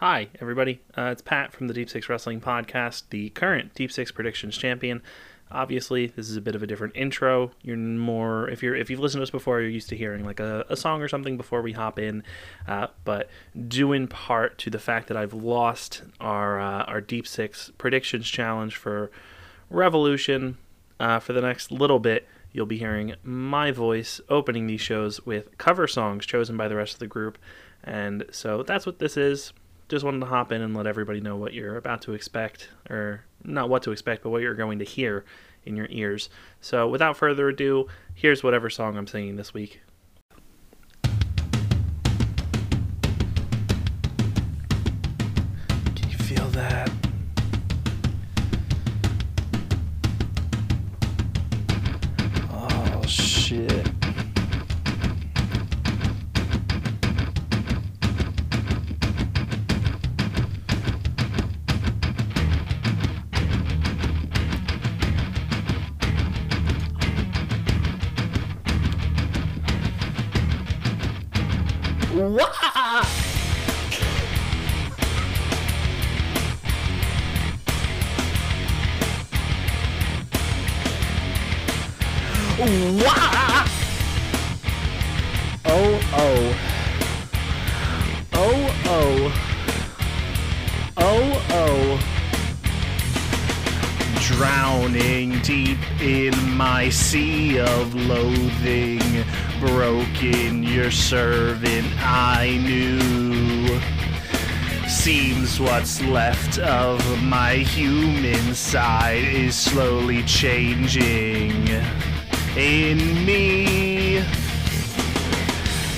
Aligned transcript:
Hi, 0.00 0.28
everybody. 0.40 0.80
Uh, 0.96 1.10
it's 1.10 1.22
Pat 1.22 1.52
from 1.52 1.66
the 1.66 1.74
Deep 1.74 1.90
Six 1.90 2.08
Wrestling 2.08 2.40
Podcast, 2.40 3.02
the 3.10 3.30
current 3.30 3.74
Deep 3.74 3.90
Six 3.90 4.12
Predictions 4.12 4.56
champion. 4.56 5.02
Obviously, 5.50 6.06
this 6.06 6.30
is 6.30 6.36
a 6.36 6.40
bit 6.40 6.54
of 6.54 6.62
a 6.62 6.68
different 6.68 6.94
intro. 6.94 7.50
You're 7.62 7.76
more 7.76 8.48
if 8.48 8.62
you're 8.62 8.76
if 8.76 8.90
you've 8.90 9.00
listened 9.00 9.18
to 9.18 9.22
us 9.24 9.30
before, 9.30 9.60
you're 9.60 9.68
used 9.68 9.88
to 9.88 9.96
hearing 9.96 10.24
like 10.24 10.38
a, 10.38 10.64
a 10.68 10.76
song 10.76 11.02
or 11.02 11.08
something 11.08 11.36
before 11.36 11.62
we 11.62 11.72
hop 11.72 11.98
in. 11.98 12.22
Uh, 12.68 12.86
but 13.04 13.28
due 13.66 13.92
in 13.92 14.06
part 14.06 14.56
to 14.58 14.70
the 14.70 14.78
fact 14.78 15.08
that 15.08 15.16
I've 15.16 15.34
lost 15.34 16.02
our 16.20 16.60
uh, 16.60 16.84
our 16.84 17.00
Deep 17.00 17.26
Six 17.26 17.72
Predictions 17.76 18.28
challenge 18.28 18.76
for 18.76 19.10
Revolution 19.68 20.58
uh, 21.00 21.18
for 21.18 21.32
the 21.32 21.42
next 21.42 21.72
little 21.72 21.98
bit, 21.98 22.24
you'll 22.52 22.66
be 22.66 22.78
hearing 22.78 23.16
my 23.24 23.72
voice 23.72 24.20
opening 24.28 24.68
these 24.68 24.80
shows 24.80 25.26
with 25.26 25.58
cover 25.58 25.88
songs 25.88 26.24
chosen 26.24 26.56
by 26.56 26.68
the 26.68 26.76
rest 26.76 26.92
of 26.92 27.00
the 27.00 27.08
group. 27.08 27.36
And 27.82 28.26
so 28.30 28.62
that's 28.62 28.86
what 28.86 29.00
this 29.00 29.16
is 29.16 29.52
just 29.88 30.04
wanted 30.04 30.20
to 30.20 30.26
hop 30.26 30.52
in 30.52 30.62
and 30.62 30.76
let 30.76 30.86
everybody 30.86 31.20
know 31.20 31.36
what 31.36 31.54
you're 31.54 31.76
about 31.76 32.02
to 32.02 32.12
expect, 32.12 32.68
or 32.90 33.24
not 33.44 33.68
what 33.68 33.82
to 33.84 33.92
expect, 33.92 34.22
but 34.22 34.30
what 34.30 34.42
you're 34.42 34.54
going 34.54 34.78
to 34.78 34.84
hear 34.84 35.24
in 35.64 35.76
your 35.76 35.88
ears. 35.90 36.28
So, 36.60 36.88
without 36.88 37.16
further 37.16 37.48
ado, 37.48 37.88
here's 38.14 38.42
whatever 38.42 38.70
song 38.70 38.96
I'm 38.96 39.06
singing 39.06 39.36
this 39.36 39.54
week. 39.54 39.80
Servant 101.08 101.86
I 102.00 102.58
knew. 102.58 103.80
Seems 104.86 105.58
what's 105.58 106.02
left 106.02 106.58
of 106.58 107.00
my 107.22 107.54
human 107.54 108.54
side 108.54 109.24
is 109.24 109.54
slowly 109.56 110.22
changing 110.24 111.66
in 112.58 113.24
me. 113.24 114.22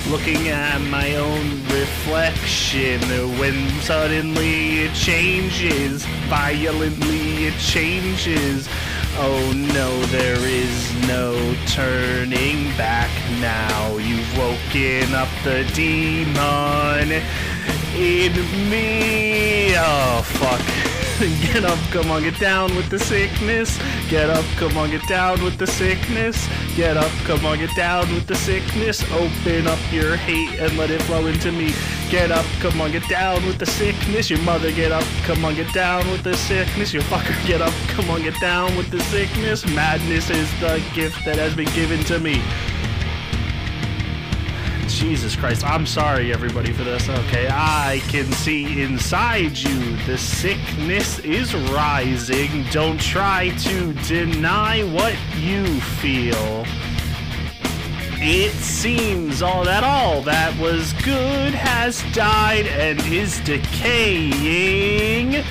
Looking 0.09 0.47
at 0.47 0.79
my 0.89 1.17
own 1.17 1.61
reflection 1.63 3.01
when 3.37 3.69
suddenly 3.81 4.83
it 4.83 4.93
changes, 4.93 6.05
violently 6.29 7.47
it 7.47 7.59
changes. 7.59 8.69
Oh 9.17 9.53
no, 9.73 10.01
there 10.05 10.37
is 10.37 11.07
no 11.07 11.55
turning 11.67 12.75
back 12.77 13.11
now. 13.39 13.97
You've 13.97 14.37
woken 14.37 15.13
up 15.13 15.29
the 15.43 15.69
demon 15.73 17.11
in 17.95 18.33
me. 18.69 19.73
Oh 19.77 20.21
fuck. 20.23 20.91
Get 21.53 21.63
up, 21.65 21.77
come 21.91 22.09
on, 22.09 22.23
get 22.23 22.39
down 22.39 22.75
with 22.75 22.89
the 22.89 22.97
sickness. 22.97 23.77
Get 24.09 24.31
up, 24.31 24.43
come 24.57 24.75
on, 24.75 24.89
get 24.89 25.07
down 25.07 25.43
with 25.43 25.55
the 25.59 25.67
sickness. 25.67 26.49
Get 26.75 26.97
up, 26.97 27.11
come 27.25 27.45
on, 27.45 27.59
get 27.59 27.75
down 27.75 28.11
with 28.11 28.25
the 28.25 28.33
sickness. 28.33 29.03
Open 29.11 29.67
up 29.67 29.77
your 29.91 30.15
hate 30.15 30.59
and 30.59 30.75
let 30.79 30.89
it 30.89 30.99
flow 31.03 31.27
into 31.27 31.51
me. 31.51 31.75
Get 32.09 32.31
up, 32.31 32.45
come 32.59 32.81
on, 32.81 32.91
get 32.91 33.07
down 33.07 33.45
with 33.45 33.59
the 33.59 33.67
sickness. 33.67 34.31
Your 34.31 34.41
mother, 34.41 34.71
get 34.71 34.91
up, 34.91 35.03
come 35.23 35.45
on, 35.45 35.53
get 35.53 35.71
down 35.75 36.09
with 36.09 36.23
the 36.23 36.35
sickness. 36.35 36.91
Your 36.91 37.03
fucker, 37.03 37.35
get 37.47 37.61
up, 37.61 37.73
come 37.91 38.09
on, 38.09 38.21
get 38.21 38.39
down 38.39 38.75
with 38.77 38.89
the 38.89 38.99
sickness. 39.01 39.65
Madness 39.65 40.29
is 40.29 40.49
the 40.59 40.81
gift 40.93 41.25
that 41.25 41.35
has 41.35 41.55
been 41.55 41.71
given 41.73 42.03
to 42.05 42.19
me. 42.19 42.41
Jesus 44.87 45.35
Christ, 45.35 45.65
I'm 45.65 45.85
sorry 45.85 46.33
everybody 46.33 46.71
for 46.71 46.83
this. 46.83 47.09
Okay, 47.09 47.47
I 47.49 48.01
can 48.07 48.31
see 48.31 48.81
inside 48.81 49.57
you. 49.57 49.97
The 50.05 50.17
sickness 50.17 51.19
is 51.19 51.53
rising. 51.53 52.63
Don't 52.71 52.99
try 52.99 53.49
to 53.49 53.93
deny 54.07 54.83
what 54.83 55.15
you 55.37 55.65
feel. 55.81 56.65
It 58.23 58.51
seems 58.51 59.41
all 59.41 59.65
that 59.65 59.83
all 59.83 60.21
that 60.21 60.57
was 60.59 60.93
good 61.03 61.53
has 61.53 62.03
died 62.13 62.67
and 62.67 62.99
is 63.11 63.39
decaying 63.41 65.43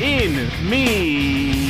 in 0.00 0.48
me. 0.68 1.67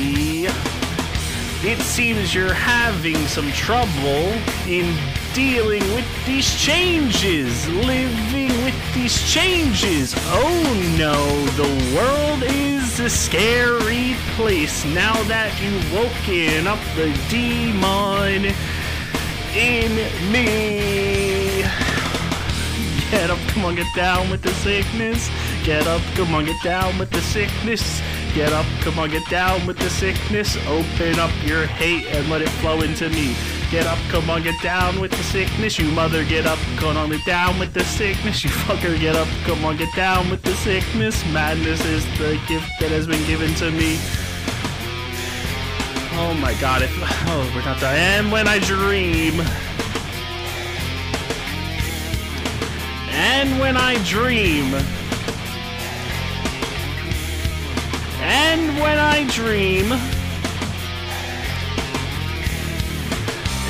It 1.65 1.81
seems 1.81 2.33
you're 2.33 2.55
having 2.55 3.17
some 3.27 3.51
trouble 3.51 4.33
in 4.69 4.97
dealing 5.35 5.83
with 5.95 6.07
these 6.25 6.49
changes, 6.57 7.69
living 7.69 8.49
with 8.63 8.95
these 8.95 9.21
changes. 9.29 10.15
Oh 10.29 10.95
no, 10.97 11.45
the 11.57 11.97
world 11.97 12.45
is 12.45 13.01
a 13.01 13.11
scary 13.11 14.15
place 14.37 14.85
now 14.85 15.21
that 15.25 15.53
you've 15.61 15.93
woken 15.93 16.69
up 16.69 16.79
the 16.95 17.13
demon 17.29 18.55
in 19.57 19.97
me. 20.31 21.65
Get 23.11 23.31
up, 23.31 23.39
come 23.49 23.65
on, 23.65 23.75
get 23.75 23.93
down 23.97 24.31
with 24.31 24.43
the 24.43 24.55
sickness. 24.55 25.29
Get 25.65 25.89
up, 25.89 26.03
come 26.15 26.35
on, 26.37 26.45
get 26.45 26.63
down 26.63 26.99
with 26.99 27.11
the 27.11 27.21
sickness. 27.21 28.01
Get 28.39 28.53
up, 28.53 28.67
come 28.83 29.01
on, 29.01 29.11
get 29.11 29.29
down 29.29 29.67
with 29.67 29.79
the 29.79 29.91
sickness. 29.91 30.57
Open 30.69 31.19
up 31.19 31.33
your 31.45 31.67
hate 31.67 32.07
and 32.07 32.31
let 32.31 32.41
it 32.41 32.49
flow 32.49 32.83
into 32.83 33.09
me. 33.09 33.35
Get 33.69 33.85
up, 33.85 33.99
come 34.11 34.31
on, 34.31 34.45
get 34.45 34.55
down 34.63 35.01
with 35.01 35.11
the 35.11 35.25
sickness. 35.25 35.77
You 35.77 35.91
mother, 35.91 36.25
get 36.25 36.47
up, 36.47 36.61
come 36.77 36.97
on, 36.97 37.11
get 37.11 37.27
down 37.27 37.59
with 37.59 37.75
the 37.75 37.83
sickness. 37.83 38.45
You 38.45 38.51
fucker, 38.51 38.97
get 39.01 39.17
up, 39.17 39.27
come 39.43 39.65
on, 39.65 39.77
get 39.77 39.93
down 39.97 40.31
with 40.31 40.41
the 40.43 40.55
sickness. 40.55 41.21
Madness 41.33 41.85
is 41.85 42.05
the 42.17 42.41
gift 42.47 42.71
that 42.79 42.93
has 42.93 43.09
been 43.09 43.27
given 43.27 43.53
to 43.57 43.73
me. 43.73 43.99
Oh 46.21 46.33
my 46.41 46.55
god, 46.61 46.83
if. 46.83 46.97
Oh, 47.27 47.53
we're 47.57 47.65
not 47.65 47.81
done. 47.81 47.97
And 47.97 48.31
when 48.31 48.47
I 48.47 48.61
dream. 48.61 49.41
And 53.11 53.59
when 53.59 53.77
I 53.77 54.01
dream. 54.05 54.98
And 58.31 58.79
when 58.79 58.99
I 58.99 59.27
dream. 59.31 59.91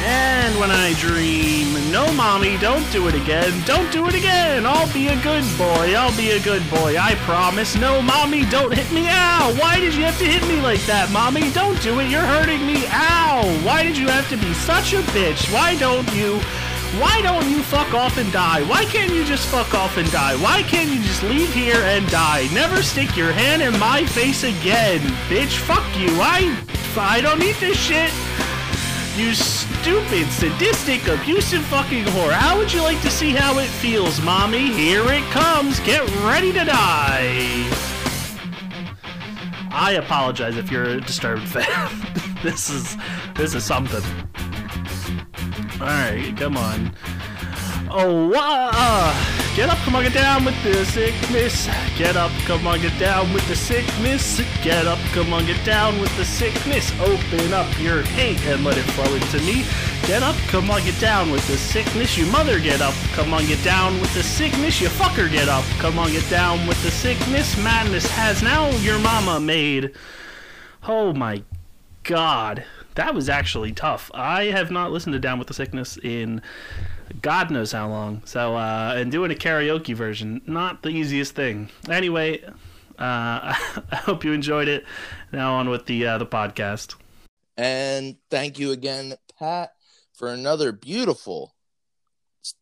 And 0.04 0.58
when 0.58 0.70
I 0.72 0.94
dream, 0.94 1.92
no, 1.92 2.12
mommy, 2.14 2.58
don't 2.58 2.90
do 2.90 3.06
it 3.06 3.14
again. 3.14 3.52
Don't 3.66 3.92
do 3.92 4.08
it 4.08 4.14
again. 4.14 4.66
I'll 4.66 4.92
be 4.92 5.06
a 5.08 5.22
good 5.22 5.44
boy. 5.56 5.94
I'll 5.94 6.16
be 6.16 6.30
a 6.30 6.40
good 6.40 6.68
boy. 6.70 6.96
I 6.98 7.14
promise. 7.26 7.76
No, 7.76 8.02
mommy, 8.02 8.46
don't 8.46 8.74
hit 8.74 8.90
me. 8.90 9.06
Ow. 9.08 9.54
Why 9.60 9.78
did 9.78 9.94
you 9.94 10.02
have 10.02 10.18
to 10.18 10.24
hit 10.24 10.42
me 10.48 10.60
like 10.60 10.84
that, 10.86 11.08
mommy? 11.12 11.52
Don't 11.52 11.80
do 11.80 12.00
it. 12.00 12.10
You're 12.10 12.20
hurting 12.20 12.66
me. 12.66 12.84
Ow. 12.88 13.60
Why 13.62 13.84
did 13.84 13.96
you 13.96 14.08
have 14.08 14.28
to 14.30 14.36
be 14.38 14.52
such 14.54 14.92
a 14.92 15.02
bitch? 15.14 15.52
Why 15.52 15.76
don't 15.76 16.12
you? 16.14 16.40
Why 16.96 17.20
don't 17.22 17.50
you 17.50 17.62
fuck 17.62 17.92
off 17.92 18.16
and 18.16 18.32
die? 18.32 18.62
Why 18.62 18.84
can't 18.86 19.12
you 19.12 19.22
just 19.24 19.46
fuck 19.48 19.74
off 19.74 19.98
and 19.98 20.10
die? 20.10 20.36
Why 20.36 20.62
can't 20.62 20.88
you 20.88 21.02
just 21.02 21.22
leave 21.22 21.52
here 21.52 21.82
and 21.82 22.08
die? 22.08 22.48
Never 22.54 22.82
stick 22.82 23.14
your 23.14 23.30
hand 23.30 23.60
in 23.60 23.78
my 23.78 24.06
face 24.06 24.42
again, 24.42 25.00
bitch. 25.28 25.58
Fuck 25.58 25.84
you. 25.98 26.08
I 26.20 26.58
I 26.96 27.20
don't 27.20 27.38
need 27.38 27.56
this 27.56 27.78
shit. 27.78 28.10
You 29.16 29.34
stupid, 29.34 30.26
sadistic, 30.28 31.06
abusive 31.06 31.62
fucking 31.66 32.04
whore. 32.06 32.32
How 32.32 32.56
would 32.56 32.72
you 32.72 32.82
like 32.82 33.00
to 33.02 33.10
see 33.10 33.30
how 33.32 33.58
it 33.58 33.68
feels, 33.68 34.20
mommy? 34.22 34.72
Here 34.72 35.04
it 35.12 35.24
comes. 35.30 35.80
Get 35.80 36.02
ready 36.24 36.52
to 36.52 36.64
die. 36.64 37.68
I 39.70 39.98
apologize 39.98 40.56
if 40.56 40.70
you're 40.70 40.84
a 40.84 41.00
disturbed 41.00 41.42
fan. 41.48 42.42
this 42.42 42.70
is 42.70 42.96
this 43.34 43.54
is 43.54 43.62
something. 43.62 44.02
All 45.80 45.86
right, 45.86 46.34
come 46.36 46.56
on. 46.56 46.92
Oh, 47.90 48.32
uh, 48.34 49.38
Get 49.58 49.70
up, 49.70 49.78
come 49.78 49.96
on, 49.96 50.04
get 50.04 50.14
down 50.14 50.44
with 50.44 50.62
the 50.62 50.84
sickness. 50.84 51.66
Get 51.98 52.16
up, 52.16 52.30
come 52.46 52.64
on, 52.68 52.80
get 52.80 52.96
down 52.96 53.32
with 53.32 53.44
the 53.48 53.56
sickness. 53.56 54.40
Get 54.62 54.86
up, 54.86 55.00
come 55.12 55.32
on, 55.32 55.46
get 55.46 55.66
down 55.66 56.00
with 56.00 56.16
the 56.16 56.24
sickness. 56.24 56.92
Open 57.00 57.52
up 57.52 57.66
your 57.80 58.02
hate 58.02 58.40
and 58.46 58.62
let 58.64 58.78
it 58.78 58.84
flow 58.92 59.12
into 59.12 59.38
me. 59.38 59.64
Get 60.06 60.22
up, 60.22 60.36
come 60.46 60.70
on, 60.70 60.84
get 60.84 61.00
down 61.00 61.32
with 61.32 61.44
the 61.48 61.56
sickness. 61.56 62.16
You 62.16 62.26
mother, 62.26 62.60
get 62.60 62.80
up, 62.80 62.94
come 63.14 63.34
on, 63.34 63.46
get 63.46 63.60
down 63.64 64.00
with 64.00 64.14
the 64.14 64.22
sickness. 64.22 64.80
You 64.80 64.86
fucker, 64.90 65.28
get 65.28 65.48
up, 65.48 65.64
come 65.80 65.98
on, 65.98 66.12
get 66.12 66.30
down 66.30 66.64
with 66.68 66.80
the 66.84 66.92
sickness. 66.92 67.56
Madness 67.60 68.06
has 68.12 68.44
now 68.44 68.70
your 68.78 69.00
mama 69.00 69.40
made. 69.40 69.92
Oh 70.86 71.12
my 71.12 71.42
god. 72.04 72.64
That 72.98 73.14
was 73.14 73.28
actually 73.28 73.70
tough. 73.70 74.10
I 74.12 74.46
have 74.46 74.72
not 74.72 74.90
listened 74.90 75.12
to 75.12 75.20
Down 75.20 75.38
with 75.38 75.46
the 75.46 75.54
Sickness 75.54 75.96
in 76.02 76.42
God 77.22 77.48
knows 77.48 77.70
how 77.70 77.88
long. 77.88 78.22
So, 78.24 78.56
uh, 78.56 78.94
and 78.96 79.12
doing 79.12 79.30
a 79.30 79.36
karaoke 79.36 79.94
version, 79.94 80.40
not 80.46 80.82
the 80.82 80.88
easiest 80.88 81.36
thing. 81.36 81.70
Anyway, 81.88 82.42
uh, 82.42 82.50
I 82.98 83.96
hope 84.02 84.24
you 84.24 84.32
enjoyed 84.32 84.66
it. 84.66 84.84
Now 85.30 85.54
on 85.54 85.70
with 85.70 85.86
the 85.86 86.08
uh, 86.08 86.18
the 86.18 86.26
podcast. 86.26 86.96
And 87.56 88.16
thank 88.32 88.58
you 88.58 88.72
again, 88.72 89.14
Pat, 89.38 89.70
for 90.12 90.26
another 90.32 90.72
beautiful, 90.72 91.54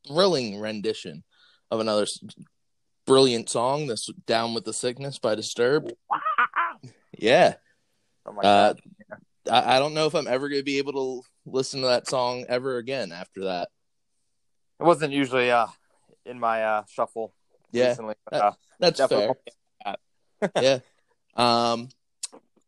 thrilling 0.07 0.61
rendition 0.61 1.25
of 1.71 1.81
another 1.81 2.07
brilliant 3.07 3.49
song. 3.49 3.87
This 3.87 4.11
"Down 4.27 4.53
with 4.53 4.67
the 4.67 4.75
Sickness" 4.75 5.19
by 5.19 5.35
Disturbed. 5.35 5.95
Yeah. 7.17 7.55
Oh 8.27 8.33
my 8.33 8.43
Uh, 8.43 8.73
god. 8.75 8.81
I, 9.51 9.77
I 9.77 9.79
don't 9.79 9.95
know 9.95 10.07
if 10.07 10.15
I'm 10.15 10.27
ever 10.27 10.49
going 10.49 10.61
to 10.61 10.65
be 10.65 10.79
able 10.79 10.93
to 10.93 11.23
listen 11.45 11.81
to 11.83 11.89
that 11.89 12.09
song 12.09 12.45
ever 12.49 12.79
again 12.79 13.13
after 13.13 13.45
that. 13.45 13.69
It 14.79 14.85
wasn't 14.85 15.13
usually 15.13 15.51
uh 15.51 15.69
in 16.25 16.39
my 16.39 16.63
uh 16.63 16.85
shuffle 16.89 17.33
Yeah, 17.73 17.89
recently. 17.89 18.15
But, 18.31 18.43
uh, 18.43 18.53
that's 18.79 18.99
definitely 18.99 19.37
fair. 19.85 19.97
yeah. 20.61 20.79
Um, 21.35 21.89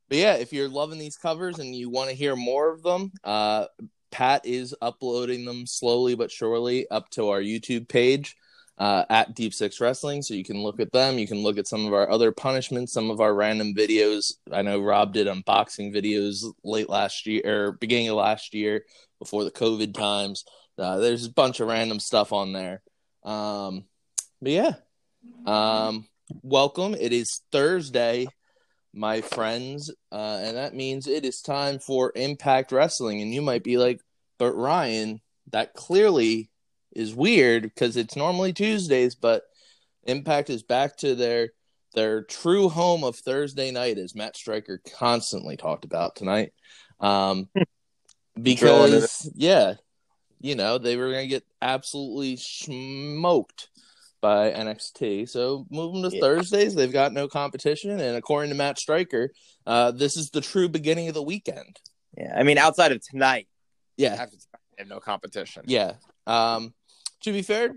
but 0.09 0.19
yeah, 0.19 0.35
if 0.35 0.53
you're 0.53 0.69
loving 0.69 0.99
these 0.99 1.17
covers 1.17 1.59
and 1.59 1.75
you 1.75 1.91
want 1.91 2.09
to 2.09 2.17
hear 2.17 2.35
more 2.35 2.71
of 2.73 2.83
them, 2.83 3.13
uh, 3.25 3.67
Pat 4.11 4.47
is 4.47 4.75
uploading 4.81 5.45
them 5.45 5.67
slowly 5.67 6.15
but 6.15 6.31
surely 6.31 6.89
up 6.89 7.11
to 7.11 7.29
our 7.29 7.41
YouTube 7.41 7.89
page 7.89 8.37
uh, 8.79 9.05
at 9.11 9.35
Deep 9.35 9.53
Six 9.53 9.81
Wrestling. 9.81 10.23
So 10.23 10.35
you 10.35 10.45
can 10.45 10.63
look 10.63 10.81
at 10.81 10.93
them. 10.93 11.19
You 11.19 11.27
can 11.27 11.43
look 11.43 11.59
at 11.59 11.67
some 11.67 11.87
of 11.87 11.93
our 11.93 12.11
other 12.11 12.33
punishments, 12.33 12.93
some 12.93 13.11
of 13.11 13.21
our 13.21 13.35
random 13.35 13.75
videos. 13.75 14.35
I 14.53 14.63
know 14.63 14.81
Rob 14.81 15.13
did 15.13 15.27
unboxing 15.27 15.95
videos 15.95 16.45
late 16.65 16.89
last 16.89 17.27
year 17.27 17.43
or 17.45 17.73
beginning 17.73 18.09
of 18.09 18.17
last 18.17 18.55
year 18.55 18.85
before 19.19 19.45
the 19.45 19.51
COVID 19.51 19.95
times. 19.95 20.45
Uh, 20.79 20.99
there's 20.99 21.27
a 21.27 21.33
bunch 21.33 21.61
of 21.61 21.69
random 21.69 21.99
stuff 21.99 22.33
on 22.33 22.53
there. 22.53 22.83
Um, 23.25 23.85
but 24.41 24.53
yeah. 24.53 24.73
Um, 25.45 26.07
welcome. 26.43 26.95
It 26.95 27.13
is 27.13 27.41
Thursday, 27.51 28.29
my 28.95 29.21
friends, 29.21 29.91
uh, 30.13 30.41
and 30.43 30.57
that 30.57 30.75
means 30.75 31.09
it 31.09 31.25
is 31.25 31.41
time 31.41 31.81
for 31.81 32.13
Impact 32.15 32.71
Wrestling. 32.71 33.21
And 33.21 33.35
you 33.35 33.43
might 33.43 33.65
be 33.65 33.77
like, 33.77 34.01
but 34.39 34.53
Ryan, 34.53 35.21
that 35.51 35.75
clearly 35.75 36.51
is 36.93 37.14
weird 37.14 37.62
because 37.64 37.96
it's 37.96 38.17
normally 38.17 38.52
Tuesdays, 38.52 39.14
but 39.14 39.43
Impact 40.05 40.49
is 40.50 40.62
back 40.62 40.96
to 40.99 41.14
their 41.14 41.50
their 41.94 42.23
true 42.23 42.69
home 42.69 43.05
of 43.05 43.17
Thursday 43.17 43.70
night, 43.70 43.99
as 43.99 44.14
Matt 44.14 44.37
Striker 44.37 44.81
constantly 44.96 45.56
talked 45.56 45.85
about 45.85 46.17
tonight. 46.17 46.52
Um, 47.00 47.49
because 48.40 49.31
yeah, 49.35 49.75
you 50.40 50.55
know 50.55 50.79
they 50.79 50.96
were 50.96 51.11
gonna 51.11 51.26
get 51.26 51.44
absolutely 51.61 52.37
smoked 52.37 53.69
by 54.20 54.50
NXT. 54.50 55.29
So 55.29 55.67
move 55.70 55.94
them 55.94 56.11
to 56.11 56.17
Yeah. 56.17 56.20
Thursdays. 56.23 56.75
They've 56.75 56.93
got 56.93 57.12
no 57.12 57.29
competition, 57.29 57.91
and 58.00 58.17
according 58.17 58.50
to 58.50 58.56
Matt 58.56 58.79
Striker, 58.79 59.31
uh, 59.67 59.91
this 59.93 60.17
is 60.17 60.31
the 60.31 60.41
true 60.41 60.69
beginning 60.69 61.08
of 61.08 61.14
the 61.14 61.23
weekend. 61.23 61.81
yeah, 62.17 62.34
I 62.37 62.43
mean 62.43 62.58
outside 62.58 62.93
of 62.93 63.00
tonight, 63.02 63.49
Yeah, 63.96 64.14
after 64.14 64.37
tonight, 64.37 64.61
they 64.76 64.82
have 64.82 64.88
no 64.88 65.00
competition. 65.00 65.64
yeah. 65.67 65.94
Um, 66.26 66.75
to 67.23 67.32
be 67.32 67.43
fair, 67.43 67.76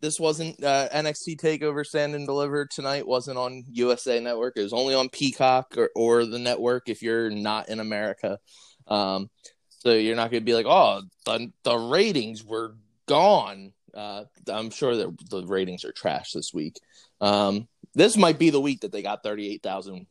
this 0.00 0.18
wasn't 0.18 0.62
uh, 0.64 0.88
NXT 0.92 1.40
Takeover 1.40 1.84
Stand 1.84 2.14
and 2.14 2.26
Deliver 2.26 2.66
tonight. 2.66 3.06
wasn't 3.06 3.38
on 3.38 3.64
USA 3.72 4.18
Network. 4.20 4.56
It 4.56 4.62
was 4.62 4.72
only 4.72 4.94
on 4.94 5.08
Peacock 5.08 5.74
or, 5.76 5.90
or 5.94 6.24
the 6.24 6.38
network 6.38 6.88
if 6.88 7.02
you're 7.02 7.30
not 7.30 7.68
in 7.68 7.80
America. 7.80 8.38
Um, 8.86 9.30
so 9.68 9.92
you're 9.92 10.16
not 10.16 10.30
going 10.30 10.42
to 10.42 10.46
be 10.46 10.54
like, 10.54 10.66
oh, 10.66 11.02
the 11.24 11.52
the 11.64 11.76
ratings 11.76 12.44
were 12.44 12.74
gone. 13.06 13.72
Uh, 13.92 14.24
I'm 14.48 14.70
sure 14.70 14.96
that 14.96 15.30
the 15.30 15.46
ratings 15.46 15.84
are 15.84 15.92
trash 15.92 16.32
this 16.32 16.52
week. 16.54 16.78
Um, 17.20 17.68
this 17.94 18.16
might 18.16 18.38
be 18.38 18.50
the 18.50 18.60
week 18.60 18.80
that 18.80 18.92
they 18.92 19.02
got 19.02 19.22
38,000 19.22 20.06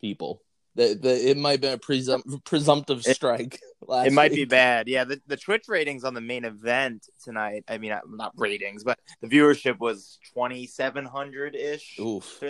people. 0.00 0.42
The, 0.74 0.94
the, 0.94 1.30
it 1.30 1.36
might 1.36 1.60
be 1.60 1.66
a 1.68 1.76
presum- 1.76 2.42
presumptive 2.44 3.02
strike. 3.02 3.60
Last 3.86 4.06
It 4.06 4.12
might 4.14 4.32
be 4.32 4.44
bad. 4.46 4.88
Yeah, 4.88 5.04
the, 5.04 5.20
the 5.26 5.36
Twitch 5.36 5.64
ratings 5.68 6.04
on 6.04 6.14
the 6.14 6.20
main 6.20 6.44
event 6.44 7.06
tonight. 7.22 7.64
I 7.68 7.76
mean, 7.78 7.92
uh, 7.92 8.00
not 8.08 8.32
ratings, 8.36 8.82
but 8.84 8.98
the 9.20 9.26
viewership 9.28 9.78
was 9.80 10.18
twenty 10.32 10.66
seven 10.66 11.04
hundred 11.04 11.54
ish. 11.56 11.98
Oof. 11.98 12.42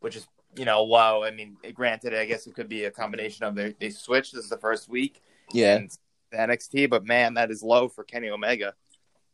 which 0.00 0.16
is 0.16 0.26
you 0.56 0.64
know 0.64 0.82
low. 0.82 1.22
I 1.24 1.30
mean, 1.30 1.56
granted, 1.74 2.14
I 2.14 2.24
guess 2.24 2.46
it 2.46 2.54
could 2.54 2.68
be 2.68 2.84
a 2.84 2.90
combination 2.90 3.44
of 3.44 3.54
they 3.54 3.74
they 3.78 3.90
switched. 3.90 4.34
This 4.34 4.44
is 4.44 4.50
the 4.50 4.58
first 4.58 4.88
week, 4.88 5.22
Yeah. 5.52 5.76
and 5.76 5.90
the 6.30 6.38
NXT, 6.38 6.88
but 6.90 7.04
man, 7.04 7.34
that 7.34 7.50
is 7.50 7.62
low 7.62 7.88
for 7.88 8.02
Kenny 8.02 8.30
Omega. 8.30 8.74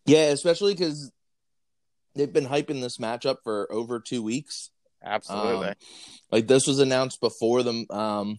Yeah, 0.06 0.24
especially 0.30 0.74
because 0.74 1.12
they've 2.14 2.32
been 2.32 2.46
hyping 2.46 2.80
this 2.80 2.98
matchup 2.98 3.36
for 3.44 3.70
over 3.72 4.00
two 4.00 4.22
weeks. 4.22 4.70
Absolutely. 5.04 5.68
Um, 5.68 5.74
like 6.30 6.46
this 6.46 6.66
was 6.66 6.78
announced 6.80 7.20
before 7.20 7.62
the 7.62 7.86
um 7.90 8.38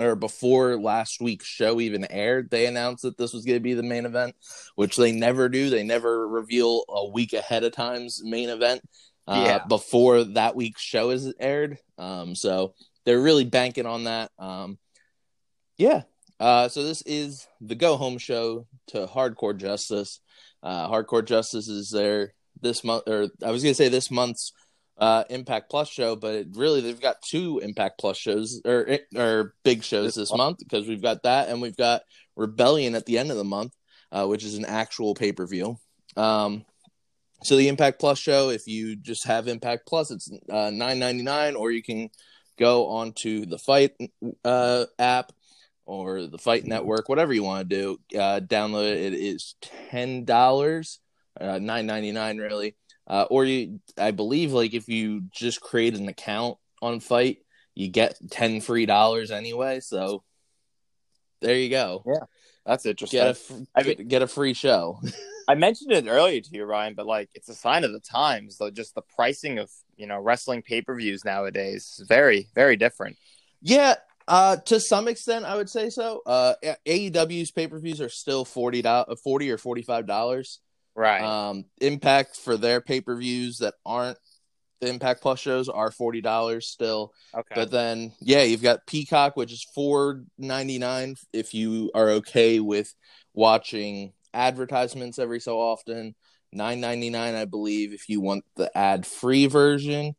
or 0.00 0.14
before 0.14 0.76
last 0.80 1.20
week's 1.20 1.46
show 1.46 1.80
even 1.80 2.04
aired. 2.10 2.50
They 2.50 2.66
announced 2.66 3.02
that 3.02 3.18
this 3.18 3.32
was 3.32 3.44
going 3.44 3.56
to 3.56 3.62
be 3.62 3.74
the 3.74 3.82
main 3.82 4.06
event, 4.06 4.36
which 4.76 4.96
they 4.96 5.10
never 5.12 5.48
do. 5.48 5.70
They 5.70 5.82
never 5.82 6.26
reveal 6.28 6.84
a 6.88 7.08
week 7.08 7.32
ahead 7.32 7.64
of 7.64 7.72
time's 7.72 8.22
main 8.22 8.48
event 8.48 8.80
uh, 9.26 9.42
Yeah. 9.44 9.66
before 9.66 10.22
that 10.24 10.54
week's 10.54 10.82
show 10.82 11.10
is 11.10 11.34
aired. 11.40 11.78
Um, 11.98 12.36
so 12.36 12.74
they're 13.04 13.20
really 13.20 13.44
banking 13.44 13.86
on 13.86 14.04
that. 14.04 14.30
Um, 14.38 14.78
yeah. 15.78 16.02
Uh, 16.38 16.68
so 16.68 16.84
this 16.84 17.02
is 17.02 17.48
the 17.60 17.74
go 17.74 17.96
home 17.96 18.18
show 18.18 18.68
to 18.88 19.06
Hardcore 19.08 19.56
Justice. 19.56 20.20
Uh, 20.62 20.88
Hardcore 20.88 21.24
Justice 21.24 21.66
is 21.66 21.90
there 21.90 22.34
this 22.60 22.84
month, 22.84 23.02
or 23.08 23.26
I 23.44 23.50
was 23.50 23.64
gonna 23.64 23.74
say 23.74 23.88
this 23.88 24.12
month's 24.12 24.52
uh, 24.98 25.24
Impact 25.30 25.70
Plus 25.70 25.88
show, 25.88 26.16
but 26.16 26.46
really 26.54 26.80
they've 26.80 27.00
got 27.00 27.22
two 27.22 27.60
Impact 27.60 27.98
Plus 27.98 28.16
shows 28.16 28.60
or 28.64 28.98
or 29.16 29.54
big 29.64 29.84
shows 29.84 30.14
this 30.14 30.34
month 30.34 30.58
because 30.58 30.88
we've 30.88 31.02
got 31.02 31.22
that 31.22 31.48
and 31.48 31.62
we've 31.62 31.76
got 31.76 32.02
Rebellion 32.36 32.94
at 32.94 33.06
the 33.06 33.18
end 33.18 33.30
of 33.30 33.36
the 33.36 33.44
month, 33.44 33.72
uh, 34.10 34.26
which 34.26 34.44
is 34.44 34.56
an 34.56 34.64
actual 34.64 35.14
pay 35.14 35.32
per 35.32 35.46
view. 35.46 35.76
Um, 36.16 36.64
so 37.44 37.56
the 37.56 37.68
Impact 37.68 38.00
Plus 38.00 38.18
show, 38.18 38.50
if 38.50 38.66
you 38.66 38.96
just 38.96 39.26
have 39.26 39.46
Impact 39.46 39.86
Plus, 39.86 40.10
it's 40.10 40.30
uh, 40.50 40.70
nine 40.70 40.98
ninety 40.98 41.22
nine, 41.22 41.54
or 41.54 41.70
you 41.70 41.82
can 41.82 42.10
go 42.58 42.88
onto 42.88 43.46
the 43.46 43.58
Fight 43.58 43.92
uh, 44.44 44.86
app 44.98 45.32
or 45.86 46.26
the 46.26 46.38
Fight 46.38 46.66
Network, 46.66 47.08
whatever 47.08 47.32
you 47.32 47.44
want 47.44 47.70
to 47.70 47.76
do. 47.76 48.18
Uh, 48.18 48.40
download 48.40 48.90
it. 48.90 49.12
It 49.12 49.14
is 49.14 49.54
ten 49.62 50.24
dollars, 50.24 50.98
uh, 51.40 51.60
nine 51.60 51.86
ninety 51.86 52.10
nine 52.10 52.38
really. 52.38 52.74
Uh, 53.08 53.26
or 53.30 53.44
you, 53.44 53.80
I 53.96 54.10
believe, 54.10 54.52
like 54.52 54.74
if 54.74 54.88
you 54.88 55.22
just 55.30 55.60
create 55.60 55.94
an 55.94 56.08
account 56.08 56.58
on 56.82 57.00
Fight, 57.00 57.38
you 57.74 57.88
get 57.88 58.18
ten 58.30 58.60
free 58.60 58.86
dollars 58.86 59.30
anyway. 59.30 59.80
So 59.80 60.22
there 61.40 61.56
you 61.56 61.70
go. 61.70 62.02
Yeah, 62.06 62.24
that's 62.66 62.84
interesting. 62.84 63.18
Get 63.18 63.26
a 63.26 63.30
f- 63.30 63.52
I 63.74 63.82
get, 63.82 64.08
get 64.08 64.22
a 64.22 64.26
free 64.26 64.52
show. 64.52 65.00
I 65.48 65.54
mentioned 65.54 65.92
it 65.92 66.06
earlier 66.06 66.42
to 66.42 66.50
you, 66.52 66.64
Ryan, 66.64 66.92
but 66.94 67.06
like 67.06 67.30
it's 67.34 67.48
a 67.48 67.54
sign 67.54 67.84
of 67.84 67.92
the 67.92 68.00
times. 68.00 68.58
Though, 68.58 68.70
just 68.70 68.94
the 68.94 69.02
pricing 69.16 69.58
of 69.58 69.70
you 69.96 70.06
know 70.06 70.20
wrestling 70.20 70.60
pay 70.60 70.82
per 70.82 70.94
views 70.94 71.24
nowadays 71.24 71.96
is 71.98 72.06
very, 72.06 72.48
very 72.54 72.76
different. 72.76 73.16
Yeah, 73.62 73.94
uh, 74.28 74.56
to 74.66 74.78
some 74.78 75.08
extent, 75.08 75.46
I 75.46 75.56
would 75.56 75.70
say 75.70 75.88
so. 75.88 76.20
Uh, 76.26 76.54
AEW's 76.86 77.50
pay 77.50 77.66
per 77.66 77.78
views 77.78 78.02
are 78.02 78.10
still 78.10 78.44
forty 78.44 78.82
dollars, 78.82 79.18
forty 79.24 79.50
or 79.50 79.56
forty 79.56 79.82
five 79.82 80.06
dollars. 80.06 80.60
Right. 80.98 81.22
Um, 81.22 81.66
Impact 81.80 82.36
for 82.36 82.56
their 82.56 82.80
pay 82.80 83.00
per 83.00 83.14
views 83.14 83.58
that 83.58 83.74
aren't 83.86 84.18
the 84.80 84.88
Impact 84.88 85.22
Plus 85.22 85.38
shows 85.38 85.68
are 85.68 85.92
forty 85.92 86.20
dollars 86.20 86.66
still. 86.66 87.12
okay. 87.32 87.54
But 87.54 87.70
then, 87.70 88.14
yeah, 88.20 88.42
you've 88.42 88.62
got 88.62 88.84
Peacock, 88.84 89.36
which 89.36 89.52
is 89.52 89.64
four 89.76 90.24
ninety 90.38 90.78
nine 90.78 91.14
if 91.32 91.54
you 91.54 91.92
are 91.94 92.10
okay 92.10 92.58
with 92.58 92.92
watching 93.32 94.12
advertisements 94.34 95.20
every 95.20 95.38
so 95.38 95.60
often. 95.60 96.16
Nine 96.52 96.80
ninety 96.80 97.10
nine, 97.10 97.36
I 97.36 97.44
believe, 97.44 97.92
if 97.92 98.08
you 98.08 98.20
want 98.20 98.44
the 98.56 98.76
ad 98.76 99.06
free 99.06 99.46
version. 99.46 100.16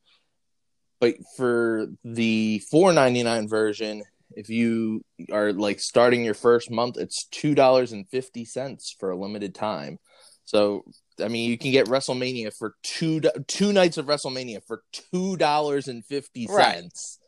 But 1.01 1.15
for 1.36 1.88
the 2.05 2.63
four 2.71 2.93
ninety 2.93 3.24
nine 3.24 3.50
version, 3.50 4.03
if 4.31 4.50
you 4.50 5.03
are 5.29 5.51
like 5.51 5.81
starting 5.81 6.24
your 6.24 6.33
first 6.36 6.71
month, 6.71 6.95
it's 6.98 7.25
two 7.25 7.53
dollars 7.53 7.91
and 7.91 8.07
fifty 8.07 8.45
cents 8.45 8.95
for 8.98 9.12
a 9.12 9.17
limited 9.17 9.53
time. 9.53 10.00
So 10.49 10.83
I 11.23 11.27
mean, 11.27 11.47
you 11.47 11.59
can 11.59 11.71
get 11.71 11.85
WrestleMania 11.85 12.51
for 12.57 12.73
two 12.81 13.21
two 13.45 13.71
nights 13.71 13.99
of 13.99 14.07
WrestleMania 14.07 14.63
for 14.65 14.81
two 14.91 15.37
dollars 15.37 15.87
and 15.87 16.03
fifty 16.03 16.47
cents. 16.47 17.19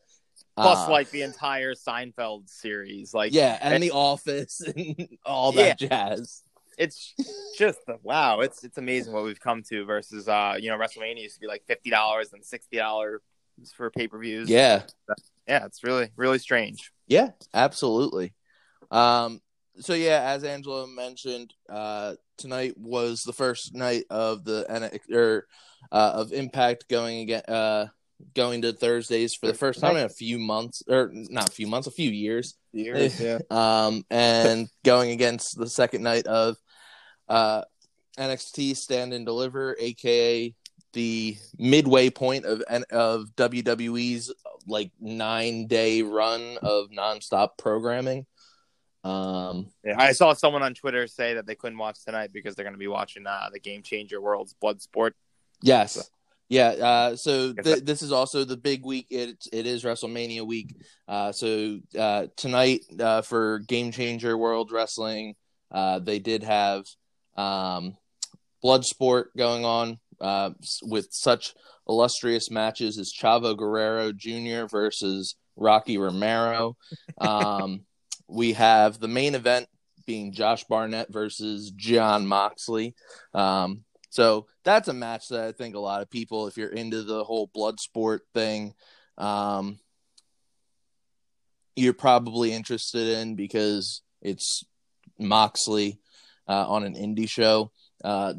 Plus, 0.57 0.87
uh, 0.87 0.91
like 0.91 1.11
the 1.11 1.21
entire 1.21 1.75
Seinfeld 1.75 2.49
series, 2.49 3.13
like 3.13 3.31
yeah, 3.31 3.59
and, 3.61 3.75
and 3.75 3.83
The 3.83 3.91
Office 3.91 4.59
and 4.75 5.07
all 5.23 5.51
that 5.51 5.79
yeah. 5.79 5.87
jazz. 5.87 6.41
It's 6.79 7.13
just 7.59 7.81
wow, 8.01 8.39
it's 8.39 8.63
it's 8.63 8.79
amazing 8.79 9.13
what 9.13 9.23
we've 9.23 9.39
come 9.39 9.61
to 9.69 9.85
versus 9.85 10.27
uh, 10.27 10.55
you 10.59 10.71
know, 10.71 10.77
WrestleMania 10.79 11.21
used 11.21 11.35
to 11.35 11.41
be 11.41 11.47
like 11.47 11.61
fifty 11.67 11.91
dollars 11.91 12.33
and 12.33 12.43
sixty 12.43 12.77
dollars 12.77 13.21
for 13.77 13.91
pay 13.91 14.07
per 14.07 14.17
views. 14.17 14.49
Yeah, 14.49 14.81
yeah, 15.47 15.67
it's 15.67 15.83
really 15.83 16.09
really 16.15 16.39
strange. 16.39 16.91
Yeah, 17.05 17.29
absolutely. 17.53 18.33
Um, 18.89 19.41
so 19.81 19.93
yeah, 19.93 20.21
as 20.23 20.43
Angelo 20.43 20.87
mentioned, 20.87 21.53
uh, 21.69 22.15
tonight 22.37 22.77
was 22.77 23.23
the 23.23 23.33
first 23.33 23.73
night 23.73 24.05
of 24.09 24.43
the 24.43 24.65
or 25.11 25.47
uh, 25.91 26.11
of 26.15 26.33
Impact 26.33 26.87
going 26.89 27.19
again, 27.19 27.43
uh, 27.47 27.87
going 28.35 28.61
to 28.61 28.73
Thursdays 28.73 29.33
for 29.33 29.47
the 29.47 29.53
first 29.53 29.79
time 29.79 29.97
in 29.97 30.05
a 30.05 30.09
few 30.09 30.39
months, 30.39 30.83
or 30.87 31.11
not 31.13 31.49
a 31.49 31.51
few 31.51 31.67
months, 31.67 31.87
a 31.87 31.91
few 31.91 32.09
years. 32.09 32.55
Years, 32.73 33.19
yeah. 33.19 33.39
Um, 33.51 34.05
and 34.09 34.69
going 34.85 35.11
against 35.11 35.57
the 35.57 35.67
second 35.67 36.03
night 36.03 36.27
of 36.27 36.57
uh, 37.27 37.63
NXT 38.17 38.75
Stand 38.77 39.13
and 39.13 39.25
Deliver, 39.25 39.75
aka 39.79 40.53
the 40.93 41.37
midway 41.57 42.09
point 42.09 42.45
of 42.45 42.61
of 42.91 43.27
WWE's 43.35 44.33
like 44.67 44.91
nine 44.99 45.67
day 45.67 46.01
run 46.01 46.57
of 46.61 46.89
nonstop 46.89 47.57
programming. 47.57 48.25
Um, 49.03 49.67
yeah, 49.83 49.95
I 49.97 50.11
saw 50.11 50.33
someone 50.33 50.63
on 50.63 50.73
Twitter 50.73 51.07
say 51.07 51.33
that 51.33 51.45
they 51.45 51.55
couldn't 51.55 51.77
watch 51.77 52.03
tonight 52.05 52.31
because 52.33 52.55
they're 52.55 52.65
going 52.65 52.73
to 52.73 52.79
be 52.79 52.87
watching 52.87 53.25
uh, 53.25 53.49
the 53.51 53.59
Game 53.59 53.81
Changer 53.81 54.21
World's 54.21 54.53
Blood 54.53 54.81
Sport. 54.81 55.15
Yes. 55.61 55.93
So. 55.93 56.01
Yeah, 56.49 56.67
uh, 56.67 57.15
so 57.15 57.53
th- 57.53 57.85
this 57.85 58.01
is 58.01 58.11
also 58.11 58.43
the 58.43 58.57
big 58.57 58.85
week. 58.85 59.07
It 59.09 59.37
it 59.53 59.65
is 59.65 59.85
WrestleMania 59.85 60.45
week. 60.45 60.75
Uh, 61.07 61.31
so 61.31 61.79
uh, 61.97 62.27
tonight 62.35 62.81
uh, 62.99 63.21
for 63.21 63.59
Game 63.59 63.93
Changer 63.93 64.37
World 64.37 64.69
Wrestling, 64.69 65.35
uh, 65.71 65.99
they 65.99 66.19
did 66.19 66.43
have 66.43 66.83
um, 67.37 67.95
blood 68.61 68.85
sport 68.85 69.31
going 69.37 69.63
on 69.63 69.97
uh, 70.19 70.49
with 70.83 71.07
such 71.11 71.53
illustrious 71.87 72.51
matches 72.51 72.97
as 72.97 73.13
Chavo 73.13 73.57
Guerrero 73.57 74.11
Jr. 74.11 74.67
versus 74.67 75.35
Rocky 75.55 75.97
Romero. 75.97 76.75
Um, 77.17 77.85
we 78.31 78.53
have 78.53 78.99
the 78.99 79.07
main 79.07 79.35
event 79.35 79.67
being 80.05 80.31
Josh 80.31 80.63
Barnett 80.63 81.11
versus 81.11 81.71
Jon 81.75 82.25
Moxley. 82.25 82.95
Um, 83.33 83.83
so 84.09 84.47
that's 84.63 84.87
a 84.87 84.93
match 84.93 85.27
that 85.29 85.41
I 85.47 85.51
think 85.51 85.75
a 85.75 85.79
lot 85.79 86.01
of 86.01 86.09
people, 86.09 86.47
if 86.47 86.57
you're 86.57 86.69
into 86.69 87.03
the 87.03 87.23
whole 87.23 87.49
blood 87.53 87.79
sport 87.79 88.23
thing, 88.33 88.73
um, 89.17 89.79
you're 91.75 91.93
probably 91.93 92.51
interested 92.51 93.19
in 93.19 93.35
because 93.35 94.01
it's 94.21 94.63
Moxley 95.17 95.99
uh, 96.47 96.67
on 96.67 96.83
an 96.83 96.95
indie 96.95 97.29
show, 97.29 97.71
uh, 98.03 98.33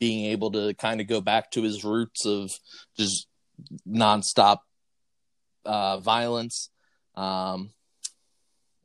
being 0.00 0.26
able 0.26 0.50
to 0.52 0.74
kind 0.74 1.00
of 1.00 1.06
go 1.06 1.20
back 1.20 1.52
to 1.52 1.62
his 1.62 1.84
roots 1.84 2.26
of 2.26 2.50
just 2.96 3.26
nonstop 3.88 4.58
uh, 5.64 5.98
violence. 5.98 6.70
Um, 7.14 7.70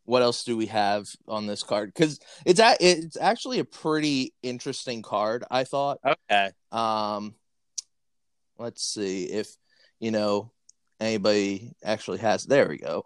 what 0.07 0.21
else 0.21 0.45
do 0.45 0.55
we 0.55 0.67
have 0.67 1.05
on 1.27 1.47
this 1.47 1.63
card? 1.63 1.93
Because 1.93 2.19
it's 2.45 2.61
a, 2.61 2.77
it's 2.79 3.17
actually 3.17 3.59
a 3.59 3.65
pretty 3.65 4.33
interesting 4.41 5.01
card. 5.01 5.43
I 5.51 5.65
thought. 5.65 5.99
Okay. 6.05 6.51
Um, 6.71 7.35
let's 8.57 8.81
see 8.81 9.25
if 9.25 9.53
you 9.99 10.11
know 10.11 10.53
anybody 11.01 11.73
actually 11.83 12.19
has. 12.19 12.45
There 12.45 12.69
we 12.69 12.77
go. 12.77 13.03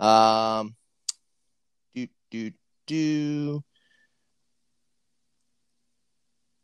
Um, 0.00 0.74
do 1.94 2.08
do 2.30 2.50
do. 2.86 3.62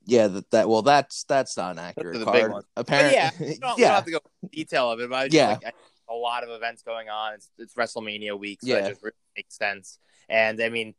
Yeah, 0.06 0.28
that, 0.28 0.50
that 0.50 0.68
well, 0.68 0.80
that's 0.80 1.24
that's 1.24 1.58
not 1.58 1.72
an 1.72 1.78
accurate 1.78 2.24
card. 2.24 2.64
Apparently, 2.74 3.14
yeah, 3.14 3.30
you 3.38 3.58
don't, 3.58 3.78
yeah. 3.78 3.88
don't 3.88 3.94
have 3.96 4.04
to 4.06 4.10
go 4.12 4.20
detail 4.50 4.90
of 4.90 5.00
it, 5.00 5.10
but 5.10 5.30
yeah. 5.30 5.58
Like, 5.62 5.74
a 6.08 6.14
lot 6.14 6.42
of 6.42 6.50
events 6.50 6.82
going 6.82 7.08
on. 7.08 7.34
It's, 7.34 7.50
it's 7.58 7.74
WrestleMania 7.74 8.38
week, 8.38 8.60
so 8.62 8.68
yeah. 8.68 8.86
it 8.86 8.88
just 8.90 9.02
really 9.02 9.16
makes 9.36 9.56
sense. 9.56 9.98
And 10.28 10.60
I 10.62 10.68
mean, 10.68 10.94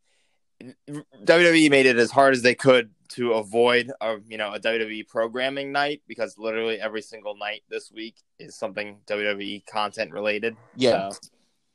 WWE 1.24 1.70
made 1.70 1.86
it 1.86 1.96
as 1.96 2.10
hard 2.10 2.34
as 2.34 2.42
they 2.42 2.54
could 2.54 2.90
to 3.08 3.34
avoid 3.34 3.92
a 4.00 4.16
you 4.26 4.36
know 4.36 4.52
a 4.52 4.58
WWE 4.58 5.06
programming 5.06 5.70
night 5.70 6.02
because 6.08 6.36
literally 6.38 6.80
every 6.80 7.02
single 7.02 7.36
night 7.36 7.62
this 7.68 7.92
week 7.92 8.16
is 8.38 8.56
something 8.56 8.98
WWE 9.06 9.64
content 9.66 10.12
related. 10.12 10.56
Yeah. 10.76 11.10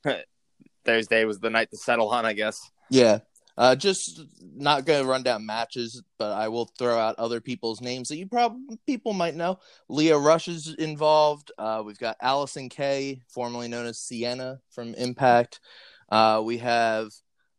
So, 0.04 0.20
Thursday 0.84 1.24
was 1.24 1.38
the 1.38 1.50
night 1.50 1.70
to 1.70 1.76
settle 1.76 2.10
on, 2.10 2.26
I 2.26 2.32
guess. 2.32 2.70
Yeah. 2.90 3.20
Uh, 3.56 3.76
just 3.76 4.20
not 4.40 4.86
going 4.86 5.02
to 5.02 5.08
run 5.08 5.22
down 5.22 5.44
matches, 5.44 6.02
but 6.18 6.32
I 6.32 6.48
will 6.48 6.70
throw 6.78 6.98
out 6.98 7.18
other 7.18 7.40
people's 7.40 7.80
names 7.80 8.08
that 8.08 8.16
you 8.16 8.26
probably 8.26 8.78
people 8.86 9.12
might 9.12 9.34
know. 9.34 9.58
Leyla 9.90 10.22
Hirsch 10.22 10.48
is 10.48 10.74
involved. 10.74 11.52
Uh, 11.58 11.82
we've 11.84 11.98
got 11.98 12.18
Allysin 12.20 12.70
Kay, 12.70 13.22
formerly 13.28 13.68
known 13.68 13.86
as 13.86 13.98
Sienna 13.98 14.60
from 14.70 14.94
Impact. 14.94 15.60
Uh, 16.08 16.42
we 16.44 16.58
have 16.58 17.10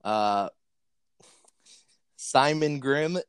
uh, 0.03 0.49
Simon 2.15 2.79
Grimm, 2.79 3.19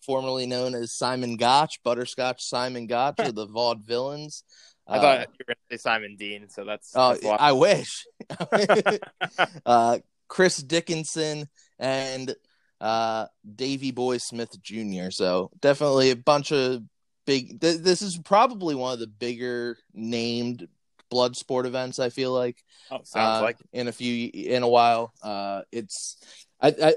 formerly 0.00 0.46
known 0.46 0.74
as 0.74 0.92
Simon 0.92 1.36
Gotch, 1.36 1.82
Butterscotch 1.82 2.42
Simon 2.42 2.86
Gotch 2.86 3.18
of 3.18 3.34
the 3.34 3.46
Vaudevillains. 3.46 4.42
I 4.88 5.00
thought 5.00 5.18
uh, 5.18 5.20
you 5.20 5.44
were 5.46 5.54
going 5.54 5.56
to 5.70 5.76
say 5.76 5.82
Simon 5.82 6.16
Dean, 6.16 6.48
so 6.48 6.64
that's. 6.64 6.92
Oh, 6.94 7.18
I 7.28 7.52
wish. 7.52 8.06
uh, 9.66 9.98
Chris 10.28 10.58
Dickinson 10.58 11.48
and 11.78 12.34
uh, 12.80 13.26
Davy 13.54 13.90
Boy 13.90 14.18
Smith 14.18 14.60
Jr. 14.62 15.10
So 15.10 15.50
definitely 15.60 16.10
a 16.10 16.16
bunch 16.16 16.52
of 16.52 16.82
big. 17.26 17.60
Th- 17.60 17.78
this 17.78 18.02
is 18.02 18.18
probably 18.18 18.74
one 18.74 18.92
of 18.92 19.00
the 19.00 19.06
bigger 19.06 19.78
named 19.94 20.68
blood 21.10 21.36
sport 21.36 21.66
events. 21.66 21.98
I 21.98 22.10
feel 22.10 22.32
like. 22.32 22.62
Oh, 22.90 23.00
sounds 23.04 23.40
uh, 23.40 23.42
like 23.42 23.58
in 23.72 23.88
a 23.88 23.92
few 23.92 24.30
in 24.32 24.62
a 24.62 24.68
while. 24.68 25.12
Uh, 25.22 25.62
it's 25.72 26.18
I, 26.60 26.74
I 26.82 26.94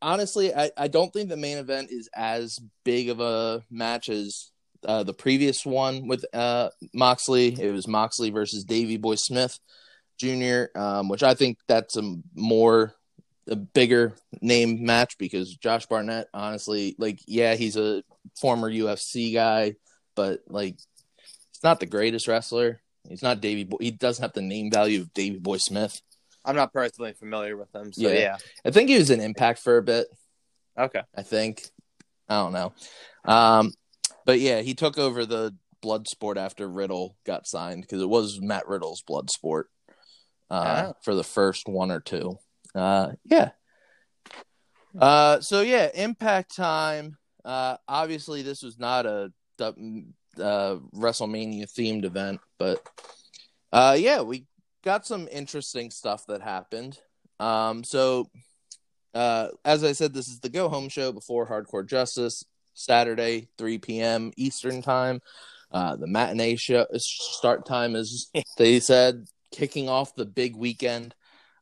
honestly 0.00 0.54
I, 0.54 0.70
I 0.76 0.88
don't 0.88 1.12
think 1.12 1.28
the 1.28 1.36
main 1.36 1.58
event 1.58 1.90
is 1.90 2.08
as 2.14 2.58
big 2.84 3.08
of 3.08 3.20
a 3.20 3.64
match 3.70 4.08
as 4.08 4.50
uh, 4.84 5.02
the 5.02 5.14
previous 5.14 5.64
one 5.64 6.08
with 6.08 6.24
uh, 6.34 6.70
Moxley. 6.92 7.56
It 7.58 7.72
was 7.72 7.88
Moxley 7.88 8.30
versus 8.30 8.64
Davy 8.64 8.96
Boy 8.96 9.14
Smith 9.14 9.58
Jr., 10.18 10.64
um, 10.78 11.08
which 11.08 11.22
I 11.22 11.34
think 11.34 11.58
that's 11.68 11.96
a 11.96 12.16
more 12.34 12.94
a 13.48 13.56
bigger 13.56 14.14
name 14.40 14.84
match 14.84 15.18
because 15.18 15.54
Josh 15.56 15.86
Barnett, 15.86 16.28
honestly, 16.32 16.94
like 16.98 17.20
yeah, 17.26 17.54
he's 17.54 17.76
a 17.76 18.02
former 18.40 18.70
UFC 18.70 19.32
guy, 19.32 19.74
but 20.14 20.40
like 20.48 20.76
he's 21.16 21.62
not 21.64 21.80
the 21.80 21.86
greatest 21.86 22.28
wrestler. 22.28 22.80
He's 23.08 23.22
not 23.22 23.40
Davy. 23.40 23.64
Boy. 23.64 23.78
He 23.80 23.90
doesn't 23.90 24.22
have 24.22 24.32
the 24.32 24.42
name 24.42 24.70
value 24.70 25.00
of 25.00 25.12
Davy 25.12 25.38
Boy 25.38 25.58
Smith. 25.58 26.00
I'm 26.44 26.56
not 26.56 26.72
personally 26.72 27.12
familiar 27.12 27.56
with 27.56 27.74
him, 27.74 27.92
so 27.92 28.08
yeah. 28.08 28.14
yeah. 28.14 28.36
I 28.64 28.70
think 28.70 28.88
he 28.88 28.98
was 28.98 29.10
in 29.10 29.20
Impact 29.20 29.60
for 29.60 29.76
a 29.76 29.82
bit. 29.82 30.06
Okay, 30.78 31.02
I 31.14 31.22
think 31.22 31.62
I 32.28 32.36
don't 32.42 32.52
know, 32.52 32.72
um, 33.24 33.72
but 34.24 34.40
yeah, 34.40 34.60
he 34.62 34.74
took 34.74 34.98
over 34.98 35.26
the 35.26 35.54
blood 35.82 36.08
sport 36.08 36.38
after 36.38 36.66
Riddle 36.66 37.16
got 37.26 37.46
signed 37.46 37.82
because 37.82 38.00
it 38.00 38.08
was 38.08 38.40
Matt 38.40 38.68
Riddle's 38.68 39.02
blood 39.02 39.30
sport 39.30 39.68
uh, 40.50 40.86
oh. 40.86 40.96
for 41.02 41.14
the 41.14 41.24
first 41.24 41.68
one 41.68 41.90
or 41.90 42.00
two. 42.00 42.38
Uh, 42.74 43.12
yeah. 43.24 43.50
Uh, 44.98 45.40
so 45.40 45.60
yeah, 45.60 45.90
Impact 45.94 46.54
time. 46.54 47.16
Uh, 47.44 47.76
obviously, 47.88 48.42
this 48.42 48.62
was 48.62 48.78
not 48.78 49.06
a 49.06 49.32
uh, 49.60 49.72
WrestleMania 50.38 51.64
themed 51.64 52.04
event, 52.04 52.40
but 52.58 52.86
uh, 53.72 53.96
yeah, 53.98 54.20
we 54.22 54.46
got 54.84 55.06
some 55.06 55.28
interesting 55.30 55.90
stuff 55.90 56.26
that 56.26 56.42
happened. 56.42 56.98
Um, 57.40 57.82
so 57.84 58.30
uh, 59.14 59.48
as 59.64 59.84
I 59.84 59.92
said, 59.92 60.14
this 60.14 60.28
is 60.28 60.40
the 60.40 60.48
go 60.48 60.68
home 60.68 60.88
show 60.88 61.12
before 61.12 61.46
Hardcore 61.46 61.86
Justice, 61.86 62.44
Saturday, 62.74 63.48
3 63.58 63.78
p.m. 63.78 64.32
Eastern 64.36 64.82
time. 64.82 65.20
Uh, 65.70 65.96
the 65.96 66.06
matinee 66.06 66.56
show 66.56 66.86
start 66.96 67.66
time 67.66 67.96
is, 67.96 68.30
they 68.58 68.80
said, 68.80 69.26
kicking 69.50 69.88
off 69.88 70.14
the 70.14 70.24
big 70.24 70.56
weekend. 70.56 71.14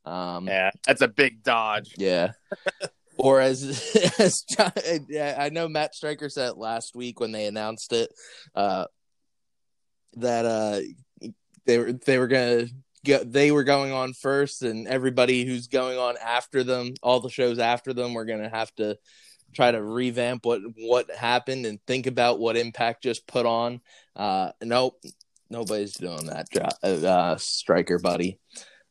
Um, 0.04 0.46
yeah, 0.46 0.70
that's 0.86 1.02
a 1.02 1.08
big 1.08 1.42
dodge. 1.42 1.94
Yeah. 1.96 2.32
or 3.20 3.40
as 3.40 3.62
as 4.18 4.44
I 4.58 5.50
know 5.52 5.68
Matt 5.68 5.94
Striker 5.94 6.28
said 6.28 6.56
last 6.56 6.96
week 6.96 7.20
when 7.20 7.32
they 7.32 7.46
announced 7.46 7.92
it, 7.92 8.12
uh, 8.54 8.86
that 10.14 10.44
uh, 10.44 10.80
they 11.66 11.78
were 11.78 11.92
they 11.92 12.18
were 12.18 12.28
gonna 12.28 12.66
get 13.04 13.30
they 13.32 13.52
were 13.52 13.64
going 13.64 13.92
on 13.92 14.12
first, 14.14 14.62
and 14.62 14.88
everybody 14.88 15.44
who's 15.44 15.68
going 15.68 15.98
on 15.98 16.16
after 16.24 16.64
them, 16.64 16.94
all 17.02 17.20
the 17.20 17.30
shows 17.30 17.58
after 17.58 17.92
them, 17.92 18.14
we're 18.14 18.24
gonna 18.24 18.48
have 18.48 18.74
to 18.76 18.98
try 19.52 19.70
to 19.70 19.82
revamp 19.82 20.46
what 20.46 20.62
what 20.76 21.10
happened 21.10 21.66
and 21.66 21.78
think 21.86 22.06
about 22.06 22.40
what 22.40 22.56
Impact 22.56 23.02
just 23.02 23.26
put 23.26 23.46
on. 23.46 23.80
Uh, 24.16 24.52
nope, 24.62 25.00
nobody's 25.50 25.94
doing 25.94 26.26
that, 26.26 26.46
uh, 26.82 27.36
striker 27.36 27.98
buddy. 27.98 28.38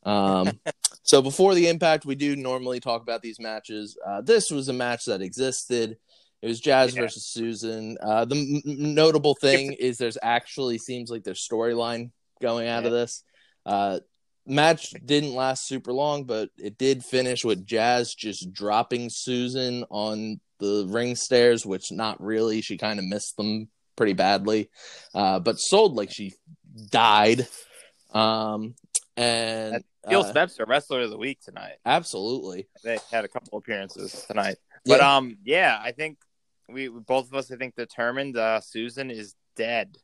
Um, 0.04 0.60
so 1.10 1.24
before 1.24 1.56
the 1.56 1.70
Impact, 1.70 2.06
we 2.06 2.13
do 2.13 2.36
normally 2.36 2.80
talk 2.80 3.01
about 3.01 3.24
these 3.24 3.39
matches. 3.39 3.98
Uh, 4.06 4.22
this 4.22 4.51
was 4.51 4.70
a 4.70 4.74
match 4.74 5.06
that 5.06 5.24
existed. 5.24 5.98
It 6.44 6.48
was 6.48 6.60
Jazz 6.60 6.94
yeah. 6.94 7.01
versus 7.01 7.25
Susan. 7.25 7.98
Uh, 8.00 8.25
the 8.25 8.36
m- 8.36 8.62
notable 8.94 9.34
thing 9.34 9.74
is 9.74 9.98
there's 9.98 10.20
actually 10.22 10.78
seems 10.78 11.10
like 11.10 11.24
there's 11.24 11.44
storyline 11.44 12.12
going 12.44 12.68
out 12.68 12.84
yeah. 12.84 12.88
of 12.89 12.94
this. 12.94 13.24
Uh, 13.66 14.00
match 14.46 14.94
didn't 15.04 15.34
last 15.34 15.66
super 15.66 15.92
long, 15.92 16.25
but 16.25 16.51
it 16.60 16.78
did 16.78 17.04
finish 17.04 17.44
with 17.44 17.66
Jazz 17.66 18.13
just 18.13 18.54
dropping 18.54 19.10
Susan 19.10 19.86
on 19.89 20.39
the 20.60 20.86
ring 20.89 21.16
stairs, 21.16 21.66
which 21.66 21.92
not 21.92 22.22
really. 22.22 22.62
She 22.62 22.78
kind 22.78 23.00
of 23.00 23.06
missed 23.06 23.36
them 23.36 23.70
pretty 23.96 24.13
badly, 24.13 24.70
uh, 25.16 25.39
but 25.39 25.60
sold 25.60 25.96
like 25.96 26.12
she 26.12 26.36
died. 26.92 27.48
Um, 28.13 28.75
and 29.18 29.84
Steel 30.10 30.22
uh, 30.22 30.48
are 30.60 30.66
wrestler 30.66 31.01
of 31.01 31.10
the 31.10 31.18
week 31.18 31.39
tonight. 31.42 31.75
Absolutely, 31.86 32.68
they 32.84 32.98
had 33.12 33.25
a 33.25 33.28
couple 33.28 33.58
appearances 33.58 34.25
tonight. 34.28 34.58
But 34.86 35.00
yeah. 35.00 35.18
um, 35.18 35.38
yeah, 35.44 35.80
I 35.82 35.92
think 35.92 36.18
we 36.68 36.88
both 36.88 37.28
of 37.28 37.34
us 37.34 37.51
I 37.51 37.56
think 37.56 37.75
determined 37.75 38.38
uh, 38.38 38.60
Susan 38.62 39.12
is 39.12 39.36
dead. 39.56 39.98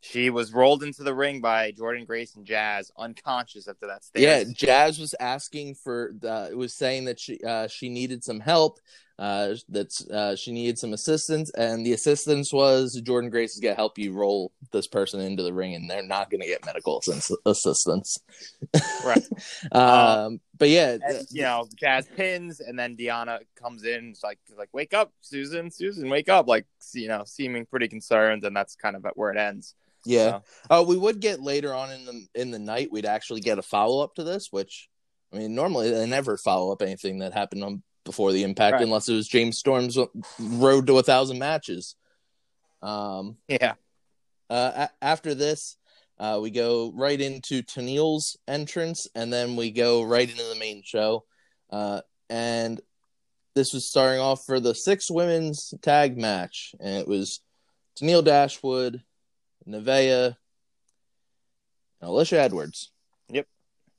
She 0.00 0.28
was 0.28 0.52
rolled 0.52 0.82
into 0.82 1.02
the 1.02 1.14
ring 1.14 1.40
by 1.40 1.72
Jordynne 1.72 2.06
Grace 2.06 2.34
and 2.36 2.44
Jazz, 2.44 2.90
unconscious 2.98 3.66
after 3.66 3.86
that 3.86 4.04
stairs. 4.04 4.46
Yeah, 4.46 4.52
Jazz 4.54 4.98
was 4.98 5.14
asking 5.18 5.76
for. 5.76 6.14
Uh, 6.22 6.48
was 6.54 6.74
saying 6.74 7.06
that 7.06 7.18
she 7.18 7.40
uh, 7.42 7.68
she 7.68 7.88
needed 7.88 8.22
some 8.22 8.40
help. 8.40 8.80
Uh, 9.16 9.54
that 9.68 9.94
uh, 10.12 10.34
she 10.34 10.50
needed 10.50 10.76
some 10.76 10.92
assistance, 10.92 11.48
and 11.52 11.86
the 11.86 11.92
assistance 11.92 12.52
was 12.52 13.00
Jordynne 13.00 13.30
Grace 13.30 13.54
is 13.54 13.60
gonna 13.60 13.76
help 13.76 13.96
you 13.96 14.12
roll 14.12 14.50
this 14.72 14.88
person 14.88 15.20
into 15.20 15.44
the 15.44 15.52
ring, 15.52 15.76
and 15.76 15.88
they're 15.88 16.02
not 16.02 16.30
gonna 16.30 16.46
get 16.46 16.66
medical 16.66 17.00
assistance. 17.46 18.18
right. 19.04 19.24
um, 19.70 19.82
um, 19.82 20.40
but 20.58 20.68
yeah, 20.68 20.98
and, 21.00 21.26
you 21.30 21.42
know, 21.42 21.68
Jazz 21.76 22.08
pins, 22.16 22.58
and 22.58 22.76
then 22.76 22.96
Deonna 22.96 23.38
comes 23.54 23.84
in, 23.84 24.10
it's 24.10 24.24
like 24.24 24.40
like 24.58 24.70
wake 24.72 24.94
up, 24.94 25.12
Susan, 25.20 25.70
Susan, 25.70 26.08
wake 26.08 26.28
up, 26.28 26.48
like 26.48 26.66
you 26.92 27.06
know, 27.06 27.22
seeming 27.24 27.66
pretty 27.66 27.86
concerned, 27.86 28.44
and 28.44 28.56
that's 28.56 28.74
kind 28.74 28.96
of 28.96 29.06
where 29.14 29.30
it 29.30 29.38
ends. 29.38 29.76
Yeah. 30.04 30.40
Oh, 30.68 30.80
uh, 30.80 30.84
we 30.84 30.96
would 30.96 31.20
get 31.20 31.40
later 31.40 31.72
on 31.72 31.92
in 31.92 32.04
the 32.04 32.26
in 32.34 32.50
the 32.50 32.58
night. 32.58 32.90
We'd 32.90 33.06
actually 33.06 33.40
get 33.42 33.58
a 33.58 33.62
follow 33.62 34.02
up 34.02 34.16
to 34.16 34.24
this, 34.24 34.48
which 34.50 34.88
I 35.32 35.38
mean, 35.38 35.54
normally 35.54 35.90
they 35.90 36.06
never 36.06 36.36
follow 36.36 36.72
up 36.72 36.82
anything 36.82 37.20
that 37.20 37.32
happened 37.32 37.64
on 37.64 37.82
before 38.04 38.32
the 38.32 38.42
impact, 38.42 38.74
right. 38.74 38.82
unless 38.82 39.08
it 39.08 39.14
was 39.14 39.28
James 39.28 39.58
Storm's 39.58 39.98
road 40.38 40.86
to 40.86 40.98
a 40.98 41.02
thousand 41.02 41.38
matches. 41.38 41.96
Um, 42.82 43.36
yeah. 43.48 43.74
Uh, 44.50 44.86
a- 44.86 45.04
after 45.04 45.34
this, 45.34 45.76
uh, 46.18 46.38
we 46.40 46.50
go 46.50 46.92
right 46.94 47.20
into 47.20 47.62
Tenille's 47.62 48.36
entrance, 48.46 49.08
and 49.14 49.32
then 49.32 49.56
we 49.56 49.70
go 49.70 50.02
right 50.02 50.28
into 50.28 50.44
the 50.44 50.58
main 50.58 50.82
show. 50.84 51.24
Uh, 51.70 52.02
and 52.30 52.80
this 53.54 53.72
was 53.72 53.88
starting 53.88 54.20
off 54.20 54.44
for 54.44 54.60
the 54.60 54.74
six 54.74 55.10
women's 55.10 55.74
tag 55.82 56.16
match, 56.18 56.74
and 56.80 56.96
it 56.96 57.08
was 57.08 57.40
Tenille 57.98 58.24
Dashwood, 58.24 59.02
Nevaeh, 59.66 60.36
Alisha 62.02 62.36
Edwards. 62.36 62.90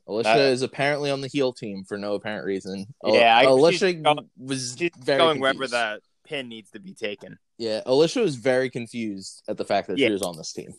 Alisha 0.08 0.50
is 0.50 0.62
apparently 0.62 1.10
on 1.10 1.20
the 1.20 1.28
heel 1.28 1.52
team 1.52 1.84
for 1.84 1.98
no 1.98 2.14
apparent 2.14 2.44
reason. 2.44 2.86
Yeah, 3.04 3.42
Alisha 3.44 4.02
going, 4.02 4.28
was 4.36 4.76
she's 4.78 4.90
going 4.90 5.18
confused. 5.18 5.40
wherever 5.40 5.66
that 5.68 6.00
pin 6.24 6.48
needs 6.48 6.70
to 6.72 6.80
be 6.80 6.94
taken. 6.94 7.38
Yeah, 7.58 7.80
Alisha 7.86 8.22
was 8.22 8.36
very 8.36 8.70
confused 8.70 9.42
at 9.48 9.56
the 9.56 9.64
fact 9.64 9.88
that 9.88 9.98
yeah. 9.98 10.08
she 10.08 10.12
was 10.12 10.22
on 10.22 10.36
this 10.36 10.52
team. 10.52 10.72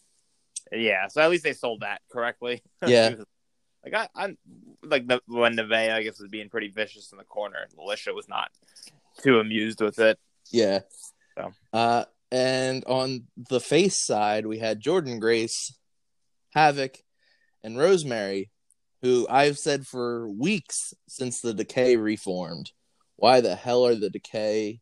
Yeah, 0.72 1.08
so 1.08 1.22
at 1.22 1.30
least 1.30 1.44
they 1.44 1.54
sold 1.54 1.82
that 1.82 2.02
correctly. 2.12 2.62
Yeah. 2.86 3.16
like 3.84 3.94
I, 3.94 4.08
I'm 4.16 4.38
like 4.84 5.08
the, 5.08 5.22
when 5.28 5.56
Nevaeh, 5.56 5.94
I 5.94 6.04
guess, 6.04 6.20
was 6.20 6.30
being 6.30 6.50
pretty 6.50 6.70
vicious 6.70 7.12
in 7.12 7.18
the 7.18 7.24
corner, 7.24 7.58
and 7.62 7.78
Alisha 7.78 8.14
was 8.14 8.30
not 8.30 8.50
too 9.22 9.40
amused 9.40 9.82
with 9.82 10.00
it. 10.00 10.18
Yeah. 10.52 10.80
So. 11.38 11.52
Uh, 11.74 12.06
and 12.32 12.84
on 12.86 13.28
the 13.38 13.60
face 13.60 14.06
side, 14.06 14.46
we 14.46 14.60
had 14.60 14.82
Jordynne 14.82 15.20
Grace, 15.20 15.78
Havok, 16.56 16.98
and 17.64 17.78
Rosemary, 17.78 18.52
who 19.02 19.28
I've 19.30 19.58
said 19.58 19.86
for 19.86 20.30
weeks 20.30 20.94
since 21.08 21.42
the 21.42 21.54
Decay 21.54 21.96
reformed. 21.96 22.72
Why 23.16 23.42
the 23.42 23.56
hell 23.56 23.86
are 23.86 23.96
the 23.96 24.10
Decay 24.10 24.82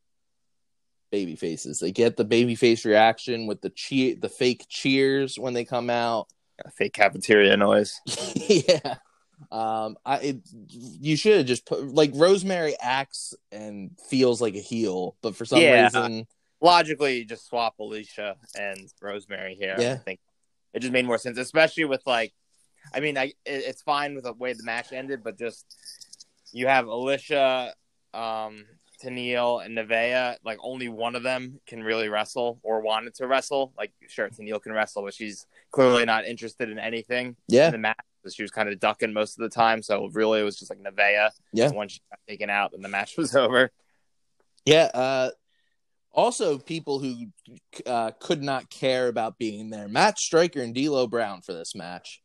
baby 1.12 1.36
faces? 1.36 1.80
They 1.80 1.92
get 1.92 2.18
the 2.18 2.26
baby 2.26 2.56
face 2.56 2.86
reaction 2.86 3.48
with 3.48 3.62
the 3.62 3.70
cheer, 3.70 4.16
the 4.20 4.30
fake 4.30 4.66
cheers 4.70 5.38
when 5.38 5.54
they 5.54 5.66
come 5.66 5.90
out, 5.90 6.28
a 6.64 6.72
fake 6.72 6.94
cafeteria 6.94 7.58
noise. 7.58 8.00
yeah. 8.36 8.96
Um, 9.52 9.98
I 10.06 10.18
it, 10.18 10.38
you 10.70 11.18
should 11.18 11.38
have 11.38 11.46
just 11.46 11.66
put 11.66 11.84
like 11.94 12.12
Rosemary 12.14 12.76
acts 12.80 13.34
and 13.52 13.92
feels 14.10 14.42
like 14.42 14.56
a 14.56 14.60
heel, 14.60 15.18
but 15.22 15.36
for 15.36 15.44
some 15.44 15.60
yeah. 15.60 15.84
reason 15.84 16.26
logically 16.62 17.18
you 17.20 17.26
just 17.26 17.48
swap 17.48 17.76
Alisha 17.80 18.36
and 18.58 18.92
Rosemary 19.02 19.56
here. 19.56 19.76
Yeah. 19.78 19.94
I 19.94 19.98
think 19.98 20.20
it 20.74 20.80
just 20.80 20.94
made 20.94 21.06
more 21.06 21.18
sense, 21.18 21.38
especially 21.38 21.86
with 21.86 22.02
like, 22.06 22.34
I 22.94 23.00
mean, 23.00 23.18
I 23.18 23.26
it, 23.26 23.34
it's 23.46 23.82
fine 23.82 24.16
with 24.16 24.26
the 24.26 24.34
way 24.34 24.54
the 24.54 24.64
match 24.64 24.92
ended, 24.92 25.24
but 25.24 25.38
just 25.38 25.66
you 26.52 26.68
have 26.68 26.86
Alisha, 26.86 27.72
um, 28.14 28.66
Tenille, 29.04 29.66
and 29.66 29.78
Nevaeh. 29.78 30.38
Like 30.44 30.58
only 30.62 30.88
one 30.88 31.16
of 31.16 31.24
them 31.24 31.60
can 31.68 31.84
really 31.84 32.10
wrestle 32.10 32.60
or 32.64 32.82
wanted 32.82 33.16
to 33.16 33.28
wrestle. 33.28 33.74
Like 33.78 33.92
sure, 34.08 34.30
Tenille 34.30 34.62
can 34.62 34.72
wrestle, 34.72 35.04
but 35.04 35.14
she's 35.14 35.46
clearly 35.72 36.06
not 36.06 36.26
interested 36.26 36.70
in 36.70 36.80
anything. 36.80 37.36
Yeah. 37.48 37.68
In 37.68 37.74
the 37.74 37.78
match, 37.80 38.00
she 38.34 38.42
was 38.42 38.52
kind 38.52 38.70
of 38.70 38.80
ducking 38.80 39.14
most 39.14 39.38
of 39.38 39.44
the 39.44 39.54
time. 39.54 39.82
So 39.82 40.10
really, 40.14 40.42
it 40.42 40.44
was 40.44 40.58
just 40.58 40.72
like 40.72 40.80
Nevaeh. 40.80 41.30
Yeah. 41.54 41.72
Once 41.72 41.94
she 41.94 42.02
got 42.10 42.20
taken 42.28 42.50
out, 42.50 42.74
and 42.74 42.84
the 42.84 42.90
match 42.90 43.18
was 43.18 43.36
over. 43.36 43.72
Yeah. 44.66 44.90
Uh, 44.94 45.30
also, 46.12 46.58
people 46.58 47.00
who 47.00 47.26
uh, 47.86 48.12
could 48.22 48.42
not 48.42 48.70
care 48.70 49.10
about 49.10 49.38
being 49.38 49.70
there. 49.70 49.90
Matt 49.90 50.18
Striker 50.18 50.62
and 50.62 50.74
D'Lo 50.74 51.08
Brown 51.08 51.42
for 51.42 51.54
this 51.54 51.76
match. 51.76 52.22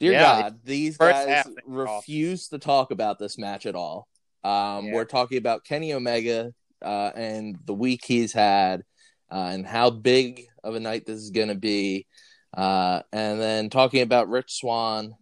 Dear 0.00 0.12
yeah, 0.12 0.42
God, 0.42 0.60
these 0.64 0.96
guys 0.96 1.44
refuse 1.66 2.48
to 2.48 2.58
talk 2.58 2.92
about 2.92 3.18
this 3.18 3.36
match 3.36 3.66
at 3.66 3.74
all. 3.74 4.06
Um, 4.44 4.86
yeah. 4.86 4.94
We're 4.94 5.04
talking 5.04 5.38
about 5.38 5.64
Kenny 5.64 5.92
Omega 5.92 6.52
uh, 6.82 7.10
and 7.14 7.58
the 7.64 7.74
week 7.74 8.04
he's 8.04 8.32
had, 8.32 8.84
uh, 9.30 9.50
and 9.52 9.66
how 9.66 9.90
big 9.90 10.46
of 10.62 10.74
a 10.74 10.80
night 10.80 11.06
this 11.06 11.18
is 11.18 11.30
going 11.30 11.48
to 11.48 11.54
be, 11.54 12.06
uh, 12.56 13.02
and 13.12 13.40
then 13.40 13.70
talking 13.70 14.02
about 14.02 14.28
Rich 14.28 14.54
Swann, 14.60 15.14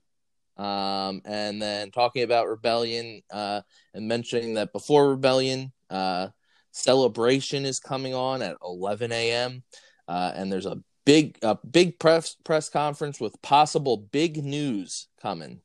um, 0.59 1.23
and 1.25 1.61
then 1.61 1.91
talking 1.91 2.23
about 2.23 2.49
Rebellion, 2.49 3.23
uh, 3.33 3.63
and 3.95 4.09
mentioning 4.09 4.55
that 4.55 4.73
before 4.73 5.11
Rebellion, 5.11 5.73
uh, 5.91 6.29
celebration 6.73 7.65
is 7.65 7.81
coming 7.81 8.15
on 8.15 8.43
at 8.43 8.57
11 8.63 9.11
a.m. 9.13 9.63
Uh, 10.07 10.33
and 10.35 10.53
there's 10.53 10.67
a 10.67 10.79
big 11.07 11.39
a 11.41 11.55
big 11.55 11.99
press 11.99 12.37
press 12.45 12.69
conference 12.69 13.19
with 13.19 13.41
possible 13.41 13.97
big 13.97 14.45
news 14.45 15.09
coming. 15.23 15.63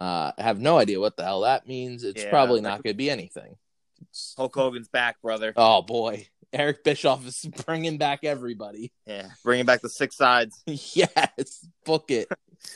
Uh, 0.00 0.32
I 0.38 0.42
have 0.42 0.60
no 0.60 0.78
idea 0.78 1.00
what 1.00 1.16
the 1.16 1.24
hell 1.24 1.42
that 1.42 1.68
means. 1.68 2.04
It's 2.04 2.24
yeah, 2.24 2.30
probably 2.30 2.62
not 2.62 2.82
going 2.82 2.94
to 2.94 2.96
be 2.96 3.10
anything. 3.10 3.56
It's... 4.00 4.34
Hulk 4.38 4.54
Hogan's 4.54 4.88
back, 4.88 5.20
brother. 5.20 5.52
Oh 5.56 5.82
boy, 5.82 6.28
Eric 6.52 6.84
Bischoff 6.84 7.26
is 7.26 7.44
bringing 7.66 7.98
back 7.98 8.20
everybody. 8.24 8.92
Yeah, 9.04 9.28
bringing 9.44 9.66
back 9.66 9.82
the 9.82 9.90
six 9.90 10.16
sides. 10.16 10.62
yes, 10.66 11.66
book 11.84 12.10
it. 12.10 12.28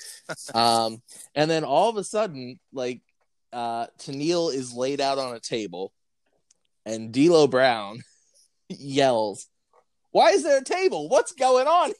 um, 0.55 1.01
and 1.35 1.51
then 1.51 1.65
all 1.65 1.89
of 1.89 1.97
a 1.97 2.05
sudden, 2.05 2.59
like, 2.73 3.01
uh, 3.53 3.87
Tenille 3.99 4.53
is 4.53 4.75
laid 4.75 5.01
out 5.01 5.19
on 5.19 5.35
a 5.35 5.41
table 5.41 5.93
and 6.85 7.13
D'Lo 7.13 7.47
Brown 7.47 8.03
yells, 8.69 9.47
"Why 10.13 10.31
is 10.31 10.45
there 10.45 10.59
a 10.59 10.65
table? 10.65 11.09
What's 11.09 11.33
going 11.33 11.67
on 11.67 11.93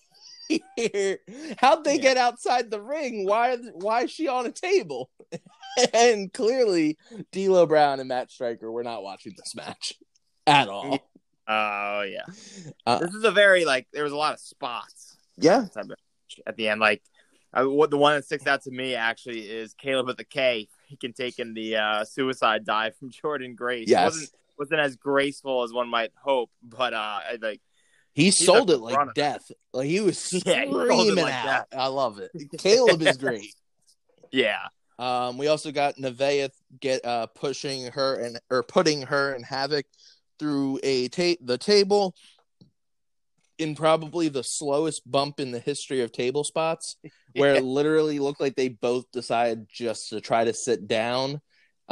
here? 0.77 1.19
How'd 1.59 1.85
they 1.85 1.97
yeah. 1.97 2.03
get 2.03 2.17
outside 2.17 2.71
the 2.71 2.81
ring? 2.81 3.27
Why? 3.27 3.57
Why 3.57 4.03
is 4.03 4.11
she 4.11 4.29
on 4.29 4.47
a 4.47 4.53
table?" 4.53 5.11
and 5.95 6.33
clearly, 6.33 6.99
D'Lo 7.33 7.67
Brown 7.67 8.01
and 8.01 8.09
Matt 8.09 8.31
Striker 8.31 8.71
were 8.71 8.85
not 8.85 9.03
watching 9.03 9.35
this 9.37 9.55
match 9.55 9.95
at 10.47 10.69
all. 10.69 10.99
Oh 11.49 12.03
yeah, 12.03 12.25
uh, 12.87 12.99
this 12.99 13.15
is 13.15 13.25
a 13.25 13.31
very 13.33 13.65
like 13.65 13.89
there 13.93 14.05
was 14.05 14.13
a 14.13 14.17
lot 14.17 14.35
of 14.35 14.41
spots. 14.41 15.17
Yeah, 15.37 15.67
at 16.47 16.57
the 16.57 16.69
end, 16.69 16.81
like 16.81 17.03
uh, 17.53 17.65
what 17.65 17.91
the 17.91 17.99
one 17.99 18.15
that 18.15 18.25
sticks 18.25 18.47
out 18.47 18.63
to 18.63 18.71
me 18.71 18.95
actually 18.95 19.41
is 19.41 19.75
Kaleb 19.75 20.07
with 20.07 20.19
the 20.19 20.25
K. 20.25 20.69
He 20.87 20.97
can 20.97 21.13
take 21.13 21.39
in 21.39 21.55
the 21.55 21.77
uh, 21.77 22.05
suicide 22.05 22.65
dive 22.65 22.97
from 22.97 23.11
Jordynne 23.11 23.57
Grace. 23.57 23.89
Yes. 23.89 24.01
It 24.01 24.05
wasn't 24.05 24.31
wasn't 24.59 24.81
as 24.81 24.97
graceful 24.97 25.63
as 25.63 25.73
one 25.73 25.89
might 25.89 26.13
hope, 26.15 26.51
but 26.63 26.95
uh, 26.95 27.21
like 27.41 27.61
he 28.15 28.31
sold 28.31 28.71
it 28.71 28.79
like 28.79 29.15
death. 29.15 29.51
Like 29.73 29.87
he 29.87 30.01
was 30.01 30.19
screaming 30.19 31.17
yeah, 31.17 31.23
like 31.23 31.35
out. 31.35 31.71
That. 31.71 31.79
I 31.79 31.87
love 31.87 32.19
it. 32.19 32.31
Kaleb 32.59 33.03
is 33.03 33.17
great. 33.17 33.55
Yeah. 34.31 34.59
Um, 34.99 35.39
we 35.39 35.49
also 35.49 35.73
got 35.73 35.97
Nevaeh 35.97 36.51
get 36.81 37.05
uh 37.05 37.27
pushing 37.27 37.87
her 37.93 38.17
and 38.17 38.39
or 38.51 38.63
putting 38.63 39.03
her 39.03 39.35
in 39.35 39.43
Havok 39.43 39.85
through 40.39 40.81
a 40.83 41.09
ta- 41.09 41.41
the 41.41 41.59
table 41.59 42.15
in 43.59 43.75
probably 43.75 44.29
the 44.29 44.43
slowest 44.43 45.09
bump 45.11 45.39
in 45.39 45.51
the 45.51 45.59
history 45.59 46.03
of 46.03 46.13
table 46.13 46.45
spots, 46.45 46.97
where 47.35 47.53
yeah. 47.53 47.61
it 47.61 47.65
literally 47.65 48.19
looked 48.19 48.41
like 48.41 48.57
they 48.57 48.69
both 48.69 49.11
decided 49.13 49.67
just 49.73 50.11
to 50.11 50.21
try 50.21 50.45
to 50.45 50.53
sit 50.53 50.87
down 50.87 51.41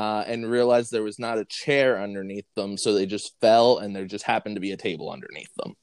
uh, 0.00 0.24
and 0.26 0.50
realized 0.50 0.90
there 0.90 1.02
was 1.02 1.18
not 1.18 1.36
a 1.36 1.44
chair 1.44 2.00
underneath 2.00 2.46
them, 2.56 2.78
so 2.78 2.94
they 2.94 3.04
just 3.04 3.38
fell, 3.42 3.76
and 3.76 3.94
there 3.94 4.06
just 4.06 4.24
happened 4.24 4.56
to 4.56 4.60
be 4.60 4.72
a 4.72 4.76
table 4.78 5.10
underneath 5.10 5.52
them. 5.56 5.74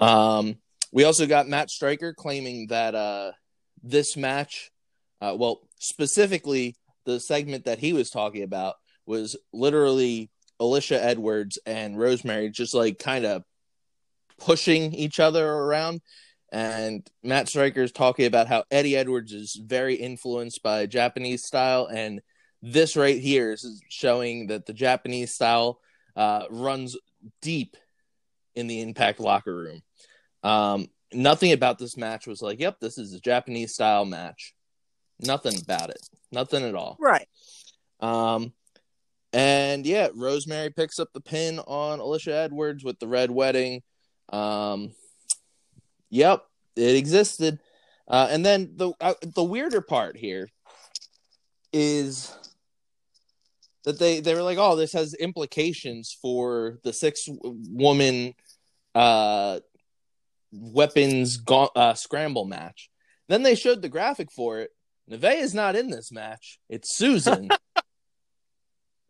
Um, 0.00 0.56
we 0.92 1.04
also 1.04 1.26
got 1.26 1.46
Matt 1.46 1.68
Striker 1.68 2.14
claiming 2.14 2.68
that 2.68 2.94
uh, 2.94 3.32
this 3.82 4.16
match, 4.16 4.70
uh, 5.20 5.36
well, 5.38 5.60
specifically 5.78 6.74
the 7.04 7.20
segment 7.20 7.66
that 7.66 7.78
he 7.78 7.92
was 7.92 8.08
talking 8.08 8.42
about 8.42 8.76
was 9.04 9.36
literally 9.52 10.30
Alisha 10.58 10.96
Edwards 10.98 11.58
and 11.66 11.98
Rosemary 11.98 12.48
just 12.48 12.72
like 12.72 12.98
kind 12.98 13.26
of 13.26 13.44
pushing 14.38 14.94
each 14.94 15.20
other 15.20 15.46
around. 15.46 16.00
And 16.50 17.06
Matt 17.22 17.50
Striker 17.50 17.82
is 17.82 17.92
talking 17.92 18.24
about 18.24 18.48
how 18.48 18.64
Eddie 18.70 18.96
Edwards 18.96 19.34
is 19.34 19.54
very 19.62 19.96
influenced 19.96 20.62
by 20.62 20.86
Japanese 20.86 21.44
style. 21.44 21.88
And 21.92 22.22
this 22.62 22.96
right 22.96 23.20
here 23.20 23.52
is 23.52 23.82
showing 23.88 24.48
that 24.48 24.66
the 24.66 24.72
Japanese 24.72 25.32
style 25.34 25.80
uh, 26.16 26.44
runs 26.50 26.96
deep 27.42 27.76
in 28.54 28.66
the 28.66 28.80
Impact 28.80 29.20
locker 29.20 29.54
room. 29.54 29.82
Um, 30.42 30.88
nothing 31.12 31.52
about 31.52 31.78
this 31.78 31.96
match 31.96 32.26
was 32.26 32.42
like, 32.42 32.60
yep, 32.60 32.80
this 32.80 32.98
is 32.98 33.12
a 33.12 33.20
Japanese 33.20 33.74
style 33.74 34.04
match. 34.04 34.54
Nothing 35.20 35.60
about 35.62 35.90
it. 35.90 36.00
Nothing 36.32 36.64
at 36.64 36.74
all. 36.74 36.96
Right. 36.98 37.28
Um, 38.00 38.52
and 39.32 39.84
yeah, 39.86 40.08
Rosemary 40.14 40.70
picks 40.70 40.98
up 40.98 41.12
the 41.12 41.20
pin 41.20 41.58
on 41.58 41.98
Alisha 41.98 42.32
Edwards 42.32 42.84
with 42.84 42.98
the 42.98 43.08
red 43.08 43.30
wedding. 43.30 43.82
Um, 44.30 44.92
yep, 46.10 46.44
it 46.74 46.96
existed. 46.96 47.58
Uh, 48.08 48.28
and 48.30 48.44
then 48.46 48.72
the 48.76 48.92
uh, 49.00 49.14
the 49.34 49.42
weirder 49.42 49.80
part 49.80 50.16
here 50.16 50.48
is 51.72 52.32
that 53.86 53.98
they 53.98 54.20
they 54.20 54.34
were 54.34 54.42
like, 54.42 54.58
oh, 54.58 54.76
this 54.76 54.92
has 54.92 55.14
implications 55.14 56.16
for 56.20 56.78
the 56.82 56.92
six 56.92 57.26
woman 57.30 58.34
uh, 58.94 59.60
weapons 60.52 61.38
ga- 61.38 61.70
uh, 61.74 61.94
scramble 61.94 62.44
match. 62.44 62.90
Then 63.28 63.42
they 63.42 63.54
showed 63.54 63.82
the 63.82 63.88
graphic 63.88 64.30
for 64.30 64.60
it. 64.60 64.70
Neve 65.08 65.24
is 65.24 65.54
not 65.54 65.76
in 65.76 65.88
this 65.88 66.10
match. 66.10 66.58
It's 66.68 66.96
Susan. 66.96 67.48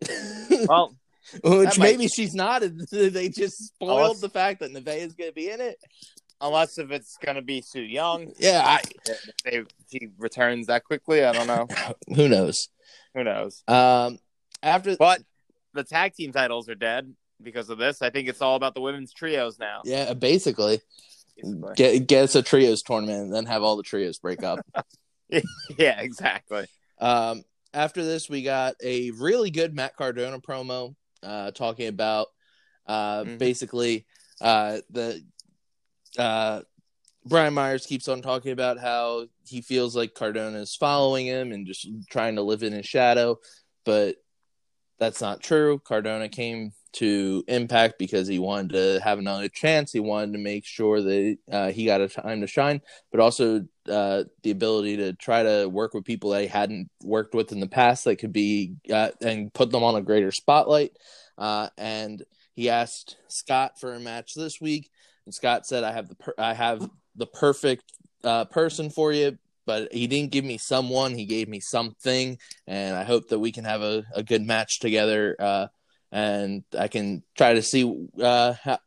well, 0.69 0.95
which 1.43 1.79
maybe 1.79 2.05
might... 2.05 2.13
she's 2.13 2.35
not. 2.35 2.63
They 2.91 3.31
just 3.31 3.69
spoiled 3.69 4.01
Unless... 4.01 4.21
the 4.21 4.29
fact 4.29 4.61
that 4.61 4.73
Neve 4.73 4.89
is 4.89 5.15
going 5.15 5.31
to 5.31 5.35
be 5.35 5.51
in 5.51 5.63
it. 5.63 5.79
Unless 6.39 6.77
if 6.77 6.91
it's 6.91 7.17
going 7.25 7.37
to 7.37 7.43
be 7.43 7.63
Su 7.63 7.81
Yung. 7.81 8.33
Yeah, 8.39 8.63
I... 8.63 8.83
if 9.07 9.25
they, 9.43 9.63
she 9.91 10.09
returns 10.19 10.67
that 10.67 10.85
quickly. 10.85 11.25
I 11.25 11.33
don't 11.33 11.47
know. 11.47 11.67
Who 12.15 12.29
knows? 12.29 12.69
Who 13.15 13.25
knows? 13.25 13.63
Um, 13.67 14.19
after, 14.63 14.97
but 14.97 15.23
the 15.75 15.85
tag 15.85 16.15
team 16.15 16.33
titles 16.33 16.69
are 16.69 16.75
dead 16.75 17.13
because 17.43 17.71
of 17.71 17.79
this. 17.79 18.03
I 18.03 18.11
think 18.11 18.29
it's 18.29 18.43
all 18.43 18.57
about 18.57 18.75
the 18.75 18.81
women's 18.81 19.13
trios 19.13 19.59
now. 19.59 19.83
Yeah, 19.85 20.15
basically. 20.15 20.81
basically. 21.37 21.75
Get 21.77 22.07
get 22.07 22.25
us 22.25 22.35
a 22.35 22.43
trios 22.43 22.83
tournament 22.83 23.25
and 23.25 23.35
then 23.35 23.47
have 23.47 23.63
all 23.63 23.77
the 23.77 23.83
trios 23.83 24.19
break 24.19 24.43
up. 24.43 24.61
yeah, 25.79 26.01
exactly. 26.01 26.67
Um, 26.99 27.43
after 27.75 28.05
this, 28.05 28.29
we 28.29 28.43
got 28.43 28.75
a 28.83 29.11
really 29.13 29.51
good 29.51 29.75
Matt 29.75 29.97
Cardona 29.97 30.41
promo 30.41 30.95
uh, 31.23 31.51
talking 31.51 31.89
about 31.89 32.29
uh, 32.87 33.23
mm-hmm. 33.23 33.37
basically 33.37 34.07
uh, 34.41 34.79
the 34.91 35.23
uh, 36.19 36.63
Brian 37.25 37.55
Myers 37.55 37.87
keeps 37.87 38.09
on 38.09 38.23
talking 38.23 38.53
about 38.53 38.79
how 38.79 39.27
he 39.47 39.61
feels 39.61 39.97
like 39.97 40.15
Cardona 40.15 40.59
is 40.59 40.77
following 40.77 41.27
him 41.27 41.53
and 41.53 41.67
just 41.67 41.89
trying 42.09 42.37
to 42.37 42.43
live 42.43 42.63
in 42.63 42.73
his 42.73 42.87
shadow, 42.87 43.39
but 43.85 44.17
that's 44.99 45.21
not 45.21 45.43
true. 45.43 45.79
Cardona 45.81 46.29
came 46.29 46.73
to 46.93 47.45
Impact 47.49 47.99
because 47.99 48.27
he 48.27 48.39
wanted 48.39 48.71
to 48.73 49.01
have 49.05 49.19
another 49.19 49.49
chance. 49.49 49.93
He 49.93 50.01
wanted 50.01 50.33
to 50.33 50.39
make 50.39 50.65
sure 50.65 51.03
that 51.03 51.39
uh, 51.53 51.71
he 51.71 51.85
got 51.85 52.01
a 52.01 52.09
time 52.09 52.41
to 52.41 52.47
shine, 52.47 52.81
but 53.11 53.21
also 53.21 53.67
uh, 53.89 54.25
the 54.43 54.51
ability 54.51 54.97
to 54.97 55.13
try 55.13 55.43
to 55.43 55.67
work 55.67 55.93
with 55.93 56.05
people 56.05 56.31
that 56.31 56.41
he 56.41 56.47
hadn't 56.47 56.89
worked 57.03 57.35
with 57.35 57.53
in 57.53 57.61
the 57.61 57.67
past 57.67 58.05
that 58.05 58.17
could 58.17 58.33
be 58.33 58.77
uh, 58.91 59.11
and 59.21 59.53
put 59.53 59.71
them 59.71 59.85
on 59.85 59.97
a 59.97 60.01
greater 60.01 60.33
spotlight. 60.33 60.93
Uh, 61.37 61.69
and 61.77 62.25
he 62.55 62.71
asked 62.71 63.19
Scott 63.29 63.79
for 63.79 63.93
a 63.93 64.01
match 64.01 64.33
this 64.35 64.59
week, 64.59 64.91
and 65.27 65.35
Scott 65.35 65.67
said, 65.67 65.85
"I 65.85 65.93
have 65.93 66.09
the 66.09 66.15
per- 66.15 66.35
I 66.39 66.55
have 66.55 66.89
the 67.15 67.27
perfect 67.27 67.93
uh, 68.25 68.47
person 68.47 68.89
for 68.89 69.13
you." 69.13 69.37
But 69.67 69.93
he 69.93 70.07
didn't 70.07 70.31
give 70.31 70.45
me 70.45 70.59
someone; 70.59 71.15
he 71.15 71.27
gave 71.27 71.49
me 71.49 71.61
something, 71.61 72.39
and 72.67 72.97
I 72.97 73.05
hope 73.05 73.29
that 73.29 73.39
we 73.41 73.53
can 73.53 73.65
have 73.65 73.83
a, 73.83 74.05
a 74.15 74.23
good 74.23 74.43
match 74.43 74.79
together 74.79 75.37
uh, 75.39 75.67
and 76.13 76.65
I 76.79 76.89
can 76.89 77.23
try 77.37 77.55
to 77.55 77.63
see 77.63 78.09
uh, 78.21 78.55
how, 78.63 78.79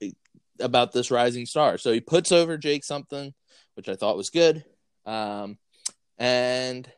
about 0.59 0.91
this 0.91 1.11
rising 1.11 1.45
star. 1.45 1.77
So 1.77 1.91
he 1.91 1.99
puts 1.99 2.31
over 2.31 2.57
Jake 2.57 2.83
something, 2.83 3.33
which 3.75 3.89
I 3.89 3.95
thought 3.95 4.17
was 4.17 4.29
good, 4.29 4.63
um, 5.05 5.57
and 6.17 6.89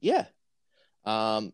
yeah, 0.00 0.26
um, 1.04 1.52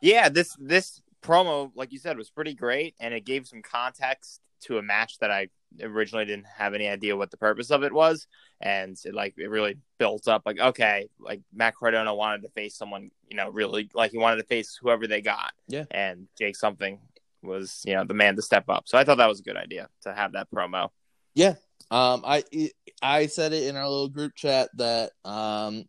yeah. 0.00 0.28
This 0.28 0.54
this 0.58 1.00
promo, 1.22 1.70
like 1.74 1.92
you 1.92 1.98
said, 1.98 2.18
was 2.18 2.30
pretty 2.30 2.54
great, 2.54 2.94
and 3.00 3.14
it 3.14 3.24
gave 3.24 3.46
some 3.46 3.62
context 3.62 4.40
to 4.62 4.78
a 4.78 4.82
match 4.82 5.18
that 5.18 5.30
I 5.30 5.48
originally 5.82 6.24
didn't 6.24 6.46
have 6.46 6.74
any 6.74 6.88
idea 6.88 7.16
what 7.16 7.30
the 7.30 7.36
purpose 7.36 7.70
of 7.70 7.82
it 7.82 7.92
was, 7.92 8.26
and 8.60 8.96
it 9.04 9.14
like 9.14 9.34
it 9.36 9.50
really 9.50 9.78
built 9.98 10.28
up. 10.28 10.42
Like 10.46 10.58
okay, 10.58 11.08
like 11.18 11.40
Matt 11.54 11.76
Cardona 11.76 12.14
wanted 12.14 12.42
to 12.42 12.48
face 12.50 12.76
someone, 12.76 13.10
you 13.28 13.36
know, 13.36 13.50
really 13.50 13.88
like 13.94 14.12
he 14.12 14.18
wanted 14.18 14.36
to 14.36 14.46
face 14.46 14.78
whoever 14.80 15.06
they 15.06 15.20
got, 15.20 15.52
yeah, 15.68 15.84
and 15.90 16.28
Jake 16.38 16.56
something 16.56 17.00
was 17.42 17.82
you 17.86 17.94
know 17.94 18.04
the 18.04 18.14
man 18.14 18.36
to 18.36 18.42
step 18.42 18.68
up. 18.68 18.84
So 18.86 18.98
I 18.98 19.04
thought 19.04 19.18
that 19.18 19.28
was 19.28 19.40
a 19.40 19.44
good 19.44 19.56
idea 19.56 19.88
to 20.02 20.12
have 20.12 20.32
that 20.32 20.50
promo. 20.50 20.90
Yeah, 21.34 21.54
um, 21.90 22.22
I 22.24 22.44
I 23.02 23.26
said 23.26 23.52
it 23.52 23.68
in 23.68 23.76
our 23.76 23.88
little 23.88 24.08
group 24.08 24.34
chat 24.34 24.70
that 24.76 25.12
um, 25.24 25.84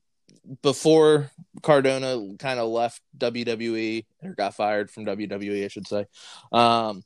before 0.62 1.32
Cardona 1.62 2.36
kind 2.38 2.60
of 2.60 2.70
left 2.70 3.02
WWE 3.18 4.06
or 4.24 4.34
got 4.34 4.56
fired 4.56 4.92
from 4.92 5.06
WWE, 5.06 5.66
I 5.66 5.68
should 5.68 5.88
say. 5.88 6.06
Um, 6.52 7.04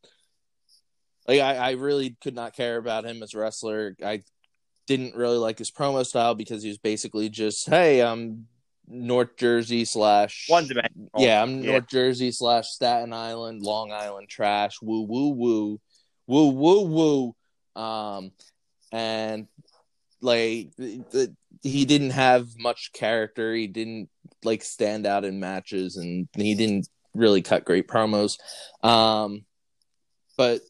like 1.32 1.41
I, 1.41 1.56
I 1.56 1.72
really 1.72 2.17
could 2.22 2.36
not 2.36 2.54
care 2.56 2.78
about 2.78 3.06
him 3.06 3.24
as 3.24 3.34
a 3.34 3.39
wrestler. 3.39 3.96
I 4.04 4.22
didn't 4.88 5.15
really 5.15 5.38
like 5.38 5.58
his 5.58 5.72
promo 5.72 6.06
style 6.06 6.36
because 6.36 6.63
he 6.63 6.70
was 6.70 6.78
basically 6.78 7.30
just, 7.30 7.70
"Hey, 7.70 8.02
I'm 8.02 8.48
North 8.88 9.38
Jersey 9.38 9.86
slash 9.86 10.48
one 10.50 10.67
dimensional. 10.67 11.10
Yeah, 11.17 11.41
I'm 11.41 11.63
yeah. 11.63 11.72
North 11.72 11.88
Jersey 11.88 12.32
slash 12.32 12.67
Staten 12.67 13.13
Island, 13.13 13.62
Long 13.62 13.91
Island 13.91 14.28
trash. 14.30 14.82
Woo 14.82 15.04
woo 15.04 15.30
woo, 15.30 15.80
woo 16.28 16.50
woo 16.50 17.34
woo. 17.76 17.82
Um, 17.82 18.32
and 18.91 19.48
like 20.22 20.72
the, 20.78 21.34
he 21.62 21.86
didn't 21.86 22.12
have 22.12 22.48
much 22.58 22.91
character. 22.94 23.54
He 23.54 23.67
didn't 23.67 24.10
like 24.44 24.63
stand 24.63 25.08
out 25.08 25.24
in 25.24 25.39
matches, 25.39 25.96
and 25.96 26.28
he 26.34 26.56
didn't 26.56 26.89
really 27.13 27.41
cut 27.41 27.63
great 27.63 27.88
promos. 27.88 28.38
Um, 28.84 29.46
but 30.38 30.62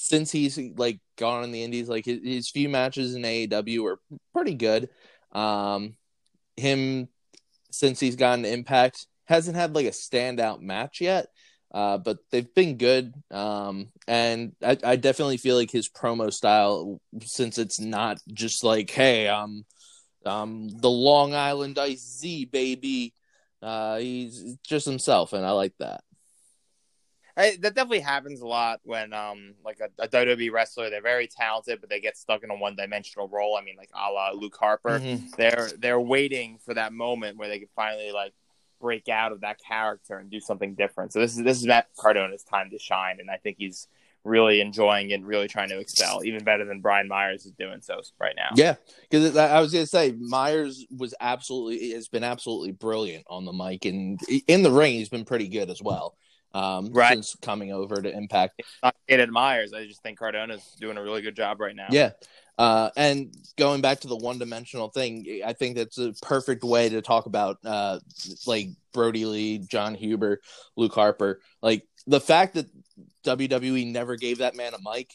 since 0.00 0.30
he's 0.30 0.56
like 0.76 1.00
gone 1.16 1.42
in 1.42 1.50
the 1.50 1.64
Indies, 1.64 1.88
like 1.88 2.04
his, 2.04 2.20
his 2.22 2.50
few 2.50 2.68
matches 2.68 3.16
in 3.16 3.22
AEW 3.22 3.80
were 3.80 3.98
pretty 4.32 4.54
good. 4.54 4.90
Um, 5.32 5.96
him 6.56 7.08
since 7.72 7.98
he's 7.98 8.14
gotten 8.14 8.44
Impact 8.44 9.06
hasn't 9.24 9.56
had 9.56 9.74
like 9.74 9.86
a 9.86 9.90
standout 9.90 10.60
match 10.60 11.00
yet. 11.00 11.26
Uh, 11.74 11.98
but 11.98 12.18
they've 12.30 12.54
been 12.54 12.78
good. 12.78 13.12
Um, 13.32 13.88
and 14.06 14.52
I, 14.62 14.78
I, 14.82 14.96
definitely 14.96 15.36
feel 15.36 15.54
like 15.54 15.70
his 15.70 15.90
promo 15.90 16.32
style, 16.32 16.98
since 17.22 17.58
it's 17.58 17.78
not 17.78 18.18
just 18.32 18.64
like, 18.64 18.88
hey, 18.88 19.28
um, 19.28 19.66
the 20.24 20.88
Long 20.88 21.34
Island 21.34 21.78
Ice 21.78 22.20
Z 22.20 22.46
baby, 22.46 23.14
uh, 23.60 23.98
he's 23.98 24.56
just 24.66 24.86
himself, 24.86 25.34
and 25.34 25.44
I 25.44 25.50
like 25.50 25.74
that. 25.78 26.02
I, 27.38 27.56
that 27.60 27.74
definitely 27.74 28.00
happens 28.00 28.40
a 28.40 28.46
lot 28.46 28.80
when 28.82 29.12
um 29.12 29.54
like 29.64 29.78
a, 29.80 30.02
a 30.02 30.08
WWE 30.08 30.50
wrestler 30.50 30.90
they're 30.90 31.00
very 31.00 31.28
talented 31.28 31.80
but 31.80 31.88
they 31.88 32.00
get 32.00 32.16
stuck 32.16 32.42
in 32.42 32.50
a 32.50 32.56
one 32.56 32.74
dimensional 32.74 33.28
role. 33.28 33.56
I 33.56 33.64
mean 33.64 33.76
like 33.76 33.90
a 33.94 34.10
la 34.10 34.32
Luke 34.32 34.56
Harper. 34.58 34.98
Mm-hmm. 34.98 35.26
They're 35.36 35.70
they're 35.78 36.00
waiting 36.00 36.58
for 36.64 36.74
that 36.74 36.92
moment 36.92 37.38
where 37.38 37.48
they 37.48 37.60
can 37.60 37.68
finally 37.76 38.10
like 38.12 38.34
break 38.80 39.08
out 39.08 39.32
of 39.32 39.40
that 39.40 39.58
character 39.60 40.18
and 40.18 40.30
do 40.30 40.40
something 40.40 40.74
different. 40.74 41.12
So 41.12 41.20
this 41.20 41.36
is 41.36 41.44
this 41.44 41.58
is 41.58 41.66
Matt 41.66 41.88
Cardona's 41.96 42.42
time 42.42 42.70
to 42.70 42.78
shine, 42.78 43.18
and 43.20 43.30
I 43.30 43.36
think 43.36 43.56
he's 43.58 43.88
really 44.24 44.60
enjoying 44.60 45.10
it, 45.10 45.22
really 45.22 45.48
trying 45.48 45.68
to 45.68 45.78
excel, 45.78 46.24
even 46.24 46.44
better 46.44 46.64
than 46.64 46.80
Brian 46.80 47.08
Myers 47.08 47.46
is 47.46 47.52
doing 47.52 47.80
so 47.80 48.00
right 48.20 48.34
now. 48.36 48.50
Yeah, 48.54 48.74
because 49.08 49.36
I 49.36 49.60
was 49.60 49.72
going 49.72 49.84
to 49.84 49.90
say 49.90 50.12
Myers 50.18 50.84
was 50.96 51.14
absolutely 51.20 51.92
has 51.92 52.08
been 52.08 52.24
absolutely 52.24 52.72
brilliant 52.72 53.24
on 53.28 53.44
the 53.44 53.52
mic 53.52 53.84
and 53.84 54.20
in 54.46 54.62
the 54.62 54.72
ring. 54.72 54.94
He's 54.94 55.08
been 55.08 55.24
pretty 55.24 55.48
good 55.48 55.70
as 55.70 55.82
well. 55.82 56.16
Um, 56.54 56.92
right. 56.92 57.12
since 57.12 57.36
coming 57.42 57.72
over 57.72 58.00
to 58.00 58.10
Impact. 58.10 58.62
Not 58.82 58.96
Kate 59.06 59.28
Myers. 59.28 59.72
I 59.72 59.86
just 59.86 60.02
think 60.02 60.18
Cardona's 60.18 60.76
doing 60.80 60.96
a 60.96 61.02
really 61.02 61.22
good 61.22 61.36
job 61.36 61.60
right 61.60 61.76
now. 61.76 61.88
Yeah. 61.90 62.12
Uh, 62.56 62.90
and 62.96 63.32
going 63.56 63.80
back 63.80 64.00
to 64.00 64.08
the 64.08 64.16
one 64.16 64.38
dimensional 64.38 64.88
thing, 64.88 65.42
I 65.44 65.52
think 65.52 65.76
that's 65.76 65.98
a 65.98 66.12
perfect 66.22 66.64
way 66.64 66.88
to 66.88 67.00
talk 67.02 67.26
about 67.26 67.58
uh, 67.64 68.00
like 68.46 68.70
Brodie 68.92 69.26
Lee, 69.26 69.58
Jon 69.58 69.94
Huber, 69.94 70.40
Luke 70.76 70.94
Harper. 70.94 71.40
Like 71.62 71.86
the 72.06 72.20
fact 72.20 72.54
that 72.54 72.66
WWE 73.24 73.92
never 73.92 74.16
gave 74.16 74.38
that 74.38 74.56
man 74.56 74.72
a 74.74 74.78
mic 74.82 75.12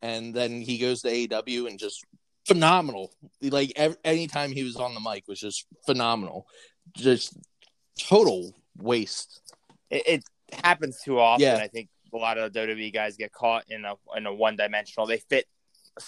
and 0.00 0.32
then 0.32 0.60
he 0.60 0.78
goes 0.78 1.02
to 1.02 1.08
AEW 1.08 1.68
and 1.68 1.78
just 1.78 2.04
phenomenal. 2.46 3.12
Like 3.42 3.72
every, 3.76 3.96
anytime 4.04 4.52
he 4.52 4.62
was 4.62 4.76
on 4.76 4.94
the 4.94 5.00
mic 5.00 5.24
was 5.28 5.40
just 5.40 5.66
phenomenal. 5.84 6.46
Just 6.96 7.36
total 7.98 8.54
waste. 8.78 9.40
It, 9.90 10.02
it 10.06 10.24
happens 10.52 11.00
too 11.04 11.18
often. 11.18 11.46
Yeah. 11.46 11.56
I 11.56 11.68
think 11.68 11.88
a 12.12 12.16
lot 12.16 12.38
of 12.38 12.52
WWE 12.52 12.92
guys 12.92 13.16
get 13.16 13.32
caught 13.32 13.64
in 13.68 13.84
a 13.84 13.94
in 14.16 14.26
a 14.26 14.34
one 14.34 14.56
dimensional. 14.56 15.06
They 15.06 15.18
fit 15.18 15.46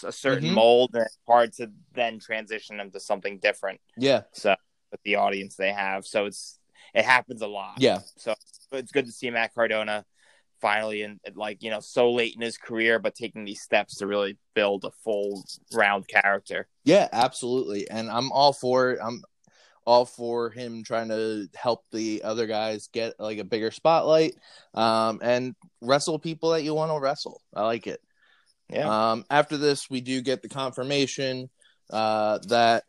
a 0.04 0.12
certain 0.12 0.44
mm-hmm. 0.44 0.54
mold, 0.54 0.90
and 0.94 1.04
it's 1.04 1.18
hard 1.26 1.52
to 1.54 1.70
then 1.94 2.18
transition 2.18 2.76
them 2.76 2.90
to 2.90 3.00
something 3.00 3.38
different. 3.38 3.80
Yeah. 3.96 4.22
So 4.32 4.54
with 4.90 5.02
the 5.02 5.16
audience 5.16 5.56
they 5.56 5.72
have, 5.72 6.06
so 6.06 6.26
it's 6.26 6.58
it 6.94 7.04
happens 7.04 7.42
a 7.42 7.46
lot. 7.46 7.76
Yeah. 7.78 8.00
So 8.16 8.34
it's 8.72 8.92
good 8.92 9.06
to 9.06 9.12
see 9.12 9.30
Matt 9.30 9.54
Cardona 9.54 10.04
finally 10.60 11.02
and 11.02 11.20
like 11.34 11.62
you 11.62 11.70
know 11.70 11.80
so 11.80 12.12
late 12.12 12.34
in 12.34 12.42
his 12.42 12.58
career 12.58 12.98
but 12.98 13.14
taking 13.14 13.44
these 13.44 13.60
steps 13.60 13.96
to 13.96 14.06
really 14.06 14.36
build 14.54 14.84
a 14.84 14.90
full 15.04 15.44
round 15.72 16.06
character 16.08 16.66
yeah 16.84 17.08
absolutely 17.12 17.88
and 17.90 18.10
i'm 18.10 18.32
all 18.32 18.52
for 18.52 18.90
it 18.90 18.98
i'm 19.02 19.22
all 19.88 20.04
for 20.04 20.50
him 20.50 20.84
trying 20.84 21.08
to 21.08 21.48
help 21.54 21.82
the 21.92 22.22
other 22.22 22.46
guys 22.46 22.90
get 22.92 23.14
like 23.18 23.38
a 23.38 23.44
bigger 23.44 23.70
spotlight 23.70 24.34
um, 24.74 25.18
and 25.22 25.54
wrestle 25.80 26.18
people 26.18 26.50
that 26.50 26.62
you 26.62 26.74
want 26.74 26.92
to 26.92 27.00
wrestle. 27.00 27.40
I 27.54 27.62
like 27.62 27.86
it. 27.86 27.98
Yeah. 28.68 29.12
Um, 29.12 29.24
after 29.30 29.56
this, 29.56 29.88
we 29.88 30.02
do 30.02 30.20
get 30.20 30.42
the 30.42 30.50
confirmation 30.50 31.48
uh, 31.88 32.36
that 32.48 32.84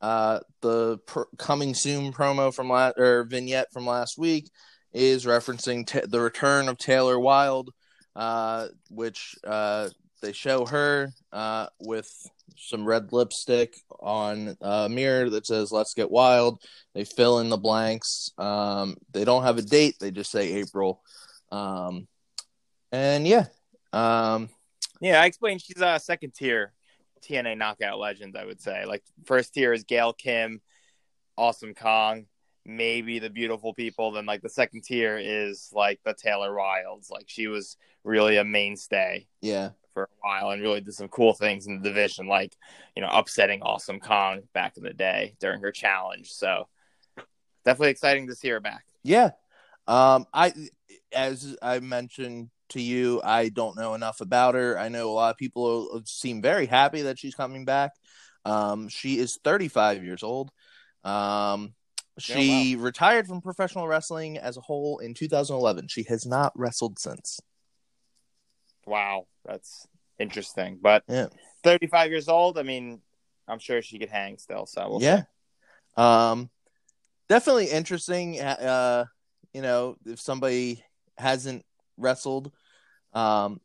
uh, 0.00 0.40
the 0.60 0.98
coming 1.38 1.72
soon 1.72 2.12
promo 2.12 2.52
from 2.52 2.68
last 2.68 2.98
or 2.98 3.22
vignette 3.22 3.72
from 3.72 3.86
last 3.86 4.18
week 4.18 4.50
is 4.92 5.26
referencing 5.26 5.86
t- 5.86 6.00
the 6.04 6.20
return 6.20 6.68
of 6.68 6.78
Taylor 6.78 7.16
Wilde, 7.16 7.70
uh, 8.16 8.66
which 8.90 9.36
uh, 9.44 9.88
they 10.20 10.32
show 10.32 10.66
her 10.66 11.12
uh, 11.32 11.68
with 11.78 12.10
some 12.56 12.84
red 12.84 13.12
lipstick 13.12 13.74
on 14.00 14.56
a 14.60 14.88
mirror 14.88 15.30
that 15.30 15.46
says 15.46 15.72
"Let's 15.72 15.94
Get 15.94 16.10
Wild." 16.10 16.60
They 16.94 17.04
fill 17.04 17.40
in 17.40 17.48
the 17.48 17.56
blanks. 17.56 18.30
Um, 18.38 18.96
they 19.12 19.24
don't 19.24 19.44
have 19.44 19.58
a 19.58 19.62
date; 19.62 19.96
they 20.00 20.10
just 20.10 20.30
say 20.30 20.54
April. 20.54 21.02
Um, 21.50 22.08
and 22.92 23.26
yeah, 23.26 23.46
um, 23.92 24.48
yeah. 25.00 25.20
I 25.20 25.26
explained 25.26 25.62
she's 25.62 25.80
a 25.80 25.98
second 25.98 26.34
tier 26.34 26.72
TNA 27.22 27.58
knockout 27.58 27.98
legend. 27.98 28.36
I 28.36 28.44
would 28.44 28.60
say 28.60 28.84
like 28.84 29.02
first 29.24 29.54
tier 29.54 29.72
is 29.72 29.84
Gail 29.84 30.12
Kim, 30.12 30.60
Awesome 31.36 31.74
Kong, 31.74 32.26
maybe 32.64 33.18
the 33.18 33.30
beautiful 33.30 33.74
people. 33.74 34.12
Then 34.12 34.26
like 34.26 34.42
the 34.42 34.48
second 34.48 34.84
tier 34.84 35.18
is 35.18 35.70
like 35.72 36.00
the 36.04 36.14
Taylor 36.14 36.50
Wildes 36.50 37.10
Like 37.10 37.26
she 37.26 37.46
was 37.46 37.76
really 38.04 38.36
a 38.36 38.44
mainstay. 38.44 39.26
Yeah 39.40 39.70
for 39.94 40.04
a 40.04 40.08
while 40.20 40.50
and 40.50 40.60
really 40.60 40.80
did 40.80 40.92
some 40.92 41.08
cool 41.08 41.32
things 41.32 41.66
in 41.66 41.80
the 41.80 41.88
division, 41.88 42.26
like 42.26 42.54
you 42.94 43.02
know 43.02 43.08
upsetting 43.10 43.62
Awesome 43.62 44.00
Kong 44.00 44.42
back 44.52 44.76
in 44.76 44.82
the 44.82 44.92
day 44.92 45.34
during 45.40 45.60
her 45.62 45.72
challenge. 45.72 46.30
So 46.32 46.68
definitely 47.64 47.90
exciting 47.90 48.26
to 48.26 48.34
see 48.34 48.48
her 48.48 48.60
back. 48.60 48.84
Yeah, 49.02 49.30
um, 49.86 50.26
I 50.34 50.52
as 51.12 51.56
I 51.62 51.78
mentioned 51.78 52.50
to 52.70 52.82
you, 52.82 53.20
I 53.24 53.48
don't 53.48 53.76
know 53.76 53.94
enough 53.94 54.20
about 54.20 54.54
her. 54.54 54.78
I 54.78 54.88
know 54.88 55.10
a 55.10 55.12
lot 55.12 55.30
of 55.30 55.36
people 55.36 56.02
seem 56.04 56.42
very 56.42 56.66
happy 56.66 57.02
that 57.02 57.18
she's 57.18 57.34
coming 57.34 57.64
back. 57.64 57.92
Um, 58.44 58.88
she 58.88 59.18
is 59.18 59.38
35 59.42 60.04
years 60.04 60.22
old. 60.22 60.50
Um, 61.04 61.74
she 62.18 62.74
oh, 62.74 62.78
wow. 62.78 62.84
retired 62.84 63.26
from 63.26 63.40
professional 63.40 63.88
wrestling 63.88 64.38
as 64.38 64.56
a 64.56 64.60
whole 64.60 64.98
in 64.98 65.14
2011. 65.14 65.88
She 65.88 66.04
has 66.04 66.26
not 66.26 66.52
wrestled 66.54 66.98
since. 66.98 67.40
Wow, 68.86 69.26
that's 69.44 69.86
interesting. 70.18 70.78
But 70.80 71.04
yeah. 71.08 71.26
35 71.62 72.10
years 72.10 72.28
old, 72.28 72.58
I 72.58 72.62
mean, 72.62 73.00
I'm 73.48 73.58
sure 73.58 73.82
she 73.82 73.98
could 73.98 74.10
hang 74.10 74.38
still. 74.38 74.66
So 74.66 74.88
we'll 74.88 75.02
yeah, 75.02 75.22
see. 75.22 75.24
um, 75.96 76.50
definitely 77.28 77.66
interesting. 77.66 78.40
Uh, 78.40 79.04
you 79.52 79.62
know, 79.62 79.96
if 80.06 80.20
somebody 80.20 80.84
hasn't 81.16 81.64
wrestled, 81.96 82.52
um, 83.12 83.60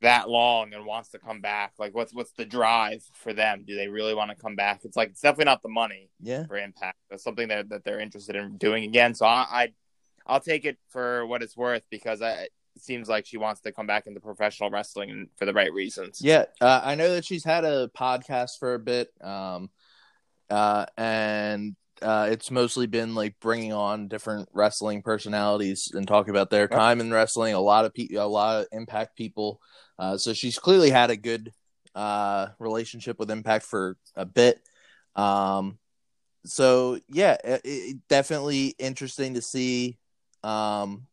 that 0.00 0.28
long 0.28 0.74
and 0.74 0.86
wants 0.86 1.10
to 1.10 1.18
come 1.18 1.40
back, 1.40 1.72
like 1.78 1.94
what's 1.94 2.14
what's 2.14 2.32
the 2.32 2.44
drive 2.44 3.02
for 3.14 3.32
them? 3.32 3.64
Do 3.66 3.74
they 3.74 3.88
really 3.88 4.14
want 4.14 4.30
to 4.30 4.36
come 4.36 4.54
back? 4.54 4.80
It's 4.84 4.96
like 4.96 5.10
it's 5.10 5.20
definitely 5.20 5.46
not 5.46 5.62
the 5.62 5.68
money. 5.68 6.10
Yeah, 6.20 6.46
for 6.46 6.56
Impact. 6.56 6.96
That's 7.10 7.24
something 7.24 7.48
that 7.48 7.68
that 7.70 7.84
they're 7.84 8.00
interested 8.00 8.36
in 8.36 8.58
doing 8.58 8.84
again. 8.84 9.14
So 9.14 9.26
I, 9.26 9.46
I 9.50 9.68
I'll 10.26 10.40
take 10.40 10.64
it 10.64 10.78
for 10.90 11.26
what 11.26 11.42
it's 11.42 11.56
worth 11.56 11.82
because 11.90 12.22
I 12.22 12.48
seems 12.80 13.08
like 13.08 13.26
she 13.26 13.36
wants 13.36 13.60
to 13.62 13.72
come 13.72 13.86
back 13.86 14.06
into 14.06 14.20
professional 14.20 14.70
wrestling 14.70 15.28
for 15.36 15.44
the 15.44 15.52
right 15.52 15.72
reasons. 15.72 16.20
Yeah, 16.22 16.44
uh, 16.60 16.80
I 16.84 16.94
know 16.94 17.14
that 17.14 17.24
she's 17.24 17.44
had 17.44 17.64
a 17.64 17.88
podcast 17.88 18.58
for 18.58 18.74
a 18.74 18.78
bit, 18.78 19.08
um, 19.20 19.70
uh, 20.50 20.86
and 20.96 21.76
uh, 22.02 22.28
it's 22.30 22.50
mostly 22.50 22.86
been 22.86 23.14
like 23.14 23.38
bringing 23.40 23.72
on 23.72 24.08
different 24.08 24.48
wrestling 24.52 25.02
personalities 25.02 25.90
and 25.94 26.06
talking 26.06 26.30
about 26.30 26.50
their 26.50 26.68
time 26.68 27.00
in 27.00 27.12
wrestling. 27.12 27.54
A 27.54 27.60
lot 27.60 27.84
of 27.84 27.94
people, 27.94 28.22
a 28.22 28.26
lot 28.26 28.60
of 28.60 28.66
Impact 28.72 29.16
people. 29.16 29.60
Uh, 29.98 30.16
so 30.16 30.32
she's 30.32 30.58
clearly 30.58 30.90
had 30.90 31.10
a 31.10 31.16
good 31.16 31.52
uh, 31.94 32.48
relationship 32.58 33.18
with 33.18 33.30
Impact 33.30 33.64
for 33.64 33.96
a 34.14 34.24
bit. 34.24 34.60
Um, 35.16 35.78
so 36.44 37.00
yeah, 37.08 37.36
it, 37.42 37.60
it, 37.64 37.96
definitely 38.08 38.74
interesting 38.78 39.34
to 39.34 39.42
see 39.42 39.98
um, 40.42 41.06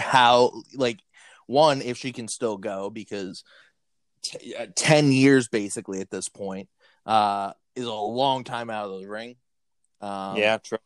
how 0.00 0.52
like 0.74 1.00
one 1.46 1.82
if 1.82 1.98
she 1.98 2.12
can 2.12 2.28
still 2.28 2.56
go 2.56 2.90
because 2.90 3.44
t- 4.22 4.54
uh, 4.54 4.66
10 4.74 5.12
years 5.12 5.48
basically 5.48 6.00
at 6.00 6.10
this 6.10 6.28
point 6.28 6.68
uh 7.06 7.52
is 7.74 7.86
a 7.86 7.92
long 7.92 8.44
time 8.44 8.68
out 8.68 8.90
of 8.90 9.00
the 9.00 9.08
ring. 9.08 9.36
Um, 10.00 10.36
yeah 10.36 10.58
true. 10.58 10.78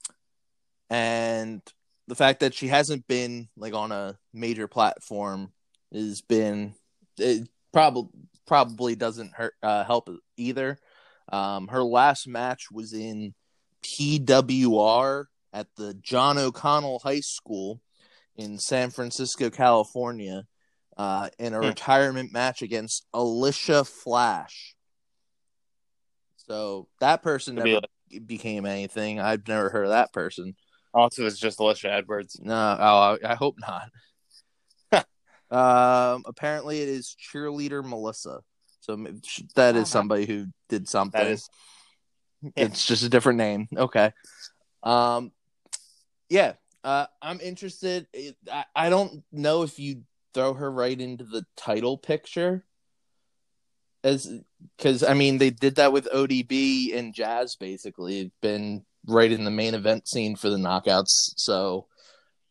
and 0.90 1.62
the 2.08 2.14
fact 2.14 2.40
that 2.40 2.54
she 2.54 2.68
hasn't 2.68 3.06
been 3.08 3.48
like 3.56 3.74
on 3.74 3.90
a 3.90 4.18
major 4.32 4.68
platform 4.68 5.52
has 5.92 6.20
been 6.22 6.74
it 7.18 7.48
probably 7.72 8.10
probably 8.46 8.94
doesn't 8.94 9.32
hurt 9.34 9.54
uh, 9.62 9.84
help 9.84 10.08
either. 10.36 10.78
Um 11.32 11.68
her 11.68 11.82
last 11.82 12.28
match 12.28 12.70
was 12.70 12.92
in 12.92 13.34
PWR 13.82 15.24
at 15.52 15.66
the 15.76 15.94
John 15.94 16.38
O'Connell 16.38 17.00
High 17.00 17.20
School 17.20 17.80
in 18.36 18.58
San 18.58 18.90
Francisco, 18.90 19.50
California, 19.50 20.44
uh, 20.96 21.28
in 21.38 21.54
a 21.54 21.58
hmm. 21.58 21.66
retirement 21.66 22.32
match 22.32 22.62
against 22.62 23.06
Alissa 23.14 23.86
Flash. 23.86 24.74
So 26.36 26.88
that 27.00 27.22
person 27.22 27.56
never 27.56 27.80
be 28.08 28.18
became 28.20 28.66
anything. 28.66 29.18
I've 29.20 29.46
never 29.48 29.68
heard 29.68 29.84
of 29.84 29.90
that 29.90 30.12
person. 30.12 30.54
Also, 30.94 31.26
it's 31.26 31.38
just 31.38 31.58
Alisha 31.58 31.90
Edwards. 31.90 32.38
No, 32.40 32.54
oh, 32.54 33.18
I, 33.22 33.32
I 33.32 33.34
hope 33.34 33.56
not. 33.60 35.04
um, 36.14 36.22
apparently, 36.26 36.80
it 36.80 36.88
is 36.88 37.16
cheerleader 37.20 37.84
Melissa. 37.84 38.40
So 38.80 38.96
that 39.56 39.74
is 39.74 39.82
uh-huh. 39.82 39.84
somebody 39.84 40.26
who 40.26 40.46
did 40.68 40.88
something. 40.88 41.20
That 41.20 41.30
is. 41.30 41.48
It's 42.54 42.86
just 42.86 43.02
a 43.02 43.08
different 43.08 43.38
name. 43.38 43.66
Okay. 43.76 44.12
Um, 44.82 45.32
yeah, 46.28 46.52
uh, 46.86 47.06
I'm 47.20 47.40
interested. 47.40 48.06
I, 48.50 48.64
I 48.76 48.90
don't 48.90 49.24
know 49.32 49.64
if 49.64 49.80
you 49.80 50.02
throw 50.34 50.54
her 50.54 50.70
right 50.70 50.98
into 50.98 51.24
the 51.24 51.44
title 51.56 51.98
picture, 51.98 52.64
as 54.04 54.32
because 54.76 55.02
I 55.02 55.14
mean 55.14 55.38
they 55.38 55.50
did 55.50 55.74
that 55.76 55.92
with 55.92 56.08
ODB 56.14 56.96
and 56.96 57.12
Jazz. 57.12 57.56
Basically, 57.56 58.20
it's 58.20 58.36
been 58.40 58.84
right 59.04 59.32
in 59.32 59.44
the 59.44 59.50
main 59.50 59.74
event 59.74 60.06
scene 60.06 60.36
for 60.36 60.48
the 60.48 60.58
knockouts. 60.58 61.32
So, 61.36 61.88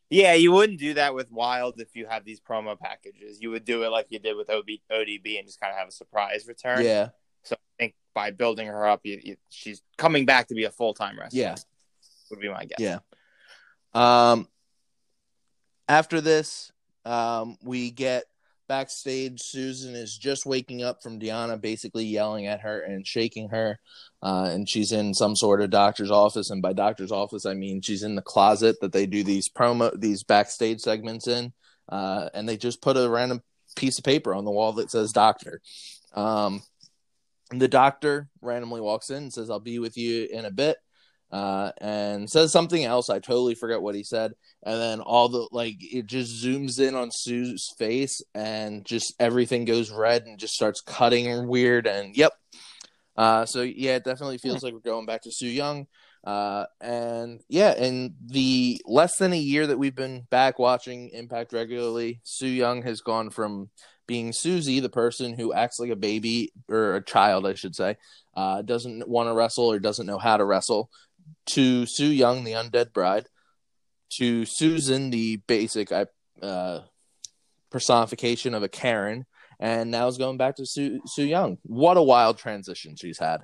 yeah, 0.10 0.34
you 0.34 0.52
wouldn't 0.52 0.80
do 0.80 0.96
that 0.96 1.16
with 1.16 1.32
Wilde 1.32 1.80
if 1.80 1.96
you 1.96 2.06
have 2.06 2.26
these 2.26 2.42
promo 2.42 2.78
packages. 2.78 3.40
You 3.40 3.52
would 3.52 3.64
do 3.64 3.84
it 3.84 3.90
like 3.90 4.08
you 4.10 4.20
did 4.20 4.36
with 4.36 4.50
OB, 4.50 4.68
ODB 4.92 5.38
and 5.38 5.48
just 5.48 5.62
kind 5.62 5.72
of 5.72 5.80
have 5.80 5.88
a 5.88 5.92
surprise 5.92 6.46
return. 6.46 6.84
Yeah. 6.84 7.10
So 7.44 7.56
I 7.56 7.84
think 7.84 7.96
by 8.14 8.32
building 8.32 8.68
her 8.68 8.86
up, 8.86 9.00
you, 9.06 9.18
you, 9.24 9.38
she's 9.50 9.82
coming 9.98 10.26
back 10.26 10.50
to 10.50 10.56
be 10.56 10.66
a 10.66 10.72
full 10.72 10.94
time 10.94 11.18
wrestler. 11.18 11.40
Yeah, 11.40 11.56
would 12.32 12.42
be 12.42 12.50
my 12.50 12.66
guess. 12.66 12.80
Yeah. 12.80 13.00
Um, 13.96 14.48
after 15.88 16.22
this, 16.22 16.72
um, 17.06 17.58
we 17.64 17.92
get 17.92 18.26
backstage, 18.68 19.42
Susan 19.42 19.96
is 19.96 20.18
just 20.18 20.46
waking 20.46 20.84
up 20.84 21.02
from 21.02 21.20
Deonna 21.20 21.60
basically 21.60 22.06
yelling 22.06 22.48
at 22.48 22.62
her 22.62 22.82
and 22.82 23.08
shaking 23.08 23.50
her. 23.50 23.80
Uh, 24.22 24.50
and 24.52 24.68
she's 24.68 24.92
in 24.92 25.14
some 25.14 25.36
sort 25.36 25.62
of 25.62 25.70
doctor's 25.70 26.12
office. 26.12 26.50
And 26.50 26.62
by 26.62 26.74
doctor's 26.74 27.12
office, 27.12 27.46
I 27.46 27.54
mean 27.54 27.82
she's 27.82 28.04
in 28.04 28.16
the 28.16 28.22
closet 28.22 28.78
that 28.82 28.92
they 28.92 29.06
do 29.06 29.24
these 29.24 29.48
promo, 29.50 29.92
these 30.00 30.24
backstage 30.24 30.82
segments 30.82 31.28
in. 31.28 31.54
Uh, 31.88 32.30
and 32.34 32.50
they 32.50 32.58
just 32.58 32.82
put 32.82 32.98
a 32.98 33.08
random 33.08 33.42
piece 33.76 33.98
of 33.98 34.04
paper 34.04 34.34
on 34.34 34.46
the 34.46 34.52
wall 34.52 34.74
that 34.74 34.92
says 34.92 35.14
doctor. 35.14 35.62
Um, 36.14 36.64
the 37.52 37.68
doctor 37.68 38.28
randomly 38.42 38.82
walks 38.82 39.12
in 39.12 39.18
and 39.18 39.34
says, 39.34 39.52
I'll 39.52 39.60
be 39.60 39.78
with 39.78 39.98
you 39.98 40.28
in 40.32 40.46
a 40.46 40.52
bit 40.52 40.78
uh, 41.32 41.72
and 41.80 42.30
says 42.30 42.52
something 42.52 42.84
else. 42.84 43.10
I 43.10 43.20
totally 43.20 43.56
forget 43.56 43.82
what 43.82 43.96
he 43.96 44.04
said. 44.04 44.34
And 44.64 44.80
then 44.80 45.02
all 45.02 45.30
the 45.30 45.48
like, 45.52 45.76
it 45.80 46.06
just 46.08 46.44
zooms 46.44 46.80
in 46.80 46.96
on 46.96 47.10
Su's 47.12 47.68
face, 47.78 48.22
and 48.34 48.86
just 48.86 49.14
everything 49.20 49.66
goes 49.66 49.92
red 49.92 50.26
and 50.26 50.40
just 50.40 50.54
starts 50.54 50.82
cutting 50.82 51.48
weird. 51.48 51.88
And 51.88 52.16
yep. 52.16 52.34
Uh, 53.18 53.46
so 53.46 53.62
yeah, 53.62 53.96
it 53.96 54.04
definitely 54.04 54.38
feels 54.38 54.64
like 54.64 54.74
we're 54.74 54.80
going 54.80 55.06
back 55.06 55.22
to 55.24 55.32
Su 55.32 55.48
Yung. 55.48 55.88
Uh, 56.26 56.66
and 56.82 57.42
yeah, 57.50 57.76
in 57.76 58.16
the 58.26 58.82
less 58.86 59.18
than 59.18 59.32
a 59.32 59.38
year 59.38 59.68
that 59.68 59.78
we've 59.78 59.96
been 59.96 60.26
back 60.32 60.58
watching 60.58 61.10
Impact 61.10 61.54
regularly, 61.54 62.20
Su 62.24 62.48
Yung 62.48 62.82
has 62.82 63.02
gone 63.02 63.30
from 63.30 63.70
being 64.08 64.34
Susie, 64.34 64.80
the 64.80 64.90
person 64.90 65.34
who 65.34 65.54
acts 65.54 65.80
like 65.80 65.90
a 65.90 65.96
baby 65.96 66.52
or 66.70 66.96
a 66.96 67.04
child, 67.04 67.46
I 67.46 67.54
should 67.54 67.76
say, 67.76 67.98
uh, 68.36 68.62
doesn't 68.62 69.08
want 69.08 69.30
to 69.30 69.34
wrestle 69.34 69.72
or 69.72 69.80
doesn't 69.80 70.06
know 70.06 70.18
how 70.18 70.38
to 70.38 70.46
wrestle, 70.46 70.90
to 71.48 71.86
Su 71.86 72.06
Yung, 72.06 72.44
the 72.44 72.54
undead 72.54 72.94
bride, 72.94 73.28
to 74.12 74.46
Susan, 74.46 75.10
the 75.10 75.38
basic 75.48 75.92
uh, 75.92 76.80
personification 77.70 78.54
of 78.54 78.64
a 78.64 78.70
Karen, 78.70 79.26
and 79.60 79.92
now 79.92 80.08
is 80.08 80.18
going 80.18 80.38
back 80.38 80.56
to 80.58 80.66
Sue, 80.66 81.02
Su 81.06 81.24
Yung. 81.24 81.58
What 81.64 81.98
a 81.98 82.04
wild 82.04 82.38
transition 82.38 82.96
she's 82.96 83.20
had. 83.20 83.42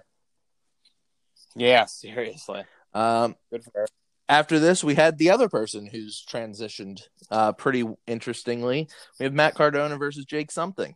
Yeah, 1.56 1.86
seriously. 1.86 2.64
Um, 2.94 3.36
Good 3.52 3.64
for 3.64 3.72
her. 3.76 3.88
After 4.30 4.60
this, 4.60 4.82
we 4.82 4.96
had 4.96 5.18
the 5.18 5.32
other 5.32 5.50
person 5.50 5.86
who's 5.86 6.24
transitioned 6.26 7.02
uh, 7.30 7.52
pretty 7.52 7.84
interestingly. 8.08 8.88
We 9.20 9.26
have 9.26 9.34
Matt 9.34 9.56
Cardona 9.56 9.98
versus 9.98 10.24
Jake 10.24 10.52
Something. 10.52 10.96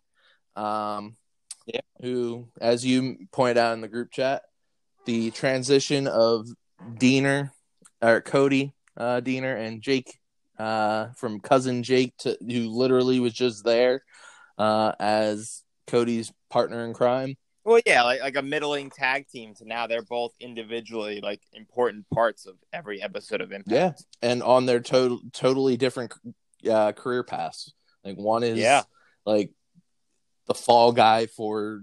Um, 0.56 1.18
yeah. 1.66 1.82
Who, 2.02 2.48
as 2.62 2.86
you 2.86 3.18
point 3.34 3.58
out 3.58 3.74
in 3.74 3.82
the 3.82 3.90
group 3.90 4.12
chat, 4.12 4.44
the 5.06 5.32
transition 5.32 6.08
of 6.08 6.48
Deaner 6.82 7.52
or 8.02 8.22
Cody 8.22 8.74
uh, 8.98 9.22
Deaner 9.22 9.60
and 9.60 9.82
Jake 9.82 10.20
uh, 10.58 11.08
from 11.16 11.40
cousin 11.40 11.84
Jake 11.84 12.16
to 12.20 12.38
who 12.40 12.70
literally 12.70 13.20
was 13.20 13.34
just 13.34 13.64
there 13.64 14.04
uh, 14.58 14.94
as 15.00 15.64
Cody's 15.88 16.32
partner 16.50 16.86
in 16.86 16.94
crime. 16.94 17.36
Well, 17.64 17.82
yeah, 17.86 18.04
like 18.04 18.22
like 18.22 18.36
a 18.36 18.44
middling 18.44 18.92
tag 18.92 19.28
team 19.28 19.56
to 19.56 19.66
now 19.66 19.88
they're 19.88 20.04
both 20.04 20.34
individually 20.40 21.20
like 21.22 21.42
important 21.54 22.06
parts 22.14 22.46
of 22.46 22.56
every 22.72 23.02
episode 23.02 23.42
of 23.42 23.52
Impact. 23.52 23.72
Yeah, 23.72 23.92
and 24.22 24.44
on 24.44 24.68
their 24.68 24.80
total 24.80 25.20
totally 25.34 25.76
different 25.76 26.14
uh, 26.70 26.92
career 26.92 27.24
paths. 27.24 27.74
Like 28.04 28.18
one 28.18 28.44
is 28.44 28.60
yeah. 28.60 28.84
like 29.26 29.52
the 30.48 30.54
fall 30.54 30.92
guy 30.92 31.26
for 31.26 31.82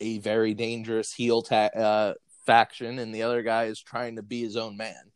a 0.00 0.18
very 0.18 0.54
dangerous 0.54 1.12
heel 1.12 1.42
ta- 1.42 1.70
uh, 1.74 2.14
faction, 2.46 2.98
and 2.98 3.14
the 3.14 3.22
other 3.22 3.42
guy 3.42 3.64
is 3.64 3.80
trying 3.80 4.16
to 4.16 4.22
be 4.22 4.42
his 4.42 4.56
own 4.56 4.76
man, 4.76 5.10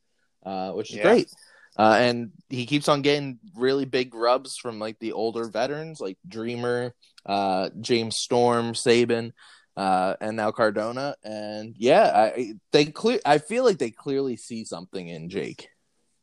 uh, 0.45 0.73
which 0.73 0.91
is 0.91 0.97
yeah. 0.97 1.03
great. 1.03 1.31
Uh, 1.79 1.97
and 2.01 2.33
he 2.49 2.67
keeps 2.67 2.89
on 2.89 3.03
getting 3.03 3.39
really 3.55 3.85
big 3.85 4.13
rubs 4.13 4.57
from 4.57 4.81
like 4.81 4.99
the 4.99 5.13
older 5.13 5.45
veterans, 5.45 6.01
like 6.01 6.19
Dreamer, 6.27 6.93
uh, 7.25 7.71
James 7.81 8.17
Storm, 8.19 8.75
Sabin, 8.75 9.33
uh, 9.77 10.15
and 10.21 10.37
now 10.37 10.51
Cardona. 10.51 11.15
And 11.23 11.77
yeah, 11.79 12.31
I 12.37 12.55
they 12.73 12.87
clear. 12.87 13.21
I 13.25 13.39
feel 13.39 13.65
like 13.65 13.79
they 13.79 13.93
clearly 13.93 14.37
see 14.37 14.65
something 14.65 15.07
in 15.07 15.29
Jake. 15.29 15.69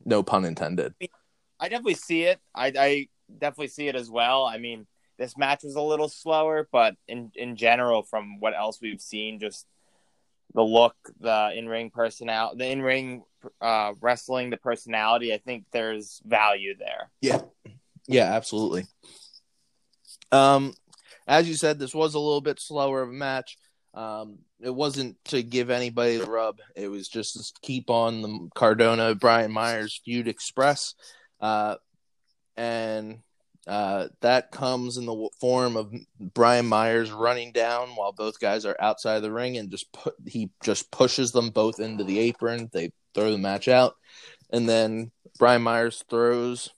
No 0.03 0.23
pun 0.23 0.43
intended. 0.43 0.93
I 1.57 1.69
definitely 1.69 1.93
see 1.95 2.23
it. 2.23 2.39
I, 2.53 2.73
I 2.77 3.07
definitely 3.39 3.69
see 3.69 3.87
it 3.87 3.95
as 3.95 4.09
well. 4.09 4.45
I 4.45 4.57
mean, 4.57 4.87
this 5.17 5.37
match 5.37 5.63
was 5.63 5.75
a 5.75 5.81
little 5.81 6.09
slower, 6.09 6.67
but 6.69 6.95
in 7.07 7.31
in 7.35 7.55
general, 7.55 8.03
from 8.03 8.41
what 8.41 8.53
else 8.53 8.79
we've 8.81 8.99
seen, 9.01 9.39
just 9.39 9.65
the 10.55 10.63
look, 10.63 10.95
the 11.19 11.51
in 11.55 11.67
ring 11.67 11.91
personality, 11.91 12.57
the 12.57 12.71
in 12.71 12.81
ring 12.81 13.23
uh, 13.61 13.93
wrestling, 14.01 14.49
the 14.49 14.57
personality. 14.57 15.33
I 15.33 15.37
think 15.37 15.65
there's 15.71 16.21
value 16.25 16.75
there. 16.79 17.11
Yeah, 17.21 17.41
yeah, 18.07 18.33
absolutely. 18.33 18.85
Um, 20.31 20.73
as 21.27 21.47
you 21.47 21.55
said, 21.55 21.77
this 21.77 21.93
was 21.93 22.15
a 22.15 22.19
little 22.19 22.41
bit 22.41 22.59
slower 22.59 23.01
of 23.01 23.09
a 23.09 23.13
match. 23.13 23.57
Um, 23.93 24.39
it 24.61 24.73
wasn't 24.73 25.17
to 25.25 25.43
give 25.43 25.69
anybody 25.69 26.17
the 26.17 26.25
rub. 26.25 26.59
It 26.75 26.87
was 26.87 27.07
just 27.07 27.35
to 27.35 27.53
keep 27.61 27.89
on 27.89 28.21
the 28.21 28.49
Cardona 28.55 29.13
Brian 29.13 29.51
Myers 29.51 30.01
feud 30.03 30.27
express. 30.27 30.95
Uh, 31.39 31.75
and 32.57 33.19
uh, 33.67 34.07
that 34.21 34.51
comes 34.51 34.97
in 34.97 35.05
the 35.05 35.29
form 35.39 35.75
of 35.75 35.93
Brian 36.19 36.67
Myers 36.67 37.11
running 37.11 37.51
down 37.51 37.89
while 37.89 38.11
both 38.11 38.39
guys 38.39 38.65
are 38.65 38.77
outside 38.79 39.15
of 39.15 39.23
the 39.23 39.31
ring, 39.31 39.57
and 39.57 39.71
just 39.71 39.91
put 39.91 40.13
he 40.25 40.49
just 40.63 40.91
pushes 40.91 41.31
them 41.31 41.49
both 41.49 41.79
into 41.79 42.03
the 42.03 42.19
apron. 42.19 42.69
They 42.71 42.91
throw 43.13 43.31
the 43.31 43.37
match 43.37 43.67
out, 43.67 43.95
and 44.51 44.69
then 44.69 45.11
Brian 45.39 45.63
Myers 45.63 46.03
throws 46.09 46.69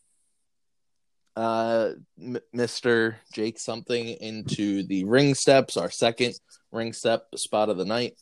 uh, 1.38 1.91
M- 2.19 2.39
Mr. 2.56 3.15
Jake 3.32 3.60
something 3.60 4.08
into 4.08 4.84
the 4.84 5.04
ring 5.06 5.36
steps, 5.36 5.78
our 5.78 5.91
second 5.91 6.34
ring 6.71 6.93
step 6.93 7.28
spot 7.36 7.69
of 7.69 7.78
the 7.78 7.86
night. 7.86 8.13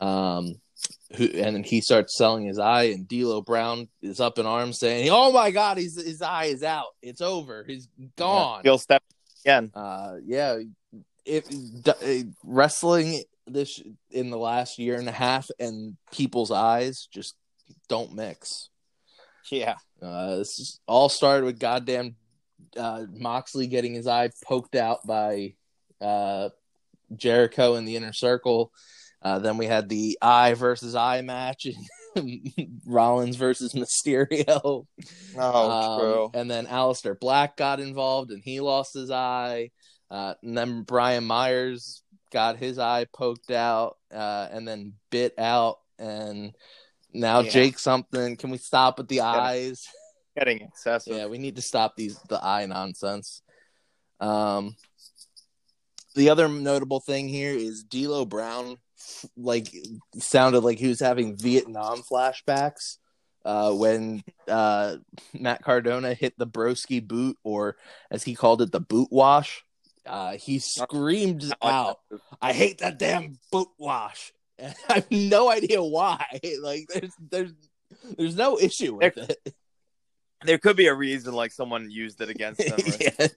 Um, 0.00 0.60
who 1.16 1.24
and 1.26 1.56
then 1.56 1.64
he 1.64 1.80
starts 1.80 2.16
selling 2.16 2.44
his 2.44 2.58
eye, 2.58 2.84
and 2.84 3.06
D'Lo 3.06 3.42
Brown 3.42 3.88
is 4.00 4.20
up 4.20 4.38
in 4.38 4.46
arms 4.46 4.78
saying, 4.78 5.08
"Oh 5.10 5.32
my 5.32 5.50
God, 5.50 5.78
he's, 5.78 6.00
his 6.02 6.22
eye 6.22 6.46
is 6.46 6.62
out. 6.62 6.88
It's 7.02 7.20
over. 7.20 7.64
He's 7.66 7.88
gone." 8.16 8.60
Yeah, 8.64 8.70
he'll 8.70 8.78
step 8.78 9.02
again. 9.44 9.70
Uh, 9.74 10.16
yeah, 10.24 10.58
if 11.24 11.46
uh, 11.86 12.28
wrestling 12.44 13.22
this 13.46 13.80
in 14.10 14.30
the 14.30 14.38
last 14.38 14.78
year 14.78 14.96
and 14.98 15.08
a 15.08 15.12
half, 15.12 15.48
and 15.58 15.96
people's 16.12 16.50
eyes 16.50 17.08
just 17.12 17.34
don't 17.88 18.14
mix. 18.14 18.70
Yeah, 19.50 19.74
uh, 20.00 20.36
this 20.36 20.80
all 20.86 21.08
started 21.08 21.44
with 21.44 21.58
goddamn 21.58 22.16
uh, 22.76 23.04
Moxley 23.12 23.66
getting 23.66 23.94
his 23.94 24.06
eye 24.06 24.30
poked 24.44 24.76
out 24.76 25.06
by 25.06 25.54
uh, 26.00 26.48
Jericho 27.14 27.74
in 27.74 27.84
the 27.84 27.96
inner 27.96 28.12
circle 28.12 28.72
uh, 29.22 29.38
then 29.38 29.56
we 29.56 29.66
had 29.66 29.88
the 29.88 30.18
eye 30.20 30.54
versus 30.54 30.94
eye 30.94 31.20
match, 31.22 31.66
Rollins 32.86 33.36
versus 33.36 33.72
Mysterio. 33.72 34.86
Oh, 35.38 35.70
um, 35.70 36.00
true. 36.00 36.30
And 36.34 36.50
then 36.50 36.66
Aleister 36.66 37.18
Black 37.18 37.56
got 37.56 37.80
involved 37.80 38.32
and 38.32 38.42
he 38.42 38.60
lost 38.60 38.94
his 38.94 39.10
eye. 39.10 39.70
Uh, 40.10 40.34
and 40.42 40.58
then 40.58 40.82
Brian 40.82 41.24
Myers 41.24 42.02
got 42.32 42.56
his 42.56 42.78
eye 42.78 43.06
poked 43.12 43.50
out 43.50 43.96
uh, 44.12 44.48
and 44.50 44.66
then 44.66 44.94
bit 45.10 45.38
out. 45.38 45.78
And 45.98 46.52
now 47.12 47.40
yeah. 47.40 47.50
Jake 47.50 47.78
something. 47.78 48.36
Can 48.36 48.50
we 48.50 48.58
stop 48.58 48.98
with 48.98 49.08
the 49.08 49.16
getting, 49.16 49.40
eyes? 49.40 49.86
Getting 50.36 50.60
excessive. 50.62 51.16
Yeah, 51.16 51.26
we 51.26 51.38
need 51.38 51.56
to 51.56 51.62
stop 51.62 51.94
these 51.96 52.18
the 52.28 52.44
eye 52.44 52.66
nonsense. 52.66 53.42
Um, 54.18 54.76
the 56.14 56.30
other 56.30 56.48
notable 56.48 57.00
thing 57.00 57.28
here 57.28 57.52
is 57.52 57.84
D'Lo 57.84 58.24
Brown 58.24 58.76
like 59.36 59.68
sounded 60.18 60.60
like 60.60 60.78
he 60.78 60.88
was 60.88 61.00
having 61.00 61.36
Vietnam 61.36 62.02
flashbacks 62.02 62.98
uh, 63.44 63.72
when 63.72 64.22
uh, 64.48 64.96
Matt 65.32 65.62
Cardona 65.62 66.14
hit 66.14 66.34
the 66.38 66.46
broski 66.46 67.06
boot, 67.06 67.38
or 67.42 67.76
as 68.10 68.22
he 68.22 68.34
called 68.34 68.62
it, 68.62 68.72
the 68.72 68.80
boot 68.80 69.08
wash. 69.10 69.64
Uh, 70.06 70.32
he 70.32 70.58
screamed 70.58 71.52
out, 71.62 71.98
"I 72.40 72.52
hate 72.52 72.78
that 72.78 72.98
damn 72.98 73.38
boot 73.50 73.68
wash!" 73.78 74.32
And 74.58 74.74
I 74.88 74.94
have 74.96 75.10
no 75.10 75.50
idea 75.50 75.82
why. 75.82 76.24
Like, 76.62 76.86
there's 76.88 77.12
there's 77.30 77.52
there's 78.16 78.36
no 78.36 78.58
issue 78.58 78.94
with 78.94 79.14
there, 79.14 79.26
it. 79.28 79.54
There 80.44 80.58
could 80.58 80.76
be 80.76 80.86
a 80.86 80.94
reason, 80.94 81.34
like 81.34 81.52
someone 81.52 81.90
used 81.90 82.20
it 82.20 82.28
against 82.28 82.62
him. 82.62 82.78
yeah 83.00 83.28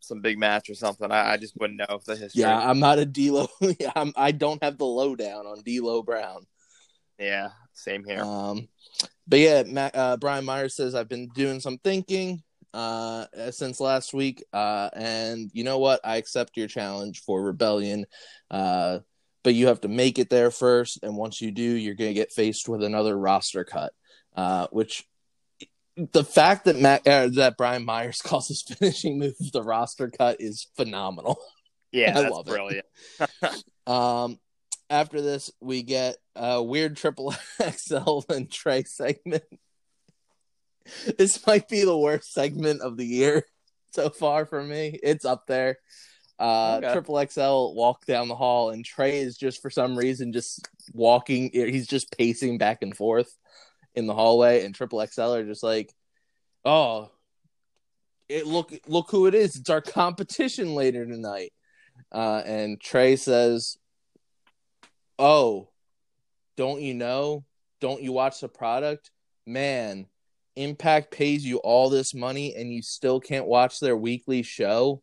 some 0.00 0.20
big 0.20 0.38
match 0.38 0.70
or 0.70 0.74
something. 0.74 1.10
I, 1.10 1.32
I 1.32 1.36
just 1.36 1.56
wouldn't 1.56 1.78
know 1.78 2.00
the 2.06 2.16
history. 2.16 2.42
Yeah, 2.42 2.58
I'm 2.58 2.78
not 2.78 2.98
a 2.98 3.06
D'Lo. 3.06 3.48
I'm, 3.96 4.12
I 4.16 4.32
don't 4.32 4.62
have 4.62 4.78
the 4.78 4.84
lowdown 4.84 5.46
on 5.46 5.62
D'Lo 5.62 6.02
Brown. 6.02 6.46
Yeah, 7.18 7.50
same 7.72 8.04
here. 8.04 8.20
Um, 8.20 8.68
but 9.26 9.38
yeah, 9.38 9.62
Matt, 9.64 9.94
uh, 9.94 10.16
Brian 10.16 10.44
Myers 10.44 10.74
says 10.74 10.94
I've 10.94 11.08
been 11.08 11.28
doing 11.34 11.60
some 11.60 11.78
thinking 11.78 12.42
uh 12.74 13.26
since 13.52 13.78
last 13.78 14.12
week 14.12 14.44
uh 14.52 14.90
and 14.94 15.48
you 15.54 15.62
know 15.62 15.78
what 15.78 16.00
i 16.02 16.16
accept 16.16 16.56
your 16.56 16.66
challenge 16.66 17.22
for 17.22 17.40
rebellion 17.40 18.04
uh 18.50 18.98
but 19.44 19.54
you 19.54 19.68
have 19.68 19.80
to 19.80 19.86
make 19.86 20.18
it 20.18 20.28
there 20.28 20.50
first 20.50 20.98
and 21.04 21.16
once 21.16 21.40
you 21.40 21.52
do 21.52 21.62
you're 21.62 21.94
going 21.94 22.10
to 22.10 22.14
get 22.14 22.32
faced 22.32 22.68
with 22.68 22.82
another 22.82 23.16
roster 23.16 23.62
cut 23.62 23.92
uh 24.34 24.66
which 24.72 25.04
the 25.96 26.24
fact 26.24 26.64
that 26.64 26.78
Matt 26.78 27.06
uh, 27.06 27.28
that 27.34 27.56
Brian 27.56 27.84
Myers 27.84 28.20
calls 28.24 28.48
his 28.48 28.62
finishing 28.62 29.18
move 29.18 29.34
the 29.52 29.62
roster 29.62 30.10
cut 30.10 30.36
is 30.40 30.66
phenomenal. 30.76 31.38
Yeah, 31.92 32.18
I 32.18 32.28
love 32.28 32.46
brilliant. 32.46 32.86
um, 33.86 34.38
after 34.90 35.20
this, 35.20 35.50
we 35.60 35.82
get 35.82 36.16
a 36.36 36.62
weird 36.62 36.96
triple 36.96 37.34
XL 37.62 38.20
and 38.28 38.50
Trey 38.50 38.84
segment. 38.84 39.44
this 41.18 41.44
might 41.46 41.68
be 41.68 41.84
the 41.84 41.96
worst 41.96 42.32
segment 42.32 42.82
of 42.82 42.96
the 42.96 43.06
year 43.06 43.46
so 43.92 44.10
far 44.10 44.44
for 44.44 44.62
me. 44.62 44.98
It's 45.02 45.24
up 45.24 45.46
there. 45.46 45.78
Uh, 46.38 46.80
okay. 46.82 46.92
Triple 46.92 47.24
XL 47.24 47.74
walk 47.74 48.04
down 48.06 48.26
the 48.26 48.34
hall, 48.34 48.70
and 48.70 48.84
Trey 48.84 49.20
is 49.20 49.36
just 49.36 49.62
for 49.62 49.70
some 49.70 49.96
reason 49.96 50.32
just 50.32 50.68
walking. 50.92 51.50
He's 51.52 51.86
just 51.86 52.16
pacing 52.16 52.58
back 52.58 52.82
and 52.82 52.94
forth 52.96 53.32
in 53.94 54.06
the 54.06 54.14
hallway, 54.14 54.64
and 54.64 54.74
Triple 54.74 55.04
XL 55.06 55.34
are 55.34 55.44
just 55.44 55.62
like, 55.62 55.92
"Oh, 56.64 57.10
it 58.28 58.46
look 58.46 58.72
look 58.86 59.10
who 59.10 59.26
it 59.26 59.34
is! 59.34 59.56
It's 59.56 59.70
our 59.70 59.80
competition 59.80 60.74
later 60.74 61.06
tonight." 61.06 61.52
Uh, 62.12 62.42
and 62.44 62.80
Trey 62.80 63.16
says, 63.16 63.76
"Oh, 65.18 65.70
don't 66.56 66.80
you 66.80 66.94
know? 66.94 67.44
Don't 67.80 68.02
you 68.02 68.12
watch 68.12 68.40
the 68.40 68.48
product, 68.48 69.10
man? 69.46 70.06
Impact 70.56 71.10
pays 71.10 71.44
you 71.44 71.58
all 71.58 71.90
this 71.90 72.14
money, 72.14 72.54
and 72.54 72.72
you 72.72 72.82
still 72.82 73.20
can't 73.20 73.46
watch 73.46 73.80
their 73.80 73.96
weekly 73.96 74.42
show." 74.42 75.02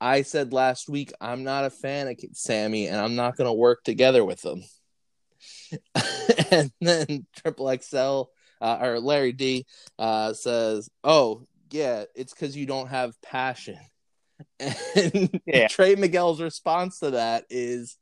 I 0.00 0.22
said 0.22 0.52
last 0.52 0.88
week 0.88 1.12
I'm 1.20 1.44
not 1.44 1.64
a 1.64 1.70
fan 1.70 2.08
of 2.08 2.16
Sammy, 2.32 2.88
and 2.88 3.00
I'm 3.00 3.14
not 3.14 3.36
going 3.36 3.46
to 3.46 3.52
work 3.52 3.84
together 3.84 4.24
with 4.24 4.42
them. 4.42 4.64
and 6.50 6.70
then 6.80 7.26
Triple 7.36 7.74
XL 7.80 8.24
uh, 8.60 8.78
or 8.80 9.00
Larry 9.00 9.32
D 9.32 9.66
uh, 9.98 10.32
says, 10.32 10.88
"Oh 11.02 11.46
yeah, 11.70 12.04
it's 12.14 12.32
because 12.32 12.56
you 12.56 12.66
don't 12.66 12.88
have 12.88 13.20
passion." 13.22 13.78
And 14.96 15.40
yeah. 15.46 15.68
Trey 15.68 15.94
Miguel's 15.94 16.40
response 16.40 16.98
to 17.00 17.12
that 17.12 17.44
is, 17.50 17.96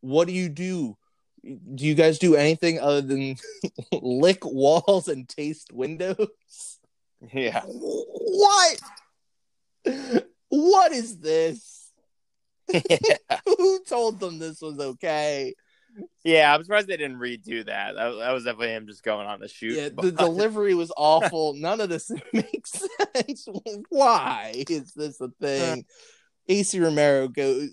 "What 0.00 0.26
do 0.26 0.34
you 0.34 0.48
do? 0.48 0.96
Do 1.42 1.86
you 1.86 1.94
guys 1.94 2.18
do 2.18 2.36
anything 2.36 2.78
other 2.80 3.00
than 3.00 3.36
lick 3.92 4.44
walls 4.44 5.08
and 5.08 5.28
taste 5.28 5.72
windows?" 5.72 6.28
Yeah. 7.32 7.62
What? 7.66 8.80
What 10.48 10.92
is 10.92 11.18
this? 11.18 11.92
Yeah. 12.72 13.38
Who 13.46 13.82
told 13.84 14.20
them 14.20 14.38
this 14.38 14.60
was 14.60 14.78
okay? 14.78 15.54
Yeah, 16.24 16.54
I'm 16.54 16.62
surprised 16.62 16.86
they 16.86 16.96
didn't 16.96 17.18
redo 17.18 17.64
that. 17.66 17.94
That, 17.94 18.10
that 18.18 18.32
was 18.32 18.44
definitely 18.44 18.74
him 18.74 18.86
just 18.86 19.02
going 19.02 19.26
on 19.26 19.40
the 19.40 19.48
shoot. 19.48 19.76
Yeah, 19.76 19.88
the 19.88 20.12
delivery 20.16 20.74
was 20.74 20.92
awful. 20.96 21.54
None 21.54 21.80
of 21.80 21.88
this 21.88 22.10
makes 22.32 22.86
sense. 23.14 23.48
Why 23.88 24.64
is 24.68 24.92
this 24.92 25.20
a 25.20 25.28
thing? 25.40 25.84
Acey 26.48 26.82
Romero 26.82 27.28
goes. 27.28 27.70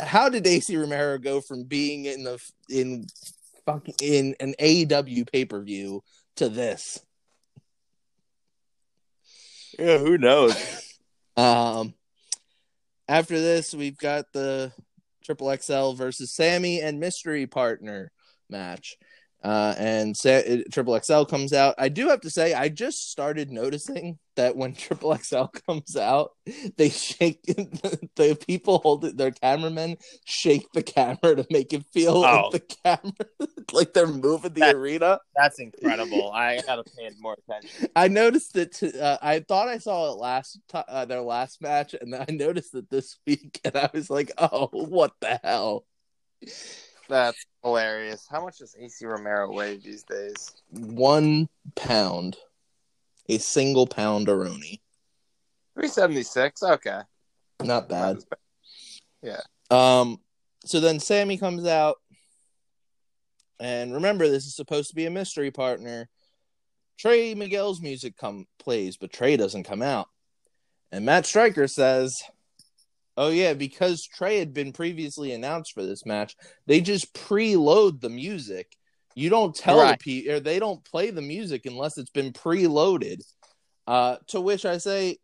How 0.00 0.28
did 0.28 0.44
Acey 0.44 0.78
Romero 0.78 1.18
go 1.18 1.40
from 1.40 1.64
being 1.64 2.04
in 2.04 2.24
the 2.24 2.38
in 2.68 3.06
fucking 3.66 3.94
in 4.00 4.36
an 4.40 4.54
AEW 4.60 5.30
pay 5.30 5.44
per 5.44 5.60
view 5.60 6.02
to 6.36 6.48
this? 6.48 7.00
Yeah, 9.78 9.98
who 9.98 10.18
knows? 10.18 10.54
um, 11.36 11.94
after 13.08 13.40
this, 13.40 13.74
we've 13.74 13.96
got 13.96 14.26
the 14.32 14.72
Triple 15.24 15.56
XL 15.56 15.92
versus 15.92 16.32
Sammy 16.32 16.80
and 16.80 17.00
Mystery 17.00 17.46
Partner 17.46 18.12
match. 18.48 18.96
Uh, 19.42 19.74
and 19.76 20.16
Triple 20.16 20.98
XL 21.00 21.24
comes 21.24 21.52
out. 21.52 21.74
I 21.78 21.88
do 21.88 22.08
have 22.08 22.20
to 22.20 22.30
say, 22.30 22.54
I 22.54 22.68
just 22.68 23.10
started 23.10 23.50
noticing 23.50 24.18
that 24.36 24.56
when 24.56 24.74
Triple 24.74 25.16
XL 25.16 25.44
comes 25.66 25.96
out, 25.96 26.32
they 26.76 26.90
shake 26.90 27.42
the 27.46 28.38
people 28.46 28.78
hold 28.78 29.04
it, 29.04 29.16
their 29.16 29.30
cameramen 29.30 29.96
shake 30.24 30.66
the 30.72 30.82
camera 30.82 31.36
to 31.36 31.46
make 31.50 31.72
it 31.72 31.84
feel 31.92 32.18
oh. 32.18 32.20
like 32.20 32.52
the 32.52 32.76
camera 32.84 33.12
like 33.72 33.92
they're 33.92 34.06
moving 34.06 34.52
the 34.52 34.60
that, 34.60 34.74
arena. 34.74 35.18
That's 35.36 35.58
incredible. 35.58 36.30
I 36.32 36.60
gotta 36.66 36.84
pay 36.84 37.10
more 37.20 37.36
attention. 37.48 37.88
I 37.96 38.08
noticed 38.08 38.54
that. 38.54 38.82
uh, 38.82 39.18
I 39.22 39.40
thought 39.40 39.68
I 39.68 39.78
saw 39.78 40.12
it 40.12 40.18
last 40.18 40.60
t- 40.70 40.78
uh, 40.88 41.04
their 41.04 41.22
last 41.22 41.60
match, 41.60 41.94
and 42.00 42.14
I 42.14 42.26
noticed 42.30 42.74
it 42.74 42.90
this 42.90 43.18
week, 43.26 43.60
and 43.64 43.76
I 43.76 43.90
was 43.92 44.10
like, 44.10 44.32
"Oh, 44.38 44.68
what 44.72 45.12
the 45.20 45.40
hell." 45.42 45.84
That's 47.12 47.44
hilarious. 47.62 48.26
How 48.30 48.42
much 48.42 48.60
does 48.60 48.74
Acey 48.82 49.04
Romero 49.04 49.52
weigh 49.52 49.76
these 49.76 50.02
days? 50.02 50.50
One 50.70 51.46
pound. 51.74 52.38
A 53.28 53.36
single 53.36 53.86
pound 53.86 54.28
Aroni. 54.28 54.80
376. 55.74 56.62
Okay. 56.62 57.00
Not 57.62 57.90
bad. 57.90 58.24
Yeah. 59.22 59.42
Um 59.70 60.20
so 60.64 60.80
then 60.80 60.98
Sammy 61.00 61.36
comes 61.36 61.66
out 61.66 61.96
and 63.60 63.92
remember 63.92 64.26
this 64.26 64.46
is 64.46 64.56
supposed 64.56 64.88
to 64.88 64.96
be 64.96 65.04
a 65.04 65.10
mystery 65.10 65.50
partner. 65.50 66.08
Trey 66.98 67.34
Miguel's 67.34 67.82
music 67.82 68.16
come 68.16 68.46
plays, 68.58 68.96
but 68.96 69.12
Trey 69.12 69.36
doesn't 69.36 69.64
come 69.64 69.82
out. 69.82 70.08
And 70.90 71.04
Matt 71.04 71.26
Striker 71.26 71.68
says, 71.68 72.22
Oh 73.16 73.28
yeah, 73.28 73.54
because 73.54 74.06
Trey 74.06 74.38
had 74.38 74.54
been 74.54 74.72
previously 74.72 75.32
announced 75.32 75.72
for 75.72 75.84
this 75.84 76.06
match, 76.06 76.36
they 76.66 76.80
just 76.80 77.12
preload 77.14 78.00
the 78.00 78.08
music. 78.08 78.74
You 79.14 79.28
don't 79.28 79.54
tell 79.54 79.78
right. 79.78 79.98
the 79.98 80.02
people, 80.02 80.34
or 80.34 80.40
they 80.40 80.58
don't 80.58 80.82
play 80.84 81.10
the 81.10 81.20
music 81.20 81.66
unless 81.66 81.98
it's 81.98 82.10
been 82.10 82.32
preloaded. 82.32 83.22
Uh, 83.86 84.16
to 84.28 84.40
which 84.40 84.64
I 84.64 84.78
say, 84.78 85.18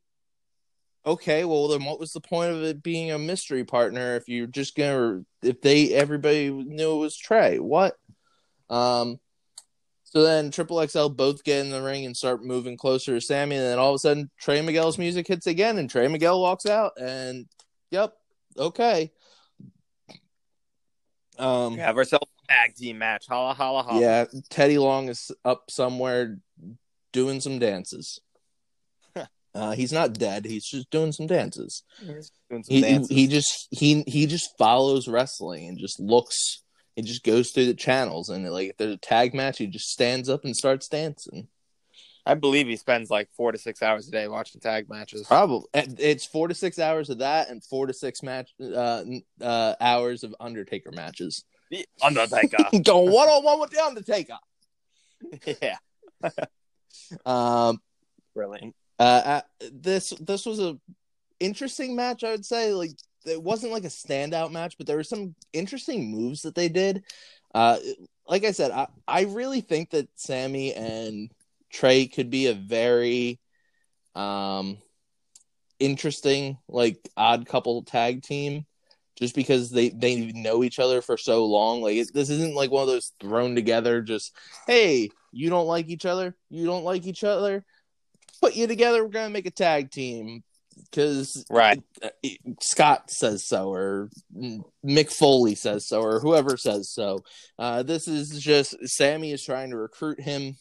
okay, 1.07 1.45
well 1.45 1.69
then, 1.69 1.85
what 1.85 1.99
was 1.99 2.13
the 2.13 2.21
point 2.21 2.53
of 2.53 2.63
it 2.63 2.83
being 2.83 3.11
a 3.11 3.19
mystery 3.19 3.65
partner 3.65 4.17
if 4.17 4.29
you're 4.29 4.47
just 4.47 4.77
gonna, 4.77 5.23
if 5.43 5.63
they 5.63 5.95
everybody 5.95 6.51
knew 6.51 6.97
it 6.97 6.99
was 6.99 7.17
Trey? 7.17 7.59
What? 7.59 7.95
Um, 8.69 9.19
so 10.05 10.23
then 10.23 10.51
Triple 10.51 10.87
XL 10.87 11.09
both 11.09 11.45
get 11.45 11.65
in 11.65 11.71
the 11.71 11.83
ring 11.83 12.07
and 12.07 12.17
start 12.17 12.45
moving 12.45 12.77
closer 12.77 13.15
to 13.15 13.21
Sammy, 13.21 13.57
and 13.57 13.65
then 13.65 13.79
all 13.79 13.91
of 13.91 13.97
a 13.97 13.99
sudden 13.99 14.31
Trey 14.39 14.61
Miguel's 14.61 14.99
music 14.99 15.27
hits 15.27 15.47
again, 15.47 15.79
and 15.79 15.89
Trey 15.89 16.09
Miguel 16.09 16.41
walks 16.41 16.67
out, 16.67 16.93
and 17.01 17.47
Yep. 17.91 18.15
Okay. 18.57 19.13
Um, 21.39 21.75
we 21.75 21.79
have 21.81 21.97
ourselves 21.97 22.27
a 22.45 22.53
tag 22.53 22.75
team 22.75 22.99
match. 22.99 23.27
Holla, 23.29 23.55
holla, 23.55 23.83
holla. 23.83 24.01
Yeah, 24.01 24.25
Teddy 24.51 24.79
Long 24.79 25.09
is 25.09 25.31
up 25.45 25.71
somewhere 25.71 26.39
doing 27.13 27.41
some 27.41 27.59
dances. 27.59 28.21
uh, 29.55 29.73
he's 29.73 29.93
not 29.93 30.15
dead. 30.15 30.45
He's 30.45 30.67
just 30.67 30.91
doing 30.91 31.13
some 31.13 31.27
dances. 31.27 31.85
Doing 32.05 32.23
some 32.23 32.63
he, 32.69 32.81
dances. 32.81 33.17
he 33.17 33.27
just 33.29 33.69
he 33.71 34.03
he 34.07 34.27
just 34.27 34.51
follows 34.59 35.09
wrestling 35.09 35.69
and 35.69 35.79
just 35.79 36.01
looks. 36.01 36.63
He 36.97 37.03
just 37.03 37.23
goes 37.23 37.53
through 37.53 37.67
the 37.67 37.75
channels 37.75 38.29
and 38.29 38.49
like 38.51 38.71
if 38.71 38.77
there's 38.77 38.95
a 38.95 38.99
tag 38.99 39.33
match, 39.33 39.59
he 39.59 39.69
just 39.69 39.91
stands 39.91 40.29
up 40.29 40.45
and 40.45 40.57
starts 40.57 40.89
dancing. 40.89 41.47
I 42.29 42.35
believe 42.35 42.67
he 42.67 42.77
spends 42.77 43.09
like 43.11 43.31
four 43.35 43.53
to 43.53 43.59
six 43.59 43.83
hours 43.83 44.07
a 44.07 44.11
day 44.11 44.29
watching 44.29 44.61
tag 44.61 44.91
matches. 44.91 45.27
Probably 45.27 45.67
it's 45.73 46.27
four 46.27 46.47
to 46.47 46.55
six 46.55 46.79
hours 46.79 47.09
of 47.09 47.19
that, 47.19 47.49
and 47.49 47.65
four 47.65 47.87
to 47.87 47.95
six 47.95 48.23
match 48.23 48.51
uh, 48.63 49.03
uh, 49.41 49.75
hours 49.81 50.25
of 50.25 50.35
Undertaker 50.39 50.91
matches. 50.93 51.45
The 51.71 51.87
Undertaker 52.03 52.59
going 52.85 53.11
one 53.11 53.29
on 53.29 53.43
one 53.43 53.61
with 53.61 53.71
the 53.71 53.83
Undertaker. 53.83 54.37
yeah. 55.63 55.79
um, 57.25 57.81
brilliant. 58.35 58.77
Uh, 58.99 59.23
uh, 59.25 59.41
this 59.73 60.11
this 60.21 60.45
was 60.45 60.61
a 60.61 60.79
interesting 61.41 61.97
match. 61.97 62.25
I 62.25 62.33
would 62.33 62.45
say 62.45 62.75
like 62.75 62.91
it 63.25 63.43
wasn't 63.43 63.73
like 63.73 63.85
a 63.85 63.89
standout 63.89 64.53
match, 64.53 64.77
but 64.77 64.87
there 64.87 64.97
were 64.97 65.03
some 65.03 65.35
interesting 65.55 66.11
moves 66.11 66.43
that 66.43 66.55
they 66.55 66.69
did. 66.69 67.05
Uh, 67.55 67.79
like 68.27 68.45
I 68.45 68.51
said, 68.51 68.71
I 68.71 68.89
I 69.07 69.23
really 69.23 69.63
think 69.63 69.91
that 69.91 70.11
Sammy 70.15 70.75
and 70.75 71.31
Trey 71.71 72.07
could 72.07 72.31
be 72.31 72.47
a 72.47 72.55
very 72.55 73.41
um 74.15 74.79
interesting 75.79 76.59
like 76.69 76.99
odd 77.17 77.47
couple 77.47 77.83
tag 77.83 78.23
team 78.23 78.67
just 79.17 79.35
because 79.35 79.71
they 79.71 79.91
they 79.91 80.33
know 80.33 80.63
each 80.63 80.79
other 80.79 81.03
for 81.03 81.17
so 81.17 81.45
long. 81.45 81.83
Like 81.83 81.97
it, 81.97 82.09
this 82.15 82.31
isn't 82.31 82.55
like 82.55 82.71
one 82.71 82.83
of 82.83 82.89
those 82.89 83.13
thrown 83.21 83.55
together 83.55 84.01
just 84.01 84.35
hey 84.67 85.11
you 85.33 85.51
don't 85.51 85.67
like 85.67 85.89
each 85.89 86.07
other? 86.07 86.35
You 86.51 86.67
don't 86.67 86.85
like 86.85 87.07
each 87.07 87.25
other? 87.25 87.65
Put 88.41 88.55
you 88.57 88.67
together. 88.67 89.03
We're 89.03 89.11
gonna 89.11 89.31
make 89.31 89.47
a 89.47 89.51
tag 89.51 89.91
team. 89.91 90.43
Because 90.91 91.45
right. 91.51 91.83
scott 92.61 93.11
says 93.11 93.45
so 93.45 93.73
or 93.73 94.11
mick 94.87 95.13
foley 95.13 95.57
says 95.57 95.89
so 95.89 96.01
or 96.01 96.21
whoever 96.21 96.57
says 96.57 96.89
so. 96.89 97.25
Uh, 97.59 97.83
this 97.83 98.07
is 98.07 98.41
just 98.41 98.77
sammy 98.87 99.33
is 99.33 99.45
trying 99.45 99.71
to 99.71 99.77
recruit 99.77 100.21
him 100.21 100.57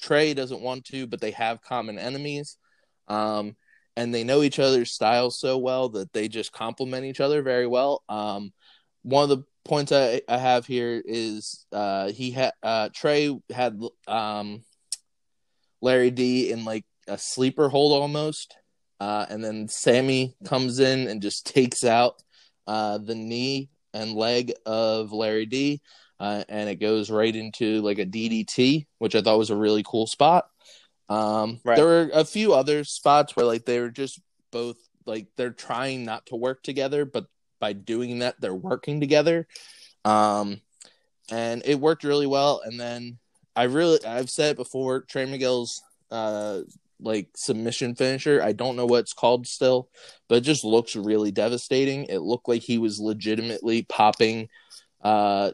Trey 0.00 0.34
doesn't 0.34 0.60
want 0.60 0.84
to, 0.86 1.06
but 1.06 1.20
they 1.20 1.32
have 1.32 1.62
common 1.62 1.98
enemies. 1.98 2.56
Um, 3.08 3.56
and 3.96 4.14
they 4.14 4.22
know 4.22 4.42
each 4.42 4.58
other's 4.58 4.92
styles 4.92 5.40
so 5.40 5.58
well 5.58 5.88
that 5.90 6.12
they 6.12 6.28
just 6.28 6.52
complement 6.52 7.04
each 7.04 7.20
other 7.20 7.42
very 7.42 7.66
well. 7.66 8.02
Um, 8.08 8.52
one 9.02 9.24
of 9.24 9.28
the 9.28 9.44
points 9.64 9.90
I, 9.90 10.22
I 10.28 10.38
have 10.38 10.66
here 10.66 11.02
is 11.04 11.66
uh, 11.72 12.12
he 12.12 12.30
had 12.30 12.52
uh, 12.62 12.90
Trey 12.94 13.36
had 13.50 13.80
um, 14.06 14.62
Larry 15.80 16.10
D 16.10 16.52
in 16.52 16.64
like 16.64 16.84
a 17.08 17.18
sleeper 17.18 17.68
hold 17.68 18.00
almost. 18.00 18.56
Uh, 19.00 19.26
and 19.28 19.44
then 19.44 19.68
Sammy 19.68 20.36
comes 20.44 20.80
in 20.80 21.08
and 21.08 21.22
just 21.22 21.46
takes 21.46 21.84
out 21.84 22.22
uh, 22.66 22.98
the 22.98 23.14
knee 23.14 23.70
and 23.94 24.12
leg 24.12 24.52
of 24.66 25.12
Larry 25.12 25.46
D. 25.46 25.80
Uh, 26.20 26.44
and 26.48 26.68
it 26.68 26.76
goes 26.76 27.10
right 27.10 27.34
into 27.34 27.80
like 27.82 27.98
a 27.98 28.06
DDT, 28.06 28.86
which 28.98 29.14
I 29.14 29.22
thought 29.22 29.38
was 29.38 29.50
a 29.50 29.56
really 29.56 29.84
cool 29.86 30.06
spot. 30.06 30.48
Um, 31.08 31.60
right. 31.64 31.76
There 31.76 31.86
were 31.86 32.10
a 32.12 32.24
few 32.24 32.54
other 32.54 32.84
spots 32.84 33.36
where 33.36 33.46
like 33.46 33.64
they 33.64 33.80
were 33.80 33.90
just 33.90 34.20
both 34.50 34.76
like 35.06 35.28
they're 35.36 35.50
trying 35.50 36.04
not 36.04 36.26
to 36.26 36.36
work 36.36 36.62
together, 36.62 37.04
but 37.04 37.26
by 37.60 37.72
doing 37.72 38.20
that, 38.20 38.40
they're 38.40 38.54
working 38.54 39.00
together. 39.00 39.46
Um, 40.04 40.60
and 41.30 41.62
it 41.64 41.80
worked 41.80 42.04
really 42.04 42.26
well. 42.26 42.62
And 42.64 42.78
then 42.78 43.18
I 43.56 43.64
really, 43.64 44.04
I've 44.04 44.30
said 44.30 44.52
it 44.52 44.56
before, 44.56 45.02
Trey 45.02 45.24
Miguel's 45.24 45.82
uh, 46.10 46.60
like 47.00 47.28
submission 47.34 47.94
finisher. 47.94 48.42
I 48.42 48.52
don't 48.52 48.76
know 48.76 48.86
what 48.86 49.00
it's 49.00 49.12
called 49.12 49.46
still, 49.46 49.88
but 50.28 50.36
it 50.36 50.40
just 50.42 50.64
looks 50.64 50.96
really 50.96 51.30
devastating. 51.30 52.04
It 52.04 52.18
looked 52.18 52.48
like 52.48 52.62
he 52.62 52.78
was 52.78 53.00
legitimately 53.00 53.82
popping 53.82 54.48
uh, 55.02 55.52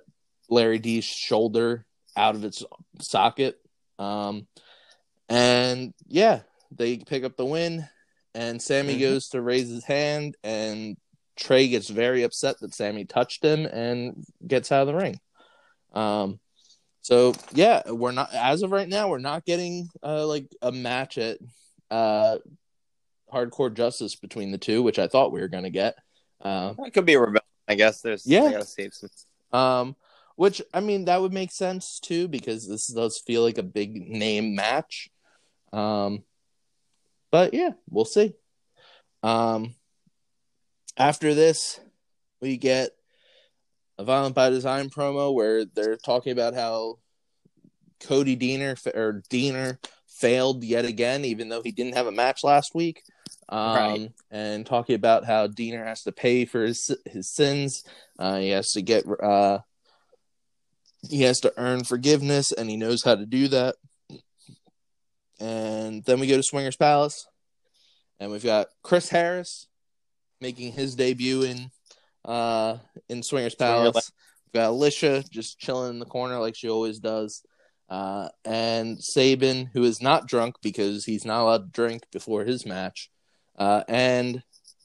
Larry 0.48 0.78
D's 0.78 1.04
shoulder 1.04 1.84
out 2.16 2.34
of 2.34 2.44
its 2.44 2.62
socket. 3.00 3.58
Um, 3.98 4.46
and 5.28 5.94
yeah, 6.06 6.40
they 6.70 6.98
pick 6.98 7.24
up 7.24 7.36
the 7.36 7.44
win. 7.44 7.86
And 8.34 8.60
Sammy 8.60 8.94
mm-hmm. 8.94 9.02
goes 9.02 9.28
to 9.28 9.40
raise 9.40 9.68
his 9.68 9.84
hand, 9.84 10.36
and 10.42 10.96
Trey 11.36 11.68
gets 11.68 11.88
very 11.88 12.24
upset 12.24 12.58
that 12.60 12.74
Sammy 12.74 13.04
touched 13.04 13.44
him 13.44 13.64
and 13.64 14.24
gets 14.44 14.72
out 14.72 14.82
of 14.82 14.86
the 14.88 14.94
ring. 14.94 15.20
Um, 15.92 16.40
so 17.00 17.34
yeah, 17.52 17.82
we're 17.86 18.10
not 18.10 18.34
as 18.34 18.62
of 18.62 18.72
right 18.72 18.88
now. 18.88 19.08
We're 19.08 19.18
not 19.18 19.44
getting 19.44 19.88
uh, 20.02 20.26
like 20.26 20.48
a 20.62 20.72
match 20.72 21.16
at 21.16 21.38
uh, 21.90 22.38
Hardcore 23.32 23.72
Justice 23.72 24.16
between 24.16 24.50
the 24.50 24.58
two, 24.58 24.82
which 24.82 24.98
I 24.98 25.06
thought 25.06 25.32
we 25.32 25.40
were 25.40 25.48
going 25.48 25.64
to 25.64 25.70
get. 25.70 25.96
Uh, 26.40 26.74
it 26.78 26.92
could 26.92 27.06
be 27.06 27.14
a 27.14 27.20
rebellion, 27.20 27.42
I 27.68 27.74
guess. 27.76 28.00
There's 28.00 28.26
yeah, 28.26 28.50
gotta 28.50 28.64
save 28.64 28.94
some. 28.94 29.10
Um, 29.52 29.96
which 30.36 30.60
I 30.72 30.80
mean 30.80 31.06
that 31.06 31.20
would 31.20 31.32
make 31.32 31.52
sense 31.52 32.00
too 32.00 32.28
because 32.28 32.68
this 32.68 32.86
does 32.88 33.22
feel 33.26 33.42
like 33.42 33.58
a 33.58 33.62
big 33.62 34.08
name 34.08 34.54
match. 34.54 35.08
Um, 35.72 36.24
but 37.30 37.54
yeah, 37.54 37.70
we'll 37.88 38.04
see. 38.04 38.34
Um, 39.22 39.74
after 40.96 41.34
this, 41.34 41.80
we 42.40 42.56
get 42.56 42.90
a 43.98 44.04
Violent 44.04 44.34
by 44.34 44.50
Design 44.50 44.90
promo 44.90 45.32
where 45.32 45.64
they're 45.64 45.96
talking 45.96 46.32
about 46.32 46.54
how 46.54 46.98
Cody 48.00 48.36
Deaner 48.36 48.76
or 48.94 49.22
Deaner 49.30 49.78
failed 50.08 50.62
yet 50.62 50.84
again, 50.84 51.24
even 51.24 51.48
though 51.48 51.62
he 51.62 51.72
didn't 51.72 51.94
have 51.94 52.06
a 52.06 52.12
match 52.12 52.44
last 52.44 52.74
week. 52.74 53.02
Um, 53.48 53.76
right. 53.76 54.12
And 54.30 54.66
talking 54.66 54.94
about 54.94 55.24
how 55.24 55.46
Deaner 55.48 55.84
has 55.84 56.02
to 56.04 56.12
pay 56.12 56.44
for 56.44 56.62
his 56.64 56.90
his 57.06 57.30
sins. 57.30 57.84
Uh, 58.18 58.38
he 58.38 58.50
has 58.50 58.72
to 58.72 58.82
get 58.82 59.04
uh, 59.22 59.58
he 61.08 61.22
has 61.22 61.40
to 61.40 61.52
earn 61.56 61.84
forgiveness, 61.84 62.52
and 62.52 62.68
he 62.68 62.76
knows 62.76 63.02
how 63.02 63.14
to 63.14 63.26
do 63.26 63.48
that. 63.48 63.76
And 65.40 66.04
then 66.04 66.20
we 66.20 66.26
go 66.26 66.36
to 66.36 66.42
Swingers 66.42 66.76
Palace, 66.76 67.26
and 68.20 68.30
we've 68.30 68.44
got 68.44 68.68
Chris 68.82 69.08
Harris 69.08 69.66
making 70.40 70.72
his 70.72 70.94
debut 70.94 71.42
in 71.42 71.70
uh, 72.24 72.78
in 73.08 73.22
Swingers 73.22 73.54
Palace. 73.54 74.12
We've 74.46 74.60
got 74.60 74.70
Alisha 74.70 75.28
just 75.28 75.58
chilling 75.58 75.90
in 75.90 75.98
the 75.98 76.06
corner 76.06 76.38
like 76.38 76.56
she 76.56 76.68
always 76.68 76.98
does. 76.98 77.42
Uh, 77.88 78.28
and 78.44 79.02
Sabin, 79.02 79.70
who 79.72 79.84
is 79.84 80.00
not 80.00 80.26
drunk 80.26 80.56
because 80.62 81.04
he's 81.04 81.24
not 81.24 81.42
allowed 81.42 81.64
to 81.64 81.70
drink 81.72 82.04
before 82.12 82.44
his 82.44 82.64
match. 82.64 83.10
Uh, 83.58 83.82
and 83.88 84.42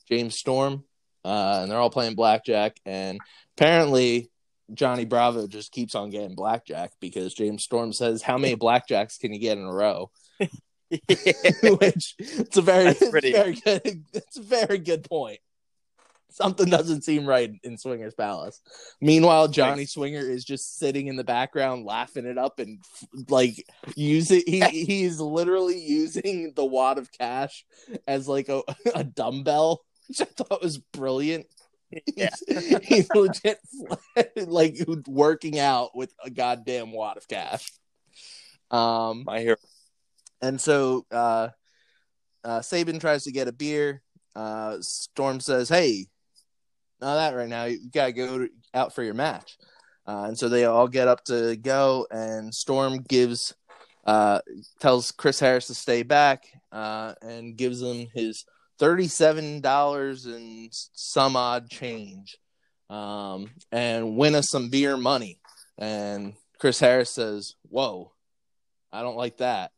James 0.07 0.35
Storm. 0.37 0.83
Uh, 1.23 1.59
and 1.61 1.71
they're 1.71 1.79
all 1.79 1.89
playing 1.89 2.15
blackjack. 2.15 2.77
And 2.85 3.19
apparently, 3.57 4.29
Johnny 4.73 5.05
Bravo 5.05 5.47
just 5.47 5.71
keeps 5.71 5.95
on 5.95 6.09
getting 6.09 6.35
blackjack 6.35 6.91
because 6.99 7.33
James 7.33 7.63
Storm 7.63 7.93
says, 7.93 8.21
How 8.21 8.37
many 8.37 8.55
blackjacks 8.55 9.19
can 9.19 9.33
you 9.33 9.39
get 9.39 9.57
in 9.57 9.63
a 9.63 9.73
row? 9.73 10.11
Which 10.89 12.15
it's 12.17 12.57
a 12.57 12.61
very, 12.61 12.95
pretty... 12.95 13.31
very 13.33 13.53
good. 13.53 14.05
It's 14.13 14.37
a 14.37 14.41
very 14.41 14.79
good 14.79 15.03
point 15.07 15.39
something 16.29 16.69
doesn't 16.69 17.03
seem 17.03 17.25
right 17.25 17.51
in 17.63 17.77
Swingers 17.77 18.13
Palace. 18.13 18.61
Meanwhile, 19.01 19.49
Johnny 19.49 19.85
Swinger 19.85 20.21
is 20.21 20.45
just 20.45 20.77
sitting 20.77 21.07
in 21.07 21.15
the 21.15 21.23
background 21.23 21.85
laughing 21.85 22.25
it 22.25 22.37
up 22.37 22.59
and 22.59 22.83
like 23.29 23.65
using 23.95 24.43
he 24.45 24.61
he's 24.61 25.19
literally 25.19 25.79
using 25.79 26.53
the 26.55 26.65
wad 26.65 26.97
of 26.97 27.11
cash 27.11 27.65
as 28.07 28.27
like 28.27 28.49
a, 28.49 28.61
a 28.95 29.03
dumbbell, 29.03 29.83
which 30.07 30.21
I 30.21 30.25
thought 30.25 30.61
was 30.61 30.77
brilliant. 30.77 31.47
Yeah. 32.15 32.29
He's, 32.83 33.09
legit 33.15 33.59
like 34.35 34.77
working 35.07 35.57
out 35.57 35.95
with 35.95 36.13
a 36.23 36.29
goddamn 36.29 36.91
wad 36.91 37.17
of 37.17 37.27
cash. 37.27 37.71
Um, 38.69 39.25
I 39.27 39.39
hear. 39.39 39.57
And 40.41 40.61
so 40.61 41.05
uh, 41.11 41.49
uh, 42.43 42.61
Sabin 42.61 42.99
tries 42.99 43.23
to 43.23 43.31
get 43.31 43.47
a 43.47 43.51
beer. 43.51 44.03
Uh, 44.35 44.77
Storm 44.81 45.39
says, 45.39 45.67
"Hey, 45.67 46.07
not 47.01 47.15
that 47.15 47.35
right 47.35 47.49
now. 47.49 47.65
You 47.65 47.79
gotta 47.91 48.13
go 48.13 48.47
out 48.73 48.93
for 48.93 49.03
your 49.03 49.13
match. 49.13 49.57
Uh, 50.07 50.25
and 50.25 50.37
so 50.37 50.49
they 50.49 50.65
all 50.65 50.87
get 50.87 51.07
up 51.07 51.23
to 51.25 51.55
go, 51.55 52.07
and 52.11 52.53
Storm 52.53 52.99
gives 53.01 53.53
uh, 54.05 54.39
tells 54.79 55.11
Chris 55.11 55.39
Harris 55.39 55.67
to 55.67 55.75
stay 55.75 56.03
back 56.03 56.45
uh, 56.71 57.13
and 57.21 57.55
gives 57.55 57.81
him 57.81 58.07
his 58.13 58.45
thirty-seven 58.79 59.61
dollars 59.61 60.25
and 60.25 60.69
some 60.71 61.35
odd 61.35 61.69
change, 61.69 62.37
um, 62.89 63.49
and 63.71 64.17
win 64.17 64.35
us 64.35 64.49
some 64.49 64.69
beer 64.69 64.97
money. 64.97 65.39
And 65.77 66.33
Chris 66.59 66.79
Harris 66.79 67.13
says, 67.13 67.55
"Whoa, 67.63 68.13
I 68.91 69.01
don't 69.01 69.17
like 69.17 69.37
that." 69.37 69.71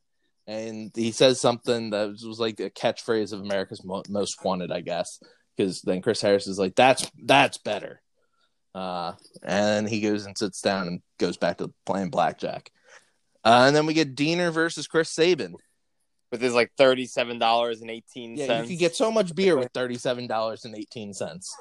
And 0.47 0.91
he 0.95 1.11
says 1.11 1.39
something 1.39 1.91
that 1.91 2.09
was 2.09 2.39
like 2.39 2.59
a 2.59 2.69
catchphrase 2.69 3.33
of 3.33 3.41
America's 3.41 3.83
Most 3.83 4.43
Wanted, 4.43 4.71
I 4.71 4.81
guess 4.81 5.19
because 5.61 5.81
then 5.81 6.01
Chris 6.01 6.21
Harris 6.21 6.47
is 6.47 6.59
like, 6.59 6.75
"That's 6.75 7.09
that's 7.23 7.57
better," 7.57 8.01
uh, 8.73 9.13
and 9.43 9.87
he 9.87 10.01
goes 10.01 10.25
and 10.25 10.37
sits 10.37 10.61
down 10.61 10.87
and 10.87 11.01
goes 11.19 11.37
back 11.37 11.57
to 11.57 11.73
playing 11.85 12.09
blackjack. 12.09 12.71
Uh, 13.43 13.65
and 13.67 13.75
then 13.75 13.85
we 13.85 13.93
get 13.93 14.15
Deaner 14.15 14.51
versus 14.51 14.87
Chris 14.87 15.09
Sabin 15.09 15.55
with 16.31 16.41
his 16.41 16.53
like 16.53 16.71
thirty 16.77 17.05
seven 17.05 17.37
dollars 17.37 17.81
and 17.81 17.91
eighteen 17.91 18.37
cents. 18.37 18.49
Yeah, 18.49 18.61
you 18.61 18.69
could 18.69 18.79
get 18.79 18.95
so 18.95 19.11
much 19.11 19.35
beer 19.35 19.57
with 19.57 19.71
thirty 19.73 19.97
seven 19.97 20.27
dollars 20.27 20.65
and 20.65 20.75
eighteen 20.75 21.13
cents. 21.13 21.53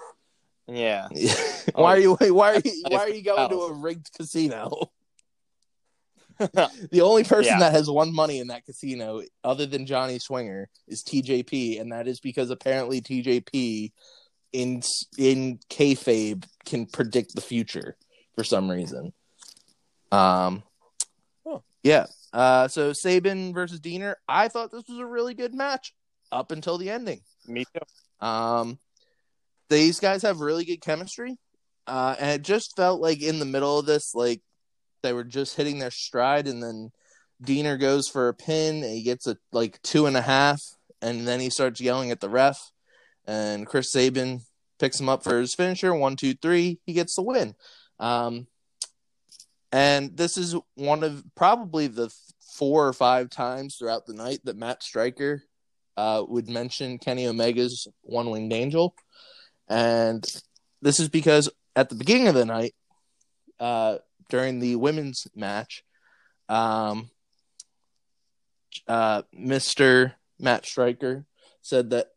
Yeah. 0.67 1.09
why 1.75 1.97
are 1.97 1.99
you 1.99 2.15
why 2.15 2.55
are 2.55 2.61
you 2.65 2.85
why 2.89 2.99
are 3.01 3.09
you 3.09 3.23
going 3.23 3.51
to 3.51 3.57
a 3.57 3.73
rigged 3.81 4.11
casino? 4.17 4.91
the 6.39 7.03
only 7.03 7.23
person 7.23 7.53
yeah. 7.53 7.59
that 7.59 7.73
has 7.73 7.91
won 7.91 8.15
money 8.15 8.39
in 8.39 8.47
that 8.47 8.65
casino, 8.65 9.21
other 9.45 9.67
than 9.67 9.85
Johnny 9.85 10.19
Swinger, 10.19 10.71
is 10.89 11.05
TJP, 11.05 11.79
and 11.79 11.93
that 11.93 12.09
is 12.09 12.19
because 12.19 12.49
apparently 12.49 13.03
TJP 13.03 13.93
in 14.53 14.83
in 15.19 15.59
kayfabe 15.69 16.45
can 16.65 16.87
predict 16.87 17.35
the 17.35 17.43
future 17.43 17.97
for 18.35 18.43
some 18.43 18.71
reason. 18.71 19.13
Um, 20.11 20.63
oh. 21.45 21.63
yeah. 21.83 22.07
Uh, 22.33 22.69
so 22.69 22.93
Sabin 22.93 23.53
versus 23.53 23.81
Deaner, 23.81 24.15
I 24.29 24.49
thought 24.49 24.71
this 24.71 24.85
was 24.89 24.99
a 24.99 25.07
really 25.07 25.35
good 25.35 25.55
match 25.55 25.95
up 26.31 26.53
until 26.53 26.79
the 26.79 26.91
ending. 26.91 27.21
Me 27.47 27.65
too. 27.65 28.27
Um, 28.27 28.79
these 29.69 30.01
guys 30.01 30.23
have 30.23 30.41
really 30.41 30.65
good 30.65 30.81
chemistry. 30.81 31.39
Uh, 31.87 32.15
and 32.21 32.31
it 32.31 32.43
just 32.43 32.77
felt 32.77 33.01
like 33.01 33.21
in 33.21 33.39
the 33.39 33.45
middle 33.45 33.79
of 33.79 33.87
this, 33.87 34.15
like 34.15 34.43
they 35.03 35.13
were 35.13 35.25
just 35.25 35.57
hitting 35.57 35.79
their 35.79 35.91
stride, 35.91 36.47
and 36.47 36.63
then 36.63 36.91
Deaner 37.43 37.81
goes 37.81 38.09
for 38.09 38.29
a 38.29 38.35
pin, 38.35 38.85
and 38.85 38.93
he 38.93 39.03
gets 39.03 39.27
a 39.27 39.37
like 39.51 39.81
two 39.83 40.07
and 40.07 40.17
a 40.17 40.23
half, 40.23 40.63
and 41.03 41.27
then 41.27 41.41
he 41.41 41.51
starts 41.51 41.81
yelling 41.81 42.11
at 42.11 42.21
the 42.21 42.29
ref, 42.29 42.71
and 43.27 43.67
Chris 43.67 43.91
Sabin 43.91 44.43
picks 44.79 45.01
him 45.01 45.09
up 45.09 45.25
for 45.25 45.41
his 45.41 45.55
finisher, 45.55 45.95
one, 45.95 46.17
two, 46.17 46.35
three, 46.35 46.79
he 46.87 46.93
gets 46.93 47.17
the 47.17 47.23
win. 47.23 47.55
Um, 47.99 48.47
and 49.73 50.17
this 50.17 50.37
is 50.37 50.57
one 50.75 51.03
of 51.03 51.25
probably 51.35 51.87
the 51.87 52.13
four 52.55 52.87
or 52.87 52.93
five 52.93 53.31
times 53.31 53.77
throughout 53.77 54.07
the 54.07 54.15
night 54.15 54.41
that 54.45 54.57
Matt 54.57 54.83
Striker 54.83 55.43
uh, 55.97 56.25
would 56.27 56.49
mention 56.49 56.99
Kenny 56.99 57.27
Omega's 57.27 57.87
One 58.03 58.31
Winged 58.31 58.53
Angel. 58.53 58.95
And 59.69 60.25
this 60.83 60.99
is 60.99 61.09
because 61.09 61.49
at 61.77 61.89
the 61.89 61.95
beginning 61.95 62.29
of 62.29 62.35
the 62.35 62.45
night, 62.45 62.75
uh, 63.61 63.99
during 64.29 64.59
the 64.59 64.77
women's 64.77 65.27
match, 65.35 65.85
um, 66.49 67.11
uh, 68.89 69.23
Mr. 69.39 70.15
Matt 70.39 70.67
Striker 70.67 71.25
said 71.63 71.91
that 71.91 72.09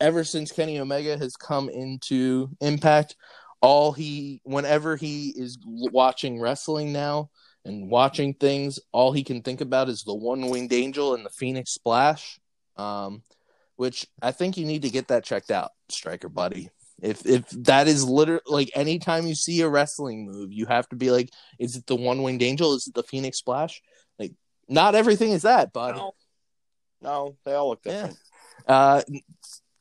ever 0.00 0.24
since 0.24 0.52
Kenny 0.52 0.78
Omega 0.78 1.16
has 1.16 1.36
come 1.36 1.68
into 1.68 2.50
Impact, 2.60 3.16
all 3.64 3.92
he, 3.92 4.40
whenever 4.44 4.96
he 4.96 5.32
is 5.36 5.58
watching 5.64 6.40
wrestling 6.40 6.92
now, 6.92 7.30
and 7.64 7.88
watching 7.88 8.34
things, 8.34 8.78
all 8.92 9.12
he 9.12 9.24
can 9.24 9.42
think 9.42 9.60
about 9.60 9.88
is 9.88 10.02
the 10.02 10.14
one 10.14 10.48
winged 10.48 10.72
angel 10.72 11.14
and 11.14 11.24
the 11.24 11.30
Phoenix 11.30 11.72
Splash. 11.72 12.38
Um, 12.76 13.22
which 13.76 14.06
I 14.22 14.32
think 14.32 14.56
you 14.56 14.66
need 14.66 14.82
to 14.82 14.90
get 14.90 15.08
that 15.08 15.24
checked 15.24 15.50
out, 15.50 15.70
striker 15.88 16.28
buddy. 16.28 16.70
If 17.02 17.26
if 17.26 17.48
that 17.50 17.88
is 17.88 18.04
literally 18.04 18.42
like 18.46 18.70
anytime 18.74 19.26
you 19.26 19.34
see 19.34 19.60
a 19.62 19.68
wrestling 19.68 20.26
move, 20.26 20.52
you 20.52 20.66
have 20.66 20.88
to 20.90 20.96
be 20.96 21.10
like, 21.10 21.30
is 21.58 21.76
it 21.76 21.86
the 21.86 21.96
one 21.96 22.22
winged 22.22 22.42
angel? 22.42 22.74
Is 22.74 22.86
it 22.86 22.94
the 22.94 23.02
Phoenix 23.02 23.38
Splash? 23.38 23.82
Like, 24.18 24.32
not 24.68 24.94
everything 24.94 25.32
is 25.32 25.42
that, 25.42 25.72
bud. 25.72 25.96
No, 25.96 26.14
no 27.02 27.36
they 27.44 27.54
all 27.54 27.70
look 27.70 27.82
different. 27.82 28.16
Yeah. 28.68 28.74
Uh, 28.74 29.02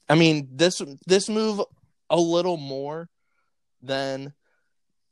I 0.10 0.16
mean 0.16 0.50
this 0.52 0.82
this 1.06 1.30
move 1.30 1.62
a 2.10 2.20
little 2.20 2.58
more 2.58 3.10
than 3.84 4.34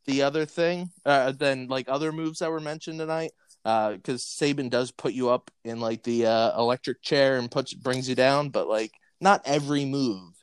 the 0.05 0.23
other 0.23 0.45
thing, 0.45 0.89
uh, 1.05 1.31
than 1.31 1.67
like 1.67 1.87
other 1.87 2.11
moves 2.11 2.39
that 2.39 2.51
were 2.51 2.59
mentioned 2.59 2.99
tonight 2.99 3.31
because 3.63 3.99
uh, 4.07 4.17
Sabin 4.17 4.69
does 4.69 4.91
put 4.91 5.13
you 5.13 5.29
up 5.29 5.51
in 5.63 5.79
like 5.79 6.03
the 6.03 6.25
uh, 6.25 6.59
electric 6.59 7.01
chair 7.01 7.37
and 7.37 7.51
puts 7.51 7.73
brings 7.73 8.09
you 8.09 8.15
down, 8.15 8.49
but 8.49 8.67
like 8.67 8.91
not 9.19 9.41
every 9.45 9.85
move 9.85 10.33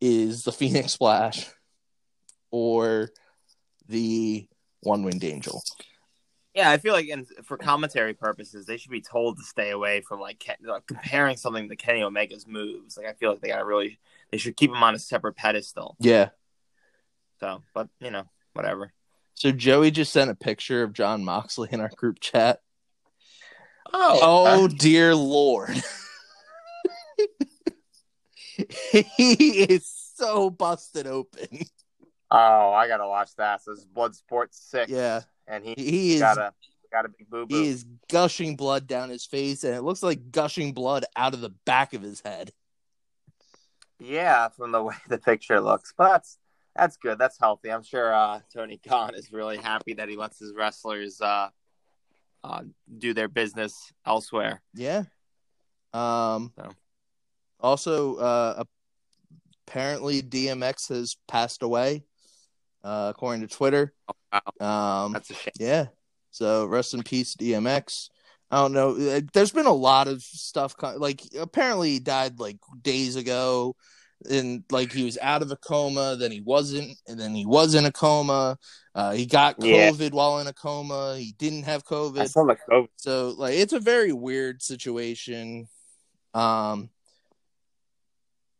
is 0.00 0.44
the 0.44 0.52
Phoenix 0.52 0.92
Splash 0.92 1.50
or 2.50 3.10
the 3.88 4.46
One 4.80 5.02
Winged 5.02 5.24
Angel. 5.24 5.62
Yeah, 6.54 6.70
I 6.70 6.78
feel 6.78 6.92
like, 6.92 7.08
and 7.08 7.28
for 7.44 7.56
commentary 7.56 8.12
purposes, 8.12 8.66
they 8.66 8.76
should 8.76 8.90
be 8.90 9.00
told 9.00 9.38
to 9.38 9.44
stay 9.44 9.70
away 9.70 10.00
from 10.00 10.18
like, 10.18 10.40
Ken, 10.40 10.56
like 10.64 10.84
comparing 10.84 11.36
something 11.36 11.68
to 11.68 11.76
Kenny 11.76 12.02
Omega's 12.02 12.44
moves. 12.44 12.96
Like, 12.96 13.06
I 13.06 13.12
feel 13.12 13.30
like 13.30 13.40
they 13.40 13.48
gotta 13.48 13.64
really, 13.64 14.00
they 14.32 14.36
should 14.36 14.56
keep 14.56 14.70
him 14.70 14.82
on 14.82 14.96
a 14.96 14.98
separate 14.98 15.36
pedestal. 15.36 15.96
Yeah. 16.00 16.30
So, 17.40 17.62
but 17.74 17.88
you 18.00 18.10
know, 18.10 18.24
whatever. 18.52 18.92
So 19.34 19.50
Joey 19.50 19.90
just 19.90 20.12
sent 20.12 20.30
a 20.30 20.34
picture 20.34 20.82
of 20.82 20.92
Jon 20.92 21.24
Moxley 21.24 21.70
in 21.72 21.80
our 21.80 21.90
group 21.96 22.20
chat. 22.20 22.60
Oh, 23.92 24.20
oh 24.22 24.64
uh, 24.66 24.68
dear 24.68 25.14
lord. 25.14 25.82
he 28.92 29.62
is 29.62 29.86
so 30.16 30.50
busted 30.50 31.06
open. 31.06 31.64
Oh, 32.30 32.72
I 32.72 32.86
gotta 32.86 33.08
watch 33.08 33.34
that. 33.36 33.62
So 33.62 33.72
it's 33.72 33.86
Bloodsport 33.86 34.48
six. 34.50 34.90
Yeah, 34.90 35.22
and 35.46 35.64
he 35.64 35.74
he 35.76 36.14
is 36.14 36.20
got 36.20 36.38
a 36.38 36.52
got 36.92 37.06
a 37.06 37.08
big 37.08 37.28
boo 37.28 37.46
boo. 37.46 37.54
He 37.54 37.68
is 37.68 37.84
gushing 38.10 38.56
blood 38.56 38.86
down 38.86 39.08
his 39.08 39.24
face, 39.24 39.64
and 39.64 39.74
it 39.74 39.82
looks 39.82 40.02
like 40.02 40.30
gushing 40.30 40.72
blood 40.72 41.04
out 41.16 41.34
of 41.34 41.40
the 41.40 41.54
back 41.64 41.94
of 41.94 42.02
his 42.02 42.20
head. 42.20 42.52
Yeah, 43.98 44.48
from 44.48 44.72
the 44.72 44.82
way 44.82 44.94
the 45.08 45.18
picture 45.18 45.60
looks, 45.60 45.92
but 45.96 46.08
that's 46.10 46.38
that's 46.80 46.96
good. 46.96 47.18
That's 47.18 47.38
healthy. 47.38 47.70
I'm 47.70 47.82
sure 47.82 48.12
uh, 48.14 48.40
Tony 48.52 48.80
Khan 48.88 49.14
is 49.14 49.32
really 49.32 49.58
happy 49.58 49.94
that 49.94 50.08
he 50.08 50.16
lets 50.16 50.38
his 50.38 50.54
wrestlers 50.56 51.20
uh, 51.20 51.48
uh, 52.42 52.62
do 52.98 53.12
their 53.12 53.28
business 53.28 53.92
elsewhere. 54.06 54.62
Yeah. 54.74 55.04
Um. 55.92 56.52
So. 56.56 56.70
Also, 57.60 58.16
uh, 58.16 58.64
apparently 59.68 60.22
DMX 60.22 60.88
has 60.88 61.16
passed 61.28 61.62
away, 61.62 62.04
uh, 62.82 63.12
according 63.14 63.46
to 63.46 63.54
Twitter. 63.54 63.92
Oh, 64.08 64.40
wow. 64.58 65.04
Um, 65.04 65.12
That's 65.12 65.28
a 65.30 65.34
shame. 65.34 65.52
Yeah. 65.58 65.86
So 66.30 66.64
rest 66.64 66.94
in 66.94 67.02
peace, 67.02 67.34
DMX. 67.34 68.08
I 68.50 68.62
don't 68.62 68.72
know. 68.72 68.94
There's 69.20 69.52
been 69.52 69.66
a 69.66 69.72
lot 69.72 70.08
of 70.08 70.22
stuff. 70.22 70.74
Like 70.96 71.20
apparently 71.38 71.90
he 71.90 71.98
died 72.00 72.40
like 72.40 72.56
days 72.82 73.16
ago 73.16 73.76
and 74.28 74.64
like 74.70 74.92
he 74.92 75.04
was 75.04 75.18
out 75.20 75.42
of 75.42 75.50
a 75.50 75.56
coma, 75.56 76.16
then 76.16 76.30
he 76.30 76.40
wasn't, 76.40 76.96
and 77.06 77.18
then 77.18 77.34
he 77.34 77.46
was 77.46 77.74
in 77.74 77.86
a 77.86 77.92
coma. 77.92 78.58
Uh, 78.94 79.12
he 79.12 79.24
got 79.24 79.58
COVID 79.58 80.00
yeah. 80.00 80.08
while 80.10 80.40
in 80.40 80.46
a 80.46 80.52
coma. 80.52 81.16
He 81.16 81.34
didn't 81.38 81.62
have 81.62 81.84
COVID. 81.84 82.20
I 82.20 82.26
saw 82.26 82.44
the 82.44 82.56
COVID. 82.70 82.88
So 82.96 83.34
like 83.36 83.54
it's 83.54 83.72
a 83.72 83.80
very 83.80 84.12
weird 84.12 84.62
situation. 84.62 85.68
Um, 86.34 86.90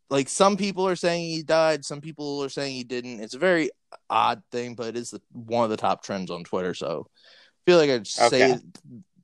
like 0.09 0.29
some 0.29 0.57
people 0.57 0.87
are 0.87 0.95
saying 0.95 1.29
he 1.29 1.43
died, 1.43 1.85
some 1.85 2.01
people 2.01 2.43
are 2.43 2.49
saying 2.49 2.75
he 2.75 2.83
didn't. 2.83 3.21
It's 3.21 3.35
a 3.35 3.39
very 3.39 3.69
odd 4.09 4.41
thing, 4.51 4.75
but 4.75 4.87
it 4.87 4.97
is 4.97 5.11
the, 5.11 5.21
one 5.31 5.63
of 5.63 5.69
the 5.69 5.77
top 5.77 6.03
trends 6.03 6.31
on 6.31 6.43
Twitter. 6.43 6.73
So 6.73 7.07
I 7.09 7.59
feel 7.69 7.77
like 7.77 7.89
I'd 7.89 8.07
say 8.07 8.53
okay. 8.53 8.61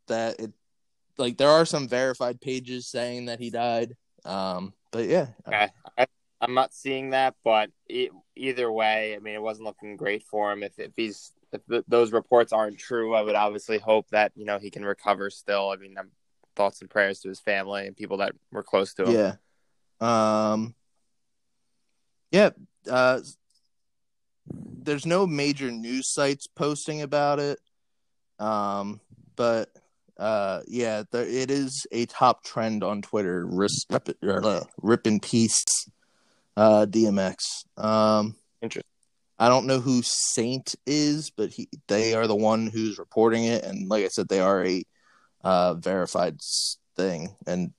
that 0.08 0.40
it 0.40 0.54
like 1.18 1.38
there 1.38 1.50
are 1.50 1.66
some 1.66 1.88
verified 1.88 2.40
pages 2.40 2.88
saying 2.88 3.26
that 3.26 3.40
he 3.40 3.50
died. 3.50 3.96
Um, 4.24 4.74
but 4.92 5.06
yeah, 5.08 5.28
okay. 5.48 5.70
I, 5.98 6.08
I'm 6.40 6.54
not 6.54 6.74
seeing 6.74 7.12
that, 7.12 7.36
but 7.44 7.72
it, 7.88 8.12
either 8.36 8.72
way, 8.72 9.16
I 9.16 9.20
mean, 9.20 9.34
it 9.34 9.42
wasn't 9.42 9.66
looking 9.66 9.98
great 9.98 10.24
for 10.24 10.52
him. 10.52 10.64
If 10.64 10.78
if 10.78 10.92
he's 10.96 11.34
if 11.52 11.86
those 11.88 12.12
reports 12.12 12.54
aren't 12.54 12.78
true, 12.78 13.16
I 13.16 13.22
would 13.22 13.36
obviously 13.36 13.80
hope 13.80 14.08
that 14.10 14.32
you 14.36 14.46
know 14.46 14.60
he 14.60 14.70
can 14.70 14.86
recover. 14.86 15.30
Still, 15.30 15.70
I 15.70 15.78
mean, 15.78 15.96
I'm, 15.98 16.12
thoughts 16.56 16.82
and 16.82 16.90
prayers 16.90 17.20
to 17.22 17.30
his 17.30 17.40
family 17.40 17.88
and 17.88 17.96
people 17.96 18.18
that 18.18 18.34
were 18.52 18.64
close 18.64 18.94
to 18.96 19.06
him. 19.06 19.36
Yeah. 20.02 20.52
Um. 20.52 20.76
Yeah. 22.32 22.52
Uh. 22.90 23.22
There's 24.50 25.06
no 25.06 25.28
major 25.28 25.72
news 25.72 26.14
sites 26.14 26.48
posting 26.48 27.02
about 27.02 27.40
it. 27.40 27.60
Um. 28.40 29.02
But 29.36 29.70
uh 30.20 30.62
yeah 30.68 31.04
there, 31.12 31.28
it 31.28 31.52
is 31.52 31.86
a 31.92 32.08
top 32.08 32.44
trend 32.44 32.84
on 32.84 33.04
twitter 33.04 33.46
rip, 33.46 33.70
rip, 33.92 34.10
uh, 34.24 34.62
rip 34.82 35.06
in 35.06 35.20
peace 35.20 35.64
uh, 36.58 36.88
DMX. 36.88 37.66
Um, 37.78 38.36
Interesting. 38.62 38.84
I 39.40 39.50
don't 39.50 39.68
know 39.68 39.80
who 39.80 40.02
Saint 40.02 40.76
is, 40.88 41.30
but 41.30 41.52
he 41.52 41.70
they 41.88 42.16
are 42.16 42.26
the 42.26 42.36
one 42.36 42.66
who's 42.68 42.98
reporting 42.98 43.44
it, 43.46 43.64
and 43.64 43.88
like 43.88 44.04
I 44.04 44.08
said, 44.08 44.28
they 44.28 44.40
are 44.40 44.66
a 44.66 44.84
uh, 45.44 45.76
verified 45.76 46.40
thing. 46.96 47.36
And 47.46 47.72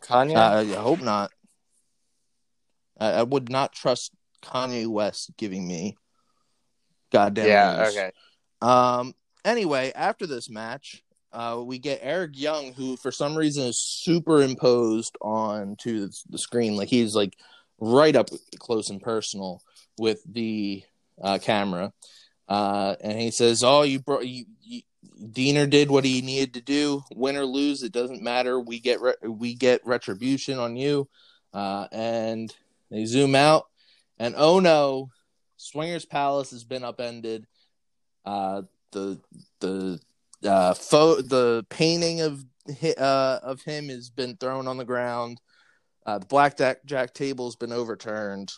Kanye, 0.00 0.36
uh, 0.36 0.78
I 0.78 0.80
hope 0.80 1.02
not. 1.02 1.32
I, 3.00 3.10
I, 3.10 3.22
would 3.24 3.50
not 3.50 3.72
trust 3.72 4.12
Kanye 4.44 4.86
West 4.86 5.32
giving 5.36 5.66
me 5.66 5.96
goddamn. 7.10 7.48
Yeah. 7.48 7.76
News. 7.82 7.96
Okay. 7.96 8.10
Um. 8.62 9.12
Anyway, 9.44 9.90
after 9.96 10.28
this 10.28 10.48
match, 10.48 11.02
uh, 11.32 11.60
we 11.64 11.80
get 11.80 11.98
Eric 12.00 12.38
Young, 12.38 12.74
who 12.74 12.96
for 12.96 13.10
some 13.10 13.36
reason 13.36 13.64
is 13.64 13.80
superimposed 13.80 15.16
onto 15.20 16.08
the 16.28 16.38
screen, 16.38 16.76
like 16.76 16.88
he's 16.88 17.16
like 17.16 17.36
right 17.80 18.14
up 18.14 18.28
close 18.58 18.90
and 18.90 19.00
personal 19.00 19.62
with 19.98 20.22
the 20.30 20.82
uh, 21.20 21.38
camera. 21.38 21.92
Uh, 22.48 22.96
and 23.00 23.18
he 23.18 23.30
says, 23.30 23.62
"Oh, 23.62 23.82
you 23.82 24.00
brought 24.00 24.26
you, 24.26 24.44
you, 24.62 24.82
Deaner 25.20 25.68
did 25.68 25.90
what 25.90 26.04
he 26.04 26.20
needed 26.20 26.54
to 26.54 26.60
do. 26.60 27.02
Win 27.14 27.36
or 27.36 27.44
lose, 27.44 27.82
it 27.82 27.92
doesn't 27.92 28.22
matter. 28.22 28.58
We 28.58 28.80
get 28.80 29.00
re- 29.00 29.14
we 29.22 29.54
get 29.54 29.86
retribution 29.86 30.58
on 30.58 30.76
you." 30.76 31.08
Uh, 31.52 31.86
and 31.92 32.54
they 32.90 33.04
zoom 33.04 33.34
out, 33.34 33.66
and 34.18 34.34
oh 34.36 34.60
no, 34.60 35.10
Swingers 35.56 36.04
Palace 36.04 36.50
has 36.50 36.64
been 36.64 36.84
upended. 36.84 37.46
Uh, 38.24 38.62
the 38.92 39.20
the 39.60 40.00
uh, 40.44 40.74
fo- 40.74 41.20
the 41.22 41.64
painting 41.68 42.20
of 42.20 42.44
uh, 42.98 43.38
of 43.42 43.62
him 43.62 43.88
has 43.88 44.10
been 44.10 44.36
thrown 44.36 44.66
on 44.66 44.76
the 44.76 44.84
ground. 44.84 45.40
Uh, 46.06 46.18
the 46.18 46.26
blackjack 46.26 46.84
jack 46.84 47.14
table's 47.14 47.56
been 47.56 47.72
overturned. 47.72 48.50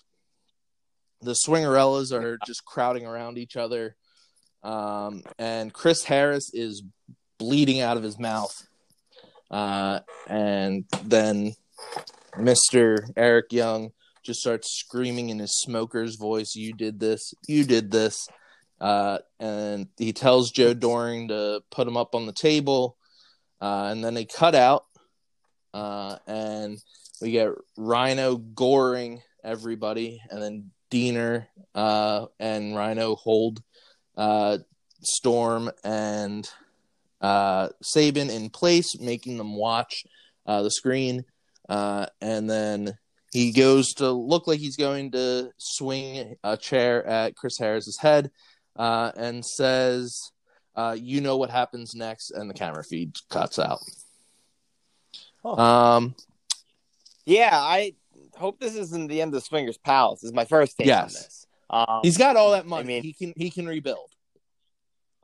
The 1.20 1.32
swingerellas 1.32 2.12
are 2.12 2.38
just 2.46 2.64
crowding 2.64 3.06
around 3.06 3.38
each 3.38 3.56
other. 3.56 3.96
Um, 4.62 5.22
and 5.38 5.72
Chris 5.72 6.04
Harris 6.04 6.50
is 6.54 6.82
bleeding 7.38 7.80
out 7.80 7.96
of 7.96 8.02
his 8.02 8.18
mouth. 8.18 8.54
Uh, 9.50 10.00
and 10.28 10.84
then 11.04 11.54
Mr. 12.36 13.10
Eric 13.16 13.52
Young 13.52 13.92
just 14.22 14.40
starts 14.40 14.78
screaming 14.78 15.30
in 15.30 15.38
his 15.38 15.60
smoker's 15.60 16.16
voice, 16.16 16.54
You 16.54 16.72
did 16.72 17.00
this, 17.00 17.34
you 17.48 17.64
did 17.64 17.90
this. 17.90 18.28
Uh, 18.80 19.18
and 19.38 19.88
he 19.96 20.12
tells 20.12 20.50
Joe 20.50 20.74
Doering 20.74 21.28
to 21.28 21.62
put 21.70 21.86
him 21.86 21.96
up 21.96 22.14
on 22.14 22.26
the 22.26 22.32
table. 22.32 22.96
Uh, 23.60 23.88
and 23.92 24.02
then 24.02 24.14
they 24.14 24.24
cut 24.24 24.54
out. 24.54 24.86
Uh, 25.72 26.16
and 26.26 26.78
we 27.22 27.30
get 27.30 27.50
Rhino 27.76 28.36
goring 28.36 29.22
everybody, 29.44 30.20
and 30.28 30.42
then 30.42 30.70
Deaner 30.90 31.46
uh, 31.74 32.26
and 32.38 32.76
Rhino 32.76 33.14
hold 33.14 33.62
uh, 34.16 34.58
Storm 35.02 35.70
and 35.84 36.48
uh, 37.20 37.68
Sabin 37.80 38.28
in 38.28 38.50
place, 38.50 38.98
making 39.00 39.38
them 39.38 39.56
watch 39.56 40.04
uh, 40.46 40.62
the 40.62 40.70
screen. 40.70 41.24
Uh, 41.68 42.06
and 42.20 42.50
then 42.50 42.98
he 43.32 43.52
goes 43.52 43.94
to 43.94 44.10
look 44.10 44.46
like 44.46 44.58
he's 44.58 44.76
going 44.76 45.12
to 45.12 45.50
swing 45.56 46.36
a 46.44 46.56
chair 46.56 47.06
at 47.06 47.36
Chris 47.36 47.56
Harris's 47.58 47.98
head 47.98 48.30
uh, 48.76 49.12
and 49.16 49.44
says, 49.44 50.32
uh, 50.74 50.96
You 50.98 51.20
know 51.20 51.36
what 51.36 51.50
happens 51.50 51.94
next. 51.94 52.32
And 52.32 52.50
the 52.50 52.54
camera 52.54 52.84
feed 52.84 53.16
cuts 53.30 53.58
out. 53.58 53.78
Oh. 55.44 55.58
Um, 55.58 56.14
yeah, 57.26 57.50
I 57.52 57.94
hope 58.36 58.60
this 58.60 58.74
isn't 58.74 59.08
the 59.08 59.20
end 59.22 59.34
of 59.34 59.42
Swingers 59.42 59.78
Palace. 59.78 60.20
This 60.20 60.28
is 60.28 60.34
my 60.34 60.44
first 60.44 60.76
take 60.76 60.86
yes. 60.86 61.02
on 61.02 61.06
this. 61.08 61.46
Um, 61.70 62.00
He's 62.02 62.18
got 62.18 62.36
all 62.36 62.52
that 62.52 62.66
money. 62.66 62.82
I 62.82 62.86
mean, 62.86 63.02
he 63.02 63.12
can 63.12 63.32
he 63.36 63.50
can 63.50 63.66
rebuild. 63.66 64.10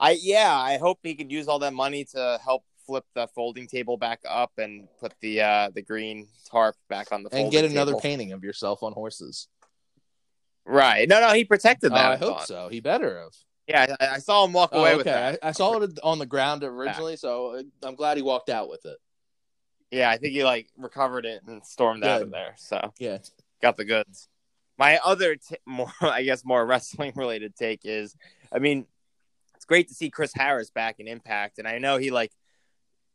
I 0.00 0.16
yeah, 0.20 0.54
I 0.54 0.78
hope 0.78 1.00
he 1.02 1.14
could 1.14 1.30
use 1.30 1.48
all 1.48 1.58
that 1.60 1.74
money 1.74 2.04
to 2.12 2.38
help 2.42 2.64
flip 2.86 3.04
the 3.14 3.26
folding 3.34 3.66
table 3.66 3.98
back 3.98 4.20
up 4.26 4.52
and 4.56 4.88
put 4.98 5.12
the 5.20 5.42
uh 5.42 5.70
the 5.74 5.82
green 5.82 6.26
tarp 6.50 6.74
back 6.88 7.12
on 7.12 7.22
the 7.22 7.34
and 7.34 7.50
get 7.52 7.64
another 7.64 7.92
table. 7.92 8.00
painting 8.00 8.32
of 8.32 8.42
yourself 8.42 8.82
on 8.82 8.92
horses. 8.92 9.48
Right. 10.64 11.08
No, 11.08 11.20
no, 11.20 11.32
he 11.34 11.44
protected 11.44 11.92
that. 11.92 12.06
Oh, 12.06 12.10
I, 12.10 12.12
I 12.12 12.16
hope 12.16 12.40
so. 12.42 12.68
He 12.70 12.80
better 12.80 13.20
have. 13.20 13.32
Yeah, 13.66 13.94
I, 14.00 14.06
I 14.14 14.18
saw 14.18 14.44
him 14.44 14.52
walk 14.52 14.70
Oh, 14.72 14.80
away 14.80 14.90
okay, 14.90 14.96
with 14.96 15.04
that. 15.06 15.38
I, 15.42 15.48
I 15.48 15.52
saw 15.52 15.78
it 15.80 15.98
on 16.02 16.18
the 16.18 16.26
ground 16.26 16.64
originally, 16.64 17.16
so 17.16 17.62
I'm 17.82 17.94
glad 17.94 18.16
he 18.16 18.22
walked 18.22 18.48
out 18.48 18.70
with 18.70 18.84
it. 18.86 18.96
Yeah, 19.90 20.10
I 20.10 20.18
think 20.18 20.32
he 20.34 20.44
like 20.44 20.68
recovered 20.76 21.24
it 21.24 21.42
and 21.46 21.64
stormed 21.64 22.04
out 22.04 22.22
of 22.22 22.30
there. 22.30 22.54
So 22.56 22.92
Yeah. 22.98 23.18
got 23.62 23.76
the 23.76 23.84
goods. 23.84 24.28
My 24.78 24.98
other 25.04 25.36
t- 25.36 25.56
more, 25.66 25.92
I 26.00 26.22
guess, 26.22 26.44
more 26.44 26.64
wrestling 26.66 27.12
related 27.16 27.56
take 27.56 27.80
is, 27.84 28.14
I 28.52 28.58
mean, 28.58 28.86
it's 29.56 29.64
great 29.64 29.88
to 29.88 29.94
see 29.94 30.10
Chris 30.10 30.32
Harris 30.34 30.70
back 30.70 31.00
in 31.00 31.08
Impact, 31.08 31.58
and 31.58 31.66
I 31.66 31.78
know 31.78 31.96
he 31.96 32.10
like 32.10 32.32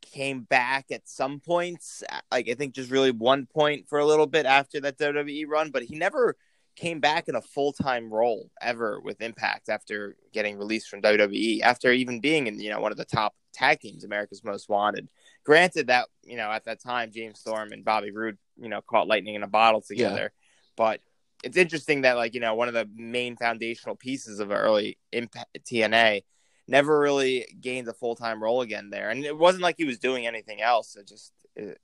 came 0.01 0.41
back 0.41 0.91
at 0.91 1.07
some 1.07 1.39
points, 1.39 2.03
uh, 2.11 2.19
like 2.31 2.49
I 2.49 2.53
think 2.55 2.75
just 2.75 2.91
really 2.91 3.11
one 3.11 3.45
point 3.45 3.87
for 3.87 3.99
a 3.99 4.05
little 4.05 4.27
bit 4.27 4.45
after 4.45 4.81
that 4.81 4.97
WWE 4.97 5.47
run, 5.47 5.71
but 5.71 5.83
he 5.83 5.95
never 5.95 6.35
came 6.75 6.99
back 6.99 7.27
in 7.29 7.35
a 7.35 7.41
full 7.41 7.71
time 7.71 8.11
role 8.11 8.49
ever 8.61 8.99
with 8.99 9.21
Impact 9.21 9.69
after 9.69 10.17
getting 10.33 10.57
released 10.57 10.89
from 10.89 11.01
WWE, 11.01 11.61
after 11.61 11.91
even 11.91 12.19
being 12.19 12.47
in 12.47 12.59
you 12.59 12.69
know 12.71 12.81
one 12.81 12.91
of 12.91 12.97
the 12.97 13.05
top 13.05 13.33
tag 13.53 13.79
teams, 13.79 14.03
America's 14.03 14.43
Most 14.43 14.67
Wanted. 14.67 15.07
Granted 15.43 15.87
that 15.87 16.07
you 16.23 16.37
know 16.37 16.51
at 16.51 16.65
that 16.65 16.81
time 16.81 17.11
James 17.11 17.39
Storm 17.39 17.71
and 17.71 17.83
Bobby 17.83 18.11
Roode 18.11 18.37
you 18.57 18.69
know 18.69 18.81
caught 18.81 19.07
lightning 19.07 19.35
in 19.35 19.43
a 19.43 19.47
bottle 19.47 19.81
together, 19.81 20.31
but 20.77 21.01
it's 21.43 21.57
interesting 21.57 22.01
that 22.01 22.15
like 22.15 22.33
you 22.33 22.39
know 22.39 22.55
one 22.55 22.67
of 22.67 22.73
the 22.73 22.89
main 22.95 23.35
foundational 23.35 23.95
pieces 23.95 24.39
of 24.39 24.51
early 24.51 24.97
Impact 25.11 25.57
TNA 25.65 26.23
never 26.67 26.97
really 26.97 27.45
gained 27.59 27.87
a 27.87 27.93
full 27.93 28.15
time 28.15 28.41
role 28.41 28.61
again 28.61 28.89
there, 28.89 29.09
and 29.09 29.25
it 29.25 29.37
wasn't 29.37 29.63
like 29.63 29.75
he 29.77 29.85
was 29.85 29.99
doing 29.99 30.25
anything 30.25 30.61
else. 30.61 30.95
It 30.95 31.07
just, 31.07 31.33
it, 31.55 31.77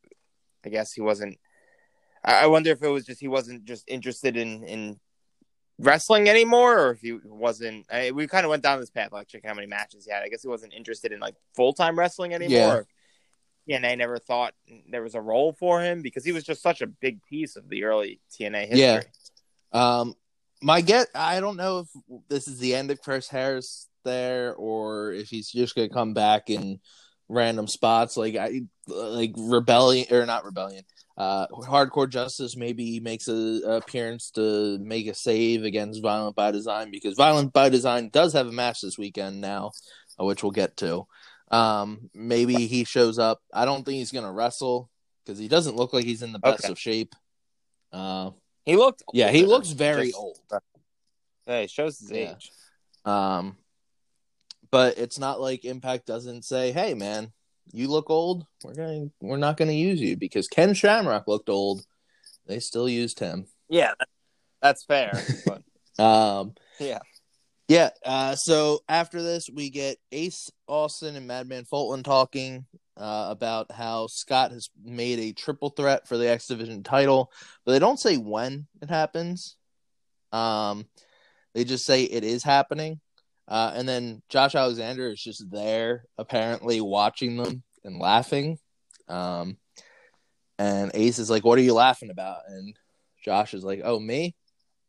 I 0.65 0.69
guess 0.69 0.93
he 0.93 1.01
wasn't. 1.01 1.37
I 2.23 2.43
I 2.43 2.47
wonder 2.47 2.71
if 2.71 2.81
it 2.81 2.87
was 2.87 3.05
just 3.05 3.19
he 3.19 3.27
wasn't 3.27 3.65
just 3.65 3.83
interested 3.87 4.37
in 4.37 4.63
in 4.63 4.99
wrestling 5.79 6.29
anymore, 6.29 6.79
or 6.79 6.91
if 6.91 7.01
he 7.01 7.17
wasn't. 7.23 7.85
I, 7.91 8.11
we 8.11 8.27
kind 8.27 8.45
of 8.45 8.49
went 8.49 8.63
down 8.63 8.79
this 8.79 8.89
path, 8.89 9.11
like 9.11 9.27
checking 9.27 9.49
how 9.49 9.55
many 9.55 9.67
matches 9.67 10.05
he 10.05 10.11
had. 10.11 10.23
I 10.23 10.29
guess 10.29 10.41
he 10.41 10.47
wasn't 10.47 10.73
interested 10.73 11.11
in 11.11 11.19
like 11.19 11.35
full 11.55 11.73
time 11.73 11.97
wrestling 11.99 12.33
anymore. 12.33 12.87
Yeah. 12.87 12.95
TNA 13.69 13.97
never 13.97 14.17
thought 14.17 14.53
there 14.89 15.03
was 15.03 15.15
a 15.15 15.21
role 15.21 15.53
for 15.53 15.81
him 15.81 16.01
because 16.01 16.25
he 16.25 16.31
was 16.31 16.43
just 16.43 16.61
such 16.61 16.81
a 16.81 16.87
big 16.87 17.21
piece 17.23 17.55
of 17.55 17.69
the 17.69 17.83
early 17.83 18.19
TNA 18.31 18.67
history. 18.67 18.77
Yeah. 18.77 19.01
Um, 19.71 20.15
my 20.61 20.81
get, 20.81 21.07
I 21.15 21.39
don't 21.39 21.57
know 21.57 21.79
if 21.79 22.21
this 22.27 22.47
is 22.47 22.59
the 22.59 22.75
end 22.75 22.91
of 22.91 23.01
Chris 23.01 23.29
Harris 23.29 23.87
there, 24.03 24.55
or 24.55 25.13
if 25.13 25.29
he's 25.29 25.49
just 25.49 25.75
gonna 25.75 25.89
come 25.89 26.13
back 26.13 26.49
in 26.49 26.79
random 27.29 27.67
spots, 27.67 28.17
like 28.17 28.35
I 28.35 28.61
like 28.87 29.33
rebellion 29.37 30.07
or 30.11 30.25
not 30.25 30.45
rebellion. 30.45 30.83
Uh, 31.17 31.47
hardcore 31.47 32.09
justice 32.09 32.55
maybe 32.55 32.99
makes 33.01 33.27
a, 33.27 33.61
a 33.65 33.77
appearance 33.77 34.31
to 34.31 34.77
make 34.79 35.05
a 35.07 35.13
save 35.13 35.63
against 35.63 36.01
Violent 36.01 36.35
by 36.35 36.49
Design 36.49 36.91
because 36.91 37.15
Violent 37.15 37.51
by 37.51 37.69
Design 37.69 38.09
does 38.09 38.33
have 38.33 38.47
a 38.47 38.53
match 38.53 38.81
this 38.81 38.97
weekend 38.97 39.41
now, 39.41 39.71
uh, 40.19 40.23
which 40.23 40.43
we'll 40.43 40.51
get 40.51 40.77
to. 40.77 41.05
Um, 41.51 42.09
maybe 42.13 42.67
he 42.67 42.83
shows 42.83 43.17
up. 43.19 43.41
I 43.53 43.65
don't 43.65 43.83
think 43.83 43.97
he's 43.97 44.11
gonna 44.11 44.31
wrestle 44.31 44.89
because 45.25 45.39
he 45.39 45.47
doesn't 45.47 45.75
look 45.75 45.93
like 45.93 46.05
he's 46.05 46.21
in 46.21 46.31
the 46.31 46.39
best 46.39 46.65
Okay. 46.65 46.71
of 46.71 46.79
shape. 46.79 47.15
Uh, 47.91 48.31
He 48.65 48.75
looked. 48.75 49.03
yeah, 49.13 49.31
he 49.31 49.45
looks 49.45 49.69
very 49.69 50.07
just- 50.07 50.17
old. 50.17 50.39
Hey, 51.45 51.65
shows 51.67 51.97
his 51.99 52.11
Yeah. 52.11 52.33
age. 52.35 52.51
Um, 53.05 53.57
but 54.69 54.97
it's 54.99 55.17
not 55.17 55.41
like 55.41 55.65
Impact 55.65 56.05
doesn't 56.05 56.43
say, 56.45 56.71
"Hey, 56.71 56.93
man, 56.93 57.33
you 57.71 57.87
look 57.87 58.09
old. 58.11 58.45
We're 58.63 58.75
going. 58.75 59.11
We're 59.19 59.37
not 59.37 59.57
going 59.57 59.69
to 59.69 59.73
use 59.75 59.99
you 59.99 60.15
because 60.17 60.47
Ken 60.47 60.73
Shamrock 60.75 61.27
looked 61.27 61.49
old. 61.49 61.83
They 62.45 62.59
still 62.59 62.87
used 62.87 63.19
him. 63.19 63.47
Yeah, 63.69 63.93
that's 64.61 64.83
fair. 64.83 65.11
but 65.45 65.63
Um, 66.03 66.53
yeah, 66.79 66.99
yeah. 67.69 67.91
Uh, 68.03 68.35
so 68.35 68.81
after 68.89 69.21
this, 69.21 69.47
we 69.53 69.69
get 69.69 69.97
Ace 70.11 70.49
Austin 70.67 71.15
and 71.15 71.27
Madman 71.27 71.65
Fulton 71.65 72.01
talking 72.01 72.65
uh, 72.97 73.27
about 73.29 73.71
how 73.71 74.07
Scott 74.07 74.51
has 74.51 74.69
made 74.83 75.19
a 75.19 75.33
triple 75.33 75.69
threat 75.69 76.07
for 76.07 76.17
the 76.17 76.27
X 76.27 76.47
Division 76.47 76.81
title, 76.81 77.31
but 77.63 77.71
they 77.71 77.79
don't 77.79 77.99
say 77.99 78.17
when 78.17 78.65
it 78.81 78.89
happens. 78.89 79.55
Um, 80.31 80.87
they 81.53 81.63
just 81.63 81.85
say 81.85 82.03
it 82.03 82.23
is 82.23 82.43
happening. 82.43 82.99
Uh, 83.47 83.71
and 83.75 83.87
then 83.87 84.23
Josh 84.29 84.55
Alexander 84.55 85.07
is 85.09 85.21
just 85.21 85.49
there, 85.51 86.05
apparently 86.17 86.81
watching 86.81 87.37
them 87.37 87.61
and 87.83 87.99
laughing. 87.99 88.57
Um, 89.07 89.57
and 90.57 90.89
Ace 90.95 91.19
is 91.19 91.29
like, 91.29 91.45
"What 91.45 91.59
are 91.59 91.63
you 91.63 91.73
laughing 91.75 92.09
about?" 92.09 92.41
And 92.47 92.75
Josh 93.23 93.53
is 93.53 93.63
like, 93.63 93.81
"Oh, 93.83 93.99
me, 93.99 94.35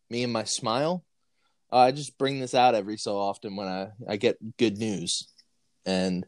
me 0.08 0.24
and 0.24 0.32
my 0.32 0.44
smile. 0.44 1.04
Uh, 1.72 1.78
I 1.78 1.92
just 1.92 2.18
bring 2.18 2.40
this 2.40 2.54
out 2.54 2.74
every 2.74 2.96
so 2.96 3.16
often 3.16 3.56
when 3.56 3.68
I 3.68 3.88
I 4.08 4.16
get 4.16 4.38
good 4.56 4.78
news, 4.78 5.28
and 5.86 6.26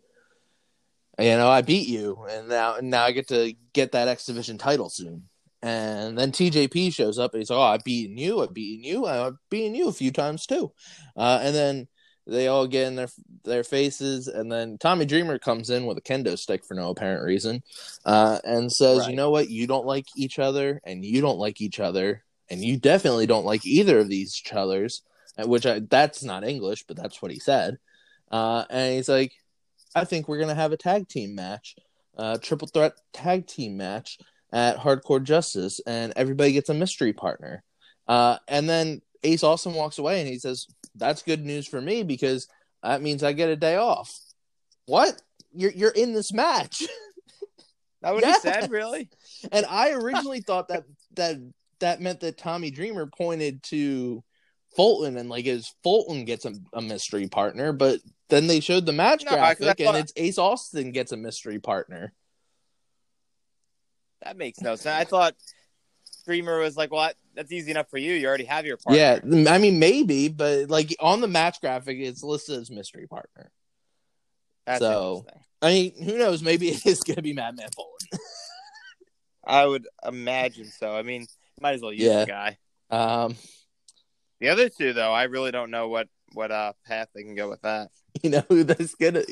you 1.18 1.36
know 1.36 1.48
I 1.48 1.62
beat 1.62 1.88
you, 1.88 2.24
and 2.28 2.48
now 2.48 2.76
now 2.80 3.04
I 3.04 3.12
get 3.12 3.28
to 3.28 3.54
get 3.72 3.92
that 3.92 4.08
X 4.08 4.26
Division 4.26 4.58
title 4.58 4.88
soon." 4.88 5.28
And 5.64 6.18
then 6.18 6.32
TJP 6.32 6.92
shows 6.92 7.20
up 7.20 7.34
and 7.34 7.40
he's 7.40 7.50
like, 7.50 7.58
"Oh, 7.58 7.62
I've 7.62 7.84
beaten 7.84 8.18
you. 8.18 8.42
I've 8.42 8.52
beaten 8.52 8.84
you. 8.84 9.06
I've 9.06 9.36
beaten 9.48 9.74
you 9.74 9.88
a 9.88 9.92
few 9.92 10.10
times 10.10 10.44
too." 10.46 10.72
Uh, 11.16 11.38
and 11.42 11.54
then 11.54 11.88
they 12.26 12.48
all 12.48 12.66
get 12.66 12.86
in 12.88 12.96
their 12.96 13.08
their 13.44 13.64
faces, 13.64 14.28
and 14.28 14.50
then 14.50 14.78
Tommy 14.78 15.04
Dreamer 15.04 15.38
comes 15.38 15.70
in 15.70 15.86
with 15.86 15.98
a 15.98 16.02
kendo 16.02 16.38
stick 16.38 16.64
for 16.64 16.74
no 16.74 16.90
apparent 16.90 17.24
reason, 17.24 17.62
uh, 18.04 18.38
and 18.44 18.72
says, 18.72 19.00
Right. 19.00 19.10
"You 19.10 19.16
know 19.16 19.30
what? 19.30 19.50
You 19.50 19.66
don't 19.66 19.86
like 19.86 20.06
each 20.16 20.38
other, 20.38 20.80
and 20.84 21.04
you 21.04 21.20
don't 21.20 21.38
like 21.38 21.60
each 21.60 21.80
other, 21.80 22.24
and 22.48 22.64
you 22.64 22.76
definitely 22.76 23.26
don't 23.26 23.44
like 23.44 23.64
either 23.66 23.98
of 23.98 24.08
these 24.08 24.40
others." 24.52 25.02
Uh, 25.38 25.46
Which 25.48 25.64
I, 25.66 25.80
that's 25.80 26.22
not 26.22 26.44
English, 26.44 26.84
but 26.86 26.96
that's 26.96 27.22
what 27.22 27.30
he 27.30 27.38
said. 27.38 27.78
Uh, 28.30 28.64
and 28.70 28.94
he's 28.96 29.08
like, 29.08 29.32
"I 29.94 30.04
think 30.04 30.28
we're 30.28 30.38
gonna 30.38 30.54
have 30.54 30.72
a 30.72 30.76
tag 30.76 31.08
team 31.08 31.34
match, 31.34 31.76
uh, 32.16 32.38
triple 32.38 32.68
threat 32.68 32.94
tag 33.12 33.46
team 33.46 33.76
match 33.76 34.18
at 34.52 34.76
Hardcore 34.78 35.22
Justice, 35.22 35.80
and 35.86 36.12
everybody 36.16 36.52
gets 36.52 36.68
a 36.68 36.74
mystery 36.74 37.12
partner." 37.12 37.62
Uh, 38.08 38.38
and 38.48 38.68
then 38.68 39.00
Ace 39.22 39.42
Austin 39.42 39.74
walks 39.74 39.98
away, 39.98 40.20
and 40.20 40.28
he 40.28 40.38
says, 40.38 40.66
"That's 40.94 41.22
good 41.22 41.44
news 41.44 41.66
for 41.66 41.80
me 41.80 42.02
because 42.02 42.48
that 42.82 43.00
means 43.02 43.22
I 43.22 43.32
get 43.32 43.48
a 43.48 43.56
day 43.56 43.76
off." 43.76 44.18
What? 44.86 45.20
You're 45.54 45.72
you're 45.72 45.90
in 45.90 46.12
this 46.12 46.32
match. 46.32 46.82
that 48.02 48.12
what 48.14 48.22
Yes. 48.22 48.42
he 48.42 48.48
said. 48.50 48.70
Really? 48.70 49.08
And 49.50 49.64
I 49.66 49.92
originally 49.92 50.40
thought 50.40 50.68
that 50.68 50.84
that 51.14 51.36
that 51.80 52.00
meant 52.00 52.20
that 52.20 52.38
Tommy 52.38 52.70
Dreamer 52.70 53.06
pointed 53.06 53.62
to 53.64 54.22
Fulton 54.76 55.16
and 55.16 55.28
like 55.28 55.46
is 55.46 55.72
Fulton 55.82 56.24
gets 56.24 56.44
a, 56.44 56.54
a 56.72 56.80
mystery 56.82 57.28
partner, 57.28 57.72
but 57.72 58.00
then 58.28 58.46
they 58.46 58.60
showed 58.60 58.86
the 58.86 58.92
match 58.92 59.24
No, 59.24 59.32
I- 59.32 59.54
'cause 59.54 59.66
I 59.66 59.74
graphic 59.74 59.86
and 59.86 59.96
it's 59.98 60.12
Ace 60.16 60.38
Austin 60.38 60.92
gets 60.92 61.12
a 61.12 61.16
mystery 61.16 61.58
partner. 61.58 62.12
That 64.22 64.36
makes 64.36 64.60
no 64.60 64.76
sense. 64.76 64.86
I 65.00 65.04
thought 65.04 65.34
Dreamer 66.24 66.58
was 66.60 66.76
like, 66.76 66.90
"Well, 66.92 67.02
that- 67.02 67.16
that's 67.34 67.50
easy 67.52 67.70
enough 67.72 67.88
for 67.90 67.98
you. 67.98 68.12
You 68.14 68.28
already 68.28 68.44
have 68.44 68.64
your 68.64 68.76
partner." 68.76 68.98
Yeah, 69.00 69.50
I 69.52 69.58
mean 69.58 69.78
maybe, 69.78 70.28
but 70.28 70.68
like 70.70 70.94
on 71.00 71.20
the 71.20 71.28
match 71.28 71.60
graphic, 71.60 71.98
it's 71.98 72.22
listed 72.22 72.60
as 72.60 72.70
mystery 72.70 73.06
partner. 73.06 73.50
that's 74.64 74.80
so- 74.80 75.26
I 75.60 75.72
mean, 75.72 76.02
who 76.02 76.18
knows? 76.18 76.42
Maybe 76.42 76.68
it 76.70 76.86
is 76.86 77.00
going 77.00 77.16
to 77.16 77.22
be 77.22 77.32
Madman 77.32 77.68
Fulton. 77.74 78.08
I 79.44 79.66
would 79.66 79.86
imagine 80.06 80.66
so. 80.66 80.94
I 80.96 81.02
mean, 81.02 81.26
might 81.60 81.74
as 81.74 81.82
well 81.82 81.92
use 81.92 82.02
Yeah. 82.02 82.20
the 82.20 82.26
guy. 82.26 82.58
Um, 82.90 83.36
The 84.42 84.48
other 84.48 84.68
two, 84.68 84.92
though, 84.92 85.12
I 85.12 85.22
really 85.24 85.52
don't 85.52 85.70
know 85.70 85.86
what 85.86 86.08
what 86.32 86.50
uh 86.50 86.72
path 86.84 87.06
they 87.14 87.22
can 87.22 87.36
go 87.36 87.48
with 87.48 87.62
that. 87.62 87.90
you 88.24 88.30
know 88.30 88.42
who 88.48 88.64
that's 88.64 88.96
gonna 88.96 89.22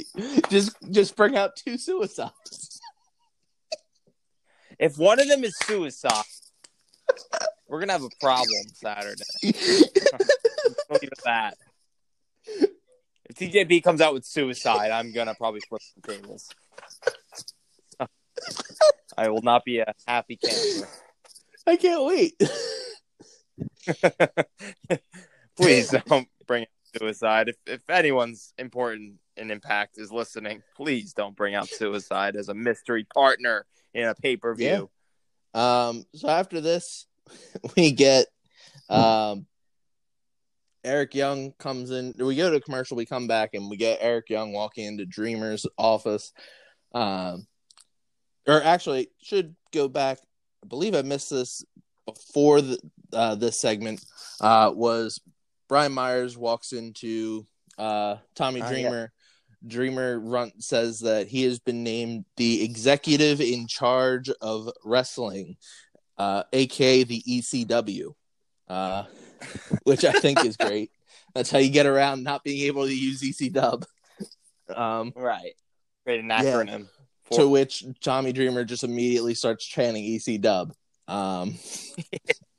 just 0.49 0.77
just 0.89 1.17
bring 1.17 1.37
out 1.37 1.57
two 1.57 1.79
suicides. 1.79 2.81
If 4.79 4.99
one 4.99 5.19
of 5.19 5.27
them 5.27 5.43
is 5.43 5.59
suicide, 5.65 6.23
we're 7.67 7.81
gonna 7.81 7.95
have 7.95 8.05
a 8.05 8.11
problem 8.21 8.55
Saturday. 8.73 9.25
Leave 9.43 11.11
at 11.11 11.25
that. 11.25 11.57
If 12.47 13.35
TJP 13.35 13.83
comes 13.83 14.01
out 14.01 14.15
with 14.15 14.25
suicide, 14.25 14.93
I'm 14.93 15.13
gonna 15.13 15.35
probably 15.35 15.61
flip 15.69 15.83
the 16.01 16.13
tables. 16.13 16.49
I 19.19 19.29
will 19.29 19.43
not 19.43 19.65
be 19.65 19.81
a 19.81 19.93
happy 20.07 20.37
camper. 20.37 20.89
I 21.67 21.75
can't 21.75 22.05
wait. 22.05 22.41
Please 25.57 25.95
don't 26.07 26.29
bring 26.47 26.67
suicide. 26.97 27.49
If 27.49 27.57
if 27.67 27.91
anyone's 27.91 28.53
important 28.59 29.15
and 29.37 29.51
Impact 29.51 29.99
is 29.99 30.13
listening, 30.13 30.63
please 30.77 31.13
don't 31.15 31.35
bring 31.37 31.55
out 31.55 31.69
suicide 31.69 32.37
as 32.37 32.49
a 32.49 32.55
mystery 32.55 33.07
partner 33.15 33.67
in 33.95 34.07
a 34.07 34.15
pay 34.15 34.37
per 34.37 34.55
view. 34.55 34.91
Um, 35.55 36.05
so 36.15 36.29
after 36.29 36.61
this, 36.61 37.07
we 37.77 37.93
get 37.93 38.27
um, 38.89 39.47
Eric 40.85 41.15
Young 41.15 41.53
comes 41.59 41.91
in. 41.91 42.15
We 42.19 42.37
go 42.37 42.51
to 42.51 42.61
commercial. 42.61 42.97
We 42.97 43.07
come 43.07 43.27
back 43.27 43.55
and 43.55 43.71
we 43.71 43.77
get 43.77 43.99
Eric 44.01 44.31
Young 44.31 44.53
walking 44.53 44.87
into 44.87 45.07
Dreamer's 45.07 45.67
office. 45.77 46.33
Um, 46.93 47.47
or 48.47 48.63
actually, 48.63 49.11
should 49.23 49.55
go 49.73 49.89
back. 49.89 50.19
I 50.63 50.67
believe 50.67 50.95
I 50.95 51.03
missed 51.03 51.31
this 51.31 51.65
before 52.07 52.61
the, 52.61 52.79
uh, 53.13 53.35
this 53.35 53.61
segment. 53.61 54.05
Uh, 54.41 54.73
was 54.75 55.21
Brian 55.69 55.93
Myers 55.93 56.37
walks 56.37 56.73
into 56.73 57.47
uh, 57.79 58.17
Tommy 58.35 58.61
Dreamer. 58.61 59.13
Yeah. 59.13 59.69
Dreamer 59.69 60.19
run 60.19 60.53
says 60.59 61.01
that 61.01 61.29
he 61.29 61.43
has 61.43 61.59
been 61.59 61.85
named 61.85 62.25
the 62.37 62.65
executive 62.65 63.43
in 63.43 63.67
charge 63.67 64.31
of 64.41 64.71
wrestling, 64.85 65.57
uh, 66.17 66.45
aka 66.53 67.05
the 67.05 67.23
ECW. 67.29 68.15
Uh, 68.69 69.05
which 69.85 70.05
I 70.05 70.13
think 70.13 70.45
is 70.45 70.57
great. 70.57 70.91
That's 71.35 71.51
how 71.51 71.59
you 71.59 71.71
get 71.71 71.87
around 71.87 72.23
not 72.23 72.45
being 72.45 72.67
able 72.67 72.87
to 72.87 72.95
use 72.95 73.23
ECW. 73.23 73.85
Um, 74.75 75.13
right. 75.17 75.53
Great 76.05 76.21
an 76.21 76.29
acronym. 76.29 76.89
Yeah. 77.31 77.39
To 77.39 77.49
which 77.49 77.85
Tommy 78.01 78.33
Dreamer 78.33 78.65
just 78.65 78.85
immediately 78.85 79.35
starts 79.35 79.65
chanting 79.65 80.05
ECW. 80.05 80.73
Um, 81.07 81.57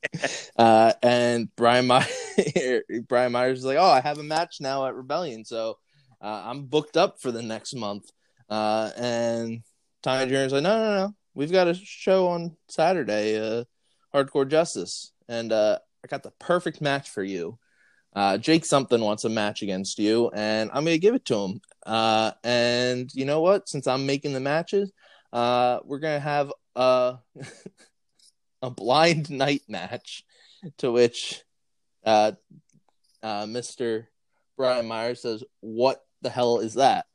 uh, 0.57 0.93
and 1.01 1.53
Brian 1.55 1.87
Myers, 1.87 2.11
Brian 3.07 3.31
Myers 3.31 3.59
is 3.59 3.65
like, 3.65 3.77
"Oh, 3.77 3.89
I 3.89 4.01
have 4.01 4.17
a 4.17 4.23
match 4.23 4.57
now 4.59 4.85
at 4.85 4.95
Rebellion, 4.95 5.45
so 5.45 5.77
uh, 6.21 6.43
I'm 6.45 6.65
booked 6.65 6.97
up 6.97 7.21
for 7.21 7.31
the 7.31 7.41
next 7.41 7.75
month." 7.75 8.09
Uh, 8.49 8.91
and 8.97 9.63
Tommy 10.03 10.27
Dreamer's 10.27 10.53
like, 10.53 10.63
"No, 10.63 10.77
no, 10.77 10.95
no, 10.95 11.15
we've 11.33 11.51
got 11.51 11.67
a 11.67 11.73
show 11.73 12.27
on 12.27 12.55
Saturday, 12.67 13.39
uh, 13.39 13.63
Hardcore 14.13 14.47
Justice, 14.47 15.13
and 15.27 15.51
uh, 15.51 15.79
I 16.03 16.07
got 16.07 16.23
the 16.23 16.31
perfect 16.39 16.81
match 16.81 17.09
for 17.09 17.23
you. 17.23 17.57
Uh, 18.13 18.37
Jake 18.37 18.65
something 18.65 18.99
wants 18.99 19.23
a 19.23 19.29
match 19.29 19.61
against 19.61 19.97
you, 19.97 20.29
and 20.35 20.69
I'm 20.73 20.83
gonna 20.83 20.97
give 20.97 21.15
it 21.15 21.25
to 21.25 21.37
him. 21.37 21.61
Uh, 21.85 22.31
and 22.43 23.09
you 23.13 23.25
know 23.25 23.41
what? 23.41 23.69
Since 23.69 23.87
I'm 23.87 24.05
making 24.05 24.33
the 24.33 24.39
matches, 24.39 24.91
uh, 25.31 25.79
we're 25.85 25.99
gonna 25.99 26.19
have 26.19 26.51
a 26.75 27.17
a 28.61 28.69
blind 28.69 29.29
night 29.29 29.63
match, 29.67 30.23
to 30.77 30.91
which 30.91 31.43
uh, 32.05 32.33
uh, 33.23 33.43
Mr. 33.43 34.07
Brian 34.57 34.87
Myers 34.87 35.21
says, 35.21 35.43
"What 35.59 36.03
the 36.21 36.29
hell 36.29 36.59
is 36.59 36.75
that?" 36.75 37.05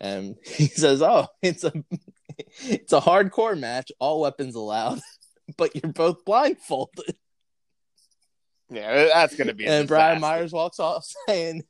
And 0.00 0.36
he 0.44 0.66
says, 0.66 1.02
"Oh, 1.02 1.26
it's 1.42 1.64
a 1.64 1.72
it's 2.62 2.92
a 2.92 3.00
hardcore 3.00 3.58
match, 3.58 3.92
all 3.98 4.20
weapons 4.20 4.54
allowed, 4.54 5.00
but 5.56 5.74
you're 5.74 5.92
both 5.92 6.24
blindfolded." 6.24 7.16
Yeah, 8.72 9.06
that's 9.12 9.34
gonna 9.34 9.54
be. 9.54 9.66
and 9.66 9.88
Brian 9.88 10.20
Myers 10.20 10.52
walks 10.52 10.78
off 10.78 11.04
saying, 11.26 11.64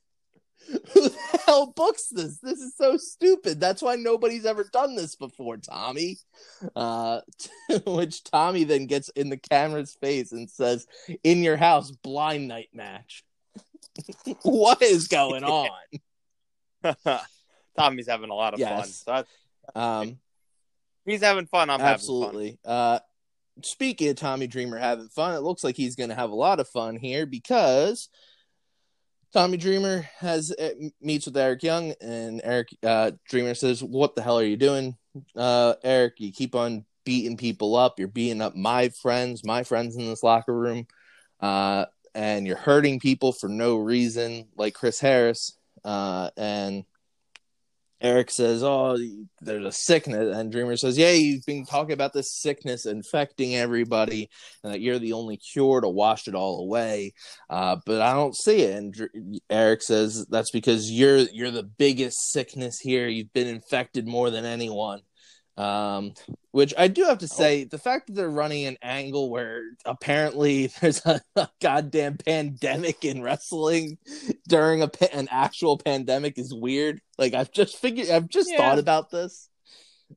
"Who 0.92 1.08
the 1.08 1.40
hell 1.46 1.72
books 1.74 2.08
this? 2.08 2.38
This 2.38 2.58
is 2.58 2.76
so 2.76 2.96
stupid. 2.96 3.60
That's 3.60 3.82
why 3.82 3.96
nobody's 3.96 4.46
ever 4.46 4.64
done 4.64 4.96
this 4.96 5.16
before, 5.16 5.56
Tommy." 5.56 6.18
Uh, 6.76 7.20
which 7.86 8.24
Tommy 8.24 8.64
then 8.64 8.86
gets 8.86 9.08
in 9.10 9.30
the 9.30 9.36
camera's 9.36 9.94
face 9.94 10.32
and 10.32 10.50
says, 10.50 10.86
"In 11.24 11.42
your 11.42 11.56
house, 11.56 11.90
blind 11.90 12.48
night 12.48 12.70
match." 12.72 13.24
what 14.42 14.82
is 14.82 15.08
going 15.08 15.44
on? 15.44 15.68
Tommy's 17.76 18.08
having 18.08 18.30
a 18.30 18.34
lot 18.34 18.54
of 18.54 18.60
yes. 18.60 19.02
fun. 19.02 19.24
So 19.74 19.80
um, 19.80 20.18
he's 21.04 21.22
having 21.22 21.46
fun. 21.46 21.70
I'm 21.70 21.80
absolutely. 21.80 22.58
Fun. 22.64 22.72
Uh, 22.72 22.98
speaking 23.62 24.08
of 24.08 24.16
Tommy 24.16 24.46
Dreamer 24.46 24.78
having 24.78 25.08
fun, 25.08 25.34
it 25.34 25.40
looks 25.40 25.64
like 25.64 25.76
he's 25.76 25.96
going 25.96 26.10
to 26.10 26.16
have 26.16 26.30
a 26.30 26.34
lot 26.34 26.60
of 26.60 26.68
fun 26.68 26.96
here 26.96 27.26
because 27.26 28.08
Tommy 29.32 29.56
Dreamer 29.56 30.08
has 30.18 30.50
uh, 30.50 30.70
meets 31.00 31.26
with 31.26 31.36
Eric 31.36 31.62
Young, 31.62 31.94
and 32.00 32.40
Eric 32.42 32.68
uh, 32.82 33.12
Dreamer 33.28 33.54
says, 33.54 33.82
"What 33.82 34.16
the 34.16 34.22
hell 34.22 34.38
are 34.38 34.44
you 34.44 34.56
doing, 34.56 34.96
uh, 35.36 35.74
Eric? 35.84 36.14
You 36.18 36.32
keep 36.32 36.54
on 36.54 36.84
beating 37.04 37.36
people 37.36 37.76
up. 37.76 37.98
You're 37.98 38.08
beating 38.08 38.42
up 38.42 38.56
my 38.56 38.88
friends, 38.88 39.44
my 39.44 39.62
friends 39.62 39.96
in 39.96 40.06
this 40.06 40.24
locker 40.24 40.54
room, 40.54 40.86
uh, 41.40 41.86
and 42.14 42.46
you're 42.46 42.56
hurting 42.56 42.98
people 42.98 43.32
for 43.32 43.48
no 43.48 43.76
reason, 43.76 44.48
like 44.56 44.74
Chris 44.74 44.98
Harris." 44.98 45.56
Uh, 45.84 46.30
and 46.36 46.84
Eric 48.00 48.30
says, 48.30 48.62
"Oh, 48.62 48.96
there's 49.40 49.64
a 49.64 49.72
sickness," 49.72 50.34
and 50.34 50.50
Dreamer 50.50 50.76
says, 50.76 50.96
"Yeah, 50.96 51.12
you've 51.12 51.44
been 51.44 51.66
talking 51.66 51.92
about 51.92 52.12
this 52.12 52.32
sickness 52.32 52.86
infecting 52.86 53.56
everybody, 53.56 54.30
and 54.64 54.72
that 54.72 54.80
you're 54.80 54.98
the 54.98 55.12
only 55.12 55.36
cure 55.36 55.80
to 55.80 55.88
wash 55.88 56.26
it 56.26 56.34
all 56.34 56.60
away." 56.60 57.12
Uh, 57.50 57.76
but 57.84 58.00
I 58.00 58.14
don't 58.14 58.36
see 58.36 58.62
it. 58.62 58.76
And 58.76 58.92
Dr- 58.92 59.10
Eric 59.50 59.82
says, 59.82 60.26
"That's 60.30 60.50
because 60.50 60.90
you're 60.90 61.18
you're 61.18 61.50
the 61.50 61.62
biggest 61.62 62.32
sickness 62.32 62.78
here. 62.78 63.08
You've 63.08 63.32
been 63.32 63.48
infected 63.48 64.06
more 64.06 64.30
than 64.30 64.44
anyone." 64.44 65.02
Um, 65.60 66.14
which 66.52 66.72
I 66.78 66.88
do 66.88 67.04
have 67.04 67.18
to 67.18 67.28
say, 67.28 67.64
the 67.64 67.76
fact 67.76 68.06
that 68.06 68.14
they're 68.14 68.30
running 68.30 68.64
an 68.64 68.78
angle 68.80 69.28
where 69.28 69.62
apparently 69.84 70.68
there's 70.80 71.04
a, 71.04 71.20
a 71.36 71.50
goddamn 71.60 72.16
pandemic 72.16 73.04
in 73.04 73.20
wrestling 73.20 73.98
during 74.48 74.82
a 74.82 74.90
an 75.12 75.28
actual 75.30 75.76
pandemic 75.76 76.38
is 76.38 76.54
weird. 76.54 77.02
Like 77.18 77.34
I've 77.34 77.52
just 77.52 77.76
figured, 77.76 78.08
I've 78.08 78.28
just 78.28 78.50
yeah. 78.50 78.56
thought 78.56 78.78
about 78.78 79.10
this. 79.10 79.50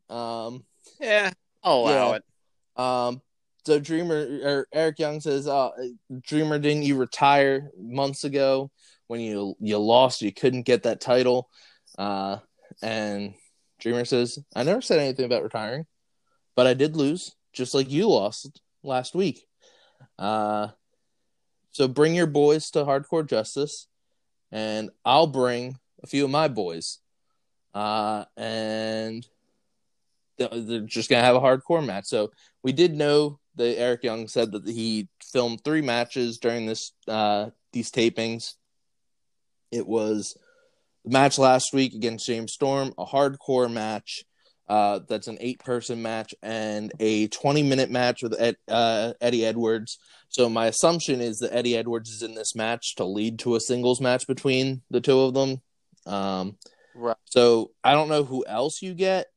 Um, 0.09 0.63
yeah, 1.01 1.31
I'll 1.61 1.79
allow 1.79 2.11
yeah. 2.11 2.15
it. 2.15 2.23
Um, 2.81 3.21
so 3.65 3.79
Dreamer 3.79 4.39
or 4.43 4.67
Eric 4.73 4.99
Young 4.99 5.19
says, 5.19 5.45
uh, 5.45 5.71
"Dreamer, 6.21 6.57
didn't 6.57 6.83
you 6.83 6.95
retire 6.95 7.69
months 7.77 8.23
ago 8.23 8.71
when 9.07 9.19
you 9.19 9.55
you 9.59 9.77
lost? 9.77 10.21
You 10.21 10.31
couldn't 10.31 10.63
get 10.63 10.83
that 10.83 11.01
title." 11.01 11.49
Uh, 11.97 12.37
and 12.81 13.33
Dreamer 13.83 14.05
says, 14.05 14.39
I 14.55 14.63
never 14.63 14.81
said 14.81 14.99
anything 14.99 15.25
about 15.25 15.43
retiring, 15.43 15.85
but 16.55 16.67
I 16.67 16.73
did 16.73 16.95
lose, 16.95 17.35
just 17.51 17.73
like 17.73 17.91
you 17.91 18.07
lost 18.07 18.61
last 18.81 19.13
week. 19.13 19.45
Uh, 20.17 20.69
so 21.73 21.89
bring 21.89 22.15
your 22.15 22.27
boys 22.27 22.71
to 22.71 22.85
Hardcore 22.85 23.27
Justice, 23.27 23.87
and 24.53 24.89
I'll 25.03 25.27
bring 25.27 25.77
a 26.01 26.07
few 26.07 26.23
of 26.23 26.31
my 26.31 26.47
boys. 26.47 26.99
Uh, 27.73 28.23
and 28.37 29.27
they're 30.37 30.79
just 30.81 31.09
going 31.09 31.19
to 31.19 31.25
have 31.25 31.35
a 31.35 31.41
hardcore 31.41 31.85
match. 31.85 32.05
So 32.05 32.31
we 32.63 32.71
did 32.71 32.95
know 32.95 33.39
that 33.55 33.77
Eric 33.77 34.03
Young 34.03 34.29
said 34.29 34.53
that 34.53 34.65
he 34.65 35.09
filmed 35.21 35.61
three 35.61 35.81
matches 35.81 36.37
during 36.37 36.65
this 36.65 36.93
uh, 37.09 37.49
these 37.73 37.91
tapings. 37.91 38.53
It 39.71 39.85
was 39.85 40.37
the 41.03 41.11
match 41.11 41.37
last 41.37 41.73
week 41.73 41.93
against 41.93 42.25
James 42.25 42.53
Storm, 42.53 42.93
a 42.97 43.05
hardcore 43.05 43.71
match. 43.71 44.23
Uh, 44.67 45.01
that's 45.09 45.27
an 45.27 45.37
eight 45.41 45.59
person 45.59 46.01
match 46.01 46.33
and 46.41 46.93
a 46.99 47.27
20 47.27 47.63
minute 47.63 47.91
match 47.91 48.23
with 48.23 48.33
Ed, 48.39 48.55
uh, 48.69 49.13
Eddie 49.19 49.45
Edwards. 49.45 49.99
So, 50.29 50.49
my 50.49 50.67
assumption 50.67 51.19
is 51.19 51.39
that 51.39 51.53
Eddie 51.53 51.77
Edwards 51.77 52.09
is 52.09 52.23
in 52.23 52.33
this 52.33 52.55
match 52.55 52.95
to 52.95 53.03
lead 53.03 53.39
to 53.39 53.55
a 53.55 53.59
singles 53.59 53.99
match 53.99 54.25
between 54.25 54.81
the 54.89 55.01
two 55.01 55.19
of 55.19 55.33
them. 55.33 55.61
Um, 56.05 56.57
right. 56.95 57.17
So, 57.25 57.71
I 57.83 57.91
don't 57.91 58.09
know 58.09 58.23
who 58.23 58.45
else 58.45 58.81
you 58.81 58.93
get. 58.93 59.27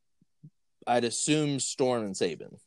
I'd 0.87 1.03
assume 1.03 1.59
Storm 1.59 2.03
and 2.03 2.15
Sabin. 2.15 2.57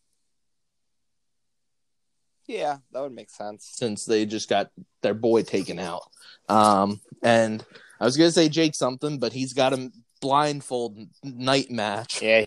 Yeah, 2.46 2.78
that 2.92 3.00
would 3.00 3.14
make 3.14 3.30
sense. 3.30 3.70
Since 3.72 4.04
they 4.04 4.26
just 4.26 4.48
got 4.48 4.70
their 5.02 5.14
boy 5.14 5.42
taken 5.42 5.78
out. 5.78 6.02
Um, 6.48 7.00
and 7.22 7.64
I 8.00 8.04
was 8.04 8.16
gonna 8.16 8.30
say 8.30 8.48
Jake 8.48 8.74
something, 8.74 9.18
but 9.18 9.32
he's 9.32 9.52
got 9.52 9.72
a 9.72 9.90
blindfold 10.20 10.98
night 11.22 11.70
match. 11.70 12.22
Yeah, 12.22 12.46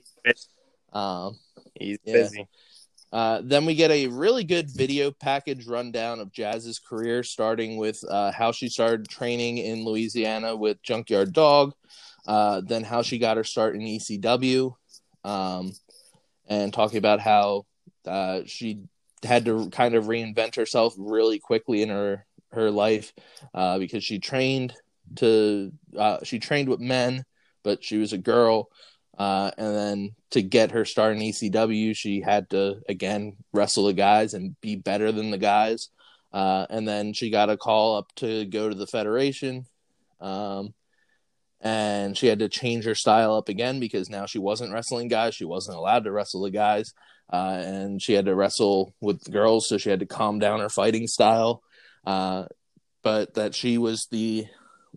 um, 0.92 1.38
he's 1.76 2.00
yeah. 2.04 2.14
busy. 2.14 2.48
Uh, 3.12 3.42
then 3.44 3.66
we 3.66 3.76
get 3.76 3.92
a 3.92 4.08
really 4.08 4.44
good 4.44 4.72
video 4.72 5.12
package 5.12 5.68
rundown 5.68 6.20
of 6.20 6.32
Jazz's 6.32 6.80
career, 6.80 7.22
starting 7.22 7.78
with 7.78 8.04
uh, 8.10 8.32
how 8.32 8.52
she 8.52 8.70
started 8.70 9.08
training 9.08 9.60
in 9.60 9.86
Louisiana 9.86 10.56
with 10.56 10.82
Junkyard 10.82 11.32
Dog, 11.32 11.74
uh, 12.26 12.62
then 12.66 12.84
how 12.84 13.04
she 13.04 13.20
got 13.20 13.38
her 13.38 13.44
start 13.44 13.76
in 13.76 13.82
ECW, 13.82 14.74
um, 15.24 15.74
and 16.48 16.74
talking 16.74 16.98
about 16.98 17.20
how 17.20 17.68
uh, 18.08 18.42
she 18.48 18.80
had 19.22 19.46
to 19.46 19.70
kind 19.70 19.94
of 19.94 20.06
reinvent 20.06 20.56
herself 20.56 20.96
really 20.98 21.38
quickly 21.38 21.84
in 21.84 21.90
her 21.90 22.26
her 22.52 22.72
life 22.72 23.14
uh, 23.54 23.78
because 23.80 24.04
she 24.04 24.20
trained 24.20 24.74
to 25.18 25.72
uh, 25.98 26.18
she 26.24 26.40
trained 26.40 26.70
with 26.70 26.80
men, 26.80 27.26
but 27.64 27.84
she 27.84 27.98
was 27.98 28.14
a 28.14 28.18
girl. 28.18 28.70
Uh, 29.18 29.52
and 29.58 29.76
then 29.76 30.16
to 30.32 30.42
get 30.42 30.72
her 30.72 30.86
start 30.86 31.16
in 31.16 31.22
ECW, 31.22 31.96
she 31.96 32.22
had 32.22 32.50
to 32.50 32.82
again 32.90 33.36
wrestle 33.54 33.86
the 33.86 33.94
guys 33.94 34.34
and 34.34 34.60
be 34.62 34.76
better 34.76 35.12
than 35.12 35.32
the 35.32 35.38
guys. 35.38 35.90
Uh, 36.32 36.66
and 36.70 36.88
then 36.88 37.14
she 37.14 37.30
got 37.30 37.52
a 37.52 37.58
call 37.58 37.98
up 37.98 38.12
to 38.16 38.46
go 38.46 38.68
to 38.68 38.76
the 38.76 38.88
Federation. 38.88 39.66
Um, 40.20 40.74
and 41.62 42.18
she 42.18 42.28
had 42.28 42.40
to 42.40 42.50
change 42.50 42.86
her 42.86 42.96
style 42.96 43.36
up 43.36 43.50
again 43.50 43.80
because 43.80 44.10
now 44.10 44.26
she 44.26 44.40
wasn't 44.40 44.74
wrestling 44.74 45.08
guys. 45.08 45.36
She 45.36 45.46
wasn't 45.46 45.78
allowed 45.78 46.04
to 46.04 46.12
wrestle 46.12 46.42
the 46.42 46.52
guys. 46.52 46.94
Uh, 47.32 47.62
and 47.64 48.02
she 48.02 48.14
had 48.14 48.26
to 48.26 48.36
wrestle 48.36 48.94
with 49.00 49.32
girls, 49.32 49.68
so 49.68 49.78
she 49.78 49.90
had 49.90 50.02
to 50.02 50.06
calm 50.06 50.40
down 50.40 50.60
her 50.60 50.70
fighting 50.70 51.08
style. 51.08 51.64
Uh, 52.06 52.46
but 53.02 53.36
that 53.36 53.56
she 53.56 53.78
was 53.78 54.08
the 54.12 54.46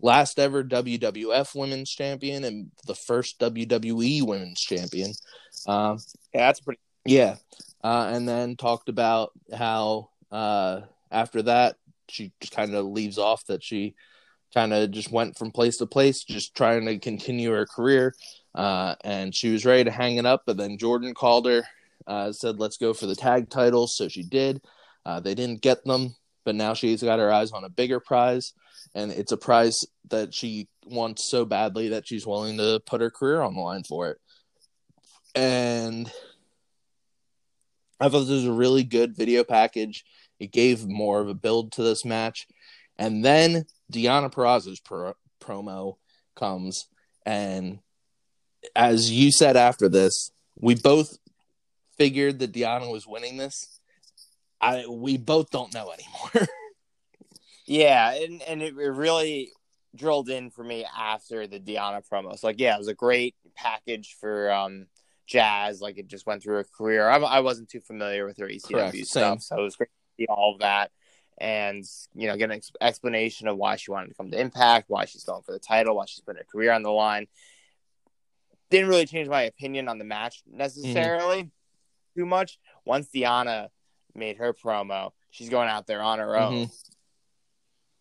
last 0.01 0.39
ever 0.39 0.63
WWF 0.63 1.55
Women's 1.55 1.89
Champion 1.89 2.43
and 2.43 2.71
the 2.85 2.95
first 2.95 3.39
WWE 3.39 4.23
Women's 4.23 4.61
Champion. 4.61 5.11
Um, 5.67 5.99
yeah, 6.33 6.47
that's 6.47 6.59
pretty. 6.59 6.79
Yeah, 7.05 7.35
uh, 7.83 8.09
and 8.11 8.27
then 8.27 8.55
talked 8.55 8.89
about 8.89 9.31
how 9.55 10.09
uh, 10.31 10.81
after 11.11 11.41
that 11.43 11.77
she 12.09 12.31
just 12.39 12.53
kind 12.53 12.73
of 12.73 12.85
leaves 12.85 13.17
off 13.17 13.45
that 13.47 13.63
she 13.63 13.95
kind 14.53 14.73
of 14.73 14.91
just 14.91 15.11
went 15.11 15.37
from 15.37 15.51
place 15.51 15.77
to 15.77 15.85
place, 15.85 16.23
just 16.23 16.55
trying 16.55 16.85
to 16.85 16.97
continue 16.99 17.51
her 17.51 17.65
career. 17.65 18.15
Uh, 18.55 18.95
and 19.03 19.35
she 19.35 19.51
was 19.51 19.65
ready 19.65 19.83
to 19.83 19.91
hang 19.91 20.17
it 20.17 20.25
up, 20.25 20.43
but 20.45 20.57
then 20.57 20.77
Jordynne 20.77 21.13
called 21.13 21.45
her, 21.45 21.63
uh, 22.07 22.31
said, 22.31 22.59
"Let's 22.59 22.77
go 22.77 22.93
for 22.93 23.05
the 23.05 23.15
tag 23.15 23.49
titles." 23.49 23.95
So 23.95 24.07
she 24.07 24.23
did. 24.23 24.61
Uh, 25.05 25.19
they 25.19 25.35
didn't 25.35 25.61
get 25.61 25.85
them, 25.85 26.15
but 26.47 26.55
now 26.55 26.73
she's 26.73 27.03
got 27.03 27.19
her 27.19 27.29
eyes 27.29 27.51
on 27.51 27.65
a 27.65 27.69
bigger 27.69 27.99
prize, 27.99 28.53
and 28.95 29.11
it's 29.11 29.33
a 29.33 29.37
prize 29.37 29.77
that 30.11 30.33
she 30.33 30.69
wants 30.85 31.29
so 31.29 31.43
badly 31.43 31.89
that 31.89 32.07
she's 32.07 32.25
willing 32.25 32.55
to 32.55 32.81
put 32.85 33.01
her 33.01 33.09
career 33.09 33.41
on 33.41 33.53
the 33.53 33.59
line 33.59 33.83
for 33.83 34.11
it. 34.11 34.17
And 35.35 36.09
I 37.99 38.07
thought 38.07 38.21
this 38.21 38.29
was 38.29 38.45
a 38.45 38.53
really 38.53 38.85
good 38.85 39.13
video 39.13 39.43
package. 39.43 40.05
It 40.39 40.53
gave 40.53 40.87
more 40.87 41.19
of 41.19 41.27
a 41.27 41.33
build 41.33 41.73
to 41.73 41.83
this 41.83 42.05
match. 42.05 42.47
And 42.97 43.25
then 43.25 43.65
Deonna 43.91 44.33
Purrazzo's 44.33 44.79
pro- 44.79 45.15
promo 45.41 45.97
comes. 46.33 46.87
And 47.25 47.79
as 48.73 49.11
you 49.11 49.33
said 49.33 49.57
after 49.57 49.89
this, 49.89 50.31
we 50.55 50.75
both 50.75 51.17
figured 51.97 52.39
that 52.39 52.53
Deonna 52.53 52.89
was 52.89 53.05
winning 53.05 53.35
this. 53.35 53.76
I 54.59 54.85
we 54.87 55.17
both 55.17 55.49
don't 55.49 55.73
know 55.73 55.91
anymore. 55.91 56.47
yeah, 57.65 58.13
and, 58.13 58.41
and 58.41 58.61
it 58.61 58.75
really 58.75 59.51
drilled 59.95 60.29
in 60.29 60.49
for 60.49 60.63
me 60.63 60.85
after 60.97 61.47
the 61.47 61.59
Deonna 61.59 62.07
promo. 62.07 62.37
So 62.37 62.47
like, 62.47 62.59
yeah, 62.59 62.75
it 62.75 62.79
was 62.79 62.87
a 62.87 62.93
great 62.93 63.35
package 63.55 64.15
for 64.19 64.51
um 64.51 64.87
Jazz. 65.25 65.81
Like 65.81 65.97
it 65.97 66.07
just 66.07 66.25
went 66.25 66.43
through 66.43 66.55
her 66.55 66.65
career. 66.77 67.07
I, 67.07 67.17
I 67.17 67.39
wasn't 67.41 67.69
too 67.69 67.81
familiar 67.81 68.25
with 68.25 68.37
her 68.37 68.47
ECW 68.47 68.71
Correct. 68.71 69.05
stuff, 69.05 69.07
Same. 69.07 69.39
so 69.39 69.59
it 69.59 69.63
was 69.63 69.75
great 69.75 69.89
to 69.89 70.23
see 70.23 70.27
all 70.27 70.53
of 70.53 70.61
that 70.61 70.91
and 71.39 71.85
you 72.15 72.27
know 72.27 72.35
get 72.35 72.45
an 72.45 72.57
ex- 72.57 72.71
explanation 72.81 73.47
of 73.47 73.57
why 73.57 73.75
she 73.75 73.91
wanted 73.91 74.07
to 74.07 74.15
come 74.15 74.31
to 74.31 74.39
Impact, 74.39 74.89
why 74.89 75.05
she's 75.05 75.23
going 75.23 75.43
for 75.43 75.51
the 75.51 75.59
title, 75.59 75.95
why 75.95 76.05
she's 76.05 76.21
putting 76.21 76.39
her 76.39 76.47
career 76.51 76.71
on 76.71 76.83
the 76.83 76.91
line. 76.91 77.27
Didn't 78.69 78.89
really 78.89 79.05
change 79.05 79.29
my 79.29 79.43
opinion 79.43 79.87
on 79.87 79.97
the 79.97 80.03
match 80.03 80.41
necessarily 80.51 81.43
mm-hmm. 81.43 82.19
too 82.19 82.25
much. 82.25 82.59
Once 82.85 83.07
Deonna 83.13 83.69
made 84.17 84.37
her 84.37 84.53
promo, 84.53 85.11
she's 85.31 85.49
going 85.49 85.69
out 85.69 85.87
there 85.87 86.01
on 86.01 86.19
her 86.19 86.37
own. 86.37 86.53
Mm-hmm. 86.53 86.73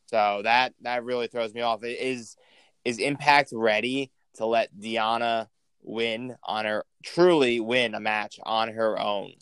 So 0.07 0.41
that 0.45 0.75
that 0.83 1.05
really 1.05 1.27
throws 1.27 1.53
me 1.53 1.63
off. 1.63 1.81
Is 1.83 2.37
is 2.85 2.99
Impact 2.99 3.51
ready 3.53 4.11
to 4.35 4.47
let 4.47 4.75
Deonna 4.75 5.49
win 5.83 6.37
on 6.43 6.65
her 6.65 6.85
truly 7.05 7.61
win 7.61 7.95
a 7.95 8.01
match 8.01 8.39
on 8.45 8.69
her 8.69 8.99
own 8.99 9.33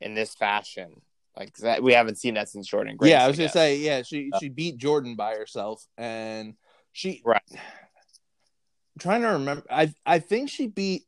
in 0.00 0.14
this 0.14 0.34
fashion? 0.34 1.00
Like 1.36 1.54
that, 1.58 1.82
we 1.82 1.92
haven't 1.92 2.16
seen 2.18 2.34
that 2.34 2.48
since 2.48 2.68
Jordynne. 2.70 2.96
Grace, 2.96 3.10
yeah, 3.10 3.24
I 3.24 3.28
was 3.28 3.38
I 3.38 3.42
gonna 3.42 3.48
say, 3.50 3.76
yeah, 3.76 4.02
she 4.02 4.30
she 4.40 4.48
beat 4.48 4.78
Jordynne 4.78 5.16
by 5.16 5.34
herself, 5.34 5.86
and 5.98 6.54
she 6.92 7.22
right. 7.24 7.42
I'm 7.52 7.60
trying 8.98 9.22
to 9.22 9.28
remember, 9.28 9.64
I 9.70 9.92
I 10.06 10.18
think 10.18 10.48
she 10.48 10.66
beat 10.66 11.04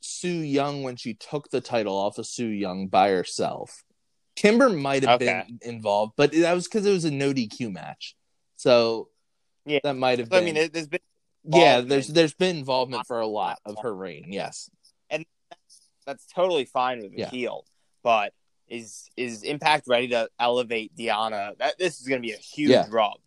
Su 0.00 0.28
Yung 0.28 0.82
when 0.82 0.96
she 0.96 1.14
took 1.14 1.50
the 1.50 1.60
title 1.60 1.96
off 1.96 2.18
of 2.18 2.26
Su 2.26 2.46
Yung 2.46 2.88
by 2.88 3.10
herself. 3.10 3.84
Kimber 4.36 4.68
might 4.68 5.04
have 5.04 5.22
okay. 5.22 5.44
been 5.46 5.58
involved, 5.62 6.14
but 6.16 6.32
that 6.32 6.54
was 6.54 6.64
because 6.64 6.86
it 6.86 6.92
was 6.92 7.04
a 7.04 7.10
no 7.10 7.32
DQ 7.32 7.72
match. 7.72 8.16
So 8.56 9.08
yeah, 9.64 9.80
that 9.84 9.96
might 9.96 10.18
have. 10.18 10.28
been. 10.28 10.42
I 10.42 10.44
mean, 10.44 10.70
there's 10.72 10.88
been 10.88 11.00
yeah, 11.44 11.80
there's 11.80 12.08
there's 12.08 12.34
been 12.34 12.56
involvement 12.56 13.06
for 13.06 13.20
a 13.20 13.26
lot 13.26 13.58
of 13.64 13.76
her 13.82 13.94
reign. 13.94 14.26
Yes, 14.28 14.70
and 15.10 15.24
that's, 15.50 15.80
that's 16.06 16.26
totally 16.26 16.64
fine 16.64 17.00
with 17.00 17.12
yeah. 17.14 17.28
heel, 17.28 17.64
but 18.02 18.32
is 18.68 19.10
is 19.16 19.42
Impact 19.42 19.86
ready 19.86 20.08
to 20.08 20.28
elevate 20.40 20.96
Deonna? 20.96 21.56
That 21.58 21.78
this 21.78 22.00
is 22.00 22.08
going 22.08 22.22
to 22.22 22.26
be 22.26 22.32
a 22.32 22.38
huge 22.38 22.70
yeah. 22.70 22.86
rub. 22.88 23.18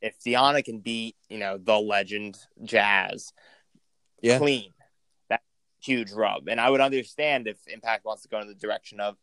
If 0.00 0.18
Deonna 0.20 0.64
can 0.64 0.80
beat, 0.80 1.16
you 1.28 1.38
know, 1.38 1.58
the 1.58 1.78
legend 1.78 2.38
Jazz, 2.62 3.32
yeah. 4.22 4.38
clean, 4.38 4.72
that 5.28 5.42
huge 5.82 6.12
rub. 6.12 6.48
And 6.48 6.60
I 6.60 6.70
would 6.70 6.80
understand 6.80 7.46
if 7.46 7.56
Impact 7.66 8.04
wants 8.04 8.22
to 8.22 8.28
go 8.28 8.40
in 8.40 8.48
the 8.48 8.54
direction 8.54 9.00
of 9.00 9.16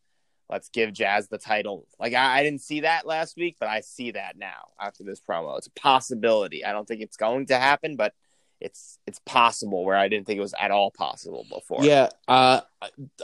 let's 0.51 0.69
give 0.69 0.93
Jazz 0.93 1.29
the 1.29 1.37
title. 1.37 1.87
Like 1.99 2.13
I, 2.13 2.39
I 2.39 2.43
didn't 2.43 2.61
see 2.61 2.81
that 2.81 3.07
last 3.07 3.37
week, 3.37 3.55
but 3.59 3.69
I 3.69 3.79
see 3.79 4.11
that 4.11 4.37
now 4.37 4.69
after 4.79 5.03
this 5.03 5.21
promo. 5.21 5.57
It's 5.57 5.67
a 5.67 5.71
possibility. 5.71 6.65
I 6.65 6.73
don't 6.73 6.87
think 6.87 7.01
it's 7.01 7.17
going 7.17 7.47
to 7.47 7.57
happen, 7.57 7.95
but 7.95 8.13
it's 8.59 8.99
it's 9.07 9.19
possible 9.25 9.85
where 9.85 9.95
I 9.95 10.07
didn't 10.07 10.27
think 10.27 10.37
it 10.37 10.41
was 10.41 10.53
at 10.59 10.69
all 10.69 10.91
possible 10.91 11.45
before. 11.49 11.83
Yeah, 11.83 12.09
uh, 12.27 12.61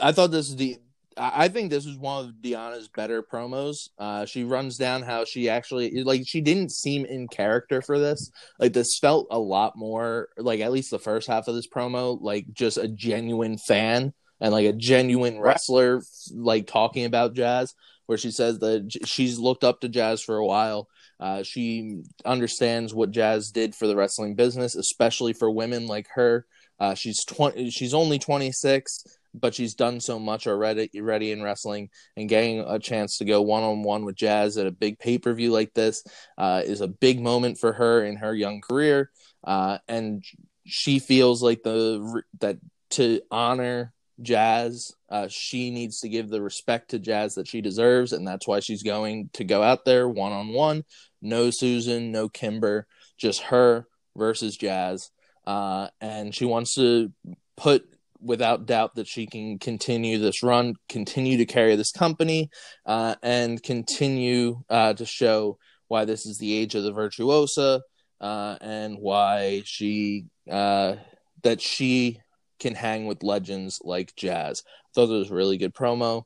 I 0.02 0.12
thought 0.12 0.32
this 0.32 0.48
is 0.48 0.56
the 0.56 0.78
I 1.20 1.48
think 1.48 1.70
this 1.70 1.84
is 1.84 1.96
one 1.96 2.26
of 2.26 2.34
Deonna's 2.36 2.88
better 2.88 3.22
promos. 3.22 3.88
Uh, 3.98 4.24
she 4.24 4.44
runs 4.44 4.76
down 4.76 5.02
how 5.02 5.24
she 5.24 5.48
actually 5.48 6.02
like 6.04 6.22
she 6.26 6.40
didn't 6.40 6.72
seem 6.72 7.04
in 7.04 7.28
character 7.28 7.82
for 7.82 7.98
this. 7.98 8.30
Like 8.58 8.72
this 8.72 8.98
felt 8.98 9.26
a 9.30 9.38
lot 9.38 9.76
more 9.76 10.28
like 10.36 10.60
at 10.60 10.72
least 10.72 10.90
the 10.90 10.98
first 10.98 11.28
half 11.28 11.48
of 11.48 11.54
this 11.54 11.68
promo 11.68 12.18
like 12.20 12.46
just 12.52 12.78
a 12.78 12.88
genuine 12.88 13.58
fan 13.58 14.12
and 14.40 14.52
like 14.52 14.66
a 14.66 14.72
genuine 14.72 15.40
wrestler 15.40 16.02
like 16.32 16.66
talking 16.66 17.04
about 17.04 17.34
Jazz. 17.34 17.74
Where 18.06 18.16
she 18.16 18.30
says 18.30 18.58
that 18.60 18.90
she's 19.04 19.38
looked 19.38 19.64
up 19.64 19.82
to 19.82 19.88
Jazz 19.88 20.22
for 20.22 20.38
a 20.38 20.46
while. 20.46 20.88
Uh, 21.20 21.42
she 21.42 22.00
understands 22.24 22.94
what 22.94 23.10
Jazz 23.10 23.50
did 23.50 23.74
for 23.74 23.86
the 23.86 23.96
wrestling 23.96 24.34
business, 24.34 24.74
especially 24.76 25.34
for 25.34 25.50
women 25.50 25.86
like 25.86 26.06
her. 26.14 26.46
Uh, 26.80 26.94
she's 26.94 27.22
twenty. 27.24 27.68
She's 27.68 27.92
only 27.92 28.18
twenty 28.18 28.50
six 28.50 29.04
but 29.34 29.54
she's 29.54 29.74
done 29.74 30.00
so 30.00 30.18
much 30.18 30.46
already, 30.46 30.90
already 30.96 31.32
in 31.32 31.42
wrestling 31.42 31.90
and 32.16 32.28
getting 32.28 32.60
a 32.60 32.78
chance 32.78 33.18
to 33.18 33.24
go 33.24 33.42
one 33.42 33.62
on 33.62 33.82
one 33.82 34.04
with 34.04 34.16
Jazz 34.16 34.56
at 34.56 34.66
a 34.66 34.70
big 34.70 34.98
pay 34.98 35.18
per 35.18 35.32
view 35.32 35.50
like 35.50 35.74
this 35.74 36.04
uh, 36.36 36.62
is 36.64 36.80
a 36.80 36.88
big 36.88 37.20
moment 37.20 37.58
for 37.58 37.72
her 37.72 38.04
in 38.04 38.16
her 38.16 38.34
young 38.34 38.60
career, 38.60 39.10
uh, 39.44 39.78
and 39.86 40.22
she 40.66 40.98
feels 40.98 41.42
like 41.42 41.62
the 41.62 42.22
that 42.40 42.58
to 42.90 43.20
honor 43.30 43.92
Jazz, 44.20 44.92
uh, 45.08 45.28
she 45.28 45.70
needs 45.70 46.00
to 46.00 46.08
give 46.08 46.28
the 46.28 46.42
respect 46.42 46.90
to 46.90 46.98
Jazz 46.98 47.34
that 47.34 47.48
she 47.48 47.60
deserves, 47.60 48.12
and 48.12 48.26
that's 48.26 48.46
why 48.46 48.60
she's 48.60 48.82
going 48.82 49.30
to 49.34 49.44
go 49.44 49.62
out 49.62 49.84
there 49.84 50.08
one 50.08 50.32
on 50.32 50.48
one. 50.48 50.84
No 51.22 51.50
Susan, 51.50 52.12
no 52.12 52.28
Kimber, 52.28 52.86
just 53.16 53.42
her 53.42 53.86
versus 54.16 54.56
Jazz, 54.56 55.10
uh, 55.46 55.88
and 56.00 56.34
she 56.34 56.44
wants 56.44 56.74
to 56.74 57.12
put 57.56 57.88
without 58.20 58.66
doubt 58.66 58.96
that 58.96 59.06
she 59.06 59.26
can 59.26 59.58
continue 59.58 60.18
this 60.18 60.42
run, 60.42 60.74
continue 60.88 61.36
to 61.36 61.46
carry 61.46 61.76
this 61.76 61.92
company, 61.92 62.50
uh, 62.86 63.14
and 63.22 63.62
continue 63.62 64.62
uh, 64.68 64.92
to 64.94 65.06
show 65.06 65.58
why 65.86 66.04
this 66.04 66.26
is 66.26 66.38
the 66.38 66.54
age 66.54 66.74
of 66.74 66.82
the 66.82 66.92
virtuosa 66.92 67.80
uh, 68.20 68.56
and 68.60 68.98
why 68.98 69.62
she 69.64 70.26
uh, 70.50 70.96
that 71.42 71.60
she 71.60 72.20
can 72.58 72.74
hang 72.74 73.06
with 73.06 73.22
legends 73.22 73.80
like 73.82 74.14
Jazz. 74.16 74.62
I 74.66 74.88
thought 74.94 75.10
it 75.10 75.18
was 75.18 75.30
a 75.30 75.34
really 75.34 75.58
good 75.58 75.74
promo. 75.74 76.24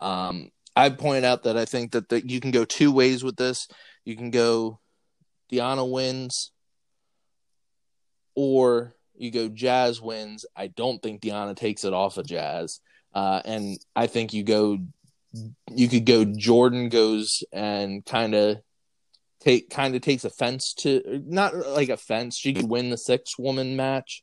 Um, 0.00 0.50
I 0.74 0.90
point 0.90 1.24
out 1.24 1.44
that 1.44 1.56
I 1.56 1.64
think 1.64 1.92
that 1.92 2.08
the, 2.08 2.26
you 2.26 2.40
can 2.40 2.50
go 2.50 2.64
two 2.64 2.92
ways 2.92 3.22
with 3.22 3.36
this. 3.36 3.68
You 4.04 4.16
can 4.16 4.30
go 4.30 4.80
Deonna 5.50 5.88
wins, 5.88 6.50
or 8.34 8.94
you 9.14 9.30
go 9.30 9.48
Jazz 9.48 10.00
wins. 10.00 10.46
I 10.56 10.68
don't 10.68 11.02
think 11.02 11.20
Deonna 11.20 11.54
takes 11.54 11.84
it 11.84 11.92
off 11.92 12.16
of 12.16 12.26
Jazz. 12.26 12.80
Uh, 13.14 13.42
and 13.44 13.78
I 13.94 14.06
think 14.06 14.32
you 14.32 14.42
go, 14.42 14.78
you 15.70 15.88
could 15.88 16.06
go 16.06 16.24
Jordynne 16.24 16.90
goes 16.90 17.44
and 17.52 18.04
kind 18.04 18.34
of 18.34 18.58
take 19.40 19.70
kind 19.70 19.94
of 19.94 20.02
takes 20.02 20.24
offense 20.24 20.72
to 20.74 21.22
not 21.26 21.54
like 21.54 21.90
offense. 21.90 22.36
She 22.36 22.54
could 22.54 22.68
win 22.68 22.90
the 22.90 22.98
six 22.98 23.38
woman 23.38 23.76
match 23.76 24.22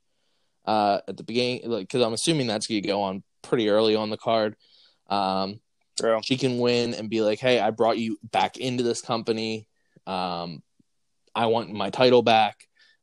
uh, 0.65 0.99
at 1.07 1.17
the 1.17 1.23
beginning, 1.23 1.61
like 1.65 1.87
because 1.87 2.01
I'm 2.01 2.13
assuming 2.13 2.47
that's 2.47 2.67
gonna 2.67 2.81
go 2.81 3.01
on 3.03 3.23
pretty 3.41 3.69
early 3.69 3.95
on 3.95 4.09
the 4.09 4.17
card. 4.17 4.55
Um, 5.07 5.59
True. 5.99 6.19
She 6.23 6.37
can 6.37 6.59
win 6.59 6.93
and 6.93 7.09
be 7.09 7.21
like, 7.21 7.39
"Hey, 7.39 7.59
I 7.59 7.71
brought 7.71 7.97
you 7.97 8.17
back 8.23 8.57
into 8.57 8.83
this 8.83 9.01
company. 9.01 9.67
Um, 10.07 10.63
I 11.35 11.47
want 11.47 11.71
my 11.71 11.89
title 11.89 12.21
back." 12.21 12.55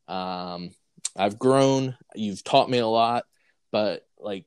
Um, 0.08 0.70
I've 1.16 1.38
grown. 1.38 1.96
You've 2.14 2.44
taught 2.44 2.70
me 2.70 2.78
a 2.78 2.86
lot, 2.86 3.24
but 3.70 4.06
like 4.18 4.44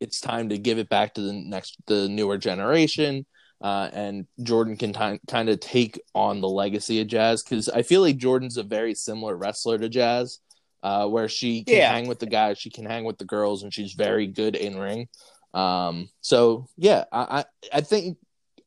it's 0.00 0.20
time 0.20 0.48
to 0.48 0.58
give 0.58 0.78
it 0.78 0.88
back 0.88 1.14
to 1.14 1.20
the 1.20 1.32
next, 1.32 1.76
the 1.86 2.08
newer 2.08 2.38
generation. 2.38 3.24
Uh, 3.60 3.88
and 3.92 4.26
Jordynne 4.40 4.78
can 4.78 4.92
t- 4.92 5.20
kind 5.28 5.48
of 5.48 5.60
take 5.60 6.00
on 6.16 6.40
the 6.40 6.48
legacy 6.48 7.00
of 7.00 7.06
Jazz 7.06 7.44
because 7.44 7.68
I 7.68 7.82
feel 7.82 8.00
like 8.00 8.18
Jordynne's 8.18 8.56
a 8.56 8.64
very 8.64 8.94
similar 8.94 9.36
wrestler 9.36 9.78
to 9.78 9.88
Jazz, 9.88 10.40
uh, 10.82 11.06
where 11.06 11.28
she 11.28 11.64
can 11.64 11.76
yeah. 11.76 11.92
hang 11.92 12.08
with 12.08 12.18
the 12.18 12.26
guys, 12.26 12.58
she 12.58 12.70
can 12.70 12.84
hang 12.84 13.04
with 13.04 13.18
the 13.18 13.24
girls, 13.24 13.62
and 13.62 13.72
she's 13.72 13.92
very 13.92 14.26
good 14.26 14.56
in 14.56 14.78
ring. 14.78 15.08
Um, 15.54 16.08
so 16.20 16.66
yeah, 16.76 17.04
I, 17.12 17.20
I 17.38 17.44
I 17.78 17.80
think 17.82 18.18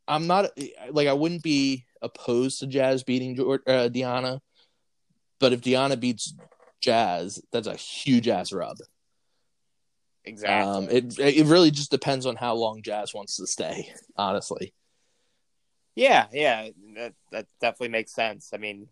I'm 0.08 0.28
not 0.28 0.52
like 0.92 1.08
I 1.08 1.14
wouldn't 1.14 1.44
be 1.44 1.86
opposed 2.02 2.60
to 2.60 2.68
Jazz 2.68 3.04
beating 3.04 3.40
uh, 3.40 3.90
Deonna, 3.90 4.40
but 5.40 5.54
if 5.54 5.62
Deonna 5.62 6.00
beats 6.00 6.34
Jazz, 6.82 7.42
that's 7.52 7.68
a 7.68 7.76
huge 7.76 8.28
ass 8.28 8.54
rub. 8.54 8.78
Exactly. 10.24 10.72
Um, 10.72 10.90
it 10.90 11.20
it 11.20 11.46
really 11.46 11.72
just 11.72 11.92
depends 11.92 12.26
on 12.26 12.36
how 12.36 12.56
long 12.56 12.82
Jazz 12.82 13.14
wants 13.14 13.38
to 13.38 13.48
stay. 13.48 13.94
Honestly. 14.16 14.74
Yeah, 15.96 16.28
yeah, 16.34 16.70
that 16.96 17.14
that 17.32 17.48
definitely 17.62 17.90
makes 17.90 18.14
sense. 18.14 18.52
I 18.54 18.58
mean, 18.58 18.88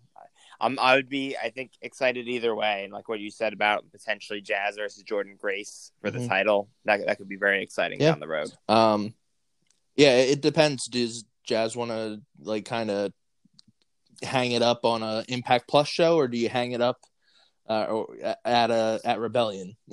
I'm 0.63 0.79
I 0.79 0.95
would 0.95 1.09
be 1.09 1.35
I 1.37 1.49
think 1.49 1.71
excited 1.81 2.27
either 2.27 2.55
way, 2.55 2.85
and 2.85 2.93
like 2.93 3.09
what 3.09 3.19
you 3.19 3.29
said 3.29 3.53
about 3.53 3.83
potentially 3.91 4.41
Jazz 4.41 4.77
versus 4.77 5.03
Jordynne 5.03 5.37
Grace 5.37 5.91
for 6.01 6.09
the 6.09 6.19
mm-hmm. 6.19 6.29
title, 6.29 6.69
that 6.85 7.05
that 7.05 7.17
could 7.17 7.27
be 7.27 7.35
very 7.35 7.61
exciting 7.61 7.99
yeah. 7.99 8.11
down 8.11 8.19
the 8.19 8.27
road. 8.27 8.49
Um, 8.69 9.13
yeah, 9.95 10.15
it 10.17 10.41
depends. 10.41 10.87
Does 10.87 11.25
Jazz 11.45 11.75
want 11.75 11.91
to 11.91 12.21
like 12.39 12.65
kind 12.65 12.89
of 12.89 13.11
hang 14.23 14.53
it 14.53 14.61
up 14.61 14.85
on 14.85 15.03
a 15.03 15.25
Impact 15.27 15.67
Plus 15.67 15.87
show, 15.87 16.15
or 16.15 16.29
do 16.29 16.37
you 16.37 16.47
hang 16.47 16.71
it 16.71 16.81
up 16.81 16.97
uh, 17.69 17.83
or 17.83 18.15
at 18.45 18.71
a 18.71 19.01
at 19.03 19.19
Rebellion? 19.19 19.75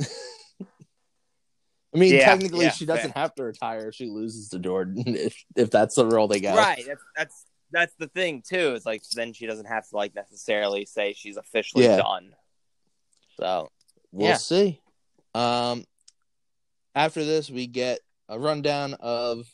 I 1.92 1.98
mean, 1.98 2.14
yeah, 2.14 2.24
technically, 2.24 2.66
yeah, 2.66 2.70
she 2.70 2.86
doesn't 2.86 3.14
fair. 3.14 3.22
have 3.22 3.34
to 3.34 3.42
retire 3.42 3.88
if 3.88 3.96
she 3.96 4.06
loses 4.06 4.50
to 4.50 4.60
Jordynne 4.60 5.02
if 5.16 5.44
if 5.56 5.70
that's 5.70 5.96
the 5.96 6.06
role 6.06 6.28
they 6.28 6.40
got. 6.40 6.56
Right. 6.56 6.84
That's 6.86 7.02
that's 7.16 7.46
that's 7.72 7.94
the 7.98 8.08
thing 8.08 8.42
too. 8.46 8.74
It's 8.74 8.86
like 8.86 9.02
then 9.14 9.32
she 9.32 9.46
doesn't 9.46 9.66
have 9.66 9.88
to 9.88 9.96
like 9.96 10.14
necessarily 10.14 10.84
say 10.84 11.12
she's 11.12 11.36
officially 11.36 11.84
yeah. 11.84 11.96
done. 11.96 12.34
So 13.38 13.70
we'll 14.12 14.36
see. 14.36 14.80
Um, 15.34 15.84
after 16.94 17.24
this, 17.24 17.50
we 17.50 17.66
get 17.66 18.00
a 18.28 18.38
rundown 18.38 18.94
of 19.00 19.46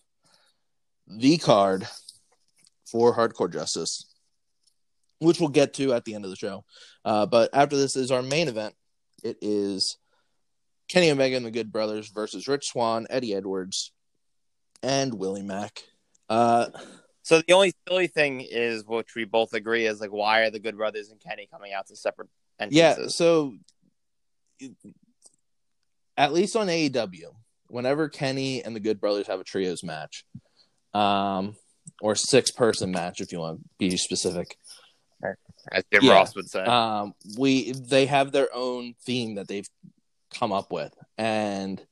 the 1.06 1.38
card 1.38 1.86
for 2.90 3.14
Hardcore 3.14 3.52
Justice, 3.52 4.06
which 5.20 5.40
we'll 5.40 5.50
get 5.50 5.74
to 5.74 5.92
at 5.92 6.04
the 6.04 6.14
end 6.14 6.24
of 6.24 6.30
the 6.30 6.36
show. 6.36 6.64
Uh, 7.04 7.26
but 7.26 7.50
after 7.52 7.76
this 7.76 7.96
is 7.96 8.10
our 8.10 8.22
main 8.22 8.48
event. 8.48 8.74
It 9.22 9.38
is 9.40 9.96
Kenny 10.88 11.10
Omega 11.10 11.36
and 11.36 11.46
the 11.46 11.50
Good 11.50 11.72
Brothers 11.72 12.08
versus 12.08 12.46
Rich 12.46 12.68
Swann, 12.68 13.06
Eddie 13.10 13.34
Edwards, 13.34 13.92
and 14.82 15.14
Willie 15.14 15.42
Mack. 15.42 15.82
Uh, 16.28 16.66
so 17.27 17.43
the 17.43 17.55
only 17.55 17.74
silly 17.89 18.07
thing 18.07 18.41
is, 18.41 18.85
which 18.87 19.16
we 19.16 19.24
both 19.24 19.53
agree, 19.53 19.87
is 19.87 20.01
like, 20.01 20.12
why 20.12 20.43
are 20.43 20.51
the 20.51 20.61
Good 20.61 20.77
Brothers 20.77 21.11
and 21.11 21.20
Kenny 21.20 21.49
coming 21.51 21.72
out 21.72 21.89
to 21.89 21.97
separate 21.97 22.29
entrances? 22.61 22.79
Yeah, 22.79 23.09
so 23.09 23.55
at 26.16 26.33
least 26.33 26.55
on 26.55 26.68
AEW, 26.68 27.35
whenever 27.66 28.09
Kenny 28.09 28.62
and 28.62 28.77
the 28.77 28.81
Good 28.81 29.01
Brothers 29.01 29.27
have 29.27 29.41
a 29.41 29.45
trios 29.45 29.83
match, 29.83 30.24
um, 30.95 31.57
or 32.01 32.14
six 32.14 32.53
person 32.53 32.93
match, 32.93 33.20
if 33.20 33.33
you 33.33 33.41
want 33.41 33.59
to 33.59 33.68
be 33.77 33.97
specific, 33.97 34.57
as 35.72 35.83
Jim 35.93 36.05
yeah, 36.05 36.12
Ross 36.12 36.37
would 36.37 36.49
say, 36.49 36.62
um, 36.62 37.12
we 37.37 37.72
they 37.72 38.07
have 38.07 38.31
their 38.31 38.55
own 38.55 38.95
theme 39.05 39.35
that 39.35 39.49
they've 39.49 39.68
come 40.33 40.53
up 40.53 40.70
with. 40.70 40.93
And 41.18 41.85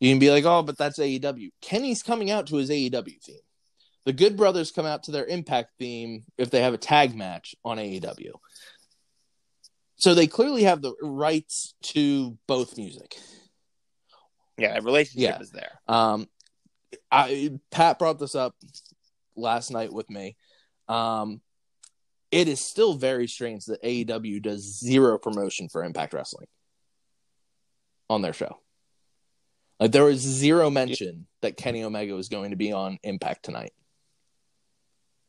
you 0.00 0.10
can 0.10 0.18
be 0.18 0.32
like, 0.32 0.44
oh, 0.44 0.64
but 0.64 0.76
that's 0.76 0.98
AEW. 0.98 1.50
Kenny's 1.60 2.02
coming 2.02 2.32
out 2.32 2.48
to 2.48 2.56
his 2.56 2.70
AEW 2.70 3.22
theme. 3.22 3.36
The 4.04 4.12
Good 4.12 4.36
Brothers 4.36 4.70
come 4.70 4.86
out 4.86 5.04
to 5.04 5.12
their 5.12 5.24
Impact 5.24 5.70
theme 5.78 6.24
if 6.36 6.50
they 6.50 6.62
have 6.62 6.74
a 6.74 6.78
tag 6.78 7.14
match 7.14 7.54
on 7.64 7.78
AEW. 7.78 8.32
So 9.96 10.14
they 10.14 10.26
clearly 10.26 10.64
have 10.64 10.82
the 10.82 10.94
rights 11.00 11.74
to 11.84 12.36
both 12.46 12.76
music. 12.76 13.16
Yeah, 14.58 14.76
a 14.76 14.82
relationship 14.82 15.30
yeah. 15.30 15.40
is 15.40 15.50
there. 15.50 15.80
Um, 15.88 16.28
I 17.10 17.58
Pat 17.70 17.98
brought 17.98 18.18
this 18.18 18.34
up 18.34 18.54
last 19.36 19.70
night 19.70 19.92
with 19.92 20.08
me. 20.10 20.36
Um, 20.88 21.40
it 22.30 22.48
is 22.48 22.60
still 22.60 22.94
very 22.94 23.26
strange 23.26 23.64
that 23.66 23.82
AEW 23.82 24.42
does 24.42 24.78
zero 24.78 25.18
promotion 25.18 25.68
for 25.68 25.82
Impact 25.82 26.12
Wrestling 26.12 26.48
on 28.10 28.22
their 28.22 28.32
show. 28.32 28.58
Like 29.80 29.92
there 29.92 30.04
was 30.04 30.20
zero 30.20 30.70
mention 30.70 31.26
that 31.42 31.56
Kenny 31.56 31.82
Omega 31.82 32.14
was 32.14 32.28
going 32.28 32.50
to 32.50 32.56
be 32.56 32.72
on 32.72 32.98
Impact 33.02 33.44
tonight. 33.44 33.72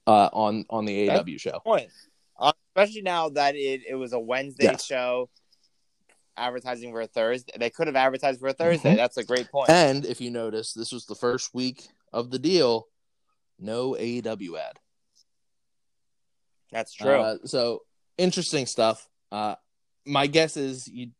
Uh, 0.08 0.30
on 0.34 0.66
on 0.70 0.86
the 0.86 1.08
That's 1.08 1.24
AEW 1.24 1.39
show. 1.39 1.60
Point. 1.60 1.89
Uh, 2.38 2.51
especially 2.76 3.01
now 3.01 3.30
that 3.30 3.56
it, 3.56 3.82
it 3.88 3.95
was 3.95 4.14
a 4.14 4.20
Wednesday 4.20 4.66
yes. 4.66 4.86
show 4.86 5.30
advertising 6.38 6.91
for 6.91 7.01
a 7.01 7.08
Thursday. 7.08 7.53
They 7.58 7.70
could 7.70 7.88
have 7.88 7.95
advertised 7.95 8.39
for 8.39 8.47
a 8.47 8.53
Thursday. 8.53 8.89
Mm-hmm. 8.89 8.97
That's 8.97 9.18
a 9.18 9.24
great 9.24 9.49
point. 9.51 9.70
And 9.70 10.06
if 10.06 10.22
you 10.22 10.32
notice, 10.32 10.74
this 10.74 10.91
was 10.91 11.06
the 11.06 11.16
first 11.16 11.53
week 11.53 11.88
of 12.14 12.30
the 12.30 12.39
deal. 12.39 12.88
No 13.60 13.91
AEW 13.93 14.60
ad. 14.60 14.80
That's 16.72 16.93
true. 16.93 17.12
Uh, 17.12 17.38
so 17.45 17.84
interesting 18.18 18.66
stuff. 18.66 19.08
Uh, 19.32 19.56
my 20.06 20.28
guess 20.28 20.58
is 20.58 20.88
you. 20.88 21.12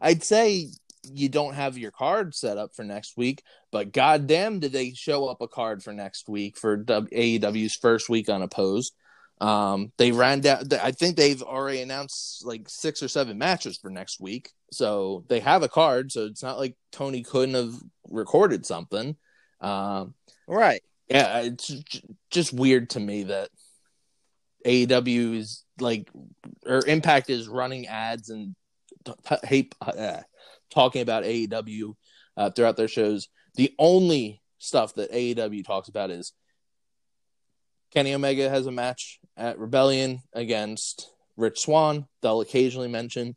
I'd 0.00 0.22
say 0.22 0.68
you 1.12 1.28
don't 1.28 1.54
have 1.54 1.78
your 1.78 1.90
card 1.90 2.34
set 2.34 2.58
up 2.58 2.74
for 2.74 2.84
next 2.84 3.16
week, 3.16 3.42
but 3.70 3.92
goddamn, 3.92 4.60
did 4.60 4.72
they 4.72 4.92
show 4.92 5.26
up 5.26 5.40
a 5.40 5.48
card 5.48 5.82
for 5.82 5.92
next 5.92 6.28
week 6.28 6.56
for 6.56 6.78
AEW's 6.78 7.76
first 7.76 8.08
week 8.08 8.28
unopposed? 8.28 8.94
Um, 9.40 9.92
they 9.98 10.12
ran 10.12 10.40
down. 10.40 10.68
I 10.82 10.92
think 10.92 11.16
they've 11.16 11.42
already 11.42 11.82
announced 11.82 12.46
like 12.46 12.68
six 12.68 13.02
or 13.02 13.08
seven 13.08 13.36
matches 13.36 13.76
for 13.76 13.90
next 13.90 14.20
week, 14.20 14.50
so 14.72 15.24
they 15.28 15.40
have 15.40 15.62
a 15.62 15.68
card. 15.68 16.12
So 16.12 16.26
it's 16.26 16.42
not 16.42 16.58
like 16.58 16.76
Tony 16.92 17.22
couldn't 17.22 17.54
have 17.54 17.74
recorded 18.08 18.64
something. 18.64 19.16
Um, 19.60 20.14
right? 20.46 20.82
Yeah, 21.08 21.40
it's 21.40 21.70
just 22.30 22.52
weird 22.52 22.90
to 22.90 23.00
me 23.00 23.24
that 23.24 23.50
AEW 24.64 25.36
is 25.36 25.64
like 25.80 26.08
or 26.64 26.86
Impact 26.86 27.28
is 27.28 27.48
running 27.48 27.86
ads 27.86 28.30
and 28.30 28.54
hate 29.42 29.74
uh, 29.80 30.20
talking 30.74 31.02
about 31.02 31.24
AEW 31.24 31.94
uh, 32.36 32.50
throughout 32.50 32.76
their 32.76 32.88
shows. 32.88 33.28
The 33.54 33.72
only 33.78 34.42
stuff 34.58 34.94
that 34.94 35.12
AEW 35.12 35.64
talks 35.64 35.88
about 35.88 36.10
is 36.10 36.32
Kenny 37.92 38.14
Omega 38.14 38.50
has 38.50 38.66
a 38.66 38.72
match 38.72 39.20
at 39.36 39.58
Rebellion 39.58 40.20
against 40.32 41.10
Rich 41.36 41.60
Swann. 41.60 42.06
They'll 42.22 42.40
occasionally 42.40 42.88
mention 42.88 43.36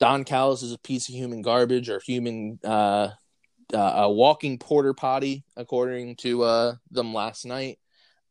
Don 0.00 0.24
Callis 0.24 0.62
is 0.62 0.72
a 0.72 0.78
piece 0.78 1.08
of 1.08 1.14
human 1.14 1.42
garbage 1.42 1.88
or 1.88 2.00
human 2.04 2.58
uh, 2.62 3.08
uh, 3.72 3.78
a 3.78 4.12
walking 4.12 4.58
porter 4.58 4.92
potty, 4.92 5.44
according 5.56 6.16
to 6.16 6.42
uh, 6.42 6.74
them 6.90 7.14
last 7.14 7.46
night, 7.46 7.78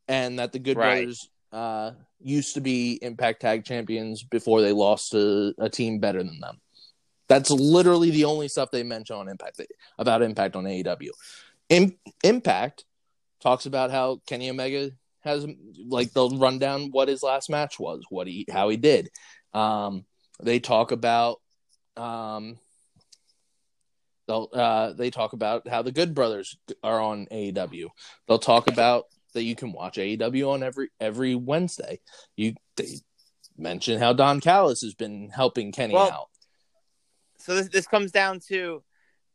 and 0.06 0.38
that 0.38 0.52
the 0.52 0.58
Good 0.58 0.76
right. 0.76 0.98
Brothers 0.98 1.28
uh, 1.52 1.92
used 2.20 2.54
to 2.54 2.60
be 2.60 2.98
Impact 3.02 3.40
Tag 3.40 3.64
Champions 3.64 4.22
before 4.22 4.60
they 4.60 4.72
lost 4.72 5.12
to 5.12 5.54
a 5.58 5.68
team 5.68 5.98
better 5.98 6.22
than 6.22 6.40
them. 6.40 6.60
That's 7.28 7.50
literally 7.50 8.10
the 8.10 8.24
only 8.24 8.48
stuff 8.48 8.70
they 8.70 8.82
mention 8.82 9.16
on 9.16 9.28
Impact 9.28 9.60
about 9.98 10.22
Impact 10.22 10.56
on 10.56 10.64
AEW. 10.64 11.10
Impact 12.22 12.84
talks 13.40 13.66
about 13.66 13.90
how 13.90 14.20
Kenny 14.26 14.50
Omega 14.50 14.90
has 15.20 15.46
like 15.88 16.12
they'll 16.12 16.36
run 16.38 16.58
down 16.58 16.90
what 16.90 17.08
his 17.08 17.22
last 17.22 17.48
match 17.48 17.78
was, 17.78 18.02
what 18.10 18.26
he 18.26 18.46
how 18.50 18.68
he 18.68 18.76
did. 18.76 19.10
Um, 19.54 20.04
they 20.42 20.60
talk 20.60 20.92
about 20.92 21.40
um, 21.96 22.58
they'll 24.28 24.48
uh, 24.52 24.92
they 24.92 25.10
talk 25.10 25.32
about 25.32 25.66
how 25.66 25.82
the 25.82 25.92
Good 25.92 26.14
Brothers 26.14 26.56
are 26.82 27.00
on 27.00 27.26
AEW. 27.32 27.88
They'll 28.28 28.38
talk 28.38 28.68
about 28.68 29.06
that 29.32 29.44
you 29.44 29.56
can 29.56 29.72
watch 29.72 29.96
AEW 29.96 30.50
on 30.52 30.62
every 30.62 30.90
every 31.00 31.34
Wednesday. 31.34 32.00
You 32.36 32.54
they 32.76 32.98
mention 33.56 33.98
how 33.98 34.12
Don 34.12 34.40
Callis 34.40 34.82
has 34.82 34.94
been 34.94 35.30
helping 35.30 35.72
Kenny 35.72 35.94
well, 35.94 36.10
out 36.10 36.28
so 37.44 37.54
this 37.54 37.68
this 37.68 37.86
comes 37.86 38.10
down 38.10 38.40
to 38.48 38.82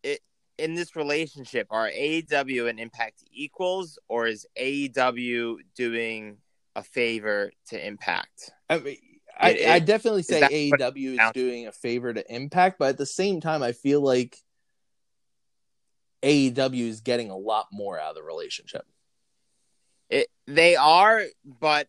it 0.02 0.20
in 0.58 0.74
this 0.74 0.96
relationship 0.96 1.68
are 1.70 1.90
AEW 1.90 2.68
and 2.68 2.80
Impact 2.80 3.24
equals 3.32 4.00
or 4.08 4.26
is 4.26 4.48
AEW 4.60 5.58
doing 5.76 6.38
a 6.76 6.82
favor 6.82 7.52
to 7.68 7.88
Impact? 7.88 8.52
I 8.68 8.80
mean, 8.80 8.98
I, 9.40 9.52
it, 9.52 9.70
I 9.70 9.80
definitely 9.80 10.24
say 10.24 10.42
AEW 10.42 11.20
is 11.20 11.32
doing 11.34 11.68
a 11.68 11.72
favor 11.72 12.12
to 12.12 12.34
Impact, 12.34 12.80
but 12.80 12.90
at 12.90 12.98
the 12.98 13.06
same 13.06 13.42
time, 13.42 13.62
I 13.62 13.74
feel 13.74 14.02
like 14.02 14.36
AEW 16.24 16.88
is 16.88 17.02
getting 17.02 17.30
a 17.30 17.38
lot 17.38 17.68
more 17.72 18.00
out 18.00 18.10
of 18.10 18.16
the 18.16 18.24
relationship. 18.24 18.88
It, 20.10 20.28
they 20.48 20.76
are, 20.76 21.26
but 21.46 21.88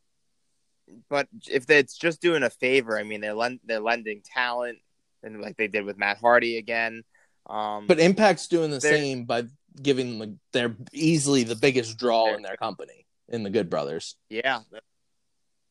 but 1.09 1.29
if 1.49 1.71
it's 1.71 1.97
just 1.97 2.21
doing 2.21 2.43
a 2.43 2.51
favor, 2.51 2.99
I 2.99 3.05
mean 3.05 3.23
they're 3.23 3.33
lend, 3.33 3.61
they're 3.65 3.81
lending 3.81 4.21
talent, 4.23 4.79
and 5.23 5.41
like 5.41 5.57
they 5.57 5.69
did 5.69 5.85
with 5.85 5.99
Matt 5.99 6.19
Hardy 6.19 6.57
again. 6.59 7.03
Um, 7.49 7.87
but 7.87 7.99
Impact's 7.99 8.49
doing 8.49 8.71
the 8.71 8.81
same 8.81 9.25
by 9.25 9.45
giving 9.81 10.19
them 10.19 10.41
they're 10.53 10.77
easily 10.93 11.45
the 11.45 11.57
biggest 11.57 11.99
draw 11.99 12.35
in 12.35 12.43
their 12.43 12.57
company 12.57 13.07
in 13.29 13.43
the 13.43 13.51
Good 13.51 13.71
Brothers. 13.71 14.17
Yeah. 14.29 14.61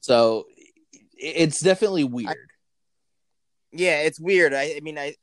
So 0.01 0.47
it's 1.17 1.59
definitely 1.59 2.05
weird. 2.05 2.29
I, 2.29 2.35
yeah, 3.71 4.01
it's 4.01 4.19
weird. 4.19 4.53
I, 4.53 4.75
I 4.77 4.79
mean, 4.81 4.97
I 4.97 5.15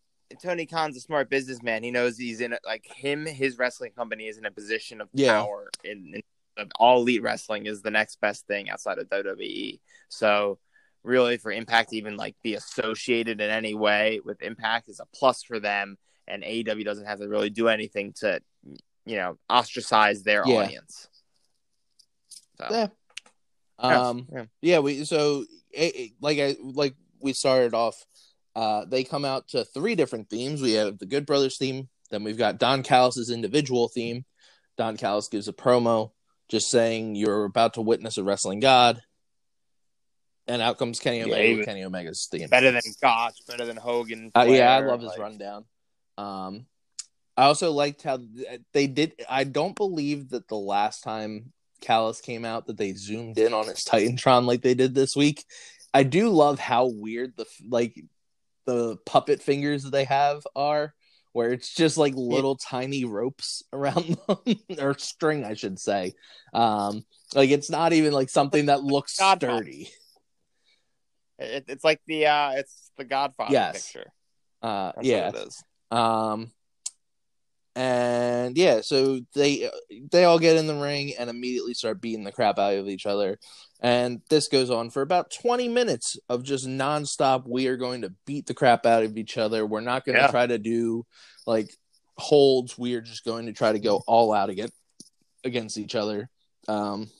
Tony 0.42 0.66
Khan's 0.66 0.96
a 0.96 1.00
smart 1.00 1.30
businessman. 1.30 1.82
He 1.82 1.90
knows 1.90 2.16
he's 2.16 2.40
in 2.40 2.56
like 2.64 2.84
him. 2.86 3.26
His 3.26 3.58
wrestling 3.58 3.92
company 3.92 4.26
is 4.26 4.38
in 4.38 4.44
a 4.44 4.50
position 4.50 5.00
of 5.00 5.08
yeah. 5.12 5.40
power 5.40 5.70
in, 5.84 6.14
in 6.56 6.70
all 6.78 7.00
elite 7.00 7.22
wrestling 7.22 7.66
is 7.66 7.82
the 7.82 7.90
next 7.90 8.20
best 8.20 8.46
thing 8.46 8.70
outside 8.70 8.98
of 8.98 9.08
WWE. 9.08 9.80
So 10.08 10.58
really 11.06 11.38
for 11.38 11.52
Impact 11.52 11.90
to 11.90 11.96
even 11.96 12.16
like 12.16 12.36
be 12.42 12.54
associated 12.54 13.40
in 13.40 13.50
any 13.50 13.74
way 13.74 14.20
with 14.24 14.42
Impact 14.42 14.88
is 14.88 15.00
a 15.00 15.06
plus 15.14 15.42
for 15.42 15.60
them 15.60 15.96
and 16.28 16.42
AEW 16.42 16.84
doesn't 16.84 17.06
have 17.06 17.20
to 17.20 17.28
really 17.28 17.50
do 17.50 17.68
anything 17.68 18.12
to 18.20 18.40
you 19.04 19.16
know 19.16 19.38
ostracize 19.48 20.22
their 20.22 20.42
yeah. 20.46 20.54
audience. 20.56 21.08
So. 22.58 22.66
Yeah. 22.70 22.88
Um 23.78 24.26
yeah. 24.32 24.44
yeah, 24.62 24.78
we 24.80 25.04
so 25.04 25.44
like 26.20 26.38
I 26.38 26.56
like 26.60 26.94
we 27.20 27.32
started 27.32 27.74
off 27.74 28.04
uh 28.54 28.84
they 28.86 29.04
come 29.04 29.24
out 29.24 29.48
to 29.48 29.64
three 29.64 29.94
different 29.94 30.28
themes. 30.28 30.60
We 30.60 30.72
have 30.72 30.98
the 30.98 31.06
Good 31.06 31.26
Brothers 31.26 31.58
theme, 31.58 31.88
then 32.10 32.24
we've 32.24 32.38
got 32.38 32.58
Don 32.58 32.82
Callis's 32.82 33.30
individual 33.30 33.88
theme. 33.88 34.24
Don 34.76 34.96
Callis 34.96 35.28
gives 35.28 35.48
a 35.48 35.52
promo 35.52 36.10
just 36.48 36.70
saying 36.70 37.14
you're 37.14 37.44
about 37.44 37.74
to 37.74 37.80
witness 37.80 38.18
a 38.18 38.24
wrestling 38.24 38.60
god. 38.60 39.02
And 40.48 40.62
out 40.62 40.78
comes 40.78 41.00
Kenny 41.00 41.22
Omega. 41.22 41.58
Yeah, 41.58 41.64
Kenny 41.64 41.84
Omega's 41.84 42.28
theme. 42.30 42.48
Better 42.48 42.70
than 42.70 42.82
Gotch, 43.02 43.38
better 43.48 43.64
than 43.64 43.76
Hogan. 43.76 44.30
Uh, 44.34 44.46
yeah, 44.48 44.76
I 44.76 44.80
love 44.80 45.00
his 45.00 45.10
like... 45.10 45.18
rundown. 45.18 45.64
Um, 46.16 46.66
I 47.36 47.44
also 47.44 47.72
liked 47.72 48.02
how 48.02 48.18
they 48.72 48.86
did. 48.86 49.14
I 49.28 49.44
don't 49.44 49.76
believe 49.76 50.30
that 50.30 50.48
the 50.48 50.56
last 50.56 51.02
time 51.02 51.52
Callis 51.80 52.20
came 52.20 52.44
out 52.44 52.66
that 52.66 52.78
they 52.78 52.92
zoomed 52.92 53.38
in 53.38 53.52
on 53.52 53.66
his 53.66 53.84
Titantron 53.84 54.46
like 54.46 54.62
they 54.62 54.74
did 54.74 54.94
this 54.94 55.16
week. 55.16 55.44
I 55.92 56.02
do 56.02 56.28
love 56.30 56.58
how 56.58 56.86
weird 56.86 57.34
the 57.36 57.46
like 57.68 58.00
the 58.66 58.96
puppet 59.06 59.42
fingers 59.42 59.84
that 59.84 59.90
they 59.90 60.04
have 60.04 60.46
are 60.54 60.94
where 61.32 61.52
it's 61.52 61.74
just 61.74 61.98
like 61.98 62.14
little 62.16 62.58
yeah. 62.60 62.66
tiny 62.70 63.04
ropes 63.04 63.62
around 63.72 64.16
them 64.26 64.56
or 64.80 64.98
string 64.98 65.44
i 65.44 65.54
should 65.54 65.78
say 65.78 66.12
um 66.52 67.04
like 67.34 67.50
it's 67.50 67.70
not 67.70 67.92
even 67.92 68.12
like 68.12 68.28
something 68.28 68.66
that 68.66 68.82
looks 68.82 69.14
sturdy 69.14 69.88
it, 71.38 71.64
it's 71.68 71.84
like 71.84 72.00
the 72.06 72.26
uh 72.26 72.52
it's 72.52 72.90
the 72.96 73.04
godfather 73.04 73.52
yes. 73.52 73.92
picture 73.92 74.10
uh 74.62 74.92
That's 74.96 75.06
yeah 75.06 75.28
it 75.28 75.34
is 75.36 75.62
um 75.90 76.50
and 77.74 78.56
yeah 78.56 78.80
so 78.80 79.20
they 79.34 79.70
they 80.10 80.24
all 80.24 80.38
get 80.38 80.56
in 80.56 80.66
the 80.66 80.74
ring 80.74 81.12
and 81.18 81.28
immediately 81.28 81.74
start 81.74 82.00
beating 82.00 82.24
the 82.24 82.32
crap 82.32 82.58
out 82.58 82.74
of 82.74 82.88
each 82.88 83.04
other 83.04 83.38
and 83.80 84.20
this 84.30 84.48
goes 84.48 84.70
on 84.70 84.90
for 84.90 85.02
about 85.02 85.30
20 85.30 85.68
minutes 85.68 86.18
of 86.28 86.42
just 86.42 86.66
nonstop. 86.66 87.46
We 87.46 87.66
are 87.66 87.76
going 87.76 88.02
to 88.02 88.12
beat 88.24 88.46
the 88.46 88.54
crap 88.54 88.86
out 88.86 89.02
of 89.02 89.18
each 89.18 89.36
other. 89.36 89.66
We're 89.66 89.80
not 89.80 90.04
going 90.04 90.16
to 90.16 90.22
yeah. 90.22 90.30
try 90.30 90.46
to 90.46 90.58
do 90.58 91.04
like 91.46 91.70
holds. 92.16 92.78
We 92.78 92.94
are 92.94 93.02
just 93.02 93.24
going 93.24 93.46
to 93.46 93.52
try 93.52 93.72
to 93.72 93.78
go 93.78 94.02
all 94.06 94.32
out 94.32 94.48
again 94.48 94.70
against 95.44 95.76
each 95.76 95.94
other. 95.94 96.30
Um, 96.68 97.10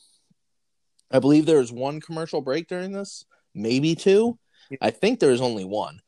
I 1.11 1.19
believe 1.19 1.47
there 1.47 1.59
was 1.59 1.71
one 1.71 2.01
commercial 2.01 2.41
break 2.41 2.69
during 2.69 2.93
this, 2.93 3.25
maybe 3.57 3.95
two. 3.95 4.39
I 4.81 4.91
think 4.91 5.19
there 5.19 5.31
was 5.31 5.41
only 5.41 5.65
one. 5.65 6.01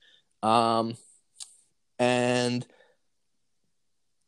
Um, 0.42 0.94
and 1.98 2.66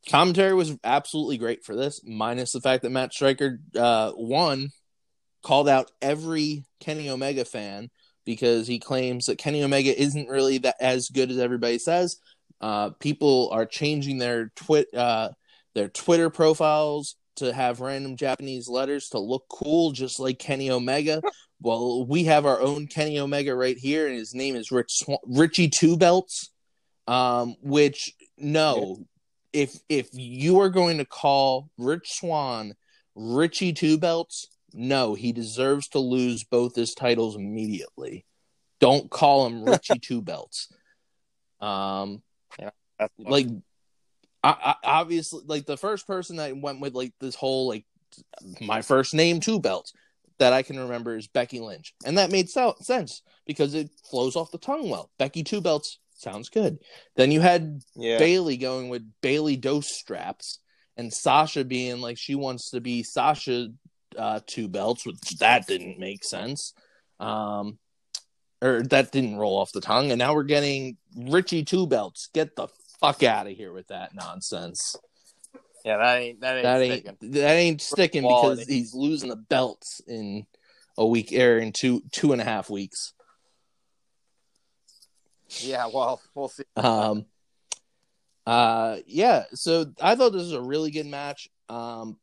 commentary 0.08 0.54
was 0.54 0.76
absolutely 0.82 1.38
great 1.38 1.64
for 1.64 1.76
this, 1.76 2.00
minus 2.04 2.52
the 2.52 2.60
fact 2.60 2.82
that 2.82 2.90
Matt 2.90 3.12
Striker 3.12 3.60
uh, 3.76 4.12
won 4.14 4.70
called 5.42 5.68
out 5.68 5.90
every 6.02 6.64
Kenny 6.80 7.10
Omega 7.10 7.44
fan 7.44 7.90
because 8.24 8.66
he 8.66 8.78
claims 8.78 9.26
that 9.26 9.38
Kenny 9.38 9.62
Omega 9.62 9.98
isn't 9.98 10.28
really 10.28 10.58
that 10.58 10.76
as 10.80 11.08
good 11.08 11.30
as 11.30 11.38
everybody 11.38 11.78
says. 11.78 12.18
Uh, 12.60 12.90
people 13.00 13.48
are 13.52 13.64
changing 13.64 14.18
their 14.18 14.52
twit 14.54 14.92
uh, 14.94 15.30
their 15.74 15.88
Twitter 15.88 16.30
profiles 16.30 17.16
to 17.36 17.52
have 17.52 17.80
random 17.80 18.16
Japanese 18.16 18.68
letters 18.68 19.08
to 19.10 19.18
look 19.18 19.44
cool, 19.48 19.92
just 19.92 20.20
like 20.20 20.38
Kenny 20.38 20.70
Omega. 20.70 21.22
well, 21.60 22.06
we 22.06 22.24
have 22.24 22.46
our 22.46 22.60
own 22.60 22.86
Kenny 22.86 23.18
Omega 23.18 23.54
right 23.54 23.76
here, 23.76 24.06
and 24.06 24.16
his 24.16 24.34
name 24.34 24.56
is 24.56 24.70
Rich 24.70 24.92
Sw- 24.92 25.24
Richie 25.26 25.68
Two 25.68 25.96
Belts. 25.96 26.50
Um, 27.06 27.56
which 27.62 28.14
no, 28.38 29.04
if 29.52 29.74
if 29.88 30.08
you 30.12 30.60
are 30.60 30.70
going 30.70 30.98
to 30.98 31.04
call 31.04 31.70
Rich 31.76 32.12
Swann 32.12 32.74
Richie 33.14 33.72
Two 33.72 33.98
Belts, 33.98 34.48
no, 34.72 35.14
he 35.14 35.32
deserves 35.32 35.88
to 35.88 35.98
lose 35.98 36.44
both 36.44 36.74
his 36.74 36.94
titles 36.94 37.36
immediately. 37.36 38.24
Don't 38.78 39.10
call 39.10 39.46
him 39.46 39.64
Richie 39.64 39.98
Two 40.02 40.22
Belts. 40.22 40.72
Um, 41.60 42.22
yeah, 42.58 42.70
like 43.18 43.48
I, 44.42 44.50
I, 44.50 44.74
obviously, 44.84 45.42
like 45.44 45.66
the 45.66 45.76
first 45.76 46.06
person 46.06 46.36
that 46.36 46.56
went 46.56 46.80
with 46.80 46.94
like 46.94 47.12
this 47.20 47.34
whole 47.34 47.68
like 47.68 47.84
my 48.62 48.80
first 48.80 49.12
name 49.12 49.40
Two 49.40 49.60
Belts 49.60 49.92
that 50.40 50.52
I 50.52 50.62
can 50.62 50.78
remember 50.78 51.16
is 51.16 51.28
Becky 51.28 51.60
Lynch, 51.60 51.94
and 52.04 52.18
that 52.18 52.32
made 52.32 52.48
so- 52.48 52.76
sense 52.80 53.22
because 53.46 53.74
it 53.74 53.90
flows 54.10 54.36
off 54.36 54.50
the 54.50 54.58
tongue 54.58 54.90
well. 54.90 55.10
Becky 55.18 55.44
Two 55.44 55.60
Belts 55.60 55.98
sounds 56.14 56.48
good. 56.48 56.78
Then 57.16 57.30
you 57.30 57.40
had 57.40 57.82
yeah. 57.94 58.18
Bayley 58.18 58.56
going 58.56 58.88
with 58.88 59.08
Bayley 59.22 59.56
Dos 59.56 59.94
Straps, 59.94 60.58
and 60.96 61.12
Sasha 61.12 61.64
being 61.64 62.00
like 62.00 62.18
she 62.18 62.34
wants 62.34 62.70
to 62.70 62.80
be 62.80 63.02
Sasha 63.02 63.68
uh, 64.18 64.40
two 64.46 64.68
belts, 64.68 65.06
which 65.06 65.38
that 65.38 65.66
didn't 65.66 65.98
make 65.98 66.24
sense. 66.24 66.74
Um, 67.20 67.78
or 68.62 68.82
that 68.82 69.12
didn't 69.12 69.36
roll 69.36 69.56
off 69.56 69.72
the 69.72 69.80
tongue. 69.80 70.10
And 70.10 70.18
now 70.18 70.34
we're 70.34 70.42
getting 70.42 70.96
Richie 71.16 71.64
two 71.64 71.86
belts. 71.86 72.28
Get 72.34 72.56
the 72.56 72.68
fuck 73.00 73.22
out 73.22 73.46
of 73.46 73.56
here 73.56 73.72
with 73.72 73.88
that 73.88 74.14
nonsense. 74.14 74.96
Yeah, 75.84 75.96
that 75.96 76.16
ain't 76.18 76.40
that 76.40 76.56
ain't 76.56 76.62
that 76.62 76.84
sticking. 76.84 77.16
ain't, 77.22 77.32
that 77.32 77.54
ain't 77.54 77.80
sticking 77.80 78.22
because 78.22 78.66
he's 78.66 78.94
losing 78.94 79.30
the 79.30 79.36
belts 79.36 80.00
in 80.06 80.46
a 80.98 81.06
week 81.06 81.32
or 81.32 81.58
in 81.58 81.72
two 81.72 82.02
two 82.12 82.32
and 82.32 82.40
a 82.40 82.44
half 82.44 82.68
weeks. 82.70 83.12
Yeah, 85.48 85.88
well, 85.92 86.20
we'll 86.34 86.48
see. 86.48 86.64
Um, 86.76 87.24
uh, 88.46 88.98
yeah. 89.06 89.44
So 89.54 89.86
I 90.00 90.14
thought 90.14 90.32
this 90.32 90.42
was 90.42 90.52
a 90.52 90.60
really 90.60 90.90
good 90.90 91.06
match. 91.06 91.48
Um, 91.68 92.18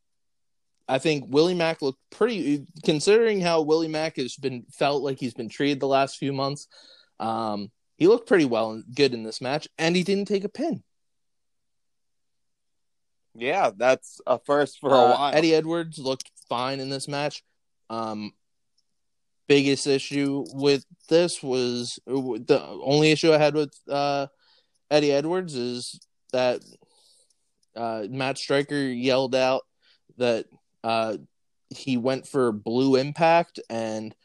I 0.88 1.00
think 1.00 1.26
Willie 1.28 1.54
Mack 1.54 1.82
looked 1.82 2.00
pretty, 2.10 2.66
considering 2.86 3.42
how 3.42 3.62
Willie 3.62 3.90
Mack 3.90 4.16
has 4.16 4.36
been 4.36 4.66
felt 4.72 5.04
like 5.04 5.20
he's 5.20 5.34
been 5.34 5.50
treated 5.50 5.80
the 5.80 5.88
last 5.88 6.18
few 6.18 6.32
months. 6.32 6.68
Um, 7.20 7.72
he 7.98 8.08
looked 8.08 8.28
pretty 8.28 8.46
well 8.46 8.72
and 8.72 8.84
good 8.96 9.14
in 9.14 9.24
this 9.24 9.42
match, 9.42 9.68
and 9.78 9.96
he 9.96 10.04
didn't 10.04 10.28
take 10.28 10.44
a 10.44 10.50
pin. 10.50 10.84
Yeah, 13.38 13.72
that's 13.76 14.19
a 14.26 14.39
first 14.39 14.80
for 14.80 14.89
a 14.89 14.93
uh, 14.93 15.11
while. 15.11 15.35
Eddie 15.35 15.53
Edwards 15.53 15.99
looked 15.99 16.31
fine 16.49 16.80
in 16.80 16.89
this 16.89 17.07
match. 17.07 17.43
Um, 17.89 18.34
biggest 19.47 19.85
issue 19.88 20.45
with 20.53 20.85
this 21.07 21.41
was 21.41 21.99
the 22.05 22.61
only 22.84 23.11
issue 23.11 23.31
I 23.31 23.38
had 23.38 23.53
with 23.53 23.73
uh, 23.88 24.27
Eddie 24.89 25.11
Edwards 25.11 25.55
is 25.55 25.99
that 26.34 26.61
uh, 27.76 28.07
Matt 28.09 28.39
Striker 28.39 28.76
yelled 28.76 29.35
out 29.35 29.61
that 30.18 30.45
uh, 30.84 31.18
he 31.69 31.95
went 31.97 32.27
for 32.27 32.51
Blue 32.51 32.95
Impact 32.95 33.59
and 33.69 34.15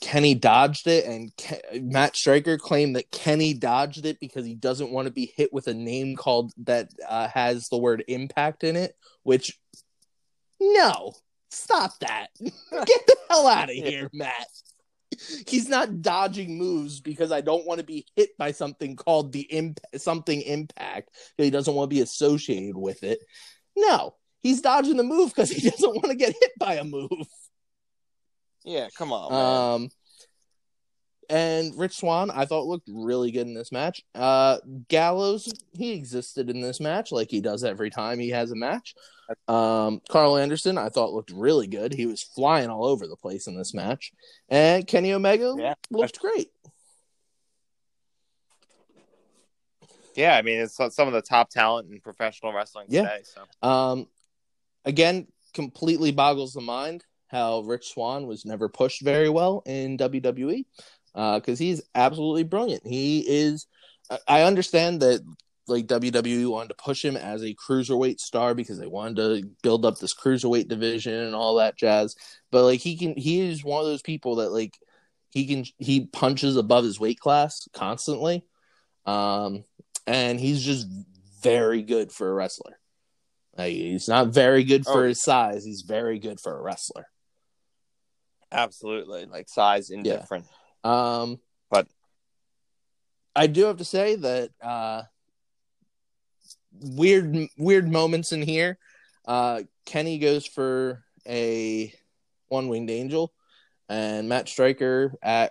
Kenny 0.00 0.34
dodged 0.34 0.86
it, 0.86 1.04
and 1.04 1.32
Ke- 1.36 1.80
Matt 1.80 2.16
Striker 2.16 2.58
claimed 2.58 2.96
that 2.96 3.10
Kenny 3.10 3.54
dodged 3.54 4.04
it 4.04 4.18
because 4.20 4.44
he 4.44 4.54
doesn't 4.54 4.90
want 4.90 5.06
to 5.06 5.12
be 5.12 5.32
hit 5.36 5.52
with 5.52 5.68
a 5.68 5.74
name 5.74 6.16
called 6.16 6.52
that 6.64 6.90
uh, 7.08 7.28
has 7.28 7.68
the 7.68 7.78
word 7.78 8.04
impact 8.08 8.64
in 8.64 8.74
it. 8.74 8.96
Which, 9.22 9.58
no, 10.60 11.14
stop 11.50 11.92
that! 12.00 12.28
Get 12.40 12.52
the 12.70 13.16
hell 13.30 13.46
out 13.46 13.70
of 13.70 13.76
here, 13.76 14.10
Matt. 14.12 14.48
He's 15.46 15.68
not 15.68 16.02
dodging 16.02 16.58
moves 16.58 17.00
because 17.00 17.30
I 17.30 17.40
don't 17.40 17.64
want 17.64 17.78
to 17.78 17.86
be 17.86 18.06
hit 18.16 18.36
by 18.36 18.52
something 18.52 18.96
called 18.96 19.32
the 19.32 19.42
imp 19.42 19.78
something 19.96 20.42
impact. 20.42 21.10
He 21.38 21.50
doesn't 21.50 21.74
want 21.74 21.90
to 21.90 21.94
be 21.94 22.02
associated 22.02 22.76
with 22.76 23.04
it. 23.04 23.20
No, 23.76 24.16
he's 24.40 24.60
dodging 24.60 24.96
the 24.96 25.04
move 25.04 25.30
because 25.30 25.50
he 25.50 25.60
doesn't 25.70 25.94
want 25.94 26.06
to 26.06 26.16
get 26.16 26.34
hit 26.38 26.52
by 26.58 26.74
a 26.74 26.84
move. 26.84 27.28
Yeah, 28.66 28.88
come 28.98 29.12
on. 29.12 29.32
Man. 29.32 29.74
Um, 29.84 29.90
and 31.30 31.78
Rich 31.78 31.98
Swann, 31.98 32.30
I 32.30 32.44
thought 32.44 32.66
looked 32.66 32.88
really 32.92 33.30
good 33.30 33.46
in 33.46 33.54
this 33.54 33.72
match. 33.72 34.02
Uh, 34.14 34.58
Gallows, 34.88 35.52
he 35.72 35.92
existed 35.92 36.50
in 36.50 36.60
this 36.60 36.80
match 36.80 37.10
like 37.12 37.30
he 37.30 37.40
does 37.40 37.64
every 37.64 37.90
time 37.90 38.18
he 38.18 38.30
has 38.30 38.50
a 38.50 38.56
match. 38.56 38.94
Um, 39.48 40.00
Karl 40.08 40.36
Anderson, 40.36 40.78
I 40.78 40.88
thought 40.88 41.12
looked 41.12 41.32
really 41.32 41.66
good. 41.66 41.92
He 41.92 42.06
was 42.06 42.22
flying 42.22 42.68
all 42.68 42.84
over 42.84 43.06
the 43.06 43.16
place 43.16 43.46
in 43.46 43.56
this 43.56 43.74
match, 43.74 44.12
and 44.48 44.86
Kenny 44.86 45.12
Omega 45.12 45.54
yeah. 45.58 45.74
looked 45.90 46.20
great. 46.20 46.50
Yeah, 50.14 50.36
I 50.36 50.42
mean 50.42 50.60
it's 50.60 50.76
some 50.76 51.08
of 51.08 51.12
the 51.12 51.22
top 51.22 51.50
talent 51.50 51.90
in 51.90 52.00
professional 52.00 52.52
wrestling 52.52 52.86
yeah. 52.88 53.02
today. 53.02 53.22
So, 53.24 53.68
um, 53.68 54.06
again, 54.84 55.26
completely 55.54 56.12
boggles 56.12 56.52
the 56.52 56.60
mind 56.60 57.04
how 57.28 57.60
Rich 57.60 57.88
Swann 57.88 58.26
was 58.26 58.44
never 58.44 58.68
pushed 58.68 59.02
very 59.02 59.28
well 59.28 59.62
in 59.66 59.98
WWE 59.98 60.64
because 61.14 61.60
uh, 61.60 61.64
he's 61.64 61.82
absolutely 61.94 62.44
brilliant. 62.44 62.86
He 62.86 63.24
is. 63.26 63.66
I 64.28 64.42
understand 64.42 65.00
that 65.00 65.20
like 65.68 65.86
WWE 65.86 66.48
wanted 66.48 66.68
to 66.68 66.74
push 66.74 67.04
him 67.04 67.16
as 67.16 67.42
a 67.42 67.54
cruiserweight 67.54 68.20
star 68.20 68.54
because 68.54 68.78
they 68.78 68.86
wanted 68.86 69.16
to 69.16 69.50
build 69.62 69.84
up 69.84 69.98
this 69.98 70.14
cruiserweight 70.14 70.68
division 70.68 71.14
and 71.14 71.34
all 71.34 71.56
that 71.56 71.76
jazz. 71.76 72.14
But 72.50 72.64
like 72.64 72.80
he 72.80 72.96
can, 72.96 73.16
he 73.16 73.40
is 73.40 73.64
one 73.64 73.80
of 73.80 73.86
those 73.86 74.02
people 74.02 74.36
that 74.36 74.50
like 74.50 74.78
he 75.30 75.46
can 75.46 75.64
he 75.78 76.06
punches 76.06 76.56
above 76.56 76.84
his 76.84 77.00
weight 77.00 77.18
class 77.18 77.68
constantly, 77.72 78.44
um, 79.06 79.64
and 80.06 80.38
he's 80.38 80.62
just 80.62 80.86
very 81.42 81.82
good 81.82 82.12
for 82.12 82.30
a 82.30 82.34
wrestler. 82.34 82.78
Like, 83.56 83.72
he's 83.72 84.08
not 84.08 84.28
very 84.28 84.64
good 84.64 84.84
for 84.84 85.04
oh. 85.04 85.08
his 85.08 85.22
size. 85.22 85.64
He's 85.64 85.82
very 85.82 86.18
good 86.18 86.40
for 86.40 86.56
a 86.56 86.62
wrestler. 86.62 87.06
Absolutely, 88.56 89.26
like 89.26 89.48
size 89.48 89.90
indifferent. 89.90 90.46
Yeah. 90.84 91.20
Um, 91.20 91.40
but 91.70 91.86
I 93.34 93.46
do 93.46 93.64
have 93.66 93.76
to 93.78 93.84
say 93.84 94.16
that 94.16 94.50
uh, 94.62 95.02
weird 96.80 97.36
weird 97.58 97.90
moments 97.90 98.32
in 98.32 98.42
here. 98.42 98.78
Uh, 99.26 99.62
Kenny 99.84 100.18
goes 100.18 100.46
for 100.46 101.04
a 101.28 101.92
one 102.48 102.68
winged 102.68 102.90
angel, 102.90 103.32
and 103.88 104.28
Matt 104.28 104.48
Striker. 104.48 105.14
I, 105.22 105.50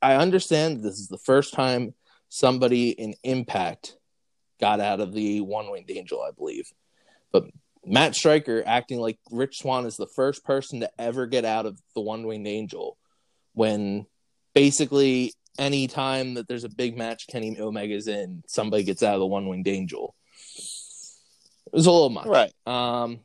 I 0.00 0.14
understand 0.14 0.82
this 0.82 0.98
is 0.98 1.08
the 1.08 1.18
first 1.18 1.54
time 1.54 1.94
somebody 2.28 2.90
in 2.90 3.14
Impact 3.24 3.96
got 4.60 4.80
out 4.80 5.00
of 5.00 5.12
the 5.12 5.40
one 5.40 5.70
winged 5.70 5.90
angel, 5.90 6.22
I 6.22 6.30
believe. 6.30 6.70
But 7.32 7.44
Matt 7.90 8.14
Striker 8.14 8.62
acting 8.66 9.00
like 9.00 9.18
Rich 9.30 9.58
Swann 9.60 9.86
is 9.86 9.96
the 9.96 10.08
first 10.14 10.44
person 10.44 10.80
to 10.80 10.90
ever 10.98 11.26
get 11.26 11.44
out 11.44 11.66
of 11.66 11.78
the 11.94 12.00
one 12.00 12.26
winged 12.26 12.46
angel 12.46 12.96
when 13.54 14.06
basically 14.54 15.32
any 15.58 15.88
time 15.88 16.34
that 16.34 16.46
there's 16.46 16.64
a 16.64 16.68
big 16.68 16.96
match 16.96 17.26
Kenny 17.28 17.58
Omega's 17.58 18.06
in, 18.06 18.42
somebody 18.46 18.84
gets 18.84 19.02
out 19.02 19.14
of 19.14 19.20
the 19.20 19.26
one 19.26 19.48
winged 19.48 19.68
angel. 19.68 20.14
It 21.66 21.74
was 21.74 21.86
a 21.86 21.90
little 21.90 22.10
much. 22.10 22.26
Right. 22.26 22.52
Um, 22.66 23.20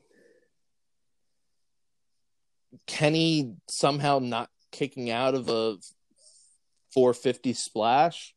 Kenny 2.88 3.56
somehow 3.70 4.20
not 4.20 4.50
kicking 4.72 5.12
out 5.12 5.36
of 5.36 5.50
a 5.50 5.78
450 6.94 7.54
splash. 7.54 8.34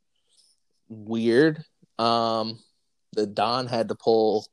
Weird. 0.89 1.65
Um, 1.99 2.59
the 3.15 3.27
Don 3.27 3.67
had 3.67 3.89
to 3.89 3.95
pull 3.95 4.47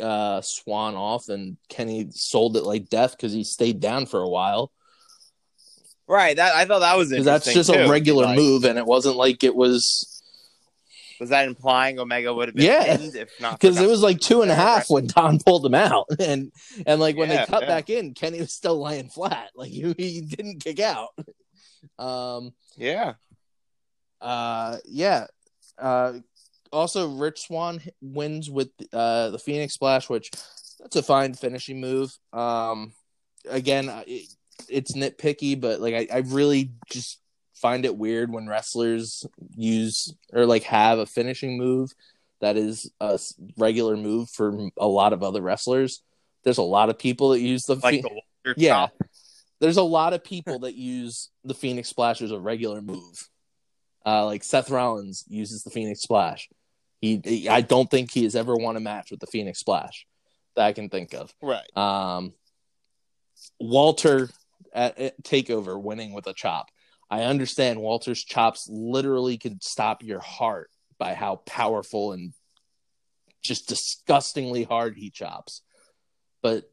uh, 0.00 0.40
Swann 0.42 0.94
off, 0.94 1.28
and 1.28 1.56
Kenny 1.68 2.08
sold 2.10 2.56
it 2.56 2.64
like 2.64 2.88
death 2.88 3.12
because 3.12 3.32
he 3.32 3.44
stayed 3.44 3.80
down 3.80 4.06
for 4.06 4.20
a 4.20 4.28
while. 4.28 4.72
Right. 6.06 6.36
That 6.36 6.54
I 6.56 6.64
thought 6.64 6.80
that 6.80 6.96
was 6.96 7.10
because 7.10 7.24
that's 7.24 7.52
just 7.52 7.72
too. 7.72 7.78
a 7.78 7.88
regular 7.88 8.26
like, 8.26 8.36
move, 8.36 8.64
and 8.64 8.78
it 8.78 8.86
wasn't 8.86 9.16
like 9.16 9.44
it 9.44 9.54
was 9.54 10.20
was 11.20 11.30
that 11.30 11.46
implying 11.46 12.00
Omega 12.00 12.32
would 12.32 12.48
have 12.48 12.54
been 12.54 12.64
yeah. 12.64 12.96
if 12.98 13.30
not? 13.40 13.60
Because 13.60 13.78
it 13.80 13.88
was 13.88 14.02
like 14.02 14.18
two 14.18 14.42
and 14.42 14.50
a 14.50 14.54
half 14.54 14.88
when 14.88 15.06
Don 15.06 15.38
pulled 15.46 15.64
him 15.64 15.74
out, 15.74 16.06
and 16.18 16.50
and 16.86 17.00
like 17.00 17.16
when 17.16 17.28
yeah, 17.28 17.44
they 17.44 17.46
cut 17.46 17.62
yeah. 17.62 17.68
back 17.68 17.90
in, 17.90 18.14
Kenny 18.14 18.40
was 18.40 18.52
still 18.52 18.82
laying 18.82 19.08
flat, 19.08 19.50
like 19.54 19.70
he, 19.70 19.94
he 19.96 20.22
didn't 20.22 20.64
kick 20.64 20.80
out. 20.80 21.10
Um. 21.98 22.52
Yeah. 22.76 23.14
Uh. 24.20 24.78
Yeah. 24.86 25.26
Uh. 25.78 26.14
Also, 26.72 27.08
Rich 27.08 27.46
Swann 27.46 27.80
wins 28.00 28.50
with 28.50 28.70
uh 28.92 29.30
the 29.30 29.38
Phoenix 29.38 29.74
Splash, 29.74 30.08
which 30.08 30.30
that's 30.78 30.96
a 30.96 31.02
fine 31.02 31.34
finishing 31.34 31.80
move. 31.80 32.16
Um. 32.32 32.92
Again, 33.48 33.90
it, 34.06 34.28
it's 34.68 34.92
nitpicky, 34.92 35.58
but 35.58 35.80
like 35.80 35.94
I, 35.94 36.16
I 36.16 36.18
really 36.18 36.72
just 36.90 37.20
find 37.54 37.84
it 37.84 37.96
weird 37.96 38.32
when 38.32 38.48
wrestlers 38.48 39.26
use 39.54 40.14
or 40.32 40.46
like 40.46 40.62
have 40.64 40.98
a 40.98 41.06
finishing 41.06 41.58
move 41.58 41.92
that 42.40 42.56
is 42.56 42.90
a 43.00 43.18
regular 43.58 43.96
move 43.96 44.30
for 44.30 44.68
a 44.78 44.86
lot 44.86 45.12
of 45.12 45.22
other 45.22 45.42
wrestlers. 45.42 46.02
There's 46.42 46.58
a 46.58 46.62
lot 46.62 46.88
of 46.88 46.98
people 46.98 47.30
that 47.30 47.40
use 47.40 47.64
the, 47.64 47.74
like 47.76 48.02
the 48.02 48.54
yeah. 48.56 48.88
There's 49.60 49.76
a 49.76 49.82
lot 49.82 50.14
of 50.14 50.24
people 50.24 50.60
that 50.60 50.74
use 50.74 51.28
the 51.44 51.54
Phoenix 51.54 51.88
Splash 51.88 52.22
as 52.22 52.30
a 52.30 52.38
regular 52.38 52.80
move. 52.80 53.28
Uh, 54.06 54.24
like 54.24 54.42
Seth 54.42 54.70
Rollins 54.70 55.24
uses 55.28 55.62
the 55.62 55.70
Phoenix 55.70 56.00
Splash. 56.00 56.48
He, 57.00 57.20
he, 57.24 57.48
I 57.48 57.62
don't 57.62 57.90
think 57.90 58.10
he 58.10 58.24
has 58.24 58.36
ever 58.36 58.54
won 58.54 58.76
a 58.76 58.80
match 58.80 59.10
with 59.10 59.20
the 59.20 59.26
Phoenix 59.26 59.60
Splash 59.60 60.06
that 60.56 60.66
I 60.66 60.72
can 60.72 60.88
think 60.88 61.14
of. 61.14 61.32
Right. 61.40 61.76
Um, 61.76 62.34
Walter 63.58 64.28
at, 64.72 64.98
at 64.98 65.22
Takeover 65.22 65.80
winning 65.80 66.12
with 66.12 66.26
a 66.26 66.34
chop. 66.34 66.66
I 67.10 67.22
understand 67.22 67.80
Walter's 67.80 68.22
chops 68.22 68.68
literally 68.70 69.38
could 69.38 69.62
stop 69.64 70.02
your 70.02 70.20
heart 70.20 70.70
by 70.98 71.14
how 71.14 71.36
powerful 71.46 72.12
and 72.12 72.32
just 73.42 73.68
disgustingly 73.68 74.64
hard 74.64 74.96
he 74.96 75.10
chops. 75.10 75.62
But 76.42 76.70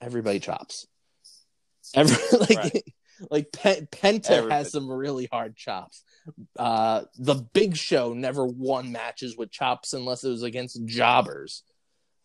everybody 0.00 0.40
chops. 0.40 0.86
Every 1.94 2.16
like 2.38 2.56
right. 2.56 2.84
Like 3.30 3.50
Penta 3.52 4.30
everybody. 4.30 4.54
has 4.54 4.72
some 4.72 4.90
really 4.90 5.28
hard 5.30 5.56
chops. 5.56 6.02
Uh 6.58 7.02
the 7.18 7.34
Big 7.34 7.76
Show 7.76 8.14
never 8.14 8.44
won 8.46 8.92
matches 8.92 9.36
with 9.36 9.50
chops 9.50 9.92
unless 9.92 10.24
it 10.24 10.30
was 10.30 10.42
against 10.42 10.84
jobbers. 10.86 11.62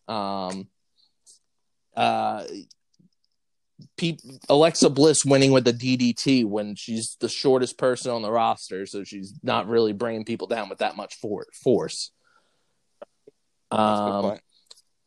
Um 0.08 0.68
uh 1.96 2.44
Pe- 3.96 4.18
Alexa 4.48 4.90
Bliss 4.90 5.24
winning 5.24 5.52
with 5.52 5.64
the 5.64 5.72
DDT 5.72 6.44
when 6.44 6.74
she's 6.74 7.16
the 7.20 7.28
shortest 7.30 7.78
person 7.78 8.10
on 8.10 8.20
the 8.22 8.30
roster, 8.30 8.84
so 8.84 9.04
she's 9.04 9.32
not 9.42 9.68
really 9.68 9.92
bringing 9.94 10.24
people 10.24 10.46
down 10.46 10.68
with 10.68 10.78
that 10.78 10.96
much 10.96 11.14
for- 11.16 11.46
force. 11.64 12.10
Um, 13.70 14.38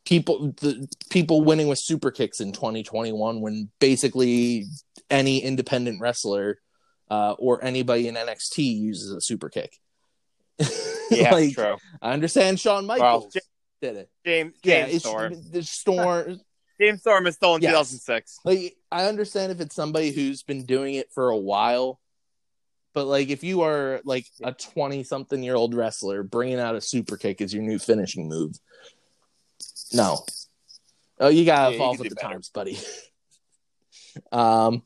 people 0.04 0.52
the 0.60 0.88
people 1.10 1.42
winning 1.42 1.68
with 1.68 1.78
super 1.78 2.10
kicks 2.10 2.40
in 2.40 2.52
2021 2.52 3.40
when 3.40 3.70
basically 3.80 4.66
any 5.10 5.38
independent 5.38 6.00
wrestler 6.00 6.58
uh, 7.10 7.32
or 7.32 7.62
anybody 7.64 8.08
in 8.08 8.14
NXT 8.14 8.58
uses 8.58 9.12
a 9.12 9.20
super 9.20 9.48
kick. 9.48 9.76
yeah, 11.10 11.32
like, 11.32 11.54
true. 11.54 11.76
I 12.00 12.12
understand 12.12 12.60
Shawn 12.60 12.86
Michaels 12.86 13.24
well, 13.34 13.42
did 13.80 13.96
it. 13.96 14.10
James, 14.24 14.54
James 14.62 14.92
yeah, 14.92 14.98
Storm. 14.98 15.34
The 15.50 15.62
Storm 15.62 16.40
James 16.80 17.00
Storm 17.00 17.26
is 17.26 17.34
still 17.36 17.54
in 17.56 17.62
yes. 17.62 17.72
2006. 17.72 18.38
Like 18.44 18.76
I 18.90 19.06
understand 19.06 19.52
if 19.52 19.60
it's 19.60 19.74
somebody 19.74 20.10
who's 20.10 20.42
been 20.42 20.64
doing 20.64 20.94
it 20.94 21.12
for 21.12 21.30
a 21.30 21.36
while, 21.36 22.00
but 22.92 23.06
like 23.06 23.28
if 23.28 23.44
you 23.44 23.62
are 23.62 24.00
like 24.04 24.26
a 24.42 24.52
20 24.52 25.04
something 25.04 25.42
year 25.42 25.54
old 25.54 25.74
wrestler 25.74 26.22
bringing 26.22 26.58
out 26.58 26.74
a 26.74 26.80
super 26.80 27.16
kick 27.16 27.40
as 27.40 27.54
your 27.54 27.62
new 27.62 27.78
finishing 27.78 28.28
move, 28.28 28.58
no. 29.94 30.24
Oh, 31.20 31.28
you 31.28 31.44
gotta 31.44 31.70
yeah, 31.70 31.76
evolve 31.76 31.98
with 31.98 32.08
the 32.08 32.14
better. 32.16 32.34
times, 32.34 32.50
buddy. 32.50 32.78
um, 34.32 34.82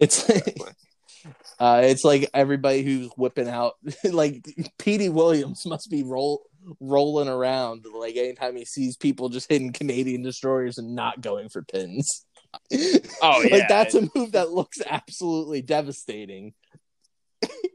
it's 0.00 0.28
uh, 1.60 1.80
it's 1.84 2.04
like 2.04 2.30
everybody 2.34 2.82
who's 2.82 3.10
whipping 3.16 3.48
out 3.48 3.74
like 4.04 4.44
Petey 4.78 5.08
Williams 5.08 5.66
must 5.66 5.90
be 5.90 6.02
roll 6.02 6.42
rolling 6.80 7.28
around 7.28 7.84
like 7.96 8.16
anytime 8.16 8.56
he 8.56 8.64
sees 8.64 8.96
people 8.96 9.28
just 9.28 9.48
hitting 9.48 9.72
Canadian 9.72 10.22
destroyers 10.22 10.78
and 10.78 10.96
not 10.96 11.20
going 11.20 11.48
for 11.48 11.62
pins. 11.62 12.24
Oh 13.22 13.42
yeah, 13.42 13.56
like 13.56 13.68
that's 13.68 13.94
a 13.94 14.08
move 14.14 14.32
that 14.32 14.50
looks 14.50 14.80
absolutely 14.84 15.62
devastating. 15.62 16.54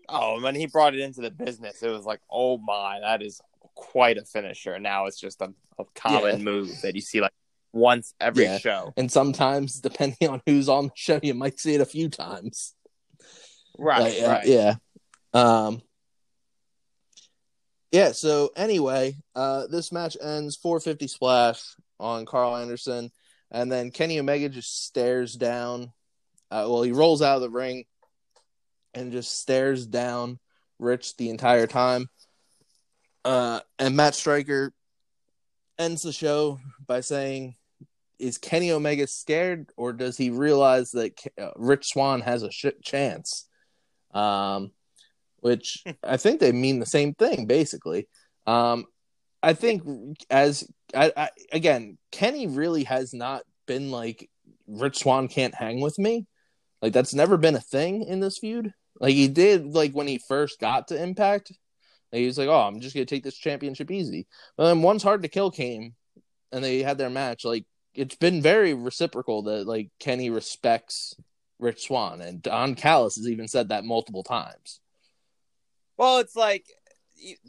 oh, 0.09 0.41
when 0.41 0.55
he 0.55 0.65
brought 0.65 0.95
it 0.95 1.01
into 1.01 1.21
the 1.21 1.31
business, 1.31 1.83
it 1.83 1.89
was 1.89 2.03
like, 2.03 2.19
oh 2.29 2.57
my, 2.57 2.99
that 2.99 3.21
is 3.21 3.39
quite 3.81 4.17
a 4.17 4.23
finisher. 4.23 4.79
Now 4.79 5.07
it's 5.07 5.19
just 5.19 5.41
a, 5.41 5.51
a 5.79 5.83
common 5.95 6.37
yeah. 6.37 6.43
move 6.43 6.81
that 6.83 6.93
you 6.95 7.01
see 7.01 7.19
like 7.19 7.33
once 7.73 8.13
every 8.19 8.43
yeah. 8.43 8.59
show, 8.59 8.93
and 8.95 9.11
sometimes 9.11 9.79
depending 9.81 10.29
on 10.29 10.41
who's 10.45 10.69
on 10.69 10.85
the 10.85 10.91
show, 10.95 11.19
you 11.23 11.33
might 11.33 11.59
see 11.59 11.73
it 11.73 11.81
a 11.81 11.85
few 11.85 12.09
times. 12.09 12.75
Right, 13.77 14.19
like, 14.19 14.27
right, 14.27 14.37
uh, 14.37 14.41
yeah. 14.45 14.75
Um, 15.33 15.81
yeah, 17.91 18.11
so 18.11 18.51
anyway, 18.55 19.15
uh, 19.35 19.67
this 19.67 19.91
match 19.91 20.15
ends 20.21 20.55
450 20.57 21.07
splash 21.07 21.61
on 21.99 22.25
Karl 22.25 22.55
Anderson, 22.55 23.11
and 23.49 23.71
then 23.71 23.91
Kenny 23.91 24.19
Omega 24.19 24.49
just 24.49 24.85
stares 24.85 25.33
down. 25.33 25.91
Uh, 26.51 26.67
well, 26.69 26.83
he 26.83 26.91
rolls 26.91 27.21
out 27.21 27.37
of 27.37 27.41
the 27.41 27.49
ring 27.49 27.85
and 28.93 29.11
just 29.11 29.39
stares 29.39 29.85
down 29.85 30.37
Rich 30.79 31.17
the 31.17 31.29
entire 31.29 31.67
time. 31.67 32.09
Uh, 33.23 33.60
and 33.77 33.95
Matt 33.95 34.15
Striker 34.15 34.73
ends 35.77 36.03
the 36.03 36.11
show 36.11 36.60
by 36.85 37.02
saying, 37.02 37.56
"Is 38.19 38.38
Kenny 38.38 38.72
Omega 38.72 39.07
scared, 39.07 39.69
or 39.77 39.93
does 39.93 40.18
he 40.18 40.30
realize 40.30 40.91
that 40.91 41.19
uh, 41.39 41.52
Rich 41.56 41.89
Swann 41.89 42.22
has 42.22 42.43
a 42.43 42.52
shit 42.52 42.81
chance?" 42.84 43.48
Um, 44.14 44.72
which 45.38 45.84
I 46.03 46.18
think 46.18 46.39
they 46.39 46.52
mean 46.52 46.80
the 46.80 46.85
same 46.85 47.14
thing 47.14 47.45
basically. 47.45 48.07
Um, 48.48 48.85
I 49.43 49.53
think 49.53 49.84
as 50.30 50.68
I, 50.95 51.11
I, 51.15 51.30
again, 51.52 51.98
Kenny 52.11 52.48
really 52.48 52.84
has 52.85 53.14
not 53.14 53.43
been 53.68 53.91
like 53.91 54.30
Rich 54.68 54.99
Swann 54.99 55.27
can't 55.27 55.56
hang 55.56 55.81
with 55.81 55.98
me. 55.99 56.27
Like 56.81 56.93
that's 56.93 57.14
never 57.14 57.38
been 57.38 57.56
a 57.56 57.61
thing 57.61 58.03
in 58.03 58.19
this 58.19 58.38
feud. 58.38 58.73
Like 58.99 59.14
he 59.14 59.27
did 59.27 59.65
like 59.68 59.93
when 59.93 60.07
he 60.07 60.19
first 60.27 60.60
got 60.60 60.88
to 60.89 61.02
Impact, 61.02 61.52
he 62.11 62.25
was 62.25 62.38
like, 62.38 62.49
"Oh, 62.49 62.61
I'm 62.61 62.79
just 62.79 62.95
gonna 62.95 63.05
take 63.05 63.23
this 63.23 63.38
championship 63.38 63.91
easy." 63.91 64.27
But 64.57 64.65
then 64.65 64.81
once 64.81 65.03
Hard 65.03 65.21
to 65.23 65.27
Kill 65.27 65.51
came, 65.51 65.95
and 66.51 66.63
they 66.63 66.83
had 66.83 66.97
their 66.97 67.09
match, 67.09 67.45
like 67.45 67.65
it's 67.93 68.15
been 68.15 68.41
very 68.41 68.73
reciprocal 68.73 69.43
that 69.43 69.65
like 69.67 69.89
Kenny 69.99 70.29
respects 70.29 71.15
Rich 71.59 71.83
Swann, 71.83 72.21
and 72.21 72.41
Don 72.41 72.75
Callis 72.75 73.15
has 73.15 73.27
even 73.27 73.47
said 73.47 73.69
that 73.69 73.85
multiple 73.85 74.23
times. 74.23 74.79
Well, 75.97 76.19
it's 76.19 76.35
like 76.35 76.65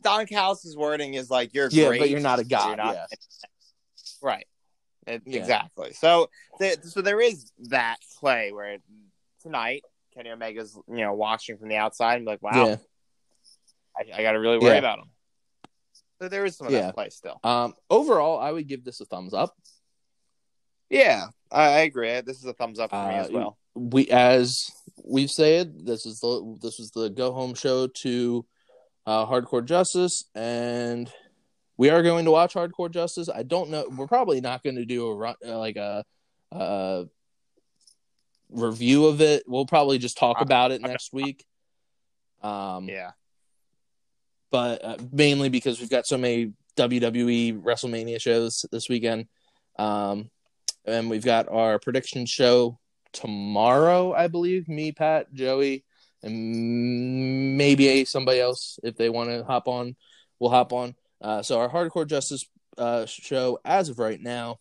Don 0.02 0.26
Callis's 0.26 0.76
wording 0.76 1.14
is 1.14 1.30
like 1.30 1.54
you're 1.54 1.68
yeah, 1.70 1.88
great, 1.88 2.00
but 2.00 2.10
you're 2.10 2.20
not 2.20 2.38
a 2.38 2.44
god. 2.44 2.78
Not, 2.78 2.94
yeah. 2.94 3.06
Right. 4.20 4.46
It, 5.06 5.22
yeah. 5.26 5.40
Exactly. 5.40 5.94
So, 5.94 6.28
so 6.82 7.02
there 7.02 7.20
is 7.20 7.50
that 7.70 7.96
play 8.20 8.52
where 8.52 8.78
tonight 9.42 9.82
Kenny 10.14 10.30
Omega's 10.30 10.78
you 10.88 10.98
know 10.98 11.14
watching 11.14 11.58
from 11.58 11.68
the 11.68 11.76
outside 11.76 12.16
and 12.16 12.24
be 12.24 12.30
like, 12.30 12.42
wow, 12.42 12.66
yeah. 12.66 12.76
I, 13.96 14.20
I 14.20 14.22
got 14.22 14.32
to 14.32 14.40
really 14.40 14.58
worry 14.58 14.72
yeah. 14.72 14.78
about 14.78 14.98
him. 15.00 15.10
So 16.20 16.28
there 16.28 16.44
is 16.44 16.56
some 16.56 16.68
of 16.68 16.72
that 16.72 16.94
play 16.94 17.08
still. 17.10 17.40
Um, 17.42 17.74
overall, 17.90 18.38
I 18.38 18.52
would 18.52 18.68
give 18.68 18.84
this 18.84 19.00
a 19.00 19.04
thumbs 19.04 19.34
up. 19.34 19.56
Yeah, 20.88 21.26
I, 21.50 21.62
I 21.62 21.78
agree. 21.80 22.20
This 22.20 22.38
is 22.38 22.44
a 22.44 22.52
thumbs 22.52 22.78
up 22.78 22.90
for 22.90 22.96
uh, 22.96 23.08
me 23.08 23.14
as 23.14 23.30
well. 23.30 23.58
We, 23.74 24.08
as 24.08 24.70
we've 25.04 25.30
said, 25.30 25.86
this 25.86 26.06
is 26.06 26.20
the 26.20 26.58
this 26.60 26.78
was 26.78 26.90
the 26.90 27.08
go 27.08 27.32
home 27.32 27.54
show 27.54 27.86
to 27.86 28.46
uh, 29.06 29.26
Hardcore 29.26 29.64
Justice, 29.64 30.24
and 30.34 31.10
we 31.76 31.90
are 31.90 32.02
going 32.02 32.24
to 32.26 32.30
watch 32.30 32.54
Hardcore 32.54 32.90
Justice. 32.90 33.28
I 33.28 33.42
don't 33.42 33.70
know. 33.70 33.86
We're 33.96 34.06
probably 34.06 34.40
not 34.40 34.62
going 34.62 34.76
to 34.76 34.84
do 34.84 35.06
a 35.06 35.14
run 35.14 35.34
uh, 35.44 35.58
like 35.58 35.76
a, 35.76 36.04
a, 36.52 37.06
review 38.50 39.06
of 39.06 39.20
it. 39.20 39.44
We'll 39.46 39.66
probably 39.66 39.98
just 39.98 40.18
talk 40.18 40.40
about 40.40 40.70
it 40.72 40.82
next 40.82 41.12
week. 41.12 41.44
Um, 42.42 42.88
yeah, 42.88 43.12
but 44.52 44.84
uh, 44.84 44.96
mainly 45.10 45.48
because 45.48 45.80
we've 45.80 45.90
got 45.90 46.06
so 46.06 46.16
many 46.16 46.52
WWE 46.76 47.60
WrestleMania 47.60 48.20
shows 48.20 48.64
this 48.70 48.88
weekend, 48.88 49.26
um, 49.80 50.30
and 50.84 51.10
we've 51.10 51.24
got 51.24 51.48
our 51.48 51.80
prediction 51.80 52.26
show 52.26 52.78
tomorrow. 53.12 54.12
I 54.12 54.28
believe 54.28 54.68
me, 54.68 54.92
Pat, 54.92 55.32
Joey 55.34 55.84
and 56.22 57.56
maybe 57.56 58.04
somebody 58.04 58.40
else 58.40 58.78
if 58.82 58.96
they 58.96 59.08
want 59.08 59.30
to 59.30 59.44
hop 59.44 59.68
on, 59.68 59.96
we'll 60.38 60.50
hop 60.50 60.72
on. 60.72 60.94
Uh, 61.20 61.42
so 61.42 61.58
our 61.58 61.68
hardcore 61.68 62.06
justice 62.06 62.46
uh, 62.78 63.06
show 63.06 63.58
as 63.64 63.88
of 63.88 63.98
right 63.98 64.20
now 64.20 64.58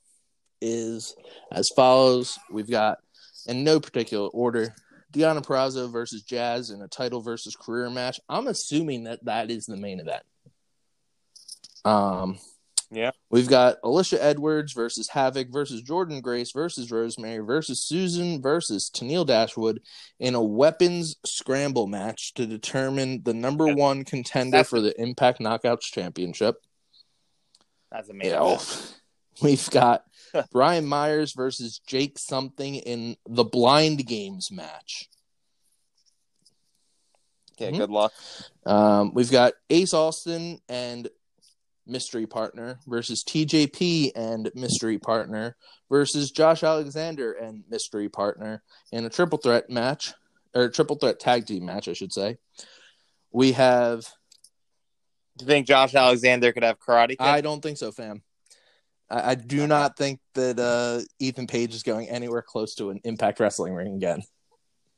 is 0.61 1.15
as 1.51 1.69
follows. 1.69 2.37
We've 2.49 2.69
got 2.69 2.99
in 3.47 3.63
no 3.63 3.79
particular 3.79 4.27
order. 4.29 4.75
Deonna 5.11 5.45
Purrazzo 5.45 5.91
versus 5.91 6.23
Jazz 6.23 6.69
in 6.69 6.81
a 6.81 6.87
title 6.87 7.21
versus 7.21 7.55
career 7.55 7.89
match. 7.89 8.19
I'm 8.29 8.47
assuming 8.47 9.03
that 9.05 9.23
that 9.25 9.51
is 9.51 9.65
the 9.65 9.77
main 9.77 9.99
event. 9.99 10.23
Um, 11.83 12.37
yeah. 12.91 13.11
We've 13.29 13.47
got 13.47 13.81
Alisha 13.81 14.17
Edwards 14.19 14.73
versus 14.73 15.09
Havok 15.09 15.51
versus 15.51 15.81
Jordynne 15.81 16.21
Grace 16.21 16.51
versus 16.51 16.91
Rosemary 16.91 17.39
versus 17.45 17.81
Susan 17.81 18.41
versus 18.41 18.91
Tennille 18.93 19.25
Dashwood 19.25 19.81
in 20.19 20.35
a 20.35 20.43
weapons 20.43 21.15
scramble 21.25 21.87
match 21.87 22.33
to 22.33 22.45
determine 22.45 23.23
the 23.23 23.33
number 23.33 23.73
one 23.73 24.03
contender 24.03 24.57
That's... 24.57 24.69
for 24.69 24.81
the 24.81 24.99
Impact 25.01 25.39
Knockouts 25.39 25.91
Championship. 25.91 26.57
That's 27.91 28.09
amazing. 28.09 28.33
Yeah. 28.33 28.57
We've 29.41 29.69
got 29.69 30.03
Brian 30.51 30.85
Myers 30.85 31.33
versus 31.33 31.81
Jake 31.85 32.17
something 32.17 32.75
in 32.75 33.15
the 33.27 33.43
Blind 33.43 34.05
Games 34.05 34.51
match. 34.51 35.09
Okay, 37.53 37.69
mm-hmm. 37.69 37.81
good 37.81 37.89
luck. 37.89 38.13
Um, 38.65 39.13
we've 39.13 39.31
got 39.31 39.53
Ace 39.69 39.93
Austin 39.93 40.59
and 40.67 41.09
mystery 41.85 42.25
partner 42.25 42.79
versus 42.87 43.23
TJP 43.23 44.11
and 44.15 44.51
mystery 44.55 44.97
partner 44.97 45.55
versus 45.89 46.31
Josh 46.31 46.63
Alexander 46.63 47.33
and 47.33 47.63
mystery 47.69 48.09
partner 48.09 48.63
in 48.91 49.05
a 49.05 49.09
triple 49.09 49.37
threat 49.37 49.69
match 49.69 50.13
or 50.53 50.69
triple 50.69 50.95
threat 50.95 51.19
tag 51.19 51.45
team 51.45 51.65
match, 51.65 51.87
I 51.87 51.93
should 51.93 52.13
say. 52.13 52.37
We 53.31 53.53
have. 53.53 54.01
Do 55.37 55.45
you 55.45 55.47
think 55.47 55.67
Josh 55.67 55.95
Alexander 55.95 56.51
could 56.51 56.63
have 56.63 56.79
karate? 56.79 57.09
Kid? 57.09 57.21
I 57.21 57.41
don't 57.41 57.61
think 57.61 57.77
so, 57.77 57.91
fam. 57.91 58.21
I, 59.11 59.31
I 59.31 59.35
do 59.35 59.67
not 59.67 59.97
think 59.97 60.19
that 60.33 60.57
uh, 60.57 61.01
Ethan 61.19 61.47
Page 61.47 61.75
is 61.75 61.83
going 61.83 62.09
anywhere 62.09 62.41
close 62.41 62.75
to 62.75 62.89
an 62.89 63.01
Impact 63.03 63.39
Wrestling 63.39 63.73
ring 63.73 63.95
again. 63.95 64.23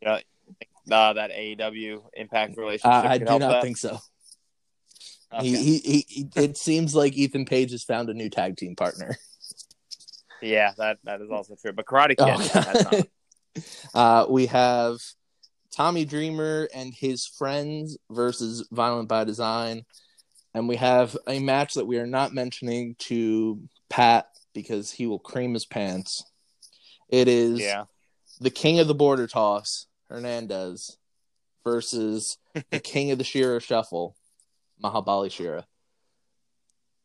Yeah, 0.02 0.20
uh, 0.92 1.14
that 1.14 1.32
AEW 1.32 2.04
Impact 2.14 2.58
relationship. 2.58 2.86
Uh, 2.86 3.08
I 3.08 3.18
do 3.18 3.26
not 3.26 3.40
that? 3.40 3.62
think 3.64 3.78
so. 3.78 4.00
Okay. 5.34 5.48
He, 5.48 5.78
he, 5.80 6.06
he, 6.08 6.30
it 6.36 6.58
seems 6.58 6.94
like 6.94 7.14
Ethan 7.14 7.46
Page 7.46 7.72
has 7.72 7.84
found 7.84 8.10
a 8.10 8.14
new 8.14 8.30
tag 8.30 8.56
team 8.56 8.76
partner. 8.76 9.18
Yeah, 10.42 10.74
that 10.78 11.00
that 11.06 11.22
is 11.22 11.32
also 11.32 11.56
true. 11.56 11.72
But 11.72 11.86
Karate 11.86 12.18
Kid, 12.18 13.08
oh, 13.56 13.94
uh, 14.00 14.26
we 14.30 14.48
have 14.48 14.98
Tommy 15.72 16.06
Dreamer 16.06 16.68
and 16.76 16.94
his 16.94 17.26
friends 17.26 17.98
versus 18.12 18.68
Violent 18.70 19.08
by 19.08 19.24
Design, 19.24 19.86
and 20.54 20.68
we 20.68 20.76
have 20.76 21.18
a 21.28 21.40
match 21.40 21.76
that 21.76 21.88
we 21.88 21.98
are 21.98 22.06
not 22.06 22.34
mentioning 22.34 22.96
to 23.00 23.62
Pat 23.94 24.26
because 24.56 24.90
he 24.90 25.06
will 25.06 25.20
cream 25.20 25.54
his 25.54 25.68
pants. 25.68 26.24
It 27.10 27.28
is 27.28 27.60
yeah. 27.60 27.84
the 28.42 28.50
king 28.50 28.80
of 28.80 28.88
the 28.88 28.96
border 28.96 29.28
toss, 29.28 29.86
Hernandez, 30.10 30.98
versus 31.64 32.40
the 32.72 32.80
king 32.84 33.12
of 33.12 33.20
the 33.20 33.24
Shera 33.24 33.60
Shuffle, 33.60 34.16
Mahabali 34.84 35.32
Shera. 35.32 35.68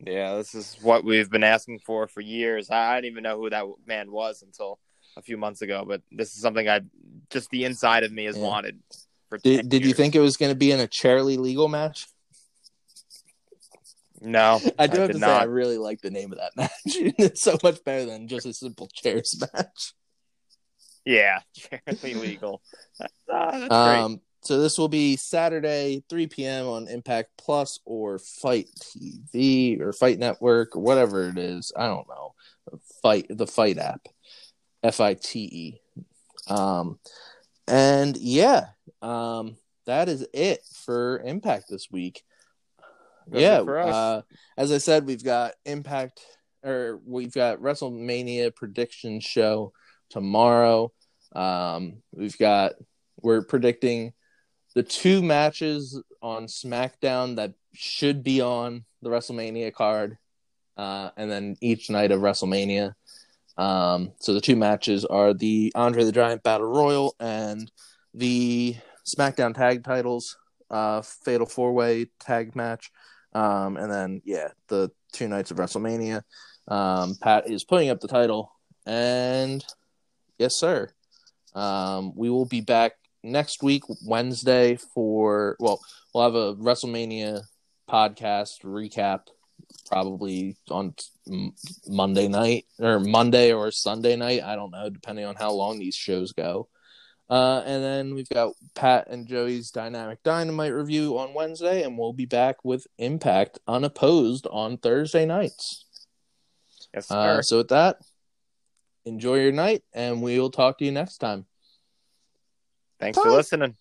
Yeah, 0.00 0.36
this 0.36 0.54
is 0.54 0.78
what 0.80 1.04
we've 1.04 1.28
been 1.28 1.44
asking 1.44 1.80
for 1.80 2.08
for 2.08 2.22
years. 2.22 2.70
I, 2.70 2.92
I 2.92 2.94
didn't 3.02 3.12
even 3.12 3.22
know 3.22 3.36
who 3.36 3.50
that 3.50 3.66
man 3.86 4.10
was 4.10 4.40
until 4.40 4.78
a 5.18 5.20
few 5.20 5.36
months 5.36 5.60
ago, 5.60 5.84
but 5.86 6.00
this 6.10 6.34
is 6.34 6.40
something 6.40 6.70
I 6.70 6.80
just 7.28 7.50
the 7.50 7.66
inside 7.66 8.04
of 8.04 8.12
me 8.12 8.24
has 8.24 8.38
yeah. 8.38 8.44
wanted. 8.44 8.80
For 9.28 9.36
did 9.36 9.68
did 9.68 9.84
you 9.84 9.92
think 9.92 10.14
it 10.14 10.20
was 10.20 10.38
going 10.38 10.52
to 10.52 10.58
be 10.58 10.72
in 10.72 10.80
a 10.80 10.86
Charlie 10.86 11.36
legal 11.36 11.68
match? 11.68 12.06
No, 14.20 14.60
I 14.78 14.86
do 14.86 14.98
I 14.98 15.00
have 15.02 15.12
to 15.12 15.18
not. 15.18 15.26
say 15.26 15.32
I 15.32 15.44
really 15.44 15.78
like 15.78 16.00
the 16.00 16.10
name 16.10 16.32
of 16.32 16.38
that 16.38 16.52
match. 16.56 16.70
it's 16.84 17.40
so 17.42 17.56
much 17.62 17.82
better 17.84 18.04
than 18.04 18.28
just 18.28 18.46
a 18.46 18.52
simple 18.52 18.88
chairs 18.92 19.40
match. 19.54 19.94
Yeah, 21.04 21.40
Charlie 21.56 22.14
legal. 22.14 22.62
Uh, 23.32 23.68
um, 23.70 24.08
great. 24.14 24.20
So 24.42 24.60
this 24.60 24.78
will 24.78 24.88
be 24.88 25.16
Saturday, 25.16 26.02
3 26.08 26.26
p.m. 26.28 26.66
on 26.66 26.88
Impact 26.88 27.30
Plus 27.38 27.78
or 27.84 28.18
Fight 28.18 28.66
TV 28.80 29.80
or 29.80 29.92
Fight 29.92 30.18
Network 30.18 30.74
or 30.74 30.80
whatever 30.80 31.28
it 31.28 31.38
is. 31.38 31.70
I 31.76 31.86
don't 31.86 32.08
know. 32.08 32.34
Fight 33.02 33.26
the 33.28 33.46
Fight 33.46 33.78
app, 33.78 34.08
F 34.82 35.00
I 35.00 35.14
T 35.14 35.40
E. 35.40 35.80
Um, 36.48 36.98
and 37.68 38.16
yeah, 38.16 38.68
um, 39.02 39.56
that 39.86 40.08
is 40.08 40.26
it 40.32 40.60
for 40.84 41.20
Impact 41.24 41.66
this 41.68 41.88
week. 41.90 42.22
Good 43.30 43.40
yeah, 43.40 43.60
uh, 43.60 44.22
as 44.56 44.72
I 44.72 44.78
said, 44.78 45.06
we've 45.06 45.24
got 45.24 45.54
Impact 45.64 46.20
or 46.64 47.00
we've 47.04 47.32
got 47.32 47.58
WrestleMania 47.58 48.54
prediction 48.54 49.20
show 49.20 49.72
tomorrow. 50.10 50.92
Um, 51.34 52.02
we've 52.12 52.38
got 52.38 52.72
we're 53.20 53.42
predicting 53.42 54.12
the 54.74 54.82
two 54.82 55.22
matches 55.22 56.00
on 56.22 56.46
SmackDown 56.46 57.36
that 57.36 57.54
should 57.74 58.22
be 58.22 58.40
on 58.40 58.84
the 59.02 59.10
WrestleMania 59.10 59.72
card, 59.72 60.16
uh, 60.76 61.10
and 61.16 61.30
then 61.30 61.56
each 61.60 61.90
night 61.90 62.12
of 62.12 62.20
WrestleMania. 62.20 62.94
Um, 63.56 64.12
so 64.20 64.34
the 64.34 64.40
two 64.40 64.56
matches 64.56 65.04
are 65.04 65.34
the 65.34 65.72
Andre 65.74 66.04
the 66.04 66.12
Giant 66.12 66.42
Battle 66.42 66.68
Royal 66.68 67.14
and 67.18 67.70
the 68.14 68.76
SmackDown 69.04 69.54
Tag 69.54 69.84
Titles 69.84 70.36
uh, 70.70 71.02
Fatal 71.02 71.46
Four 71.46 71.72
Way 71.72 72.06
Tag 72.20 72.54
Match, 72.54 72.90
um, 73.38 73.76
and 73.76 73.90
then 73.90 74.22
yeah, 74.24 74.48
the 74.66 74.90
two 75.12 75.28
nights 75.28 75.52
of 75.52 75.58
WrestleMania. 75.58 76.22
Um, 76.66 77.14
Pat 77.22 77.48
is 77.48 77.62
putting 77.62 77.88
up 77.88 78.00
the 78.00 78.08
title, 78.08 78.52
and 78.84 79.64
yes, 80.38 80.56
sir. 80.56 80.90
Um, 81.54 82.12
we 82.16 82.30
will 82.30 82.46
be 82.46 82.60
back 82.60 82.94
next 83.22 83.62
week, 83.62 83.84
Wednesday, 84.04 84.76
for 84.76 85.56
well, 85.60 85.80
we'll 86.12 86.24
have 86.24 86.34
a 86.34 86.56
WrestleMania 86.56 87.42
podcast 87.88 88.62
recap 88.64 89.20
probably 89.86 90.56
on 90.68 90.94
Monday 91.86 92.26
night 92.26 92.66
or 92.80 92.98
Monday 92.98 93.52
or 93.52 93.70
Sunday 93.70 94.16
night. 94.16 94.42
I 94.42 94.56
don't 94.56 94.72
know, 94.72 94.90
depending 94.90 95.26
on 95.26 95.36
how 95.36 95.52
long 95.52 95.78
these 95.78 95.94
shows 95.94 96.32
go. 96.32 96.68
Uh, 97.30 97.62
and 97.66 97.84
then 97.84 98.14
we've 98.14 98.28
got 98.28 98.54
Pat 98.74 99.08
and 99.08 99.26
Joey's 99.26 99.70
Dynamic 99.70 100.22
Dynamite 100.22 100.72
review 100.72 101.18
on 101.18 101.34
Wednesday, 101.34 101.82
and 101.82 101.98
we'll 101.98 102.14
be 102.14 102.24
back 102.24 102.64
with 102.64 102.86
Impact 102.96 103.58
unopposed 103.68 104.46
on 104.46 104.78
Thursday 104.78 105.26
nights. 105.26 105.84
Yes, 106.94 107.10
uh, 107.10 107.42
so 107.42 107.58
with 107.58 107.68
that, 107.68 107.98
enjoy 109.04 109.40
your 109.40 109.52
night, 109.52 109.82
and 109.92 110.22
we 110.22 110.40
will 110.40 110.50
talk 110.50 110.78
to 110.78 110.86
you 110.86 110.92
next 110.92 111.18
time. 111.18 111.44
Thanks 112.98 113.18
Bye. 113.18 113.24
for 113.24 113.30
listening. 113.30 113.76